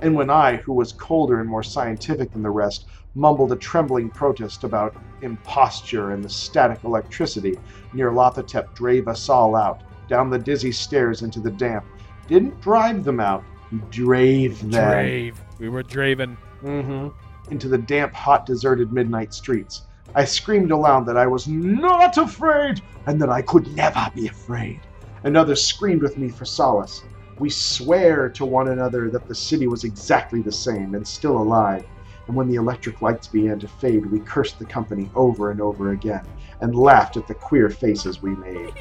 And 0.00 0.14
when 0.14 0.30
I, 0.30 0.56
who 0.56 0.72
was 0.72 0.92
colder 0.92 1.40
and 1.40 1.48
more 1.48 1.62
scientific 1.62 2.32
than 2.32 2.42
the 2.42 2.48
rest, 2.48 2.86
mumbled 3.14 3.52
a 3.52 3.56
trembling 3.56 4.08
protest 4.08 4.64
about 4.64 4.96
imposture 5.20 6.12
and 6.12 6.24
the 6.24 6.30
static 6.30 6.84
electricity, 6.84 7.58
Nyarlathotep 7.92 8.74
drave 8.74 9.08
us 9.08 9.28
all 9.28 9.54
out, 9.54 9.82
down 10.08 10.30
the 10.30 10.38
dizzy 10.38 10.72
stairs 10.72 11.20
into 11.20 11.38
the 11.38 11.50
damp. 11.50 11.84
Didn't 12.28 12.58
drive 12.62 13.04
them 13.04 13.20
out, 13.20 13.44
drave 13.90 14.58
them. 14.70 14.90
Drave. 14.90 15.38
We 15.58 15.68
were 15.68 15.82
draven. 15.82 16.36
hmm 16.62 17.08
Into 17.50 17.68
the 17.68 17.78
damp, 17.78 18.14
hot, 18.14 18.46
deserted 18.46 18.92
midnight 18.92 19.34
streets. 19.34 19.82
I 20.14 20.24
screamed 20.24 20.70
aloud 20.70 21.06
that 21.06 21.16
I 21.16 21.26
was 21.26 21.48
not 21.48 22.16
afraid 22.18 22.80
and 23.06 23.20
that 23.20 23.30
I 23.30 23.42
could 23.42 23.74
never 23.74 24.10
be 24.14 24.28
afraid. 24.28 24.80
And 25.24 25.36
others 25.36 25.66
screamed 25.66 26.02
with 26.02 26.16
me 26.18 26.28
for 26.28 26.44
solace. 26.44 27.02
We 27.38 27.50
swear 27.50 28.28
to 28.30 28.44
one 28.44 28.68
another 28.68 29.10
that 29.10 29.26
the 29.26 29.34
city 29.34 29.66
was 29.66 29.84
exactly 29.84 30.40
the 30.40 30.52
same 30.52 30.94
and 30.94 31.06
still 31.06 31.36
alive. 31.36 31.84
And 32.26 32.36
when 32.36 32.48
the 32.48 32.54
electric 32.54 33.02
lights 33.02 33.26
began 33.26 33.58
to 33.58 33.68
fade, 33.68 34.06
we 34.06 34.20
cursed 34.20 34.58
the 34.58 34.64
company 34.64 35.10
over 35.14 35.50
and 35.50 35.60
over 35.60 35.90
again 35.92 36.24
and 36.60 36.74
laughed 36.74 37.16
at 37.16 37.26
the 37.26 37.34
queer 37.34 37.68
faces 37.68 38.22
we 38.22 38.36
made. 38.36 38.72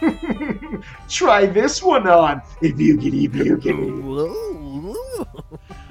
Try 1.08 1.46
this 1.46 1.82
one 1.82 2.08
on, 2.08 2.42
if 2.62 2.80
you 2.80 2.96
get 2.96 3.14
if 3.14 3.36
you 3.36 3.56
get 3.58 3.76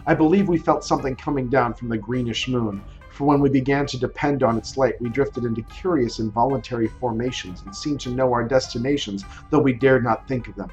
I 0.10 0.16
believe 0.16 0.48
we 0.50 0.58
felt 0.58 0.84
something 0.84 1.16
coming 1.16 1.50
down 1.50 1.76
from 1.76 1.88
the 1.88 1.96
greenish 1.96 2.48
moon, 2.48 2.82
for 3.12 3.26
when 3.26 3.42
we 3.42 3.50
began 3.52 3.86
to 3.86 4.00
depend 4.00 4.42
on 4.42 4.58
its 4.58 4.76
light, 4.76 5.00
we 5.00 5.08
drifted 5.08 5.46
into 5.46 5.62
curious 5.62 6.18
involuntary 6.18 6.88
formations 6.88 7.62
and 7.64 7.76
seemed 7.76 8.00
to 8.00 8.10
know 8.10 8.34
our 8.34 8.44
destinations, 8.44 9.24
though 9.52 9.60
we 9.60 9.72
dared 9.72 10.04
not 10.04 10.28
think 10.28 10.48
of 10.48 10.56
them. 10.56 10.72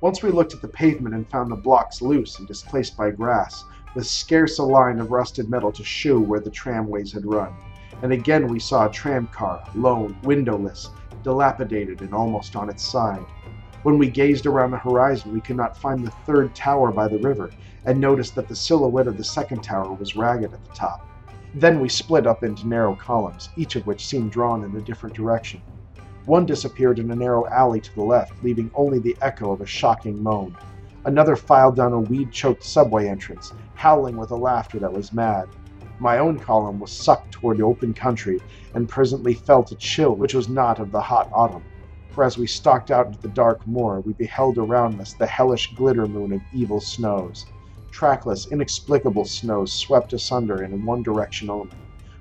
Once 0.00 0.20
we 0.20 0.32
looked 0.32 0.52
at 0.52 0.60
the 0.60 0.66
pavement 0.66 1.14
and 1.14 1.30
found 1.30 1.48
the 1.48 1.54
blocks 1.54 2.02
loose 2.02 2.40
and 2.40 2.48
displaced 2.48 2.96
by 2.96 3.12
grass, 3.12 3.66
with 3.94 4.04
scarce 4.04 4.58
a 4.58 4.64
line 4.64 4.98
of 4.98 5.12
rusted 5.12 5.48
metal 5.48 5.70
to 5.70 5.84
shew 5.84 6.18
where 6.18 6.40
the 6.40 6.50
tramways 6.50 7.12
had 7.12 7.24
run. 7.24 7.54
And 8.02 8.12
again 8.12 8.48
we 8.48 8.58
saw 8.58 8.88
a 8.88 8.92
tram 8.92 9.28
car, 9.28 9.62
lone, 9.76 10.16
windowless, 10.24 10.90
dilapidated, 11.22 12.00
and 12.00 12.12
almost 12.12 12.56
on 12.56 12.68
its 12.68 12.82
side. 12.82 13.24
When 13.84 13.96
we 13.96 14.10
gazed 14.10 14.46
around 14.46 14.72
the 14.72 14.78
horizon, 14.78 15.32
we 15.32 15.40
could 15.40 15.56
not 15.56 15.78
find 15.78 16.04
the 16.04 16.10
third 16.26 16.52
tower 16.56 16.90
by 16.90 17.06
the 17.06 17.18
river, 17.18 17.52
and 17.84 18.00
noticed 18.00 18.34
that 18.34 18.48
the 18.48 18.56
silhouette 18.56 19.06
of 19.06 19.16
the 19.16 19.24
second 19.24 19.62
tower 19.62 19.92
was 19.92 20.16
ragged 20.16 20.52
at 20.52 20.64
the 20.64 20.74
top. 20.74 21.06
Then 21.54 21.80
we 21.80 21.88
split 21.88 22.26
up 22.26 22.44
into 22.44 22.66
narrow 22.66 22.94
columns, 22.94 23.50
each 23.56 23.76
of 23.76 23.86
which 23.86 24.06
seemed 24.06 24.32
drawn 24.32 24.64
in 24.64 24.74
a 24.76 24.80
different 24.80 25.14
direction. 25.14 25.60
One 26.24 26.46
disappeared 26.46 26.98
in 26.98 27.10
a 27.10 27.16
narrow 27.16 27.46
alley 27.48 27.80
to 27.80 27.94
the 27.94 28.02
left, 28.02 28.32
leaving 28.44 28.70
only 28.74 29.00
the 29.00 29.16
echo 29.20 29.50
of 29.50 29.60
a 29.60 29.66
shocking 29.66 30.22
moan. 30.22 30.56
Another 31.04 31.34
filed 31.34 31.76
down 31.76 31.92
a 31.92 31.98
weed 31.98 32.30
choked 32.30 32.62
subway 32.62 33.08
entrance, 33.08 33.52
howling 33.74 34.16
with 34.16 34.30
a 34.30 34.36
laughter 34.36 34.78
that 34.78 34.92
was 34.92 35.12
mad. 35.12 35.48
My 35.98 36.18
own 36.18 36.38
column 36.38 36.78
was 36.78 36.92
sucked 36.92 37.32
toward 37.32 37.58
the 37.58 37.64
open 37.64 37.92
country, 37.92 38.40
and 38.74 38.88
presently 38.88 39.34
felt 39.34 39.72
a 39.72 39.76
chill 39.76 40.14
which 40.14 40.34
was 40.34 40.48
not 40.48 40.78
of 40.78 40.92
the 40.92 41.00
hot 41.00 41.28
autumn. 41.32 41.64
For 42.10 42.24
as 42.24 42.38
we 42.38 42.46
stalked 42.46 42.90
out 42.90 43.06
into 43.06 43.20
the 43.20 43.28
dark 43.28 43.66
moor, 43.66 44.00
we 44.00 44.12
beheld 44.12 44.58
around 44.58 45.00
us 45.00 45.14
the 45.14 45.26
hellish 45.26 45.74
glitter 45.74 46.06
moon 46.06 46.32
of 46.32 46.40
evil 46.54 46.80
snows. 46.80 47.46
Trackless, 47.92 48.46
inexplicable 48.50 49.26
snows 49.26 49.74
swept 49.74 50.14
asunder 50.14 50.62
in 50.62 50.86
one 50.86 51.02
direction 51.02 51.50
only, 51.50 51.76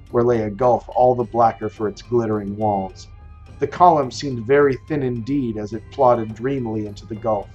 where 0.10 0.22
lay 0.22 0.42
a 0.42 0.50
gulf 0.52 0.84
all 0.90 1.16
the 1.16 1.24
blacker 1.24 1.70
for 1.70 1.88
its 1.88 2.02
glittering 2.02 2.58
walls. 2.58 3.08
The 3.60 3.68
column 3.70 4.12
seemed 4.12 4.46
very 4.46 4.76
thin 4.76 5.02
indeed 5.02 5.56
as 5.58 5.72
it 5.72 5.90
plodded 5.90 6.34
dreamily 6.34 6.86
into 6.86 7.06
the 7.06 7.16
gulf. 7.16 7.48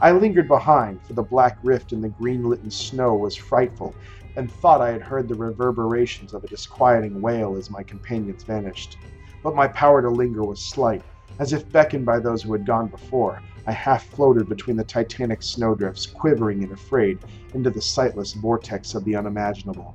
I 0.00 0.12
lingered 0.12 0.48
behind, 0.48 1.02
for 1.04 1.12
the 1.12 1.22
black 1.22 1.58
rift 1.62 1.92
in 1.92 2.00
the 2.00 2.08
green 2.08 2.42
litten 2.42 2.70
snow 2.70 3.14
was 3.14 3.36
frightful, 3.36 3.94
and 4.34 4.50
thought 4.50 4.80
I 4.80 4.92
had 4.92 5.02
heard 5.02 5.28
the 5.28 5.34
reverberations 5.34 6.32
of 6.32 6.44
a 6.44 6.48
disquieting 6.48 7.20
wail 7.20 7.54
as 7.54 7.68
my 7.70 7.82
companions 7.82 8.44
vanished. 8.44 8.96
But 9.42 9.54
my 9.54 9.68
power 9.68 10.00
to 10.00 10.08
linger 10.08 10.42
was 10.42 10.62
slight. 10.62 11.04
As 11.38 11.52
if 11.52 11.70
beckoned 11.70 12.06
by 12.06 12.18
those 12.18 12.44
who 12.44 12.52
had 12.54 12.64
gone 12.64 12.88
before, 12.88 13.42
I 13.68 13.72
half 13.72 14.04
floated 14.06 14.48
between 14.48 14.78
the 14.78 14.84
titanic 14.84 15.42
snowdrifts, 15.42 16.06
quivering 16.06 16.62
and 16.62 16.72
afraid, 16.72 17.18
into 17.52 17.68
the 17.68 17.82
sightless 17.82 18.32
vortex 18.32 18.94
of 18.94 19.04
the 19.04 19.14
unimaginable. 19.14 19.94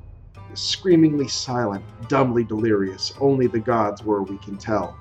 Screamingly 0.53 1.27
silent, 1.27 1.83
dumbly 2.07 2.43
delirious, 2.43 3.11
only 3.19 3.47
the 3.47 3.57
gods 3.59 4.03
were, 4.03 4.21
we 4.21 4.37
can 4.37 4.57
tell. 4.57 4.95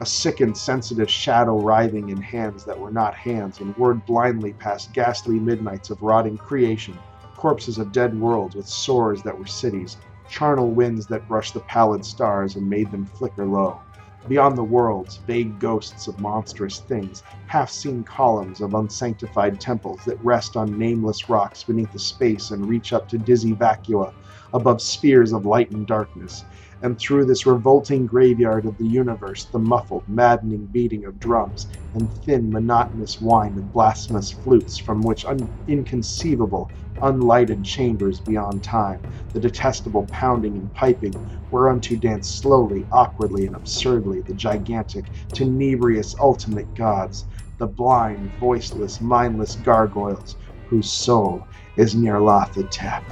A 0.00 0.06
sickened, 0.06 0.56
sensitive 0.56 1.08
shadow 1.08 1.60
writhing 1.60 2.08
in 2.08 2.20
hands 2.20 2.64
that 2.64 2.76
were 2.80 2.90
not 2.90 3.14
hands, 3.14 3.60
and 3.60 3.76
whirred 3.76 4.04
blindly 4.06 4.54
past 4.54 4.92
ghastly 4.92 5.38
midnights 5.38 5.90
of 5.90 6.02
rotting 6.02 6.36
creation, 6.36 6.98
corpses 7.36 7.78
of 7.78 7.92
dead 7.92 8.18
worlds 8.18 8.56
with 8.56 8.66
sores 8.66 9.22
that 9.22 9.38
were 9.38 9.46
cities, 9.46 9.98
charnel 10.28 10.72
winds 10.72 11.06
that 11.06 11.28
brushed 11.28 11.54
the 11.54 11.60
pallid 11.60 12.04
stars 12.04 12.56
and 12.56 12.68
made 12.68 12.90
them 12.90 13.06
flicker 13.06 13.46
low. 13.46 13.78
Beyond 14.28 14.58
the 14.58 14.64
worlds, 14.64 15.20
vague 15.24 15.60
ghosts 15.60 16.08
of 16.08 16.18
monstrous 16.18 16.80
things, 16.80 17.22
half 17.46 17.70
seen 17.70 18.02
columns 18.02 18.60
of 18.60 18.74
unsanctified 18.74 19.60
temples 19.60 20.04
that 20.04 20.18
rest 20.24 20.56
on 20.56 20.76
nameless 20.76 21.28
rocks 21.28 21.62
beneath 21.62 21.92
the 21.92 22.00
space 22.00 22.50
and 22.50 22.68
reach 22.68 22.92
up 22.92 23.06
to 23.08 23.18
dizzy 23.18 23.52
vacua 23.54 24.12
above 24.52 24.82
spheres 24.82 25.32
of 25.32 25.46
light 25.46 25.70
and 25.70 25.86
darkness. 25.86 26.44
And 26.82 26.98
through 26.98 27.24
this 27.24 27.46
revolting 27.46 28.06
graveyard 28.06 28.66
of 28.66 28.76
the 28.76 28.86
universe, 28.86 29.46
the 29.46 29.58
muffled, 29.58 30.04
maddening 30.08 30.66
beating 30.66 31.04
of 31.04 31.18
drums 31.18 31.66
and 31.94 32.12
thin, 32.24 32.52
monotonous 32.52 33.20
whine 33.20 33.56
of 33.56 33.72
blasphemous 33.72 34.30
flutes 34.30 34.76
from 34.76 35.00
which 35.00 35.24
un- 35.24 35.48
inconceivable, 35.66 36.70
unlighted 37.00 37.64
chambers 37.64 38.20
beyond 38.20 38.62
time, 38.62 39.00
the 39.32 39.40
detestable 39.40 40.06
pounding 40.10 40.54
and 40.54 40.72
piping, 40.74 41.14
whereunto 41.50 41.96
dance 41.96 42.28
slowly, 42.28 42.86
awkwardly, 42.92 43.46
and 43.46 43.56
absurdly 43.56 44.20
the 44.20 44.34
gigantic, 44.34 45.04
tenebrious, 45.32 46.14
ultimate 46.20 46.72
gods, 46.74 47.24
the 47.58 47.66
blind, 47.66 48.30
voiceless, 48.38 49.00
mindless 49.00 49.56
gargoyles, 49.56 50.36
whose 50.68 50.90
soul 50.90 51.46
is 51.76 51.94
Nyarlathotep. 51.94 53.02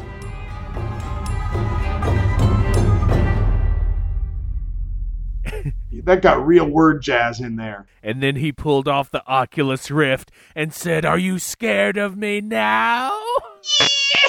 That 6.04 6.22
got 6.22 6.46
real 6.46 6.68
word 6.68 7.02
jazz 7.02 7.40
in 7.40 7.56
there. 7.56 7.86
And 8.02 8.22
then 8.22 8.36
he 8.36 8.52
pulled 8.52 8.88
off 8.88 9.10
the 9.10 9.26
Oculus 9.26 9.90
Rift 9.90 10.30
and 10.54 10.72
said, 10.72 11.04
Are 11.04 11.18
you 11.18 11.38
scared 11.38 11.96
of 11.96 12.16
me 12.16 12.40
now? 12.40 13.18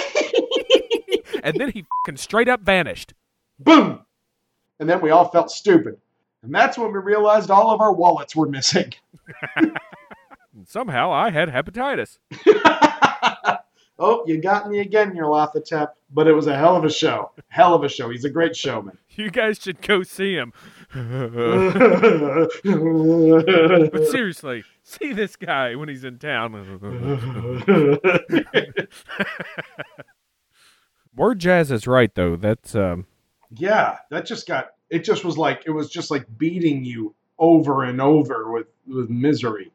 and 1.43 1.55
then 1.57 1.71
he 1.71 1.85
fucking 2.05 2.17
straight 2.17 2.47
up 2.47 2.61
vanished. 2.61 3.13
Boom! 3.59 4.01
And 4.79 4.89
then 4.89 5.01
we 5.01 5.11
all 5.11 5.29
felt 5.29 5.51
stupid. 5.51 5.97
And 6.43 6.53
that's 6.53 6.77
when 6.77 6.93
we 6.93 6.99
realized 6.99 7.49
all 7.49 7.71
of 7.71 7.81
our 7.81 7.93
wallets 7.93 8.35
were 8.35 8.47
missing. 8.47 8.93
Somehow 10.67 11.11
I 11.11 11.31
had 11.31 11.49
hepatitis. 11.49 12.19
oh, 13.99 14.23
you 14.27 14.39
got 14.41 14.69
me 14.69 14.79
again, 14.79 15.13
Nyarlathotep. 15.13 15.89
But 16.11 16.27
it 16.27 16.33
was 16.33 16.47
a 16.47 16.55
hell 16.55 16.75
of 16.75 16.85
a 16.85 16.89
show. 16.89 17.31
Hell 17.47 17.73
of 17.73 17.83
a 17.83 17.89
show. 17.89 18.09
He's 18.09 18.25
a 18.25 18.29
great 18.29 18.55
showman. 18.55 18.97
You 19.09 19.31
guys 19.31 19.59
should 19.59 19.81
go 19.81 20.03
see 20.03 20.35
him. 20.35 20.53
But 20.93 22.51
but 23.91 24.07
seriously, 24.11 24.63
see 24.83 25.13
this 25.13 25.35
guy 25.35 25.75
when 25.75 25.89
he's 25.89 26.03
in 26.03 26.19
town. 26.19 26.53
Word 31.15 31.39
Jazz 31.39 31.71
is 31.71 31.87
right 31.87 32.13
though. 32.13 32.35
That's 32.35 32.75
um 32.75 33.07
yeah, 33.51 33.99
that 34.09 34.25
just 34.25 34.47
got 34.47 34.71
it 34.89 35.03
just 35.03 35.23
was 35.23 35.37
like 35.37 35.63
it 35.65 35.71
was 35.71 35.89
just 35.89 36.11
like 36.11 36.25
beating 36.37 36.83
you 36.83 37.15
over 37.39 37.83
and 37.83 38.01
over 38.01 38.51
with 38.51 38.67
with 38.87 39.09
misery 39.09 39.71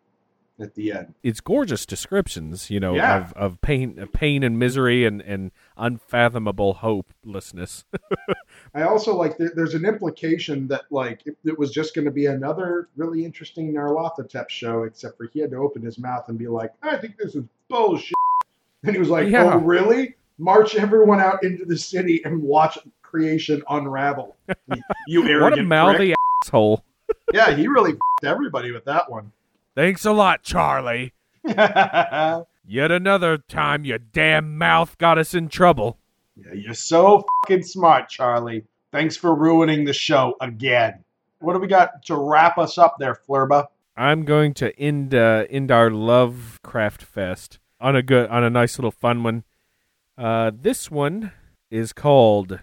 at 0.60 0.74
the 0.74 0.92
end. 0.92 1.14
it's 1.22 1.40
gorgeous 1.40 1.86
descriptions, 1.86 2.70
you 2.70 2.78
know, 2.80 2.94
Yeah. 2.94 3.18
of, 3.18 3.32
of 3.34 3.60
pain 3.60 3.98
of 3.98 4.12
pain 4.12 4.42
and 4.42 4.58
misery 4.58 5.04
and, 5.04 5.20
and 5.22 5.50
unfathomable 5.76 6.74
hopelessness. 6.74 7.84
I 8.74 8.82
also 8.82 9.14
like 9.16 9.36
there, 9.38 9.52
there's 9.54 9.74
an 9.74 9.84
implication 9.84 10.68
that 10.68 10.82
like 10.90 11.22
it, 11.26 11.36
it 11.44 11.58
was 11.58 11.70
just 11.70 11.94
going 11.94 12.04
to 12.04 12.10
be 12.10 12.26
another 12.26 12.88
really 12.96 13.24
interesting 13.24 13.72
Nyarlathotep 13.72 14.48
show, 14.48 14.84
except 14.84 15.16
for 15.16 15.26
he 15.32 15.40
had 15.40 15.50
to 15.50 15.56
open 15.56 15.82
his 15.82 15.98
mouth 15.98 16.28
and 16.28 16.38
be 16.38 16.46
like, 16.48 16.72
"I 16.82 16.96
think 16.96 17.16
this 17.16 17.34
is 17.34 17.44
bullshit," 17.68 18.12
and 18.84 18.92
he 18.94 18.98
was 18.98 19.08
like, 19.08 19.28
Yeah. 19.28 19.52
"Oh, 19.54 19.58
really? 19.58 20.14
March 20.38 20.74
everyone 20.76 21.20
out 21.20 21.42
into 21.44 21.64
the 21.64 21.76
city 21.76 22.22
and 22.24 22.42
watch 22.42 22.78
creation 23.02 23.62
unravel." 23.68 24.36
you 25.08 25.26
arrogant 25.28 25.40
what 25.40 25.58
a 25.58 25.62
mouthy 25.62 26.14
asshole. 26.44 26.84
Yeah, 27.34 27.54
he 27.54 27.66
really 27.66 27.92
f***ed 27.92 28.28
everybody 28.28 28.70
with 28.70 28.84
that 28.84 29.10
one. 29.10 29.32
Thanks 29.80 30.04
a 30.04 30.12
lot, 30.12 30.42
Charlie. 30.42 31.14
Yet 31.42 32.44
another 32.68 33.38
time 33.38 33.86
your 33.86 33.96
damn 33.96 34.58
mouth 34.58 34.98
got 34.98 35.16
us 35.16 35.32
in 35.32 35.48
trouble. 35.48 35.98
Yeah, 36.36 36.52
you're 36.52 36.74
so 36.74 37.24
fucking 37.42 37.62
smart, 37.62 38.10
Charlie. 38.10 38.66
Thanks 38.92 39.16
for 39.16 39.34
ruining 39.34 39.86
the 39.86 39.94
show 39.94 40.34
again. 40.38 41.02
What 41.38 41.54
do 41.54 41.60
we 41.60 41.66
got 41.66 42.02
to 42.04 42.16
wrap 42.16 42.58
us 42.58 42.76
up 42.76 42.96
there, 42.98 43.14
Flurba? 43.26 43.68
I'm 43.96 44.26
going 44.26 44.52
to 44.52 44.78
end 44.78 45.14
uh, 45.14 45.46
end 45.48 45.70
our 45.70 45.88
Lovecraft 45.88 47.02
Fest 47.02 47.58
on 47.80 47.96
a 47.96 48.02
good 48.02 48.28
on 48.28 48.44
a 48.44 48.50
nice 48.50 48.76
little 48.78 48.90
fun 48.90 49.22
one. 49.22 49.44
Uh, 50.18 50.50
this 50.54 50.90
one 50.90 51.32
is 51.70 51.94
called 51.94 52.60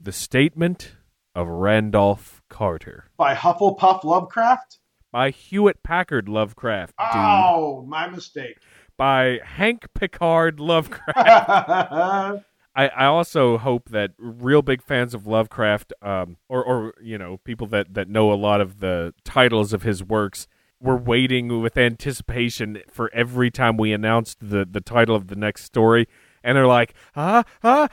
"The 0.00 0.10
Statement 0.10 0.96
of 1.32 1.46
Randolph 1.46 2.42
Carter" 2.48 3.04
By 3.16 3.36
Hufflepuff 3.36 4.02
Lovecraft? 4.02 4.80
By 5.14 5.30
Hewlett 5.30 5.84
Packard 5.84 6.28
Lovecraft, 6.28 6.96
dude. 6.98 7.06
Oh, 7.14 7.84
my 7.86 8.08
mistake. 8.08 8.56
By 8.96 9.38
Hank 9.44 9.86
Picard 9.94 10.58
Lovecraft. 10.58 11.16
I, 12.76 12.88
I 12.88 13.04
also 13.04 13.56
hope 13.58 13.90
that 13.90 14.10
real 14.18 14.60
big 14.60 14.82
fans 14.82 15.14
of 15.14 15.24
Lovecraft, 15.28 15.92
um, 16.02 16.38
or 16.48 16.64
or 16.64 16.94
you 17.00 17.16
know 17.16 17.36
people 17.44 17.68
that 17.68 17.94
that 17.94 18.08
know 18.08 18.32
a 18.32 18.34
lot 18.34 18.60
of 18.60 18.80
the 18.80 19.14
titles 19.24 19.72
of 19.72 19.84
his 19.84 20.02
works, 20.02 20.48
were 20.80 20.96
waiting 20.96 21.62
with 21.62 21.76
anticipation 21.78 22.82
for 22.90 23.08
every 23.14 23.52
time 23.52 23.76
we 23.76 23.92
announced 23.92 24.38
the 24.40 24.66
the 24.68 24.80
title 24.80 25.14
of 25.14 25.28
the 25.28 25.36
next 25.36 25.62
story, 25.62 26.08
and 26.42 26.56
they're 26.56 26.66
like, 26.66 26.92
ah 27.14 27.44
ah, 27.62 27.86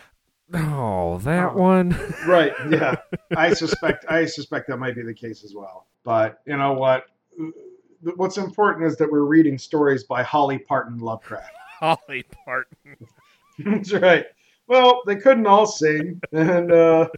oh 0.56 1.20
that 1.20 1.52
Oh. 1.52 1.56
one. 1.58 1.96
right, 2.26 2.54
yeah. 2.72 2.96
I 3.38 3.54
suspect 3.54 4.06
I 4.10 4.26
suspect 4.26 4.70
that 4.70 4.78
might 4.78 4.96
be 4.96 5.04
the 5.04 5.14
case 5.14 5.44
as 5.44 5.54
well. 5.56 5.86
But 6.04 6.40
you 6.48 6.58
know 6.58 6.74
what? 6.74 7.04
What's 8.16 8.38
important 8.38 8.86
is 8.88 8.98
that 8.98 9.12
we're 9.12 9.22
reading 9.22 9.58
stories 9.58 10.04
by 10.04 10.24
Holly 10.24 10.58
Parton 10.58 10.98
Lovecraft. 11.00 11.54
Holly 11.80 12.24
Parton. 12.46 12.98
That's 13.60 13.94
right. 13.94 14.26
Well, 14.68 15.02
they 15.06 15.16
couldn't 15.18 15.48
all 15.48 15.66
sing, 15.66 16.22
and 16.32 16.72
uh, 16.72 17.10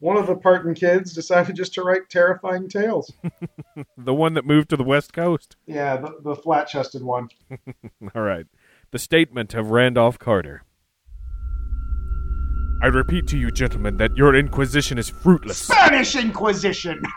one 0.00 0.16
of 0.16 0.26
the 0.26 0.34
Parton 0.34 0.74
kids 0.74 1.14
decided 1.14 1.56
just 1.56 1.74
to 1.74 1.82
write 1.82 2.08
terrifying 2.10 2.68
tales. 2.68 3.12
the 3.96 4.14
one 4.14 4.34
that 4.34 4.44
moved 4.44 4.70
to 4.70 4.76
the 4.76 4.84
West 4.84 5.12
Coast. 5.12 5.56
Yeah, 5.66 5.96
the, 5.96 6.16
the 6.22 6.34
flat-chested 6.34 7.02
one. 7.02 7.28
All 8.14 8.22
right. 8.22 8.46
The 8.90 8.98
statement 8.98 9.54
of 9.54 9.70
Randolph 9.70 10.18
Carter. 10.18 10.64
I 12.82 12.86
repeat 12.86 13.26
to 13.28 13.38
you, 13.38 13.50
gentlemen, 13.50 13.98
that 13.98 14.16
your 14.16 14.34
inquisition 14.34 14.96
is 14.98 15.08
fruitless. 15.10 15.58
Spanish 15.58 16.16
Inquisition. 16.16 17.02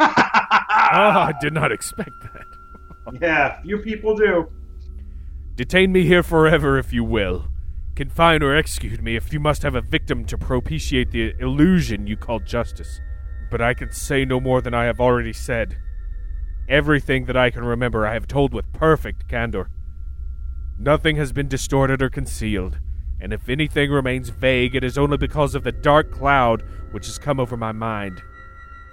Ah, 0.95 1.27
I 1.27 1.33
did 1.41 1.53
not 1.53 1.71
expect 1.71 2.11
that. 2.21 2.45
yeah, 3.19 3.61
few 3.61 3.79
people 3.79 4.15
do. 4.15 4.51
Detain 5.55 5.91
me 5.91 6.03
here 6.03 6.21
forever, 6.21 6.77
if 6.77 6.93
you 6.93 7.03
will. 7.03 7.47
Confine 7.95 8.43
or 8.43 8.55
execute 8.55 9.01
me 9.01 9.15
if 9.15 9.31
you 9.33 9.39
must 9.39 9.63
have 9.63 9.73
a 9.75 9.81
victim 9.81 10.25
to 10.25 10.37
propitiate 10.37 11.09
the 11.11 11.33
illusion 11.39 12.05
you 12.05 12.17
call 12.17 12.39
justice. 12.39 12.99
But 13.49 13.61
I 13.61 13.73
can 13.73 13.91
say 13.91 14.25
no 14.25 14.39
more 14.39 14.61
than 14.61 14.73
I 14.73 14.83
have 14.85 14.99
already 14.99 15.33
said. 15.33 15.77
Everything 16.69 17.25
that 17.25 17.37
I 17.37 17.49
can 17.49 17.63
remember 17.63 18.05
I 18.05 18.13
have 18.13 18.27
told 18.27 18.53
with 18.53 18.71
perfect 18.73 19.27
candor. 19.27 19.69
Nothing 20.77 21.15
has 21.15 21.31
been 21.31 21.47
distorted 21.47 22.01
or 22.01 22.09
concealed, 22.09 22.79
and 23.23 23.31
if 23.31 23.47
anything 23.47 23.89
remains 23.89 24.27
vague, 24.27 24.75
it 24.75 24.83
is 24.83 24.97
only 24.97 25.15
because 25.15 25.55
of 25.55 25.63
the 25.63 25.71
dark 25.71 26.11
cloud 26.11 26.61
which 26.91 27.05
has 27.05 27.17
come 27.17 27.39
over 27.39 27.55
my 27.55 27.71
mind. 27.71 28.21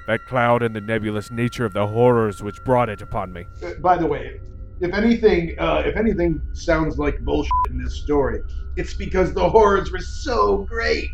That 0.06 0.24
cloud 0.24 0.62
and 0.62 0.74
the 0.74 0.80
nebulous 0.80 1.32
nature 1.32 1.64
of 1.64 1.72
the 1.72 1.88
horrors 1.88 2.40
which 2.40 2.62
brought 2.64 2.88
it 2.88 3.02
upon 3.02 3.32
me. 3.32 3.46
Uh, 3.60 3.74
by 3.80 3.96
the 3.96 4.06
way, 4.06 4.40
if 4.80 4.94
anything, 4.94 5.58
uh, 5.58 5.82
if 5.84 5.96
anything 5.96 6.40
sounds 6.52 6.96
like 6.96 7.18
bullshit 7.22 7.50
in 7.70 7.82
this 7.82 8.00
story, 8.00 8.40
it's 8.76 8.94
because 8.94 9.34
the 9.34 9.50
horrors 9.50 9.90
were 9.90 9.98
so 9.98 10.58
great. 10.58 11.10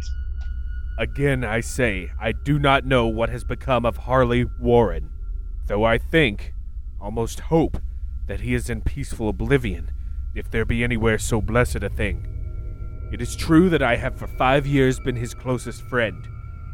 Again, 0.98 1.42
I 1.42 1.60
say, 1.60 2.10
I 2.20 2.32
do 2.32 2.58
not 2.58 2.84
know 2.84 3.06
what 3.06 3.30
has 3.30 3.44
become 3.44 3.86
of 3.86 3.96
Harley 3.96 4.44
Warren, 4.60 5.08
though 5.68 5.84
I 5.84 5.96
think, 5.96 6.52
almost 7.00 7.40
hope, 7.40 7.78
that 8.26 8.40
he 8.40 8.52
is 8.52 8.68
in 8.68 8.82
peaceful 8.82 9.30
oblivion, 9.30 9.90
if 10.34 10.50
there 10.50 10.66
be 10.66 10.84
anywhere 10.84 11.16
so 11.16 11.40
blessed 11.40 11.76
a 11.76 11.88
thing. 11.88 12.35
It 13.12 13.20
is 13.20 13.36
true 13.36 13.68
that 13.70 13.82
I 13.82 13.96
have 13.96 14.16
for 14.16 14.26
five 14.26 14.66
years 14.66 14.98
been 14.98 15.16
his 15.16 15.34
closest 15.34 15.82
friend, 15.82 16.26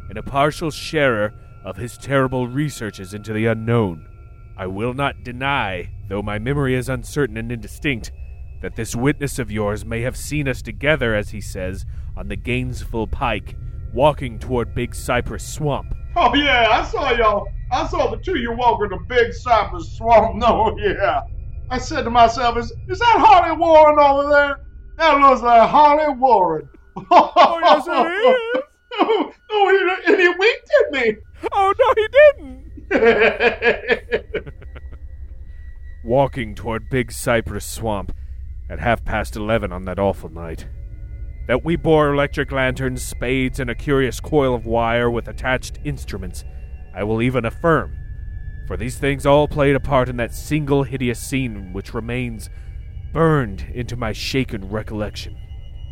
and 0.08 0.18
a 0.18 0.22
partial 0.22 0.70
sharer 0.70 1.34
of 1.64 1.76
his 1.76 1.98
terrible 1.98 2.48
researches 2.48 3.14
into 3.14 3.32
the 3.32 3.46
unknown. 3.46 4.08
I 4.56 4.66
will 4.66 4.94
not 4.94 5.24
deny, 5.24 5.90
though 6.08 6.22
my 6.22 6.38
memory 6.38 6.74
is 6.74 6.88
uncertain 6.88 7.36
and 7.36 7.52
indistinct, 7.52 8.12
that 8.60 8.76
this 8.76 8.96
witness 8.96 9.38
of 9.38 9.50
yours 9.50 9.84
may 9.84 10.00
have 10.02 10.16
seen 10.16 10.48
us 10.48 10.62
together, 10.62 11.14
as 11.14 11.30
he 11.30 11.40
says, 11.40 11.84
on 12.16 12.28
the 12.28 12.36
Gainesville 12.36 13.08
Pike, 13.08 13.56
walking 13.92 14.38
toward 14.38 14.74
Big 14.74 14.94
Cypress 14.94 15.46
Swamp. 15.46 15.94
Oh 16.16 16.34
yeah, 16.34 16.68
I 16.70 16.84
saw 16.84 17.10
y'all. 17.12 17.48
I 17.70 17.86
saw 17.86 18.10
the 18.10 18.18
two 18.18 18.32
of 18.32 18.36
you 18.36 18.52
walking 18.52 18.90
the 18.90 18.98
big 19.08 19.32
cypress 19.32 19.96
swamp. 19.96 20.34
No, 20.42 20.76
yeah. 20.78 21.22
I 21.70 21.78
said 21.78 22.02
to 22.02 22.10
myself, 22.10 22.58
is, 22.58 22.70
is 22.88 22.98
that 22.98 23.16
Harley 23.18 23.56
Warren 23.56 23.98
over 23.98 24.28
there? 24.28 24.60
That 24.98 25.18
looks 25.20 25.42
like 25.42 25.68
Harley 25.68 26.14
Warren. 26.14 26.68
Oh, 27.10 27.58
yes, 27.62 27.84
it 27.86 27.90
is. 28.56 28.62
Oh, 28.94 29.32
oh, 29.50 29.98
and 30.06 30.20
he 30.20 30.28
winked 30.28 30.70
at 30.84 30.92
me. 30.92 31.16
Oh, 31.52 31.72
no, 31.78 31.94
he 31.96 32.08
didn't. 32.92 34.52
Walking 36.04 36.54
toward 36.54 36.90
Big 36.90 37.10
Cypress 37.12 37.64
Swamp 37.64 38.14
at 38.68 38.80
half 38.80 39.04
past 39.04 39.36
eleven 39.36 39.72
on 39.72 39.84
that 39.86 39.98
awful 39.98 40.28
night. 40.28 40.66
That 41.48 41.64
we 41.64 41.76
bore 41.76 42.12
electric 42.12 42.52
lanterns, 42.52 43.02
spades, 43.02 43.58
and 43.58 43.70
a 43.70 43.74
curious 43.74 44.20
coil 44.20 44.54
of 44.54 44.66
wire 44.66 45.10
with 45.10 45.26
attached 45.28 45.78
instruments, 45.84 46.44
I 46.94 47.02
will 47.04 47.22
even 47.22 47.44
affirm. 47.44 47.96
For 48.66 48.76
these 48.76 48.98
things 48.98 49.26
all 49.26 49.48
played 49.48 49.74
a 49.74 49.80
part 49.80 50.08
in 50.08 50.16
that 50.18 50.34
single 50.34 50.84
hideous 50.84 51.18
scene 51.18 51.72
which 51.72 51.94
remains 51.94 52.48
burned 53.12 53.66
into 53.74 53.96
my 53.96 54.12
shaken 54.12 54.68
recollection. 54.68 55.36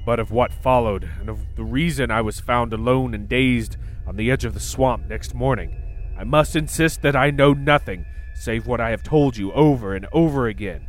But 0.07 0.19
of 0.19 0.31
what 0.31 0.53
followed, 0.53 1.09
and 1.21 1.29
of 1.29 1.57
the 1.57 1.65
reason 1.65 2.11
I 2.11 2.23
was 2.23 2.41
found 2.41 2.73
alone 2.73 3.15
and 3.15 3.29
dazed 3.29 3.77
on 4.07 4.17
the 4.17 4.31
edge 4.31 4.45
of 4.45 4.55
the 4.55 4.61
swamp 4.61 5.07
next 5.07 5.35
morning, 5.35 5.77
I 6.19 6.25
must 6.25 6.57
insist 6.57 7.03
that 7.03 7.17
I 7.17 7.31
know 7.31 7.53
nothing 7.53 8.05
save 8.35 8.67
what 8.67 8.81
I 8.81 8.91
have 8.91 9.03
told 9.03 9.37
you 9.37 9.53
over 9.53 9.95
and 9.95 10.07
over 10.13 10.49
again. 10.49 10.87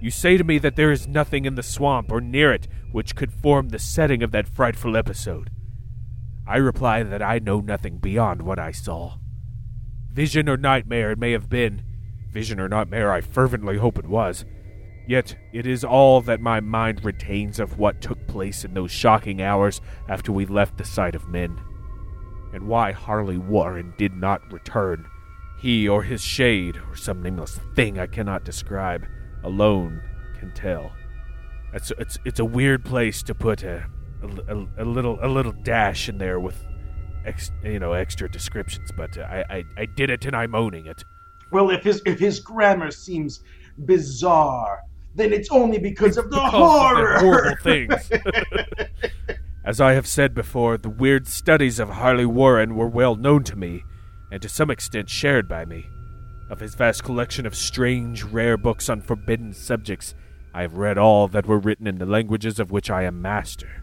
You 0.00 0.10
say 0.10 0.36
to 0.36 0.44
me 0.44 0.58
that 0.58 0.76
there 0.76 0.92
is 0.92 1.08
nothing 1.08 1.44
in 1.44 1.56
the 1.56 1.62
swamp 1.62 2.12
or 2.12 2.20
near 2.20 2.52
it 2.52 2.68
which 2.92 3.16
could 3.16 3.32
form 3.32 3.68
the 3.70 3.78
setting 3.78 4.22
of 4.22 4.30
that 4.30 4.48
frightful 4.48 4.96
episode. 4.96 5.50
I 6.46 6.58
reply 6.58 7.02
that 7.02 7.22
I 7.22 7.38
know 7.38 7.60
nothing 7.60 7.98
beyond 7.98 8.42
what 8.42 8.58
I 8.58 8.70
saw. 8.70 9.16
Vision 10.12 10.48
or 10.48 10.56
nightmare 10.56 11.10
it 11.10 11.18
may 11.18 11.32
have 11.32 11.48
been. 11.48 11.82
Vision 12.30 12.60
or 12.60 12.68
nightmare, 12.68 13.10
I 13.10 13.20
fervently 13.20 13.78
hope 13.78 13.98
it 13.98 14.06
was. 14.06 14.44
Yet 15.06 15.36
it 15.52 15.66
is 15.66 15.84
all 15.84 16.20
that 16.22 16.40
my 16.40 16.60
mind 16.60 17.04
retains 17.04 17.60
of 17.60 17.78
what 17.78 18.00
took 18.00 18.26
place 18.26 18.64
in 18.64 18.74
those 18.74 18.90
shocking 18.90 19.42
hours 19.42 19.80
after 20.08 20.32
we 20.32 20.46
left 20.46 20.78
the 20.78 20.84
sight 20.84 21.14
of 21.14 21.28
men. 21.28 21.60
And 22.52 22.66
why 22.68 22.92
Harley 22.92 23.36
Warren 23.36 23.92
did 23.98 24.14
not 24.14 24.52
return, 24.52 25.06
he 25.58 25.88
or 25.88 26.02
his 26.02 26.22
shade, 26.22 26.76
or 26.88 26.96
some 26.96 27.22
nameless 27.22 27.58
thing 27.74 27.98
I 27.98 28.06
cannot 28.06 28.44
describe, 28.44 29.06
alone 29.42 30.00
can 30.38 30.52
tell. 30.54 30.92
It's, 31.72 31.92
it's, 31.98 32.18
it's 32.24 32.40
a 32.40 32.44
weird 32.44 32.84
place 32.84 33.22
to 33.24 33.34
put 33.34 33.62
a, 33.62 33.86
a, 34.22 34.66
a, 34.78 34.84
little 34.84 35.18
a 35.20 35.28
little 35.28 35.52
dash 35.52 36.08
in 36.08 36.18
there 36.18 36.38
with 36.40 36.56
ex, 37.26 37.50
you 37.62 37.78
know 37.78 37.92
extra 37.92 38.30
descriptions, 38.30 38.90
but 38.96 39.18
I, 39.18 39.44
I 39.50 39.64
I 39.76 39.86
did 39.86 40.10
it 40.10 40.24
and 40.24 40.36
I'm 40.36 40.54
owning 40.54 40.86
it. 40.86 41.04
well, 41.50 41.70
if 41.70 41.82
his 41.82 42.00
if 42.06 42.18
his 42.18 42.40
grammar 42.40 42.90
seems 42.90 43.42
bizarre, 43.78 44.82
then 45.14 45.32
it's 45.32 45.50
only 45.50 45.78
because 45.78 46.16
of 46.16 46.30
the 46.30 46.36
Because 46.36 46.54
of 46.54 46.60
horror. 46.60 47.18
horrible 47.18 47.56
things. 47.62 48.10
As 49.64 49.80
I 49.80 49.92
have 49.92 50.06
said 50.06 50.34
before, 50.34 50.76
the 50.76 50.90
weird 50.90 51.26
studies 51.26 51.78
of 51.78 51.88
Harley 51.90 52.26
Warren 52.26 52.74
were 52.76 52.88
well 52.88 53.16
known 53.16 53.44
to 53.44 53.56
me, 53.56 53.82
and 54.30 54.42
to 54.42 54.48
some 54.48 54.70
extent 54.70 55.08
shared 55.08 55.48
by 55.48 55.64
me. 55.64 55.88
Of 56.50 56.60
his 56.60 56.74
vast 56.74 57.02
collection 57.02 57.46
of 57.46 57.54
strange, 57.54 58.22
rare 58.24 58.58
books 58.58 58.90
on 58.90 59.00
forbidden 59.00 59.54
subjects, 59.54 60.14
I 60.52 60.62
have 60.62 60.74
read 60.76 60.98
all 60.98 61.28
that 61.28 61.46
were 61.46 61.58
written 61.58 61.86
in 61.86 61.98
the 61.98 62.04
languages 62.06 62.60
of 62.60 62.70
which 62.70 62.90
I 62.90 63.04
am 63.04 63.22
master. 63.22 63.82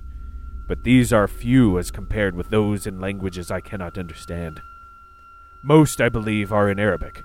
But 0.67 0.83
these 0.83 1.11
are 1.11 1.27
few 1.27 1.79
as 1.79 1.89
compared 1.89 2.35
with 2.35 2.49
those 2.51 2.85
in 2.85 3.01
languages 3.01 3.49
I 3.49 3.59
cannot 3.59 3.97
understand. 3.97 4.61
Most, 5.63 5.99
I 5.99 6.09
believe, 6.09 6.53
are 6.53 6.69
in 6.69 6.79
Arabic, 6.79 7.23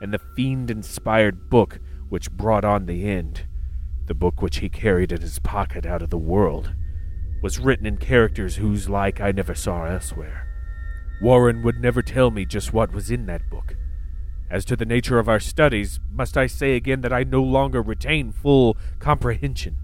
and 0.00 0.12
the 0.12 0.20
fiend 0.36 0.70
inspired 0.70 1.48
book 1.48 1.80
which 2.08 2.30
brought 2.30 2.64
on 2.64 2.86
the 2.86 3.08
end, 3.08 3.46
the 4.06 4.14
book 4.14 4.42
which 4.42 4.58
he 4.58 4.68
carried 4.68 5.12
in 5.12 5.20
his 5.20 5.38
pocket 5.38 5.86
out 5.86 6.02
of 6.02 6.10
the 6.10 6.18
world, 6.18 6.72
was 7.42 7.58
written 7.58 7.86
in 7.86 7.96
characters 7.96 8.56
whose 8.56 8.88
like 8.88 9.20
I 9.20 9.32
never 9.32 9.54
saw 9.54 9.84
elsewhere. 9.84 10.48
Warren 11.20 11.62
would 11.62 11.80
never 11.80 12.02
tell 12.02 12.30
me 12.30 12.44
just 12.44 12.72
what 12.72 12.92
was 12.92 13.10
in 13.10 13.26
that 13.26 13.48
book. 13.50 13.76
As 14.50 14.64
to 14.66 14.76
the 14.76 14.84
nature 14.84 15.18
of 15.18 15.28
our 15.28 15.40
studies, 15.40 16.00
must 16.12 16.36
I 16.36 16.46
say 16.46 16.76
again 16.76 17.00
that 17.00 17.12
I 17.12 17.24
no 17.24 17.42
longer 17.42 17.82
retain 17.82 18.30
full 18.30 18.76
comprehension? 18.98 19.76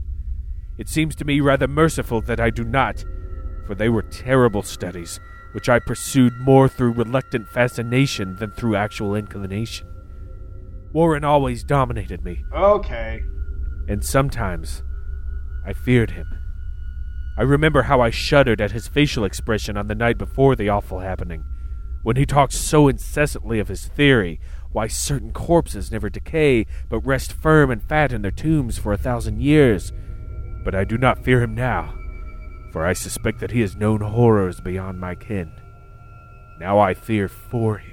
It 0.78 0.88
seems 0.88 1.14
to 1.16 1.24
me 1.24 1.40
rather 1.40 1.68
merciful 1.68 2.20
that 2.22 2.40
I 2.40 2.50
do 2.50 2.64
not, 2.64 3.04
for 3.66 3.74
they 3.74 3.88
were 3.88 4.02
terrible 4.02 4.62
studies, 4.62 5.18
which 5.52 5.68
I 5.68 5.78
pursued 5.78 6.40
more 6.40 6.68
through 6.68 6.92
reluctant 6.92 7.48
fascination 7.48 8.36
than 8.36 8.52
through 8.52 8.76
actual 8.76 9.14
inclination. 9.14 9.86
Warren 10.92 11.24
always 11.24 11.62
dominated 11.64 12.24
me, 12.24 12.44
Okay. 12.54 13.22
and 13.88 14.04
sometimes 14.04 14.82
I 15.64 15.72
feared 15.72 16.12
him. 16.12 16.26
I 17.38 17.42
remember 17.42 17.82
how 17.82 18.00
I 18.00 18.10
shuddered 18.10 18.60
at 18.60 18.72
his 18.72 18.88
facial 18.88 19.24
expression 19.24 19.76
on 19.76 19.86
the 19.86 19.94
night 19.94 20.18
before 20.18 20.56
the 20.56 20.68
awful 20.68 20.98
happening, 21.00 21.44
when 22.02 22.16
he 22.16 22.26
talked 22.26 22.52
so 22.52 22.88
incessantly 22.88 23.58
of 23.60 23.68
his 23.68 23.86
theory 23.86 24.40
why 24.72 24.86
certain 24.86 25.32
corpses 25.32 25.90
never 25.90 26.08
decay 26.08 26.64
but 26.88 27.00
rest 27.00 27.32
firm 27.32 27.70
and 27.70 27.82
fat 27.82 28.12
in 28.12 28.22
their 28.22 28.30
tombs 28.30 28.78
for 28.78 28.92
a 28.92 28.98
thousand 28.98 29.40
years. 29.40 29.92
But 30.64 30.74
I 30.74 30.84
do 30.84 30.96
not 30.98 31.24
fear 31.24 31.42
him 31.42 31.54
now, 31.54 31.94
for 32.72 32.86
I 32.86 32.92
suspect 32.92 33.40
that 33.40 33.50
he 33.50 33.60
has 33.60 33.76
known 33.76 34.00
horrors 34.00 34.60
beyond 34.60 35.00
my 35.00 35.14
ken. 35.14 35.52
Now 36.60 36.78
I 36.78 36.94
fear 36.94 37.26
for 37.28 37.78
him. 37.78 37.89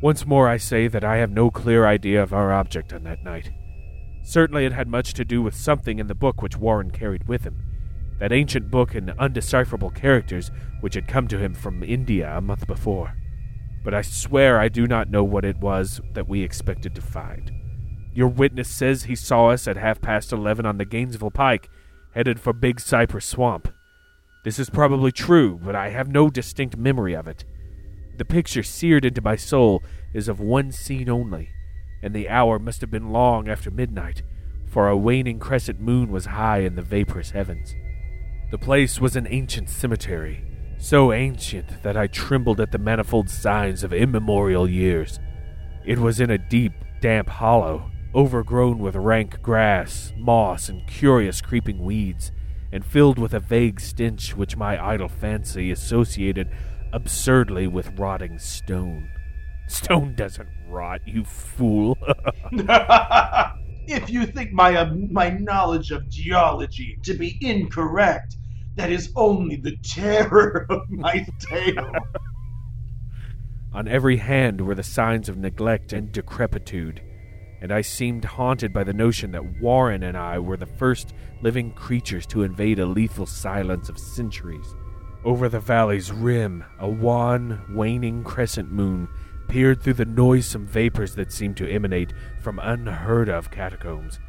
Once 0.00 0.24
more 0.24 0.48
I 0.48 0.56
say 0.58 0.86
that 0.86 1.02
I 1.02 1.16
have 1.16 1.30
no 1.30 1.50
clear 1.50 1.84
idea 1.84 2.22
of 2.22 2.32
our 2.32 2.52
object 2.52 2.92
on 2.92 3.02
that 3.04 3.24
night. 3.24 3.50
Certainly 4.22 4.66
it 4.66 4.72
had 4.72 4.86
much 4.86 5.12
to 5.14 5.24
do 5.24 5.42
with 5.42 5.54
something 5.54 5.98
in 5.98 6.06
the 6.06 6.14
book 6.14 6.40
which 6.40 6.56
Warren 6.56 6.90
carried 6.90 7.26
with 7.26 7.44
him. 7.44 7.64
That 8.20 8.32
ancient 8.32 8.70
book 8.70 8.94
in 8.94 9.10
undecipherable 9.18 9.90
characters 9.90 10.50
which 10.80 10.94
had 10.94 11.08
come 11.08 11.26
to 11.28 11.38
him 11.38 11.54
from 11.54 11.82
India 11.82 12.36
a 12.36 12.40
month 12.40 12.66
before. 12.66 13.14
But 13.82 13.94
I 13.94 14.02
swear 14.02 14.60
I 14.60 14.68
do 14.68 14.86
not 14.86 15.10
know 15.10 15.24
what 15.24 15.44
it 15.44 15.56
was 15.58 16.00
that 16.14 16.28
we 16.28 16.42
expected 16.42 16.94
to 16.94 17.00
find. 17.00 17.50
Your 18.12 18.28
witness 18.28 18.68
says 18.68 19.04
he 19.04 19.16
saw 19.16 19.48
us 19.48 19.66
at 19.66 19.76
half 19.76 20.00
past 20.00 20.32
eleven 20.32 20.66
on 20.66 20.78
the 20.78 20.84
Gainesville 20.84 21.30
Pike, 21.30 21.68
headed 22.12 22.40
for 22.40 22.52
Big 22.52 22.80
Cypress 22.80 23.26
Swamp. 23.26 23.68
This 24.44 24.58
is 24.58 24.70
probably 24.70 25.12
true, 25.12 25.60
but 25.62 25.76
I 25.76 25.90
have 25.90 26.08
no 26.08 26.28
distinct 26.30 26.76
memory 26.76 27.14
of 27.14 27.28
it. 27.28 27.44
The 28.18 28.24
picture 28.24 28.64
seared 28.64 29.04
into 29.04 29.22
my 29.22 29.36
soul 29.36 29.84
is 30.12 30.26
of 30.26 30.40
one 30.40 30.72
scene 30.72 31.08
only, 31.08 31.50
and 32.02 32.12
the 32.12 32.28
hour 32.28 32.58
must 32.58 32.80
have 32.80 32.90
been 32.90 33.12
long 33.12 33.48
after 33.48 33.70
midnight, 33.70 34.22
for 34.66 34.88
a 34.88 34.96
waning 34.96 35.38
crescent 35.38 35.80
moon 35.80 36.10
was 36.10 36.26
high 36.26 36.58
in 36.58 36.74
the 36.74 36.82
vaporous 36.82 37.30
heavens. 37.30 37.76
The 38.50 38.58
place 38.58 39.00
was 39.00 39.14
an 39.14 39.28
ancient 39.30 39.70
cemetery, 39.70 40.44
so 40.78 41.12
ancient 41.12 41.84
that 41.84 41.96
I 41.96 42.08
trembled 42.08 42.60
at 42.60 42.72
the 42.72 42.78
manifold 42.78 43.30
signs 43.30 43.84
of 43.84 43.92
immemorial 43.92 44.68
years. 44.68 45.20
It 45.86 46.00
was 46.00 46.18
in 46.18 46.28
a 46.28 46.38
deep, 46.38 46.72
damp 47.00 47.28
hollow, 47.28 47.88
overgrown 48.16 48.80
with 48.80 48.96
rank 48.96 49.40
grass, 49.42 50.12
moss, 50.16 50.68
and 50.68 50.88
curious 50.88 51.40
creeping 51.40 51.84
weeds, 51.84 52.32
and 52.72 52.84
filled 52.84 53.18
with 53.18 53.32
a 53.32 53.40
vague 53.40 53.78
stench 53.78 54.36
which 54.36 54.56
my 54.56 54.84
idle 54.84 55.08
fancy 55.08 55.70
associated 55.70 56.50
absurdly 56.92 57.66
with 57.66 57.98
rotting 57.98 58.38
stone. 58.38 59.08
Stone 59.68 60.14
doesn't 60.14 60.48
rot, 60.66 61.00
you 61.06 61.24
fool. 61.24 61.98
if 63.86 64.08
you 64.10 64.26
think 64.26 64.52
my 64.52 64.76
uh, 64.76 64.94
my 65.10 65.30
knowledge 65.30 65.90
of 65.90 66.08
geology 66.08 66.98
to 67.04 67.14
be 67.14 67.38
incorrect, 67.40 68.36
that 68.76 68.90
is 68.90 69.12
only 69.16 69.56
the 69.56 69.76
terror 69.82 70.66
of 70.70 70.88
my 70.88 71.26
tale. 71.40 71.92
On 73.72 73.86
every 73.86 74.16
hand 74.16 74.60
were 74.60 74.74
the 74.74 74.82
signs 74.82 75.28
of 75.28 75.36
neglect 75.36 75.92
and 75.92 76.10
decrepitude, 76.10 77.02
and 77.60 77.70
I 77.70 77.82
seemed 77.82 78.24
haunted 78.24 78.72
by 78.72 78.84
the 78.84 78.94
notion 78.94 79.32
that 79.32 79.60
Warren 79.60 80.02
and 80.02 80.16
I 80.16 80.38
were 80.38 80.56
the 80.56 80.66
first 80.66 81.12
living 81.42 81.72
creatures 81.72 82.26
to 82.28 82.42
invade 82.42 82.78
a 82.78 82.86
lethal 82.86 83.26
silence 83.26 83.88
of 83.88 83.98
centuries. 83.98 84.74
Over 85.28 85.50
the 85.50 85.60
valley's 85.60 86.10
rim, 86.10 86.64
a 86.78 86.88
wan, 86.88 87.60
waning 87.68 88.24
crescent 88.24 88.72
moon 88.72 89.08
peered 89.46 89.82
through 89.82 89.92
the 89.92 90.06
noisome 90.06 90.66
vapors 90.66 91.16
that 91.16 91.30
seemed 91.32 91.58
to 91.58 91.70
emanate 91.70 92.14
from 92.40 92.58
unheard 92.58 93.28
of 93.28 93.50
catacombs, 93.50 94.20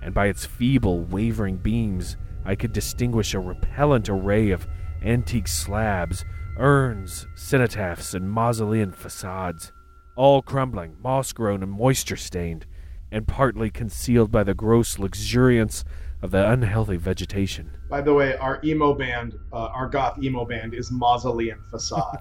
and 0.00 0.14
by 0.14 0.28
its 0.28 0.46
feeble, 0.46 1.00
wavering 1.06 1.56
beams, 1.56 2.16
I 2.44 2.54
could 2.54 2.72
distinguish 2.72 3.34
a 3.34 3.40
repellent 3.40 4.08
array 4.08 4.52
of 4.52 4.68
antique 5.02 5.48
slabs, 5.48 6.24
urns, 6.56 7.26
cenotaphs, 7.34 8.14
and 8.14 8.30
mausolean 8.30 8.92
facades, 8.92 9.72
all 10.14 10.40
crumbling, 10.40 10.94
moss 11.02 11.32
grown, 11.32 11.64
and 11.64 11.72
moisture 11.72 12.14
stained, 12.14 12.64
and 13.10 13.26
partly 13.26 13.70
concealed 13.70 14.30
by 14.30 14.44
the 14.44 14.54
gross 14.54 15.00
luxuriance 15.00 15.84
of 16.24 16.30
the 16.30 16.50
unhealthy 16.50 16.96
vegetation. 16.96 17.70
By 17.90 18.00
the 18.00 18.14
way, 18.14 18.34
our 18.38 18.58
emo 18.64 18.94
band, 18.94 19.38
uh, 19.52 19.66
our 19.66 19.86
goth 19.86 20.20
emo 20.22 20.46
band, 20.46 20.72
is 20.72 20.90
Mausoleum 20.90 21.62
Facade. 21.70 22.16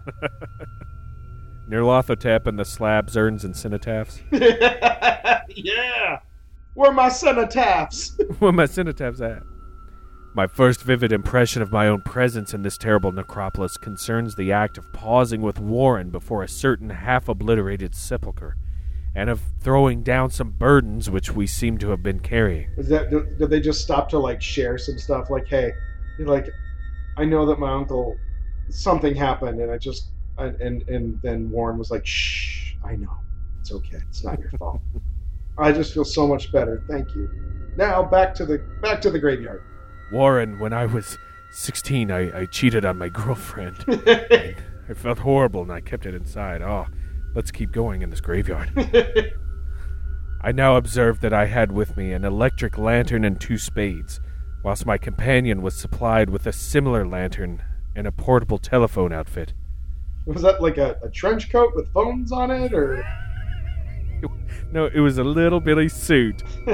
Nerlothotep 1.70 2.46
and 2.46 2.60
the 2.60 2.66
slabs, 2.66 3.16
urns, 3.16 3.46
and 3.46 3.56
cenotaphs. 3.56 4.20
yeah, 5.56 6.20
where 6.74 6.92
my 6.92 7.08
cenotaphs? 7.08 8.12
Where 8.40 8.52
my 8.52 8.66
cenotaphs 8.66 9.22
at? 9.22 9.42
My 10.36 10.48
first 10.48 10.84
vivid 10.84 11.14
impression 11.14 11.62
of 11.62 11.72
my 11.72 11.88
own 11.88 12.02
presence 12.02 12.54
in 12.54 12.62
this 12.62 12.78
terrible 12.78 13.14
necropolis 13.14 13.78
concerns 13.78 14.36
the 14.36 14.52
act 14.52 14.78
of 14.78 14.92
pausing 14.92 15.42
with 15.42 15.60
Warren 15.60 16.10
before 16.10 16.44
a 16.44 16.50
certain 16.50 16.90
half 16.90 17.30
obliterated 17.30 17.96
sepulchre, 17.96 18.58
and 19.16 19.30
of 19.30 19.42
throwing 19.60 20.04
down 20.04 20.32
some 20.32 20.52
burdens 20.52 21.10
which 21.10 21.32
we 21.32 21.46
seem 21.46 21.78
to 21.78 21.90
have 21.90 22.02
been 22.02 22.20
carrying. 22.20 22.70
Is 22.78 22.88
that 22.90 23.10
did 23.10 23.38
did 23.38 23.50
they 23.50 23.60
just 23.60 23.82
stop 23.82 24.10
to 24.10 24.20
like 24.20 24.42
share 24.42 24.78
some 24.78 24.98
stuff? 24.98 25.30
Like, 25.30 25.48
hey, 25.48 25.72
like, 26.20 26.50
I 27.18 27.26
know 27.26 27.46
that 27.46 27.60
my 27.60 27.72
uncle, 27.72 28.18
something 28.70 29.16
happened, 29.16 29.60
and 29.62 29.72
I 29.72 29.78
just, 29.78 30.10
and 30.38 30.60
and, 30.62 30.88
and 30.90 31.22
then 31.22 31.50
Warren 31.52 31.78
was 31.78 31.92
like, 31.92 32.06
shh, 32.06 32.76
I 32.84 32.96
know, 32.96 33.16
it's 33.60 33.72
okay, 33.72 34.00
it's 34.10 34.24
not 34.24 34.40
your 34.40 34.52
fault. 34.52 34.82
I 35.58 35.72
just 35.72 35.94
feel 35.94 36.06
so 36.06 36.28
much 36.28 36.52
better. 36.52 36.84
Thank 36.90 37.14
you. 37.14 37.30
Now 37.78 38.04
back 38.04 38.34
to 38.36 38.46
the 38.46 38.58
back 38.82 39.02
to 39.02 39.12
the 39.12 39.20
graveyard. 39.20 39.64
Warren, 40.12 40.60
when 40.60 40.74
I 40.74 40.86
was 40.86 41.18
16, 41.52 42.12
I, 42.12 42.42
I 42.42 42.46
cheated 42.46 42.86
on 42.86 42.98
my 42.98 43.10
girlfriend. 43.10 43.78
I 43.88 44.94
felt 44.96 45.20
horrible 45.20 45.62
and 45.62 45.72
I 45.72 45.80
kept 45.80 46.06
it 46.06 46.14
inside. 46.14 46.62
Oh, 46.62 46.88
let's 47.36 47.52
keep 47.52 47.72
going 47.72 48.02
in 48.02 48.10
this 48.10 48.22
graveyard. 48.22 48.72
I 50.42 50.52
now 50.52 50.76
observed 50.76 51.22
that 51.22 51.34
I 51.34 51.46
had 51.46 51.72
with 51.72 51.96
me 51.96 52.12
an 52.12 52.26
electric 52.26 52.78
lantern 52.78 53.24
and 53.24 53.40
two 53.40 53.58
spades, 53.58 54.20
whilst 54.64 54.86
my 54.86 54.98
companion 54.98 55.62
was 55.62 55.76
supplied 55.76 56.30
with 56.30 56.46
a 56.46 56.52
similar 56.52 57.06
lantern 57.08 57.64
and 57.96 58.08
a 58.08 58.12
portable 58.12 58.58
telephone 58.58 59.14
outfit. 59.14 59.54
was 60.26 60.42
that 60.42 60.62
like 60.62 60.78
a, 60.78 60.98
a 61.04 61.10
trench 61.10 61.52
coat 61.52 61.74
with 61.76 61.92
phones 61.94 62.32
on 62.32 62.52
it, 62.52 62.74
or? 62.74 63.06
No, 64.72 64.86
it 64.86 65.00
was 65.00 65.18
a 65.18 65.24
little 65.24 65.60
bitty 65.60 65.90
suit. 65.90 66.44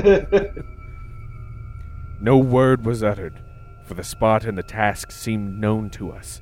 No 2.22 2.38
word 2.38 2.86
was 2.86 3.02
uttered, 3.02 3.42
for 3.86 3.94
the 3.94 4.04
spot 4.04 4.44
and 4.44 4.58
the 4.58 4.64
task 4.64 5.10
seemed 5.10 5.58
known 5.58 5.90
to 5.92 6.12
us, 6.12 6.42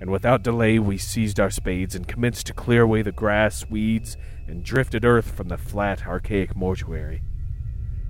and 0.00 0.10
without 0.10 0.42
delay 0.42 0.78
we 0.78 0.98
seized 0.98 1.40
our 1.40 1.50
spades 1.50 1.94
and 1.94 2.06
commenced 2.06 2.46
to 2.46 2.52
clear 2.52 2.82
away 2.82 3.02
the 3.02 3.12
grass, 3.12 3.68
weeds, 3.68 4.16
and 4.46 4.64
drifted 4.64 5.04
earth 5.04 5.30
from 5.30 5.48
the 5.48 5.58
flat, 5.58 6.06
archaic 6.06 6.54
mortuary. 6.56 7.22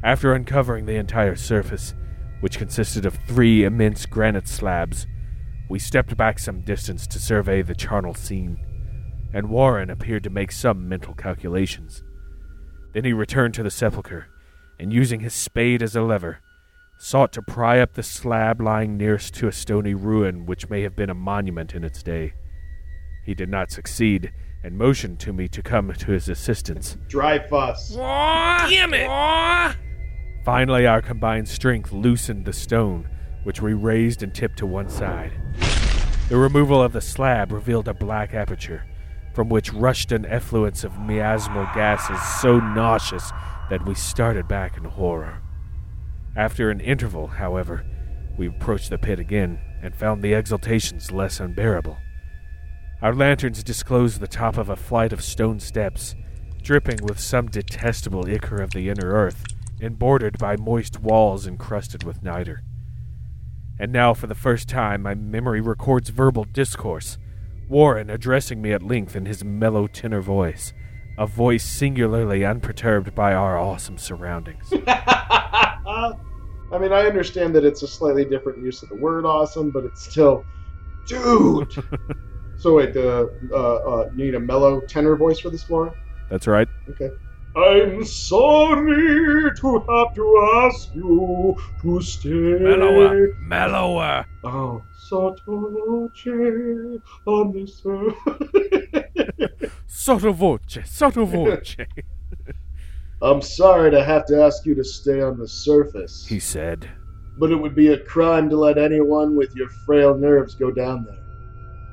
After 0.02 0.32
uncovering 0.32 0.86
the 0.86 0.96
entire 0.96 1.36
surface, 1.36 1.94
which 2.40 2.58
consisted 2.58 3.04
of 3.04 3.18
three 3.26 3.64
immense 3.64 4.06
granite 4.06 4.46
slabs, 4.46 5.06
we 5.68 5.78
stepped 5.78 6.16
back 6.16 6.38
some 6.38 6.60
distance 6.60 7.06
to 7.08 7.18
survey 7.18 7.62
the 7.62 7.74
charnel 7.74 8.14
scene, 8.14 8.58
and 9.32 9.50
Warren 9.50 9.90
appeared 9.90 10.24
to 10.24 10.30
make 10.30 10.52
some 10.52 10.88
mental 10.88 11.14
calculations. 11.14 12.02
Then 12.92 13.04
he 13.04 13.12
returned 13.12 13.54
to 13.54 13.62
the 13.62 13.70
sepulchre, 13.70 14.28
and 14.78 14.92
using 14.92 15.20
his 15.20 15.34
spade 15.34 15.82
as 15.82 15.96
a 15.96 16.02
lever, 16.02 16.38
sought 16.98 17.32
to 17.32 17.40
pry 17.40 17.78
up 17.78 17.94
the 17.94 18.02
slab 18.02 18.60
lying 18.60 18.96
nearest 18.96 19.32
to 19.32 19.46
a 19.46 19.52
stony 19.52 19.94
ruin 19.94 20.44
which 20.44 20.68
may 20.68 20.82
have 20.82 20.96
been 20.96 21.08
a 21.08 21.14
monument 21.14 21.72
in 21.74 21.84
its 21.84 22.02
day. 22.02 22.34
He 23.24 23.34
did 23.34 23.48
not 23.48 23.70
succeed, 23.70 24.32
and 24.64 24.76
motioned 24.76 25.20
to 25.20 25.32
me 25.32 25.46
to 25.48 25.62
come 25.62 25.92
to 25.92 26.10
his 26.10 26.28
assistance. 26.28 26.96
Dry 27.06 27.38
fuss. 27.38 27.90
Damn 27.90 28.92
it! 28.94 29.76
Finally, 30.44 30.86
our 30.86 31.00
combined 31.00 31.48
strength 31.48 31.92
loosened 31.92 32.44
the 32.44 32.52
stone, 32.52 33.08
which 33.44 33.62
we 33.62 33.74
raised 33.74 34.22
and 34.22 34.34
tipped 34.34 34.58
to 34.58 34.66
one 34.66 34.88
side. 34.88 35.32
The 36.28 36.36
removal 36.36 36.82
of 36.82 36.92
the 36.92 37.00
slab 37.00 37.52
revealed 37.52 37.86
a 37.86 37.94
black 37.94 38.34
aperture, 38.34 38.84
from 39.34 39.48
which 39.48 39.72
rushed 39.72 40.10
an 40.10 40.26
effluence 40.26 40.82
of 40.82 40.92
miasmal 40.92 41.72
gases 41.74 42.20
so 42.40 42.58
nauseous 42.58 43.30
that 43.70 43.86
we 43.86 43.94
started 43.94 44.48
back 44.48 44.76
in 44.76 44.84
horror. 44.84 45.40
After 46.38 46.70
an 46.70 46.78
interval, 46.78 47.26
however, 47.26 47.84
we 48.36 48.46
approached 48.46 48.90
the 48.90 48.96
pit 48.96 49.18
again 49.18 49.58
and 49.82 49.92
found 49.92 50.22
the 50.22 50.34
exaltations 50.34 51.10
less 51.10 51.40
unbearable. 51.40 51.98
Our 53.02 53.12
lanterns 53.12 53.64
disclosed 53.64 54.20
the 54.20 54.28
top 54.28 54.56
of 54.56 54.68
a 54.68 54.76
flight 54.76 55.12
of 55.12 55.20
stone 55.20 55.58
steps, 55.58 56.14
dripping 56.62 57.00
with 57.02 57.18
some 57.18 57.48
detestable 57.48 58.28
ichor 58.28 58.62
of 58.62 58.70
the 58.70 58.88
inner 58.88 59.08
earth 59.08 59.46
and 59.80 59.98
bordered 59.98 60.38
by 60.38 60.54
moist 60.56 61.00
walls 61.00 61.44
encrusted 61.44 62.04
with 62.04 62.22
niter. 62.22 62.62
And 63.80 63.90
now, 63.90 64.14
for 64.14 64.28
the 64.28 64.36
first 64.36 64.68
time, 64.68 65.02
my 65.02 65.16
memory 65.16 65.60
records 65.60 66.10
verbal 66.10 66.44
discourse, 66.44 67.18
Warren 67.68 68.10
addressing 68.10 68.62
me 68.62 68.70
at 68.70 68.82
length 68.84 69.16
in 69.16 69.26
his 69.26 69.42
mellow 69.42 69.88
tenor 69.88 70.20
voice, 70.20 70.72
a 71.18 71.26
voice 71.26 71.64
singularly 71.64 72.44
unperturbed 72.44 73.12
by 73.16 73.34
our 73.34 73.58
awesome 73.58 73.98
surroundings. 73.98 74.72
I 76.70 76.78
mean, 76.78 76.92
I 76.92 77.06
understand 77.06 77.54
that 77.54 77.64
it's 77.64 77.82
a 77.82 77.88
slightly 77.88 78.24
different 78.24 78.62
use 78.62 78.82
of 78.82 78.90
the 78.90 78.94
word 78.96 79.24
"awesome," 79.24 79.70
but 79.70 79.84
it's 79.84 80.02
still, 80.02 80.44
dude. 81.06 81.72
so 82.58 82.74
wait, 82.74 82.92
the 82.92 83.32
uh, 83.52 83.56
uh, 83.56 84.10
you 84.14 84.26
need 84.26 84.34
a 84.34 84.40
mellow 84.40 84.80
tenor 84.80 85.16
voice 85.16 85.40
for 85.40 85.50
this, 85.50 85.68
Lauren? 85.70 85.92
That's 86.28 86.46
right. 86.46 86.68
Okay. 86.90 87.10
I'm 87.56 88.04
sorry 88.04 89.50
to 89.56 89.78
have 89.88 90.14
to 90.14 90.62
ask 90.66 90.94
you 90.94 91.56
to 91.82 92.00
stay. 92.02 92.28
Mellower, 92.28 93.34
mellower. 93.40 94.26
Oh, 94.44 94.82
sotto 94.96 95.70
voce 95.70 97.00
on 97.26 97.52
this 97.52 97.82
earth. 97.86 99.72
Sotto 99.86 100.32
voce, 100.32 100.78
sotto 100.84 101.24
voce, 101.24 101.76
I'm 103.20 103.42
sorry 103.42 103.90
to 103.90 104.04
have 104.04 104.26
to 104.26 104.40
ask 104.42 104.64
you 104.64 104.74
to 104.76 104.84
stay 104.84 105.20
on 105.20 105.38
the 105.38 105.48
surface, 105.48 106.24
he 106.26 106.38
said. 106.38 106.88
but 107.36 107.50
it 107.50 107.56
would 107.56 107.74
be 107.74 107.88
a 107.88 107.98
crime 107.98 108.48
to 108.50 108.56
let 108.56 108.78
anyone 108.78 109.34
with 109.36 109.54
your 109.56 109.68
frail 109.86 110.16
nerves 110.16 110.54
go 110.54 110.70
down 110.70 111.04
there. 111.04 111.24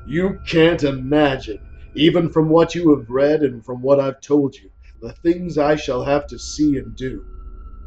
You 0.06 0.38
can't 0.46 0.84
imagine, 0.84 1.58
even 1.94 2.30
from 2.30 2.48
what 2.48 2.76
you 2.76 2.96
have 2.96 3.10
read 3.10 3.42
and 3.42 3.64
from 3.64 3.82
what 3.82 3.98
I've 3.98 4.20
told 4.20 4.54
you, 4.54 4.70
the 5.00 5.12
things 5.14 5.58
I 5.58 5.74
shall 5.74 6.04
have 6.04 6.28
to 6.28 6.38
see 6.38 6.76
and 6.78 6.94
do. 6.94 7.24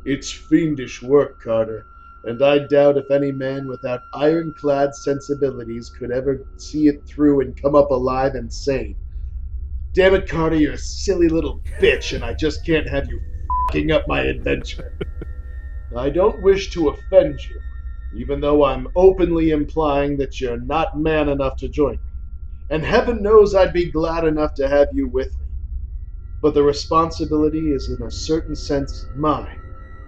It's 0.06 0.30
fiendish 0.32 1.02
work, 1.02 1.41
Carter, 1.41 1.86
and 2.26 2.41
I 2.41 2.60
doubt 2.68 2.98
if 2.98 3.10
any 3.10 3.32
man 3.32 3.68
without 3.68 4.02
ironclad 4.14 4.94
sensibilities 4.95 5.90
could 5.90 6.11
ever 6.11 6.45
see 6.57 6.88
it 6.88 7.06
through 7.07 7.40
and 7.40 7.61
come 7.61 7.76
up 7.76 7.91
alive 7.91 8.36
and 8.36 8.52
sane. 8.52 8.98
Damn 9.94 10.14
it, 10.16 10.28
Carter, 10.30 10.57
you're 10.57 10.74
a 10.74 10.78
silly 10.78 11.30
little 11.30 11.61
bitch, 11.80 12.14
and 12.14 12.24
I 12.24 12.34
just 12.34 12.66
can't 12.66 12.88
have 12.88 13.10
you 13.10 13.20
fucking 13.70 13.91
up 13.91 14.08
my 14.08 14.22
adventure. 14.22 14.91
I 15.96 16.10
don't 16.10 16.41
wish 16.41 16.72
to 16.72 16.90
offend 16.90 17.40
you, 17.48 17.62
even 18.16 18.41
though 18.41 18.66
I'm 18.66 18.88
openly 18.96 19.52
implying 19.52 20.18
that 20.18 20.41
you're 20.41 20.60
not 20.60 21.00
man 21.00 21.30
enough 21.30 21.56
to 21.58 21.70
join 21.70 21.94
me. 21.94 22.00
And 22.72 22.84
heaven 22.84 23.22
knows 23.22 23.54
I'd 23.54 23.72
be 23.72 23.91
glad 23.91 24.24
enough 24.24 24.56
to 24.56 24.68
have 24.68 24.88
you 24.91 25.08
with 25.08 25.40
me. 25.40 25.46
But 26.41 26.56
the 26.56 26.64
responsibility 26.64 27.72
is 27.72 27.90
in 27.90 28.02
a 28.02 28.10
certain 28.10 28.56
sense 28.56 29.06
mine, 29.16 29.62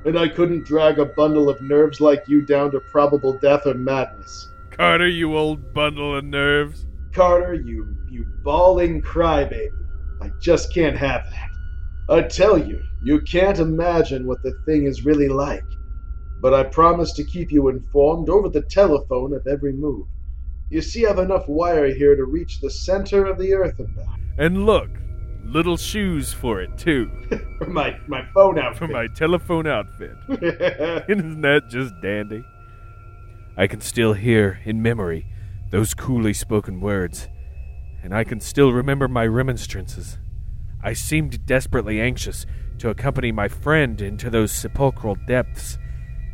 and 0.05 0.17
I 0.17 0.27
couldn't 0.27 0.65
drag 0.65 0.97
a 0.97 1.05
bundle 1.05 1.47
of 1.47 1.61
nerves 1.61 2.01
like 2.01 2.23
you 2.27 2.41
down 2.41 2.71
to 2.71 2.79
probable 2.79 3.37
death 3.37 3.67
or 3.67 3.75
madness. 3.75 4.47
Carter, 4.71 5.07
you 5.07 5.37
old 5.37 5.71
bundle 5.71 6.15
of 6.15 6.25
nerves. 6.25 6.87
Carter, 7.13 7.53
you 7.53 7.95
you 8.09 8.25
bawling 8.43 9.03
crybaby. 9.03 9.69
I 10.19 10.31
just 10.39 10.73
can't 10.73 10.97
have 10.97 11.25
that. 11.29 12.15
I 12.15 12.21
tell 12.23 12.57
you, 12.57 12.81
you 13.03 13.21
can't 13.21 13.59
imagine 13.59 14.27
what 14.27 14.43
the 14.43 14.53
thing 14.65 14.85
is 14.85 15.05
really 15.05 15.29
like. 15.29 15.63
But 16.39 16.53
I 16.53 16.63
promise 16.63 17.13
to 17.13 17.23
keep 17.23 17.51
you 17.51 17.69
informed 17.69 18.29
over 18.29 18.49
the 18.49 18.61
telephone 18.63 19.33
of 19.33 19.45
every 19.47 19.73
move. 19.73 20.07
You 20.69 20.81
see, 20.81 21.05
I've 21.05 21.19
enough 21.19 21.47
wire 21.47 21.93
here 21.93 22.15
to 22.15 22.23
reach 22.23 22.61
the 22.61 22.69
center 22.69 23.25
of 23.25 23.37
the 23.37 23.53
earth 23.53 23.79
and 23.79 23.95
back. 23.95 24.19
And 24.37 24.65
look, 24.65 24.89
little 25.43 25.77
shoes 25.77 26.31
for 26.31 26.61
it, 26.61 26.77
too, 26.77 27.11
For 27.57 27.67
my, 27.67 27.97
my 28.07 28.23
phone 28.33 28.57
outfit. 28.57 28.77
for 28.87 28.87
my 28.87 29.07
telephone 29.07 29.67
outfit. 29.67 30.15
Isn't 31.09 31.41
that 31.41 31.69
just 31.69 31.93
dandy? 32.01 32.43
I 33.57 33.67
can 33.67 33.81
still 33.81 34.13
hear, 34.13 34.59
in 34.63 34.81
memory, 34.81 35.27
those 35.71 35.93
coolly 35.93 36.33
spoken 36.33 36.79
words, 36.79 37.27
and 38.01 38.15
I 38.15 38.23
can 38.23 38.39
still 38.39 38.71
remember 38.71 39.07
my 39.07 39.27
remonstrances. 39.27 40.17
I 40.83 40.93
seemed 40.93 41.45
desperately 41.45 41.99
anxious 41.99 42.45
to 42.81 42.89
accompany 42.89 43.31
my 43.31 43.47
friend 43.47 44.01
into 44.01 44.27
those 44.27 44.51
sepulchral 44.51 45.15
depths, 45.27 45.77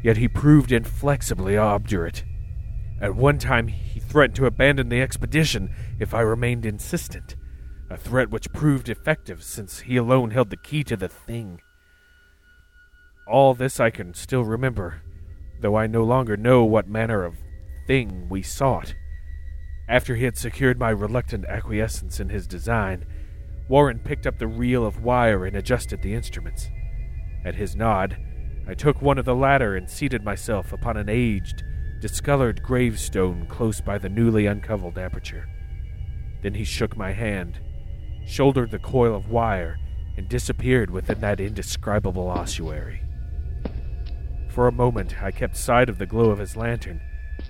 yet 0.01 0.15
he 0.15 0.29
proved 0.29 0.71
inflexibly 0.71 1.57
obdurate. 1.57 2.23
At 3.01 3.15
one 3.15 3.37
time, 3.37 3.67
he 3.67 3.99
threatened 3.99 4.37
to 4.37 4.45
abandon 4.45 4.87
the 4.87 5.01
expedition 5.01 5.69
if 5.99 6.13
I 6.13 6.21
remained 6.21 6.65
insistent, 6.65 7.35
a 7.89 7.97
threat 7.97 8.29
which 8.29 8.53
proved 8.53 8.87
effective 8.87 9.43
since 9.43 9.79
he 9.79 9.97
alone 9.97 10.31
held 10.31 10.49
the 10.49 10.55
key 10.55 10.85
to 10.85 10.95
the 10.95 11.09
thing. 11.09 11.59
All 13.27 13.53
this 13.53 13.81
I 13.81 13.89
can 13.89 14.13
still 14.13 14.45
remember, 14.45 15.01
though 15.59 15.75
I 15.75 15.85
no 15.85 16.05
longer 16.05 16.37
know 16.37 16.63
what 16.63 16.87
manner 16.87 17.25
of 17.25 17.35
thing 17.87 18.29
we 18.29 18.41
sought. 18.41 18.95
After 19.89 20.15
he 20.15 20.23
had 20.23 20.37
secured 20.37 20.79
my 20.79 20.91
reluctant 20.91 21.45
acquiescence 21.45 22.21
in 22.21 22.29
his 22.29 22.47
design, 22.47 23.05
Warren 23.69 23.99
picked 23.99 24.25
up 24.25 24.37
the 24.37 24.47
reel 24.47 24.85
of 24.85 25.03
wire 25.03 25.45
and 25.45 25.55
adjusted 25.55 26.01
the 26.01 26.13
instruments. 26.13 26.69
At 27.43 27.55
his 27.55 27.75
nod, 27.75 28.17
I 28.67 28.73
took 28.73 29.01
one 29.01 29.17
of 29.17 29.25
the 29.25 29.35
latter 29.35 29.75
and 29.75 29.89
seated 29.89 30.23
myself 30.23 30.71
upon 30.71 30.97
an 30.97 31.09
aged, 31.09 31.63
discolored 31.99 32.63
gravestone 32.63 33.45
close 33.47 33.81
by 33.81 33.97
the 33.97 34.09
newly 34.09 34.45
uncovered 34.45 34.97
aperture. 34.97 35.47
Then 36.41 36.53
he 36.53 36.63
shook 36.63 36.95
my 36.95 37.11
hand, 37.11 37.59
shouldered 38.25 38.71
the 38.71 38.79
coil 38.79 39.15
of 39.15 39.29
wire, 39.29 39.77
and 40.15 40.29
disappeared 40.29 40.89
within 40.89 41.19
that 41.21 41.39
indescribable 41.39 42.29
ossuary. 42.29 43.01
For 44.49 44.67
a 44.67 44.71
moment, 44.71 45.21
I 45.21 45.31
kept 45.31 45.55
sight 45.55 45.89
of 45.89 45.97
the 45.97 46.05
glow 46.05 46.29
of 46.29 46.39
his 46.39 46.55
lantern 46.55 47.01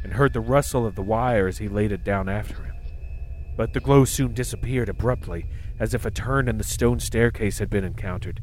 and 0.04 0.14
heard 0.14 0.34
the 0.34 0.42
rustle 0.42 0.86
of 0.86 0.96
the 0.96 1.02
wire 1.02 1.48
as 1.48 1.60
he 1.60 1.70
laid 1.70 1.92
it 1.92 2.04
down 2.04 2.28
after 2.28 2.64
him. 2.64 2.76
But 3.56 3.74
the 3.74 3.80
glow 3.80 4.06
soon 4.06 4.34
disappeared 4.34 4.90
abruptly, 4.90 5.46
as 5.80 5.94
if 5.94 6.06
a 6.06 6.12
turn 6.12 6.48
in 6.48 6.58
the 6.58 6.64
stone 6.64 7.00
staircase 7.00 7.60
had 7.60 7.70
been 7.70 7.84
encountered, 7.84 8.42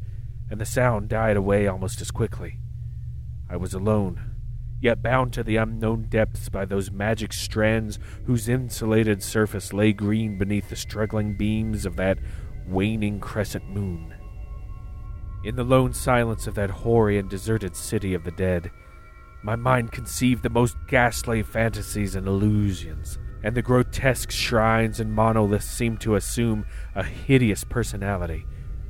and 0.49 0.59
the 0.59 0.65
sound 0.65 1.09
died 1.09 1.37
away 1.37 1.67
almost 1.67 2.01
as 2.01 2.11
quickly. 2.11 2.59
I 3.49 3.57
was 3.57 3.73
alone, 3.73 4.35
yet 4.79 5.01
bound 5.01 5.33
to 5.33 5.43
the 5.43 5.57
unknown 5.57 6.03
depths 6.03 6.49
by 6.49 6.65
those 6.65 6.91
magic 6.91 7.33
strands 7.33 7.99
whose 8.25 8.49
insulated 8.49 9.23
surface 9.23 9.73
lay 9.73 9.93
green 9.93 10.37
beneath 10.37 10.69
the 10.69 10.75
struggling 10.75 11.35
beams 11.35 11.85
of 11.85 11.95
that 11.95 12.19
waning 12.67 13.19
crescent 13.19 13.69
moon. 13.69 14.13
In 15.43 15.55
the 15.55 15.63
lone 15.63 15.93
silence 15.93 16.47
of 16.47 16.55
that 16.55 16.71
hoary 16.71 17.19
and 17.19 17.29
deserted 17.29 17.75
city 17.75 18.13
of 18.13 18.23
the 18.23 18.31
dead, 18.31 18.71
my 19.43 19.55
mind 19.55 19.91
conceived 19.91 20.41
the 20.41 20.49
most 20.49 20.75
ghastly 20.87 21.43
fantasies 21.43 22.15
and 22.15 22.27
illusions, 22.27 23.19
and 23.45 23.55
the 23.55 23.61
grotesque 23.61 24.31
shrines 24.31 24.99
and 24.99 25.13
monoliths 25.13 25.67
seemed 25.67 26.01
to 26.01 26.15
assume 26.15 26.65
a 26.95 27.03
hideous 27.03 27.63
personality, 27.63 28.43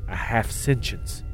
a 0.07 0.15
half 0.15 0.49
sentience. 0.49 1.25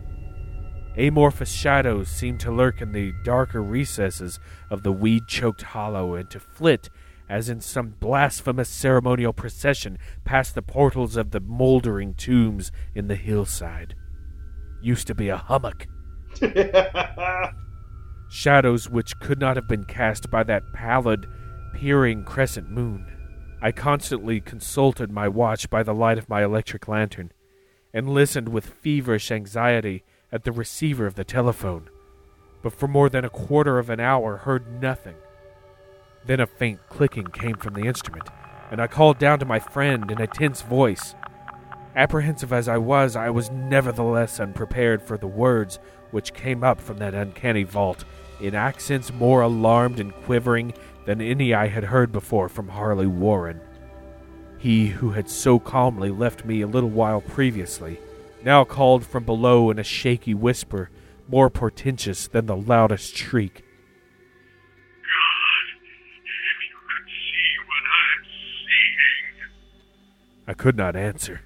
Amorphous 0.97 1.51
shadows 1.51 2.07
seemed 2.07 2.39
to 2.39 2.51
lurk 2.51 2.81
in 2.81 2.93
the 2.93 3.13
darker 3.23 3.61
recesses 3.61 4.39
of 4.71 4.81
the 4.81 4.91
weed 4.91 5.27
choked 5.27 5.61
hollow 5.61 6.15
and 6.15 6.31
to 6.31 6.39
flit 6.39 6.89
as 7.29 7.47
in 7.47 7.61
some 7.61 7.89
blasphemous 7.99 8.69
ceremonial 8.69 9.33
procession 9.33 9.99
past 10.25 10.55
the 10.55 10.63
portals 10.63 11.15
of 11.15 11.29
the 11.29 11.39
moldering 11.39 12.15
tombs 12.15 12.71
in 12.95 13.07
the 13.07 13.15
hillside. 13.15 13.93
Used 14.81 15.05
to 15.05 15.13
be 15.13 15.29
a 15.29 15.37
hummock. 15.37 15.85
Shadows 18.31 18.89
which 18.89 19.19
could 19.19 19.39
not 19.39 19.57
have 19.57 19.67
been 19.67 19.83
cast 19.83 20.31
by 20.31 20.41
that 20.41 20.63
pallid, 20.73 21.27
peering 21.73 22.23
crescent 22.23 22.69
moon. 22.69 23.05
I 23.61 23.71
constantly 23.71 24.41
consulted 24.41 25.11
my 25.11 25.27
watch 25.27 25.69
by 25.69 25.83
the 25.83 25.93
light 25.93 26.17
of 26.17 26.29
my 26.29 26.43
electric 26.43 26.87
lantern, 26.87 27.31
and 27.93 28.09
listened 28.09 28.49
with 28.49 28.65
feverish 28.65 29.31
anxiety 29.31 30.03
at 30.31 30.43
the 30.43 30.51
receiver 30.51 31.05
of 31.05 31.15
the 31.15 31.23
telephone, 31.23 31.89
but 32.61 32.73
for 32.73 32.87
more 32.87 33.09
than 33.09 33.25
a 33.25 33.29
quarter 33.29 33.77
of 33.77 33.89
an 33.89 33.99
hour 33.99 34.37
heard 34.37 34.81
nothing. 34.81 35.15
Then 36.25 36.39
a 36.39 36.47
faint 36.47 36.79
clicking 36.89 37.27
came 37.27 37.55
from 37.55 37.73
the 37.73 37.87
instrument, 37.87 38.29
and 38.69 38.81
I 38.81 38.87
called 38.87 39.19
down 39.19 39.39
to 39.39 39.45
my 39.45 39.59
friend 39.59 40.09
in 40.09 40.21
a 40.21 40.27
tense 40.27 40.61
voice. 40.61 41.15
Apprehensive 41.95 42.53
as 42.53 42.67
I 42.67 42.77
was, 42.77 43.15
I 43.15 43.29
was 43.29 43.51
nevertheless 43.51 44.39
unprepared 44.39 45.01
for 45.01 45.17
the 45.17 45.27
words 45.27 45.79
which 46.11 46.33
came 46.33 46.63
up 46.63 46.79
from 46.79 46.97
that 46.97 47.13
uncanny 47.13 47.63
vault 47.63 48.05
in 48.39 48.55
accents 48.55 49.13
more 49.13 49.41
alarmed 49.41 49.99
and 49.99 50.13
quivering 50.23 50.73
than 51.05 51.21
any 51.21 51.53
I 51.53 51.67
had 51.67 51.85
heard 51.85 52.11
before 52.11 52.49
from 52.49 52.69
Harley 52.69 53.07
Warren. 53.07 53.61
He 54.57 54.87
who 54.87 55.11
had 55.11 55.29
so 55.29 55.59
calmly 55.59 56.11
left 56.11 56.45
me 56.45 56.61
a 56.61 56.67
little 56.67 56.89
while 56.89 57.21
previously 57.21 57.99
now 58.43 58.63
called 58.63 59.05
from 59.05 59.23
below 59.23 59.69
in 59.69 59.79
a 59.79 59.83
shaky 59.83 60.33
whisper 60.33 60.89
more 61.27 61.49
portentous 61.49 62.27
than 62.27 62.45
the 62.45 62.55
loudest 62.55 63.15
shriek. 63.15 63.55
God, 63.55 63.63
if 65.83 66.61
you 66.67 66.75
could 66.87 67.07
see 67.09 67.55
what 67.67 67.83
I'm 67.87 68.23
seeing. 68.65 69.51
I 70.47 70.53
could 70.53 70.75
not 70.75 70.95
answer. 70.95 71.41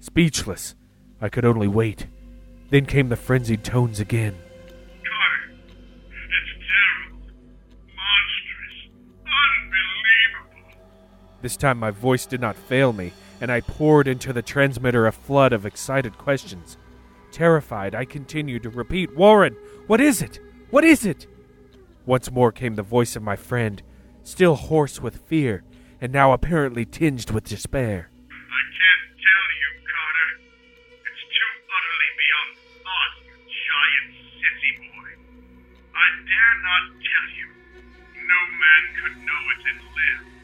Speechless, 0.00 0.74
I 1.20 1.28
could 1.28 1.44
only 1.44 1.68
wait. 1.68 2.06
Then 2.70 2.86
came 2.86 3.08
the 3.08 3.16
frenzied 3.16 3.64
tones 3.64 4.00
again. 4.00 4.36
This 11.42 11.56
time 11.56 11.78
my 11.78 11.90
voice 11.90 12.26
did 12.26 12.40
not 12.40 12.56
fail 12.56 12.92
me, 12.92 13.12
and 13.40 13.50
I 13.50 13.60
poured 13.60 14.06
into 14.06 14.32
the 14.32 14.42
transmitter 14.42 15.06
a 15.06 15.12
flood 15.12 15.52
of 15.52 15.64
excited 15.64 16.18
questions. 16.18 16.76
Terrified, 17.32 17.94
I 17.94 18.04
continued 18.04 18.64
to 18.64 18.70
repeat, 18.70 19.16
Warren, 19.16 19.56
what 19.86 20.00
is 20.00 20.20
it? 20.20 20.38
What 20.70 20.84
is 20.84 21.06
it? 21.06 21.26
Once 22.04 22.30
more 22.30 22.52
came 22.52 22.74
the 22.74 22.82
voice 22.82 23.16
of 23.16 23.22
my 23.22 23.36
friend, 23.36 23.82
still 24.22 24.54
hoarse 24.56 25.00
with 25.00 25.26
fear, 25.26 25.62
and 26.00 26.12
now 26.12 26.32
apparently 26.32 26.84
tinged 26.84 27.30
with 27.30 27.44
despair. 27.44 28.10
I 28.30 28.62
can't 28.76 29.06
tell 29.16 29.46
you, 29.60 29.70
Carter. 29.88 30.30
It's 31.06 31.24
too 31.24 31.52
utterly 31.70 32.10
beyond 32.20 32.50
thought, 32.84 33.14
you 33.24 33.36
giant 33.48 34.08
sissy 34.36 34.72
boy. 34.80 35.08
I 35.94 36.06
dare 36.24 36.56
not 36.60 36.84
tell 37.00 37.26
you. 37.36 37.48
No 38.20 38.40
man 38.60 38.82
could 39.00 39.16
know 39.24 39.42
it 39.54 39.62
and 39.70 39.80
live. 39.96 40.39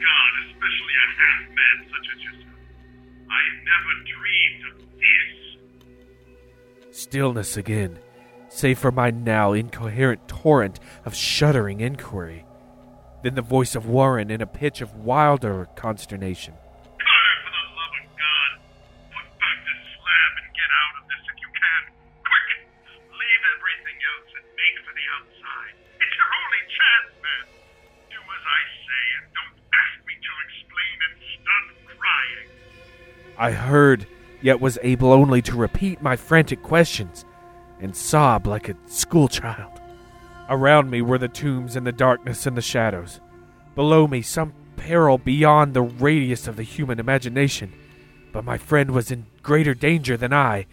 God, 0.00 0.30
especially 0.46 0.94
a 0.96 1.08
half 1.20 1.42
man 1.48 1.76
such 1.90 2.06
as 2.14 2.18
yourself. 2.22 2.60
I 3.30 3.42
never 3.64 3.92
dreamed 4.12 4.62
of 4.70 4.76
this. 4.98 6.96
Stillness 6.96 7.56
again, 7.56 7.98
save 8.48 8.78
for 8.78 8.90
my 8.92 9.10
now 9.10 9.52
incoherent 9.52 10.28
torrent 10.28 10.80
of 11.04 11.14
shuddering 11.14 11.80
inquiry. 11.80 12.44
Then 13.22 13.34
the 13.34 13.42
voice 13.42 13.74
of 13.74 13.86
Warren 13.86 14.30
in 14.30 14.40
a 14.40 14.46
pitch 14.46 14.80
of 14.80 14.96
wilder 14.96 15.68
consternation. 15.76 16.54
I 33.42 33.50
heard, 33.50 34.06
yet 34.40 34.60
was 34.60 34.78
able 34.84 35.12
only 35.12 35.42
to 35.42 35.56
repeat 35.56 36.00
my 36.00 36.14
frantic 36.14 36.62
questions 36.62 37.24
and 37.80 37.96
sob 37.96 38.46
like 38.46 38.68
a 38.68 38.76
schoolchild. 38.86 39.80
Around 40.48 40.90
me 40.90 41.02
were 41.02 41.18
the 41.18 41.26
tombs 41.26 41.74
and 41.74 41.84
the 41.84 41.90
darkness 41.90 42.46
and 42.46 42.56
the 42.56 42.62
shadows. 42.62 43.18
Below 43.74 44.06
me, 44.06 44.22
some 44.22 44.52
peril 44.76 45.18
beyond 45.18 45.74
the 45.74 45.82
radius 45.82 46.46
of 46.46 46.54
the 46.54 46.62
human 46.62 47.00
imagination. 47.00 47.72
But 48.30 48.44
my 48.44 48.58
friend 48.58 48.92
was 48.92 49.10
in 49.10 49.26
greater 49.42 49.74
danger 49.74 50.16
than 50.16 50.32
I, 50.32 50.66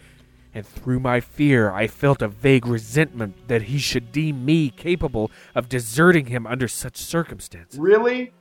and 0.54 0.64
through 0.64 1.00
my 1.00 1.18
fear 1.18 1.72
I 1.72 1.88
felt 1.88 2.22
a 2.22 2.28
vague 2.28 2.68
resentment 2.68 3.48
that 3.48 3.62
he 3.62 3.78
should 3.78 4.12
deem 4.12 4.44
me 4.44 4.70
capable 4.70 5.32
of 5.56 5.68
deserting 5.68 6.26
him 6.26 6.46
under 6.46 6.68
such 6.68 6.98
circumstances. 6.98 7.80
Really? 7.80 8.32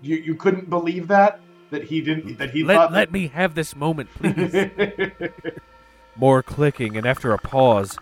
You 0.00 0.18
you 0.18 0.36
couldn't 0.36 0.70
believe 0.70 1.08
that? 1.08 1.40
That 1.72 1.84
he 1.84 2.02
didn't 2.02 2.36
that 2.36 2.50
he 2.50 2.62
Let, 2.64 2.76
thought 2.76 2.92
let 2.92 3.10
me 3.10 3.28
have 3.28 3.54
this 3.54 3.74
moment, 3.74 4.10
please. 4.14 4.54
More 6.16 6.42
clicking, 6.42 6.98
and 6.98 7.06
after 7.06 7.32
a 7.32 7.38
pause, 7.38 7.96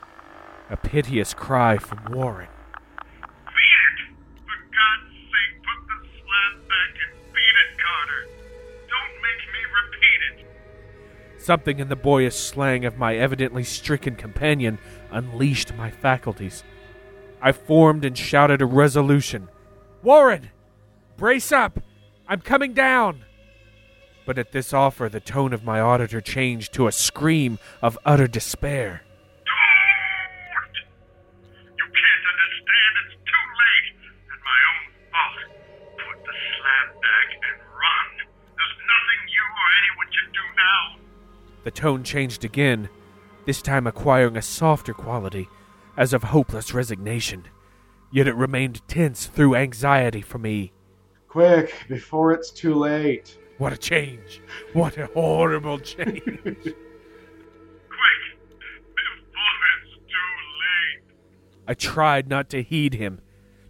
a 0.68 0.76
piteous 0.76 1.34
cry 1.34 1.78
from 1.78 2.00
Warren. 2.10 2.48
Beat 2.98 3.84
it! 3.86 4.16
For 4.42 4.58
God's 4.74 5.14
sake, 5.14 5.62
put 5.62 5.86
the 5.86 6.08
slab 6.18 6.68
back 6.68 6.94
and 6.98 7.32
beat 7.32 7.56
it, 7.62 7.78
Carter. 7.78 8.26
Don't 8.88 9.14
make 9.22 9.42
me 9.54 9.62
repeat 9.84 10.20
it. 10.42 11.40
Something 11.40 11.78
in 11.78 11.88
the 11.88 11.94
boyish 11.94 12.34
slang 12.34 12.84
of 12.84 12.98
my 12.98 13.14
evidently 13.14 13.62
stricken 13.62 14.16
companion 14.16 14.80
unleashed 15.12 15.76
my 15.76 15.92
faculties. 15.92 16.64
I 17.40 17.52
formed 17.52 18.04
and 18.04 18.18
shouted 18.18 18.62
a 18.62 18.66
resolution 18.66 19.48
Warren! 20.02 20.50
Brace 21.16 21.52
up! 21.52 21.78
I'm 22.26 22.40
coming 22.40 22.72
down! 22.72 23.26
But 24.30 24.38
at 24.38 24.52
this 24.52 24.72
offer, 24.72 25.08
the 25.08 25.18
tone 25.18 25.52
of 25.52 25.64
my 25.64 25.80
auditor 25.80 26.20
changed 26.20 26.72
to 26.74 26.86
a 26.86 26.92
scream 26.92 27.58
of 27.82 27.98
utter 28.04 28.28
despair. 28.28 29.02
Don't! 29.44 30.76
You 31.76 31.84
can't 31.84 32.26
understand. 32.30 32.92
It's 33.02 33.16
too 33.26 33.46
late. 33.58 33.98
And 34.30 34.40
my 34.46 34.60
own 34.70 34.86
fault. 35.10 35.40
Put 35.96 36.18
the 36.24 36.30
slab 36.30 36.88
back 37.02 37.28
and 37.42 37.58
run. 37.74 38.10
There's 38.54 38.78
nothing 38.86 39.20
you 39.34 39.44
or 39.58 39.68
anyone 39.82 40.10
can 40.14 40.28
do 40.30 40.46
now. 40.56 41.02
The 41.64 41.72
tone 41.72 42.04
changed 42.04 42.44
again, 42.44 42.88
this 43.46 43.60
time 43.60 43.88
acquiring 43.88 44.36
a 44.36 44.42
softer 44.42 44.94
quality, 44.94 45.48
as 45.96 46.12
of 46.12 46.22
hopeless 46.22 46.72
resignation. 46.72 47.48
Yet 48.12 48.28
it 48.28 48.36
remained 48.36 48.86
tense 48.86 49.26
through 49.26 49.56
anxiety 49.56 50.20
for 50.20 50.38
me. 50.38 50.70
Quick, 51.26 51.74
before 51.88 52.30
it's 52.32 52.52
too 52.52 52.76
late. 52.76 53.36
What 53.60 53.74
a 53.74 53.76
change! 53.76 54.40
What 54.72 54.96
a 54.96 55.04
horrible 55.08 55.78
change! 55.80 56.22
Quick! 56.24 56.64
Before 56.64 56.78
it's 59.76 59.96
too 60.08 60.32
late. 60.56 61.02
I 61.68 61.74
tried 61.74 62.26
not 62.26 62.48
to 62.48 62.62
heed 62.62 62.94
him, 62.94 63.20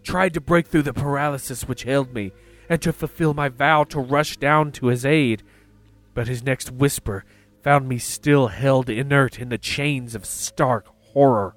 tried 0.01 0.33
to 0.35 0.39
break 0.39 0.67
through 0.67 0.83
the 0.83 0.93
paralysis 0.93 1.67
which 1.67 1.83
held 1.83 2.13
me, 2.13 2.31
and 2.69 2.81
to 2.81 2.93
fulfill 2.93 3.33
my 3.33 3.49
vow 3.49 3.83
to 3.83 3.99
rush 3.99 4.37
down 4.37 4.71
to 4.71 4.85
his 4.87 5.05
aid. 5.05 5.43
But 6.13 6.29
his 6.29 6.41
next 6.41 6.71
whisper 6.71 7.25
found 7.61 7.89
me 7.89 7.97
still 7.97 8.47
held 8.47 8.89
inert 8.89 9.39
in 9.39 9.49
the 9.49 9.57
chains 9.57 10.15
of 10.15 10.25
stark 10.25 10.87
horror. 11.11 11.53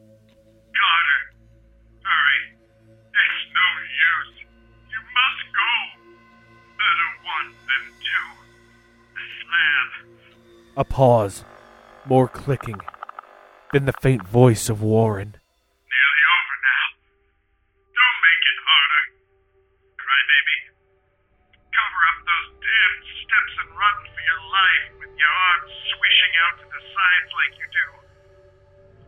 A 10.77 10.83
pause, 10.83 11.45
more 12.03 12.27
clicking, 12.27 12.83
then 13.73 13.87
the 13.87 13.95
faint 14.03 14.27
voice 14.27 14.67
of 14.67 14.83
Warren. 14.83 15.39
Nearly 15.39 16.23
over 16.35 16.57
now. 16.67 16.87
Don't 17.95 18.19
make 18.27 18.43
it 18.43 18.59
harder. 18.59 19.05
Crybaby. 20.03 20.59
Cover 21.71 22.03
up 22.11 22.19
those 22.27 22.49
damn 22.59 22.95
steps 23.07 23.55
and 23.63 23.71
run 23.71 23.99
for 24.03 24.23
your 24.27 24.43
life 24.51 24.87
with 24.99 25.15
your 25.15 25.31
arms 25.31 25.71
swishing 25.95 26.35
out 26.43 26.55
to 26.59 26.67
the 26.67 26.83
sides 26.91 27.31
like 27.39 27.55
you 27.55 27.69
do. 27.71 27.87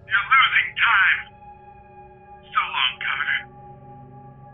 You're 0.06 0.28
losing 0.30 0.70
time. 0.78 1.20
So 2.46 2.62
long, 2.62 2.94
Carter. 3.02 3.42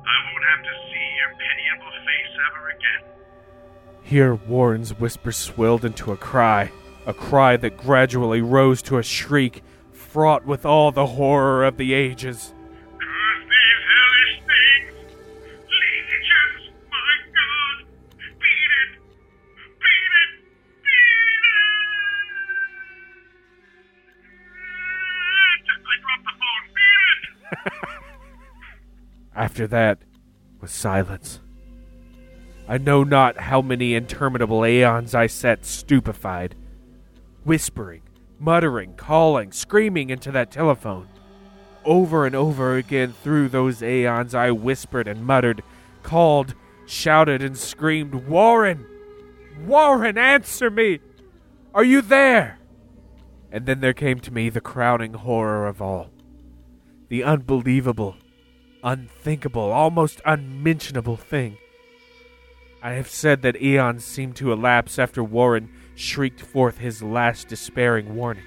I 0.00 0.16
won't 0.32 0.46
have 0.48 0.64
to 0.64 0.74
see 0.88 1.06
your 1.20 1.32
pitiable 1.36 1.92
face 2.08 2.32
ever 2.40 2.62
again. 2.72 3.02
Here, 4.00 4.32
Warren's 4.48 4.96
whisper 4.96 5.32
swelled 5.32 5.84
into 5.84 6.08
a 6.08 6.16
cry, 6.16 6.72
a 7.06 7.12
cry 7.12 7.56
that 7.56 7.76
gradually 7.76 8.40
rose 8.40 8.82
to 8.82 8.98
a 8.98 9.02
shriek, 9.02 9.62
fraught 9.92 10.46
with 10.46 10.64
all 10.64 10.92
the 10.92 11.06
horror 11.06 11.64
of 11.64 11.76
the 11.76 11.94
ages. 11.94 12.54
Curse 12.98 13.44
these 13.44 13.82
hellish 13.90 14.42
things! 14.46 14.92
Legions, 15.68 16.70
my 16.90 17.14
God! 17.34 17.76
Beat 18.18 18.72
it! 18.82 18.92
Beat 19.80 20.12
it! 20.22 20.30
Beat 20.84 21.08
it! 21.26 21.52
I 25.84 25.96
dropped 26.00 26.24
the 26.24 26.34
phone. 26.38 26.64
Beat 26.76 27.20
it! 27.52 27.72
After 29.34 29.66
that 29.66 29.98
was 30.60 30.70
silence. 30.70 31.40
I 32.68 32.78
know 32.78 33.02
not 33.02 33.38
how 33.38 33.60
many 33.60 33.94
interminable 33.94 34.64
aeons 34.64 35.14
I 35.16 35.26
sat 35.26 35.64
stupefied, 35.66 36.54
whispering, 37.44 38.02
muttering, 38.38 38.94
calling, 38.94 39.52
screaming 39.52 40.10
into 40.10 40.30
that 40.32 40.50
telephone. 40.50 41.08
Over 41.84 42.26
and 42.26 42.34
over 42.34 42.76
again 42.76 43.12
through 43.22 43.48
those 43.48 43.82
aeons, 43.82 44.34
I 44.34 44.50
whispered 44.52 45.08
and 45.08 45.24
muttered, 45.24 45.62
called, 46.02 46.54
shouted, 46.86 47.42
and 47.42 47.56
screamed, 47.56 48.14
Warren! 48.14 48.86
Warren, 49.66 50.16
answer 50.16 50.70
me! 50.70 51.00
Are 51.74 51.84
you 51.84 52.00
there? 52.00 52.58
And 53.50 53.66
then 53.66 53.80
there 53.80 53.92
came 53.92 54.20
to 54.20 54.32
me 54.32 54.48
the 54.48 54.60
crowning 54.60 55.14
horror 55.14 55.66
of 55.66 55.82
all 55.82 56.10
the 57.08 57.22
unbelievable, 57.22 58.16
unthinkable, 58.82 59.70
almost 59.70 60.22
unmentionable 60.24 61.18
thing. 61.18 61.58
I 62.82 62.92
have 62.92 63.08
said 63.08 63.42
that 63.42 63.60
eons 63.60 64.02
seemed 64.02 64.36
to 64.36 64.50
elapse 64.50 64.98
after 64.98 65.22
Warren 65.22 65.68
shrieked 65.94 66.40
forth 66.40 66.78
his 66.78 67.02
last 67.02 67.48
despairing 67.48 68.14
warning, 68.14 68.44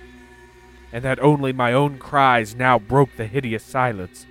and 0.91 1.03
that 1.03 1.19
only 1.19 1.53
my 1.53 1.73
own 1.73 1.97
cries 1.97 2.55
now 2.55 2.79
broke 2.79 3.15
the 3.15 3.27
hideous 3.27 3.63
silence. 3.63 4.25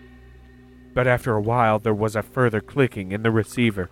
But 0.92 1.06
after 1.06 1.34
a 1.34 1.40
while 1.40 1.78
there 1.78 1.94
was 1.94 2.16
a 2.16 2.22
further 2.22 2.60
clicking 2.60 3.12
in 3.12 3.22
the 3.22 3.30
receiver, 3.30 3.88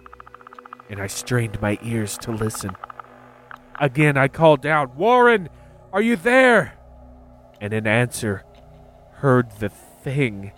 and 0.88 1.00
I 1.00 1.06
strained 1.06 1.60
my 1.60 1.78
ears 1.82 2.16
to 2.18 2.32
listen. 2.32 2.76
Again 3.80 4.16
I 4.16 4.28
called 4.28 4.64
out, 4.66 4.96
Warren, 4.96 5.48
are 5.92 6.02
you 6.02 6.16
there? 6.16 6.78
And 7.60 7.72
in 7.72 7.86
answer, 7.86 8.44
heard 9.16 9.50
the 9.58 9.68
thing 9.68 10.52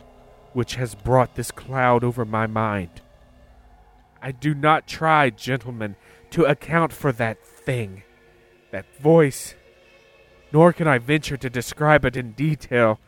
which 0.54 0.76
has 0.76 0.94
brought 0.94 1.34
this 1.34 1.50
cloud 1.50 2.04
over 2.04 2.24
my 2.24 2.46
mind. 2.46 3.02
I 4.22 4.32
do 4.32 4.54
not 4.54 4.86
try, 4.86 5.28
gentlemen, 5.28 5.96
to 6.30 6.44
account 6.44 6.92
for 6.94 7.12
that 7.12 7.44
thing, 7.44 8.03
that 8.74 8.98
voice, 8.98 9.54
nor 10.52 10.72
can 10.72 10.88
I 10.88 10.98
venture 10.98 11.36
to 11.36 11.48
describe 11.48 12.04
it 12.04 12.16
in 12.16 12.32
detail, 12.32 12.98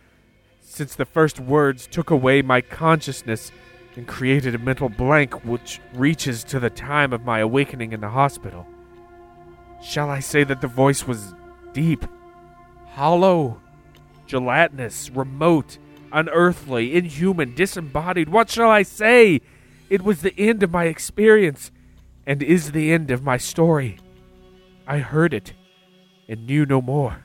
since 0.61 0.95
the 0.95 1.05
first 1.05 1.41
words 1.41 1.89
took 1.89 2.09
away 2.09 2.41
my 2.41 2.61
consciousness 2.61 3.51
and 3.97 4.07
created 4.07 4.55
a 4.55 4.59
mental 4.59 4.89
blank 4.89 5.45
which 5.45 5.81
reaches 5.93 6.45
to 6.45 6.61
the 6.61 6.71
time 6.71 7.13
of 7.13 7.25
my 7.25 7.41
awakening 7.41 7.93
in 7.93 8.01
the 8.01 8.11
hospital. 8.11 8.65
Shall 9.83 10.09
I 10.09 10.21
say 10.21 10.45
that 10.45 10.61
the 10.61 10.69
voice 10.69 11.05
was 11.05 11.35
deep, 11.73 12.05
hollow, 12.91 13.61
gelatinous, 14.29 15.11
remote, 15.11 15.79
unearthly, 16.13 16.95
inhuman, 16.95 17.57
disembodied? 17.57 18.29
What 18.29 18.51
shall 18.51 18.71
I 18.71 18.85
say? 18.85 19.41
It 19.91 20.03
was 20.03 20.23
the 20.23 20.39
end 20.39 20.63
of 20.63 20.71
my 20.71 20.85
experience, 20.85 21.73
and 22.25 22.41
is 22.41 22.71
the 22.71 22.93
end 22.93 23.11
of 23.11 23.25
my 23.25 23.37
story. 23.37 23.99
I 24.87 24.99
heard 24.99 25.35
it, 25.35 25.53
and 26.29 26.47
knew 26.47 26.67
no 26.67 26.81
more. 26.81 27.25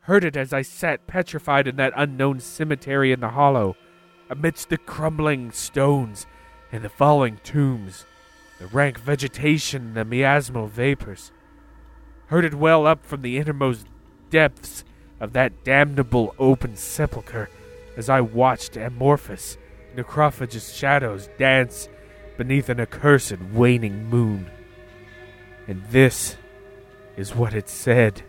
Heard 0.00 0.24
it 0.24 0.36
as 0.36 0.52
I 0.52 0.62
sat 0.62 1.06
petrified 1.06 1.66
in 1.66 1.76
that 1.76 1.92
unknown 1.96 2.40
cemetery 2.40 3.12
in 3.12 3.20
the 3.20 3.30
hollow, 3.30 3.76
amidst 4.30 4.68
the 4.68 4.78
crumbling 4.78 5.50
stones 5.50 6.26
and 6.70 6.84
the 6.84 6.88
falling 6.88 7.38
tombs, 7.42 8.06
the 8.60 8.66
rank 8.68 8.98
vegetation, 8.98 9.94
the 9.94 10.04
miasmal 10.04 10.68
vapors. 10.68 11.32
Heard 12.26 12.44
it 12.44 12.54
well 12.54 12.86
up 12.86 13.04
from 13.04 13.22
the 13.22 13.38
innermost 13.38 13.86
depths 14.30 14.84
of 15.20 15.32
that 15.32 15.64
damnable 15.64 16.34
open 16.38 16.76
sepulchre 16.76 17.48
as 17.96 18.08
I 18.08 18.20
watched 18.20 18.76
amorphous 18.76 19.56
necrophagous 19.96 20.76
shadows 20.76 21.28
dance 21.38 21.88
beneath 22.36 22.68
an 22.68 22.78
accursed 22.78 23.40
waning 23.52 24.04
moon. 24.04 24.50
And 25.66 25.82
this 25.86 26.36
is 27.16 27.34
what 27.34 27.54
it 27.54 27.68
said. 27.68 28.22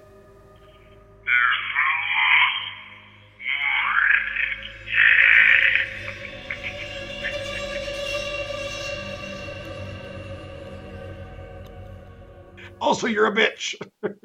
Also, 12.80 13.08
you're 13.08 13.28
a 13.28 13.36
bitch. 13.36 13.76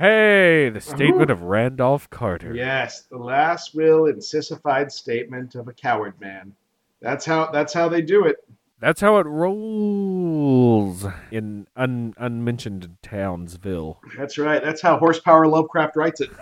Hey, 0.00 0.70
the 0.70 0.80
statement 0.80 1.30
of 1.30 1.42
Randolph 1.42 2.08
Carter. 2.08 2.54
Yes, 2.54 3.02
the 3.10 3.18
last 3.18 3.74
will 3.74 4.06
and 4.06 4.24
sissified 4.24 4.90
statement 4.90 5.56
of 5.56 5.68
a 5.68 5.74
coward 5.74 6.18
man. 6.18 6.54
That's 7.02 7.26
how. 7.26 7.50
That's 7.50 7.74
how 7.74 7.90
they 7.90 8.00
do 8.00 8.24
it. 8.24 8.38
That's 8.80 9.00
how 9.02 9.18
it 9.18 9.26
rolls 9.26 11.04
in 11.30 11.66
un- 11.76 12.14
unmentioned 12.16 12.96
Townsville. 13.02 14.00
That's 14.16 14.38
right. 14.38 14.62
That's 14.62 14.80
how 14.80 14.96
horsepower 14.98 15.46
Lovecraft 15.46 15.96
writes 15.96 16.20
it. 16.20 16.30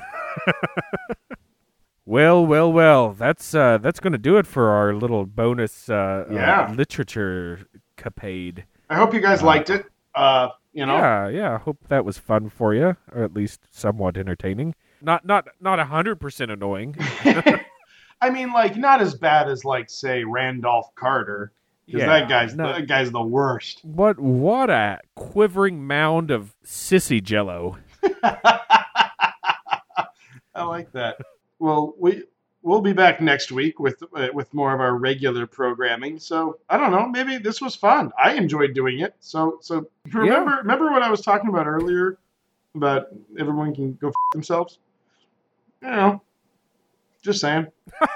Well, 2.05 2.47
well, 2.47 2.73
well. 2.73 3.13
That's 3.13 3.55
uh, 3.55 3.77
that's 3.77 4.01
going 4.01 4.13
to 4.15 4.19
do 4.19 4.39
it 4.39 4.47
for 4.47 4.71
our 4.71 4.95
little 4.95 5.27
bonus 5.27 5.91
uh, 5.91 6.25
Yeah. 6.31 6.63
uh, 6.63 6.73
literature 6.73 7.67
capade. 7.99 8.65
I 8.89 8.95
hope 8.97 9.13
you 9.13 9.21
guys 9.21 9.43
liked 9.43 9.69
it. 9.69 9.85
Uh, 10.15 10.49
you 10.73 10.87
know, 10.87 10.97
Yeah, 10.97 11.29
yeah. 11.29 11.55
I 11.57 11.59
hope 11.59 11.77
that 11.89 12.07
was 12.07 12.17
fun 12.17 12.49
for 12.49 12.73
you, 12.73 12.97
or 13.13 13.23
at 13.25 13.35
least 13.35 13.61
somewhat 13.71 14.17
entertaining. 14.17 14.75
Not 15.03 15.27
not 15.27 15.49
not 15.61 15.79
a 15.81 15.85
hundred 15.85 16.19
percent 16.19 16.51
annoying. 16.51 16.97
I 18.23 18.31
mean, 18.33 18.53
like 18.55 18.79
not 18.79 19.03
as 19.03 19.15
bad 19.15 19.51
as 19.51 19.67
like 19.67 19.91
say 19.91 20.25
Randolph 20.25 20.95
Carter, 20.95 21.53
because 21.89 22.03
Yeah, 22.03 22.07
that 22.21 22.29
guy's 22.29 22.55
no. 22.55 22.73
that 22.73 22.87
guy's 22.87 23.11
the 23.11 23.23
worst. 23.23 23.81
what 23.85 24.21
what 24.21 24.69
a 24.71 25.01
quivering 25.17 25.87
mound 25.87 26.31
of 26.31 26.55
sissy 26.65 27.23
jello. 27.23 27.79
I 30.55 30.63
like 30.65 30.93
that. 30.93 31.19
Well, 31.59 31.95
we 31.99 32.25
we'll 32.63 32.81
be 32.81 32.93
back 32.93 33.21
next 33.21 33.53
week 33.53 33.79
with 33.81 34.03
uh, 34.15 34.29
with 34.35 34.53
more 34.53 34.75
of 34.75 34.81
our 34.81 34.97
regular 34.97 35.47
programming. 35.47 36.19
So 36.19 36.59
I 36.69 36.77
don't 36.77 36.91
know. 36.91 37.09
Maybe 37.09 37.39
this 37.39 37.61
was 37.61 37.75
fun. 37.77 38.11
I 38.23 38.35
enjoyed 38.35 38.75
doing 38.75 39.01
it. 39.01 39.15
So 39.21 39.59
so 39.61 39.89
remember 40.13 40.57
remember 40.59 40.91
what 40.91 41.03
I 41.03 41.11
was 41.11 41.21
talking 41.23 41.49
about 41.49 41.67
earlier 41.67 42.19
about 42.75 43.07
everyone 43.39 43.75
can 43.75 43.95
go 43.95 44.09
f- 44.09 44.15
themselves. 44.33 44.79
You 45.83 45.89
know, 45.91 46.23
just 47.23 47.41
saying. 47.41 47.67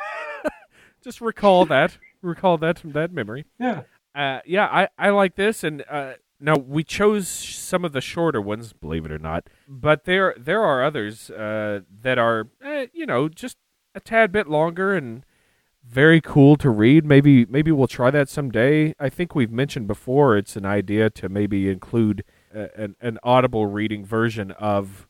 Just 1.02 1.20
recall 1.20 1.66
that. 1.66 1.96
Recall 2.22 2.56
that 2.58 2.78
from 2.78 2.92
that 2.92 3.12
memory. 3.12 3.44
Yeah. 3.58 3.82
Uh, 4.14 4.40
yeah, 4.46 4.66
I, 4.66 4.88
I 4.98 5.10
like 5.10 5.36
this, 5.36 5.64
and 5.64 5.84
uh, 5.90 6.14
now 6.38 6.56
we 6.56 6.84
chose 6.84 7.28
some 7.28 7.84
of 7.84 7.92
the 7.92 8.00
shorter 8.00 8.40
ones, 8.40 8.72
believe 8.72 9.04
it 9.06 9.12
or 9.12 9.18
not, 9.18 9.48
but 9.66 10.04
there 10.04 10.34
there 10.38 10.62
are 10.62 10.84
others 10.84 11.30
uh, 11.30 11.80
that 12.02 12.18
are 12.18 12.48
uh, 12.64 12.86
you 12.92 13.06
know 13.06 13.28
just 13.28 13.56
a 13.94 14.00
tad 14.00 14.30
bit 14.32 14.48
longer 14.48 14.94
and 14.94 15.24
very 15.82 16.20
cool 16.20 16.56
to 16.56 16.68
read. 16.68 17.04
Maybe 17.06 17.46
maybe 17.46 17.72
we'll 17.72 17.86
try 17.88 18.10
that 18.10 18.28
someday. 18.28 18.94
I 19.00 19.08
think 19.08 19.34
we've 19.34 19.50
mentioned 19.50 19.86
before 19.86 20.36
it's 20.36 20.56
an 20.56 20.66
idea 20.66 21.08
to 21.10 21.28
maybe 21.30 21.70
include 21.70 22.22
a, 22.54 22.68
an 22.78 22.96
an 23.00 23.18
audible 23.22 23.66
reading 23.66 24.04
version 24.04 24.50
of 24.52 25.08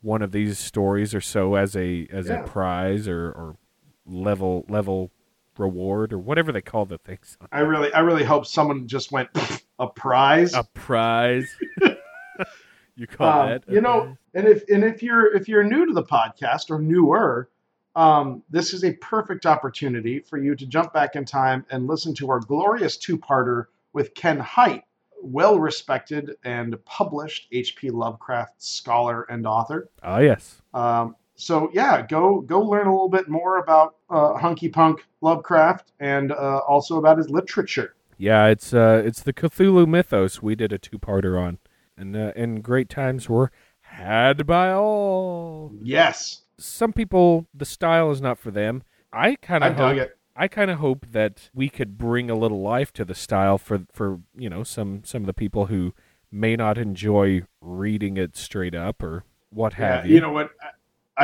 one 0.00 0.20
of 0.20 0.32
these 0.32 0.58
stories 0.58 1.14
or 1.14 1.20
so 1.20 1.54
as 1.54 1.76
a 1.76 2.08
as 2.10 2.26
Yeah. 2.28 2.42
a 2.42 2.46
prize 2.46 3.06
or, 3.06 3.28
or 3.30 3.56
level 4.04 4.64
level 4.68 5.12
reward 5.58 6.12
or 6.12 6.18
whatever 6.18 6.52
they 6.52 6.62
call 6.62 6.84
the 6.86 6.98
things. 6.98 7.36
I 7.50 7.60
really, 7.60 7.92
I 7.92 8.00
really 8.00 8.24
hope 8.24 8.46
someone 8.46 8.86
just 8.88 9.12
went 9.12 9.28
a 9.78 9.86
prize. 9.88 10.54
A 10.54 10.64
prize. 10.74 11.48
you 12.96 13.06
call 13.06 13.42
Um, 13.42 13.48
that? 13.50 13.64
you 13.68 13.80
know, 13.80 14.16
and 14.34 14.46
if 14.46 14.64
and 14.68 14.84
if 14.84 15.02
you're 15.02 15.34
if 15.34 15.48
you're 15.48 15.64
new 15.64 15.86
to 15.86 15.92
the 15.92 16.02
podcast 16.04 16.70
or 16.70 16.78
newer, 16.80 17.48
um, 17.96 18.42
this 18.50 18.72
is 18.72 18.84
a 18.84 18.92
perfect 18.94 19.44
opportunity 19.46 20.20
for 20.20 20.38
you 20.38 20.54
to 20.54 20.66
jump 20.66 20.92
back 20.92 21.14
in 21.16 21.24
time 21.24 21.64
and 21.70 21.86
listen 21.86 22.14
to 22.14 22.30
our 22.30 22.40
glorious 22.40 22.96
two-parter 22.96 23.66
with 23.92 24.14
Ken 24.14 24.38
Hite, 24.38 24.84
well-respected 25.22 26.36
and 26.44 26.82
published 26.86 27.48
H.P. 27.52 27.90
Lovecraft 27.90 28.62
scholar 28.62 29.22
and 29.24 29.46
author. 29.46 29.90
Ah, 30.02 30.20
yes. 30.20 30.62
Um, 30.72 31.16
so 31.42 31.70
yeah, 31.72 32.02
go 32.06 32.40
go 32.40 32.60
learn 32.60 32.86
a 32.86 32.92
little 32.92 33.08
bit 33.08 33.28
more 33.28 33.58
about 33.58 33.96
uh, 34.10 34.34
Hunky 34.38 34.68
Punk 34.68 35.06
Lovecraft 35.20 35.92
and 36.00 36.32
uh, 36.32 36.58
also 36.68 36.98
about 36.98 37.18
his 37.18 37.30
literature. 37.30 37.94
Yeah, 38.16 38.46
it's 38.46 38.72
uh, 38.72 39.02
it's 39.04 39.22
the 39.22 39.32
Cthulhu 39.32 39.86
mythos. 39.86 40.42
We 40.42 40.54
did 40.54 40.72
a 40.72 40.78
two-parter 40.78 41.40
on, 41.40 41.58
and 41.96 42.16
uh, 42.16 42.32
and 42.36 42.62
great 42.62 42.88
times 42.88 43.28
were 43.28 43.50
had 43.82 44.46
by 44.46 44.72
all. 44.72 45.74
Yes, 45.82 46.42
Some 46.58 46.92
people, 46.92 47.46
the 47.54 47.64
style 47.64 48.10
is 48.10 48.20
not 48.20 48.38
for 48.38 48.50
them. 48.50 48.82
I 49.12 49.36
kind 49.36 49.64
of 49.64 49.76
dug 49.76 49.96
hope, 49.96 49.98
it. 49.98 50.18
I 50.36 50.48
kind 50.48 50.70
of 50.70 50.78
hope 50.78 51.06
that 51.12 51.50
we 51.54 51.68
could 51.68 51.98
bring 51.98 52.30
a 52.30 52.34
little 52.36 52.60
life 52.62 52.92
to 52.94 53.04
the 53.04 53.14
style 53.14 53.58
for 53.58 53.86
for 53.92 54.20
you 54.36 54.48
know 54.50 54.62
some 54.64 55.02
some 55.04 55.22
of 55.22 55.26
the 55.26 55.34
people 55.34 55.66
who 55.66 55.94
may 56.30 56.56
not 56.56 56.78
enjoy 56.78 57.42
reading 57.60 58.16
it 58.16 58.36
straight 58.36 58.74
up 58.74 59.02
or 59.02 59.24
what 59.50 59.74
Yeah, 59.76 60.02
have 60.02 60.06
you 60.06 60.20
you. 60.20 60.20
know 60.20 60.32
what? 60.32 60.50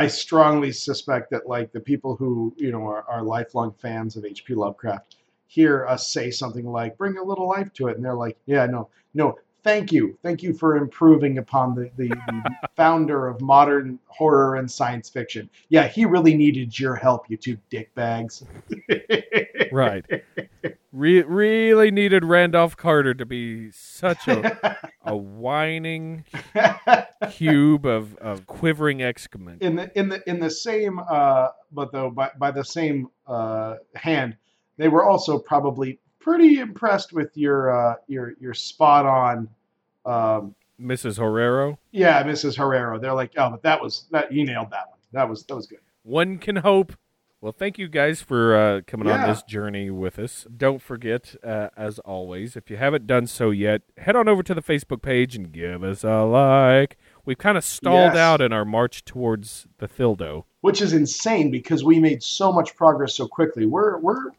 I- 0.03 0.07
strongly 0.07 0.71
suspect 0.71 1.29
that 1.31 1.47
like 1.47 1.71
the 1.71 1.79
people 1.81 2.15
who 2.15 2.53
you 2.57 2.71
know 2.71 2.85
are, 2.85 3.03
are 3.09 3.23
lifelong 3.23 3.73
fans 3.73 4.15
of 4.15 4.25
H.P. 4.25 4.55
Lovecraft 4.55 5.17
hear 5.47 5.85
us 5.87 6.09
say 6.11 6.31
something 6.31 6.65
like 6.65 6.97
"bring 6.97 7.17
a 7.17 7.23
little 7.23 7.47
life 7.47 7.73
to 7.73 7.87
it," 7.87 7.97
and 7.97 8.05
they're 8.05 8.13
like, 8.15 8.37
"Yeah, 8.45 8.65
no, 8.65 8.89
no, 9.13 9.37
thank 9.63 9.91
you, 9.91 10.17
thank 10.23 10.43
you 10.43 10.53
for 10.53 10.77
improving 10.77 11.37
upon 11.37 11.75
the 11.75 11.91
the, 11.97 12.09
the 12.09 12.55
founder 12.75 13.27
of 13.27 13.41
modern 13.41 13.99
horror 14.07 14.55
and 14.55 14.69
science 14.69 15.09
fiction. 15.09 15.49
Yeah, 15.69 15.87
he 15.87 16.05
really 16.05 16.35
needed 16.35 16.77
your 16.77 16.95
help, 16.95 17.29
you 17.29 17.37
two 17.37 17.57
dickbags." 17.71 18.45
right. 19.71 20.05
Re- 20.91 21.21
really 21.21 21.91
needed 21.91 22.25
Randolph 22.25 22.75
Carter 22.75 23.13
to 23.13 23.25
be 23.25 23.69
such 23.71 24.27
a 24.27 24.77
a 25.03 25.15
whining 25.15 26.25
cube 27.29 27.85
of, 27.85 28.15
of 28.17 28.47
quivering 28.47 29.01
excrement. 29.01 29.61
in 29.61 29.75
the 29.75 29.91
in 29.97 30.09
the 30.09 30.27
in 30.27 30.39
the 30.39 30.49
same 30.49 30.99
uh 30.99 31.49
but 31.71 31.91
though 31.91 32.09
by, 32.09 32.31
by 32.39 32.49
the 32.51 32.65
same 32.65 33.07
uh 33.27 33.75
hand 33.95 34.35
they 34.77 34.87
were 34.87 35.05
also 35.05 35.37
probably 35.37 35.99
pretty 36.19 36.59
impressed 36.59 37.13
with 37.13 37.35
your 37.37 37.71
uh 37.71 37.95
your 38.07 38.33
your 38.39 38.53
spot 38.53 39.05
on 39.05 39.49
um 40.05 40.55
Mrs. 40.81 41.17
Herrero. 41.19 41.77
yeah 41.91 42.23
mrs 42.23 42.55
herrero 42.57 42.99
they're 43.01 43.13
like 43.13 43.33
oh 43.37 43.49
but 43.49 43.61
that 43.63 43.81
was 43.81 44.05
that 44.11 44.31
you 44.31 44.45
nailed 44.45 44.69
that 44.71 44.87
one 44.89 44.99
that 45.11 45.27
was 45.29 45.43
that 45.45 45.55
was 45.55 45.67
good 45.67 45.79
One 46.03 46.37
can 46.37 46.57
hope. 46.57 46.93
Well, 47.41 47.53
thank 47.53 47.77
you 47.77 47.87
guys 47.87 48.21
for 48.21 48.53
uh, 48.53 48.81
coming 48.85 49.07
on 49.09 49.25
this 49.25 49.41
journey 49.43 49.89
with 49.89 50.19
us. 50.19 50.45
Don't 50.57 50.81
forget, 50.81 51.35
uh, 51.41 51.69
as 51.77 51.97
always, 51.99 52.57
if 52.57 52.69
you 52.69 52.75
haven't 52.75 53.07
done 53.07 53.27
so 53.27 53.49
yet, 53.49 53.81
head 53.97 54.17
on 54.17 54.27
over 54.27 54.43
to 54.43 54.53
the 54.53 54.61
Facebook 54.61 55.01
page 55.01 55.37
and 55.37 55.49
give 55.53 55.81
us 55.81 56.03
a 56.03 56.23
like. 56.23 56.97
We've 57.23 57.37
kind 57.37 57.57
of 57.57 57.63
stalled 57.63 58.11
Yes. 58.13 58.17
out 58.17 58.41
in 58.41 58.51
our 58.51 58.65
march 58.65 59.05
towards 59.05 59.67
the 59.77 59.87
Thildo. 59.87 60.43
which 60.59 60.81
is 60.81 60.91
insane 60.91 61.49
because 61.49 61.81
we 61.81 61.97
made 61.97 62.21
so 62.21 62.51
much 62.51 62.75
progress 62.75 63.15
so 63.15 63.25
quickly 63.25 63.65
we're 63.65 63.97
we're 63.99 64.31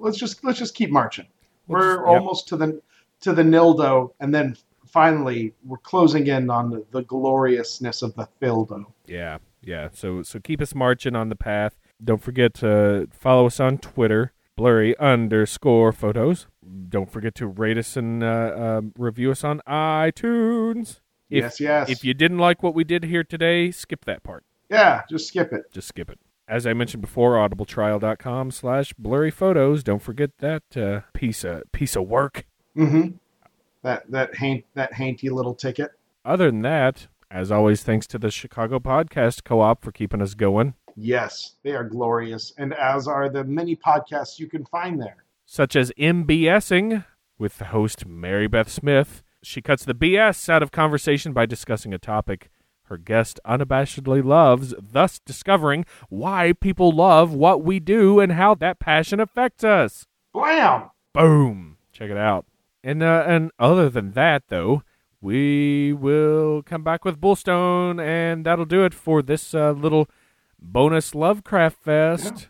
let's 0.00 0.18
just 0.18 0.42
let's 0.44 0.58
just 0.58 0.74
keep 0.74 0.90
marching 0.90 1.26
we're 1.66 1.96
yep. 1.96 2.06
almost 2.06 2.48
to 2.48 2.56
the 2.56 2.80
to 3.20 3.32
the 3.32 3.44
nildo 3.44 4.12
and 4.20 4.34
then 4.34 4.56
finally 4.90 5.54
we're 5.64 5.78
closing 5.78 6.26
in 6.26 6.50
on 6.50 6.70
the, 6.70 6.84
the 6.90 7.02
gloriousness 7.02 8.02
of 8.02 8.14
the 8.14 8.28
thildo 8.42 8.84
Yeah, 9.06 9.38
yeah. 9.62 9.88
So 9.92 10.22
so 10.22 10.40
keep 10.40 10.60
us 10.60 10.74
marching 10.74 11.14
on 11.14 11.28
the 11.28 11.36
path. 11.36 11.78
Don't 12.02 12.22
forget 12.22 12.54
to 12.54 13.08
follow 13.12 13.46
us 13.46 13.60
on 13.60 13.78
Twitter, 13.78 14.32
blurry 14.56 14.98
underscore 14.98 15.92
photos. 15.92 16.46
Don't 16.88 17.10
forget 17.10 17.34
to 17.36 17.46
rate 17.46 17.78
us 17.78 17.96
and 17.96 18.22
uh, 18.22 18.52
um, 18.56 18.92
review 18.96 19.30
us 19.30 19.44
on 19.44 19.60
iTunes. 19.66 21.00
If, 21.28 21.44
yes 21.44 21.60
yes 21.60 21.90
If 21.90 22.04
you 22.04 22.14
didn't 22.14 22.38
like 22.38 22.62
what 22.62 22.74
we 22.74 22.84
did 22.84 23.04
here 23.04 23.24
today, 23.24 23.70
skip 23.70 24.04
that 24.06 24.22
part. 24.22 24.44
Yeah, 24.68 25.02
just 25.08 25.28
skip 25.28 25.52
it. 25.52 25.72
Just 25.72 25.88
skip 25.88 26.10
it. 26.10 26.18
As 26.50 26.66
I 26.66 26.72
mentioned 26.72 27.00
before, 27.00 27.34
audibletrial.com 27.36 28.50
slash 28.50 28.92
blurry 28.94 29.30
photos. 29.30 29.84
Don't 29.84 30.02
forget 30.02 30.36
that 30.38 30.64
uh, 30.76 31.02
piece 31.14 31.44
of 31.44 31.62
piece 31.70 31.94
of 31.94 32.08
work. 32.08 32.44
Mm-hmm. 32.76 33.16
That 33.82 34.10
that 34.10 34.34
haint 34.34 34.64
that 34.74 34.92
hainty 34.94 35.30
little 35.30 35.54
ticket. 35.54 35.92
Other 36.24 36.50
than 36.50 36.62
that, 36.62 37.06
as 37.30 37.52
always, 37.52 37.84
thanks 37.84 38.08
to 38.08 38.18
the 38.18 38.32
Chicago 38.32 38.80
Podcast 38.80 39.44
Co-op 39.44 39.84
for 39.84 39.92
keeping 39.92 40.20
us 40.20 40.34
going. 40.34 40.74
Yes, 40.96 41.54
they 41.62 41.70
are 41.70 41.84
glorious, 41.84 42.52
and 42.58 42.74
as 42.74 43.06
are 43.06 43.28
the 43.28 43.44
many 43.44 43.76
podcasts 43.76 44.40
you 44.40 44.48
can 44.48 44.64
find 44.66 45.00
there. 45.00 45.24
such 45.46 45.76
as 45.76 45.92
MBSing 45.96 47.04
with 47.38 47.58
the 47.58 47.66
host 47.66 48.06
Mary 48.06 48.48
Beth 48.48 48.68
Smith. 48.68 49.22
She 49.42 49.62
cuts 49.62 49.84
the 49.84 49.94
BS 49.94 50.48
out 50.48 50.64
of 50.64 50.72
conversation 50.72 51.32
by 51.32 51.46
discussing 51.46 51.94
a 51.94 51.98
topic 51.98 52.50
her 52.90 52.98
guest 52.98 53.40
unabashedly 53.46 54.22
loves, 54.22 54.74
thus 54.78 55.20
discovering 55.20 55.86
why 56.08 56.52
people 56.52 56.90
love 56.90 57.32
what 57.32 57.62
we 57.62 57.80
do 57.80 58.20
and 58.20 58.32
how 58.32 58.54
that 58.56 58.80
passion 58.80 59.20
affects 59.20 59.64
us. 59.64 60.06
Blam! 60.34 60.90
Boom! 61.14 61.78
Check 61.92 62.10
it 62.10 62.18
out. 62.18 62.44
And 62.82 63.02
uh, 63.02 63.24
and 63.26 63.52
other 63.58 63.88
than 63.88 64.12
that, 64.12 64.44
though, 64.48 64.82
we 65.20 65.92
will 65.92 66.62
come 66.62 66.82
back 66.82 67.04
with 67.04 67.20
Bullstone, 67.20 68.04
and 68.04 68.44
that'll 68.44 68.64
do 68.64 68.84
it 68.84 68.94
for 68.94 69.22
this 69.22 69.54
uh, 69.54 69.72
little 69.72 70.08
bonus 70.58 71.14
Lovecraft 71.14 71.82
Fest. 71.82 72.48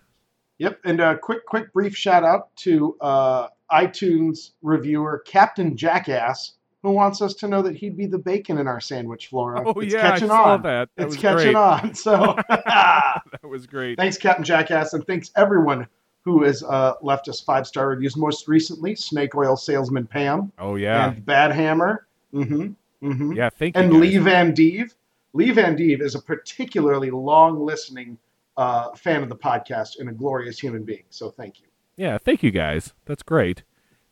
Yep, 0.58 0.80
and 0.84 1.00
a 1.00 1.18
quick, 1.18 1.46
quick, 1.46 1.72
brief 1.72 1.96
shout 1.96 2.22
out 2.22 2.54
to 2.56 2.96
uh, 3.00 3.48
iTunes 3.72 4.50
reviewer 4.62 5.22
Captain 5.26 5.76
Jackass, 5.76 6.52
who 6.82 6.90
wants 6.93 7.20
us 7.20 7.35
to 7.35 7.48
know 7.48 7.61
that 7.62 7.77
he'd 7.77 7.97
be 7.97 8.07
the 8.07 8.19
bacon 8.19 8.59
in 8.59 8.66
our 8.66 8.81
sandwich, 8.81 9.27
Flora. 9.28 9.62
Oh 9.66 9.78
it's 9.81 9.93
yeah, 9.93 9.98
I 10.07 10.11
catching 10.12 10.28
saw 10.28 10.44
on. 10.55 10.62
that. 10.62 10.89
That 10.97 11.07
it's 11.07 11.16
catching 11.16 11.52
great. 11.52 11.57
on. 11.57 11.94
So, 11.94 12.36
That 12.48 13.23
was 13.48 13.66
great. 13.66 13.98
thanks, 13.98 14.16
Captain 14.16 14.44
Jackass, 14.44 14.93
and 14.94 15.07
thanks 15.07 15.31
everyone 15.36 15.86
who 16.23 16.43
has 16.44 16.62
uh, 16.62 16.94
left 17.02 17.28
us 17.28 17.40
five 17.40 17.66
star 17.66 17.89
reviews. 17.89 18.16
Most 18.16 18.48
recently, 18.48 18.94
Snake 18.94 19.35
Oil 19.35 19.57
Salesman 19.57 20.07
Pam 20.07 20.52
Oh 20.59 20.77
yeah, 20.77 21.11
and 21.11 21.24
Bad 21.24 21.52
Hammer. 21.52 22.07
Mm-hmm. 22.35 22.69
Mm-hmm. 23.07 23.32
yeah. 23.32 23.51
Thank 23.51 23.77
you. 23.77 23.82
and. 23.82 23.93
Lee 23.94 24.16
Van 24.19 24.52
Dieve. 24.55 24.94
Lee 25.32 25.51
Van 25.52 25.77
Dieve 25.77 26.01
is 26.02 26.15
a 26.16 26.20
particularly 26.20 27.11
long 27.11 27.65
listening 27.65 28.19
uh, 28.57 28.90
fan 28.97 29.23
of 29.23 29.28
the 29.28 29.36
podcast 29.36 29.98
and 30.01 30.09
a 30.09 30.12
glorious 30.12 30.59
human 30.59 30.82
being. 30.85 31.05
So 31.11 31.31
thank 31.31 31.61
you. 31.61 31.66
Yeah, 31.97 32.19
thank 32.19 32.43
you 32.43 32.51
guys. 32.51 32.94
That's 33.07 33.23
great. 33.23 33.62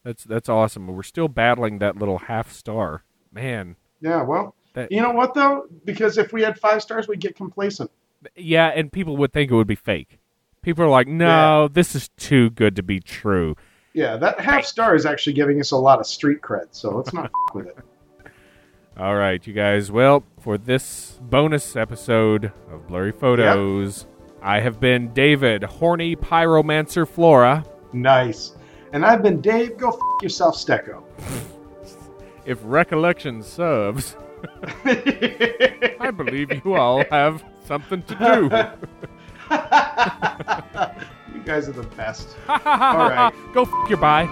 That's 0.08 0.24
that's 0.24 0.48
awesome. 0.48 0.86
We're 0.86 1.02
still 1.02 1.28
battling 1.28 1.80
that 1.80 1.96
little 1.96 2.16
half 2.16 2.50
star. 2.50 3.02
Man. 3.30 3.76
Yeah, 4.00 4.22
well, 4.22 4.54
That, 4.72 4.90
you 4.90 5.02
know 5.02 5.10
what 5.10 5.34
though? 5.34 5.66
Because 5.84 6.16
if 6.16 6.32
we 6.32 6.40
had 6.40 6.58
five 6.58 6.80
stars, 6.80 7.06
we'd 7.06 7.20
get 7.20 7.36
complacent. 7.36 7.90
yeah, 8.34 8.68
and 8.68 8.90
people 8.90 9.18
would 9.18 9.34
think 9.34 9.50
it 9.50 9.54
would 9.54 9.66
be 9.66 9.74
fake. 9.74 10.18
People 10.62 10.82
are 10.84 10.88
like, 10.88 11.08
"No, 11.08 11.68
this 11.68 11.94
is 11.94 12.08
too 12.16 12.48
good 12.48 12.74
to 12.76 12.82
be 12.82 13.00
true." 13.00 13.54
Yeah, 13.92 14.16
that 14.16 14.40
half 14.40 14.64
star 14.64 14.94
is 14.94 15.04
actually 15.04 15.34
giving 15.34 15.60
us 15.60 15.72
a 15.72 15.76
lot 15.76 16.00
of 16.00 16.06
street 16.06 16.40
cred. 16.40 16.68
So 16.70 16.96
let's 16.96 17.12
not 17.12 17.26
f- 17.50 17.54
with 17.54 17.66
it. 17.66 17.76
All 18.96 19.14
right, 19.14 19.46
you 19.46 19.52
guys. 19.52 19.92
Well, 19.92 20.24
for 20.40 20.56
this 20.56 21.18
bonus 21.20 21.76
episode 21.76 22.50
of 22.72 22.86
Blurry 22.88 23.12
Photos, 23.12 24.06
I 24.40 24.60
have 24.60 24.80
been 24.80 25.12
David, 25.12 25.64
horny 25.64 26.16
pyromancer 26.16 27.06
Flora. 27.06 27.66
Nice. 27.92 28.54
And 28.92 29.04
I've 29.04 29.22
been 29.22 29.40
Dave. 29.40 29.76
Go 29.76 29.90
f- 29.90 29.98
yourself, 30.22 30.56
Stecco. 30.56 31.02
If 32.44 32.58
recollection 32.62 33.42
serves, 33.42 34.16
I 34.84 36.10
believe 36.16 36.64
you 36.64 36.74
all 36.74 37.04
have 37.10 37.44
something 37.64 38.02
to 38.02 38.14
do. 38.14 38.50
you 41.34 41.42
guys 41.44 41.68
are 41.68 41.72
the 41.72 41.88
best. 41.96 42.36
All 42.48 42.56
right. 42.56 43.32
Go 43.52 43.62
f 43.62 43.88
your 43.88 43.98
bye. 43.98 44.26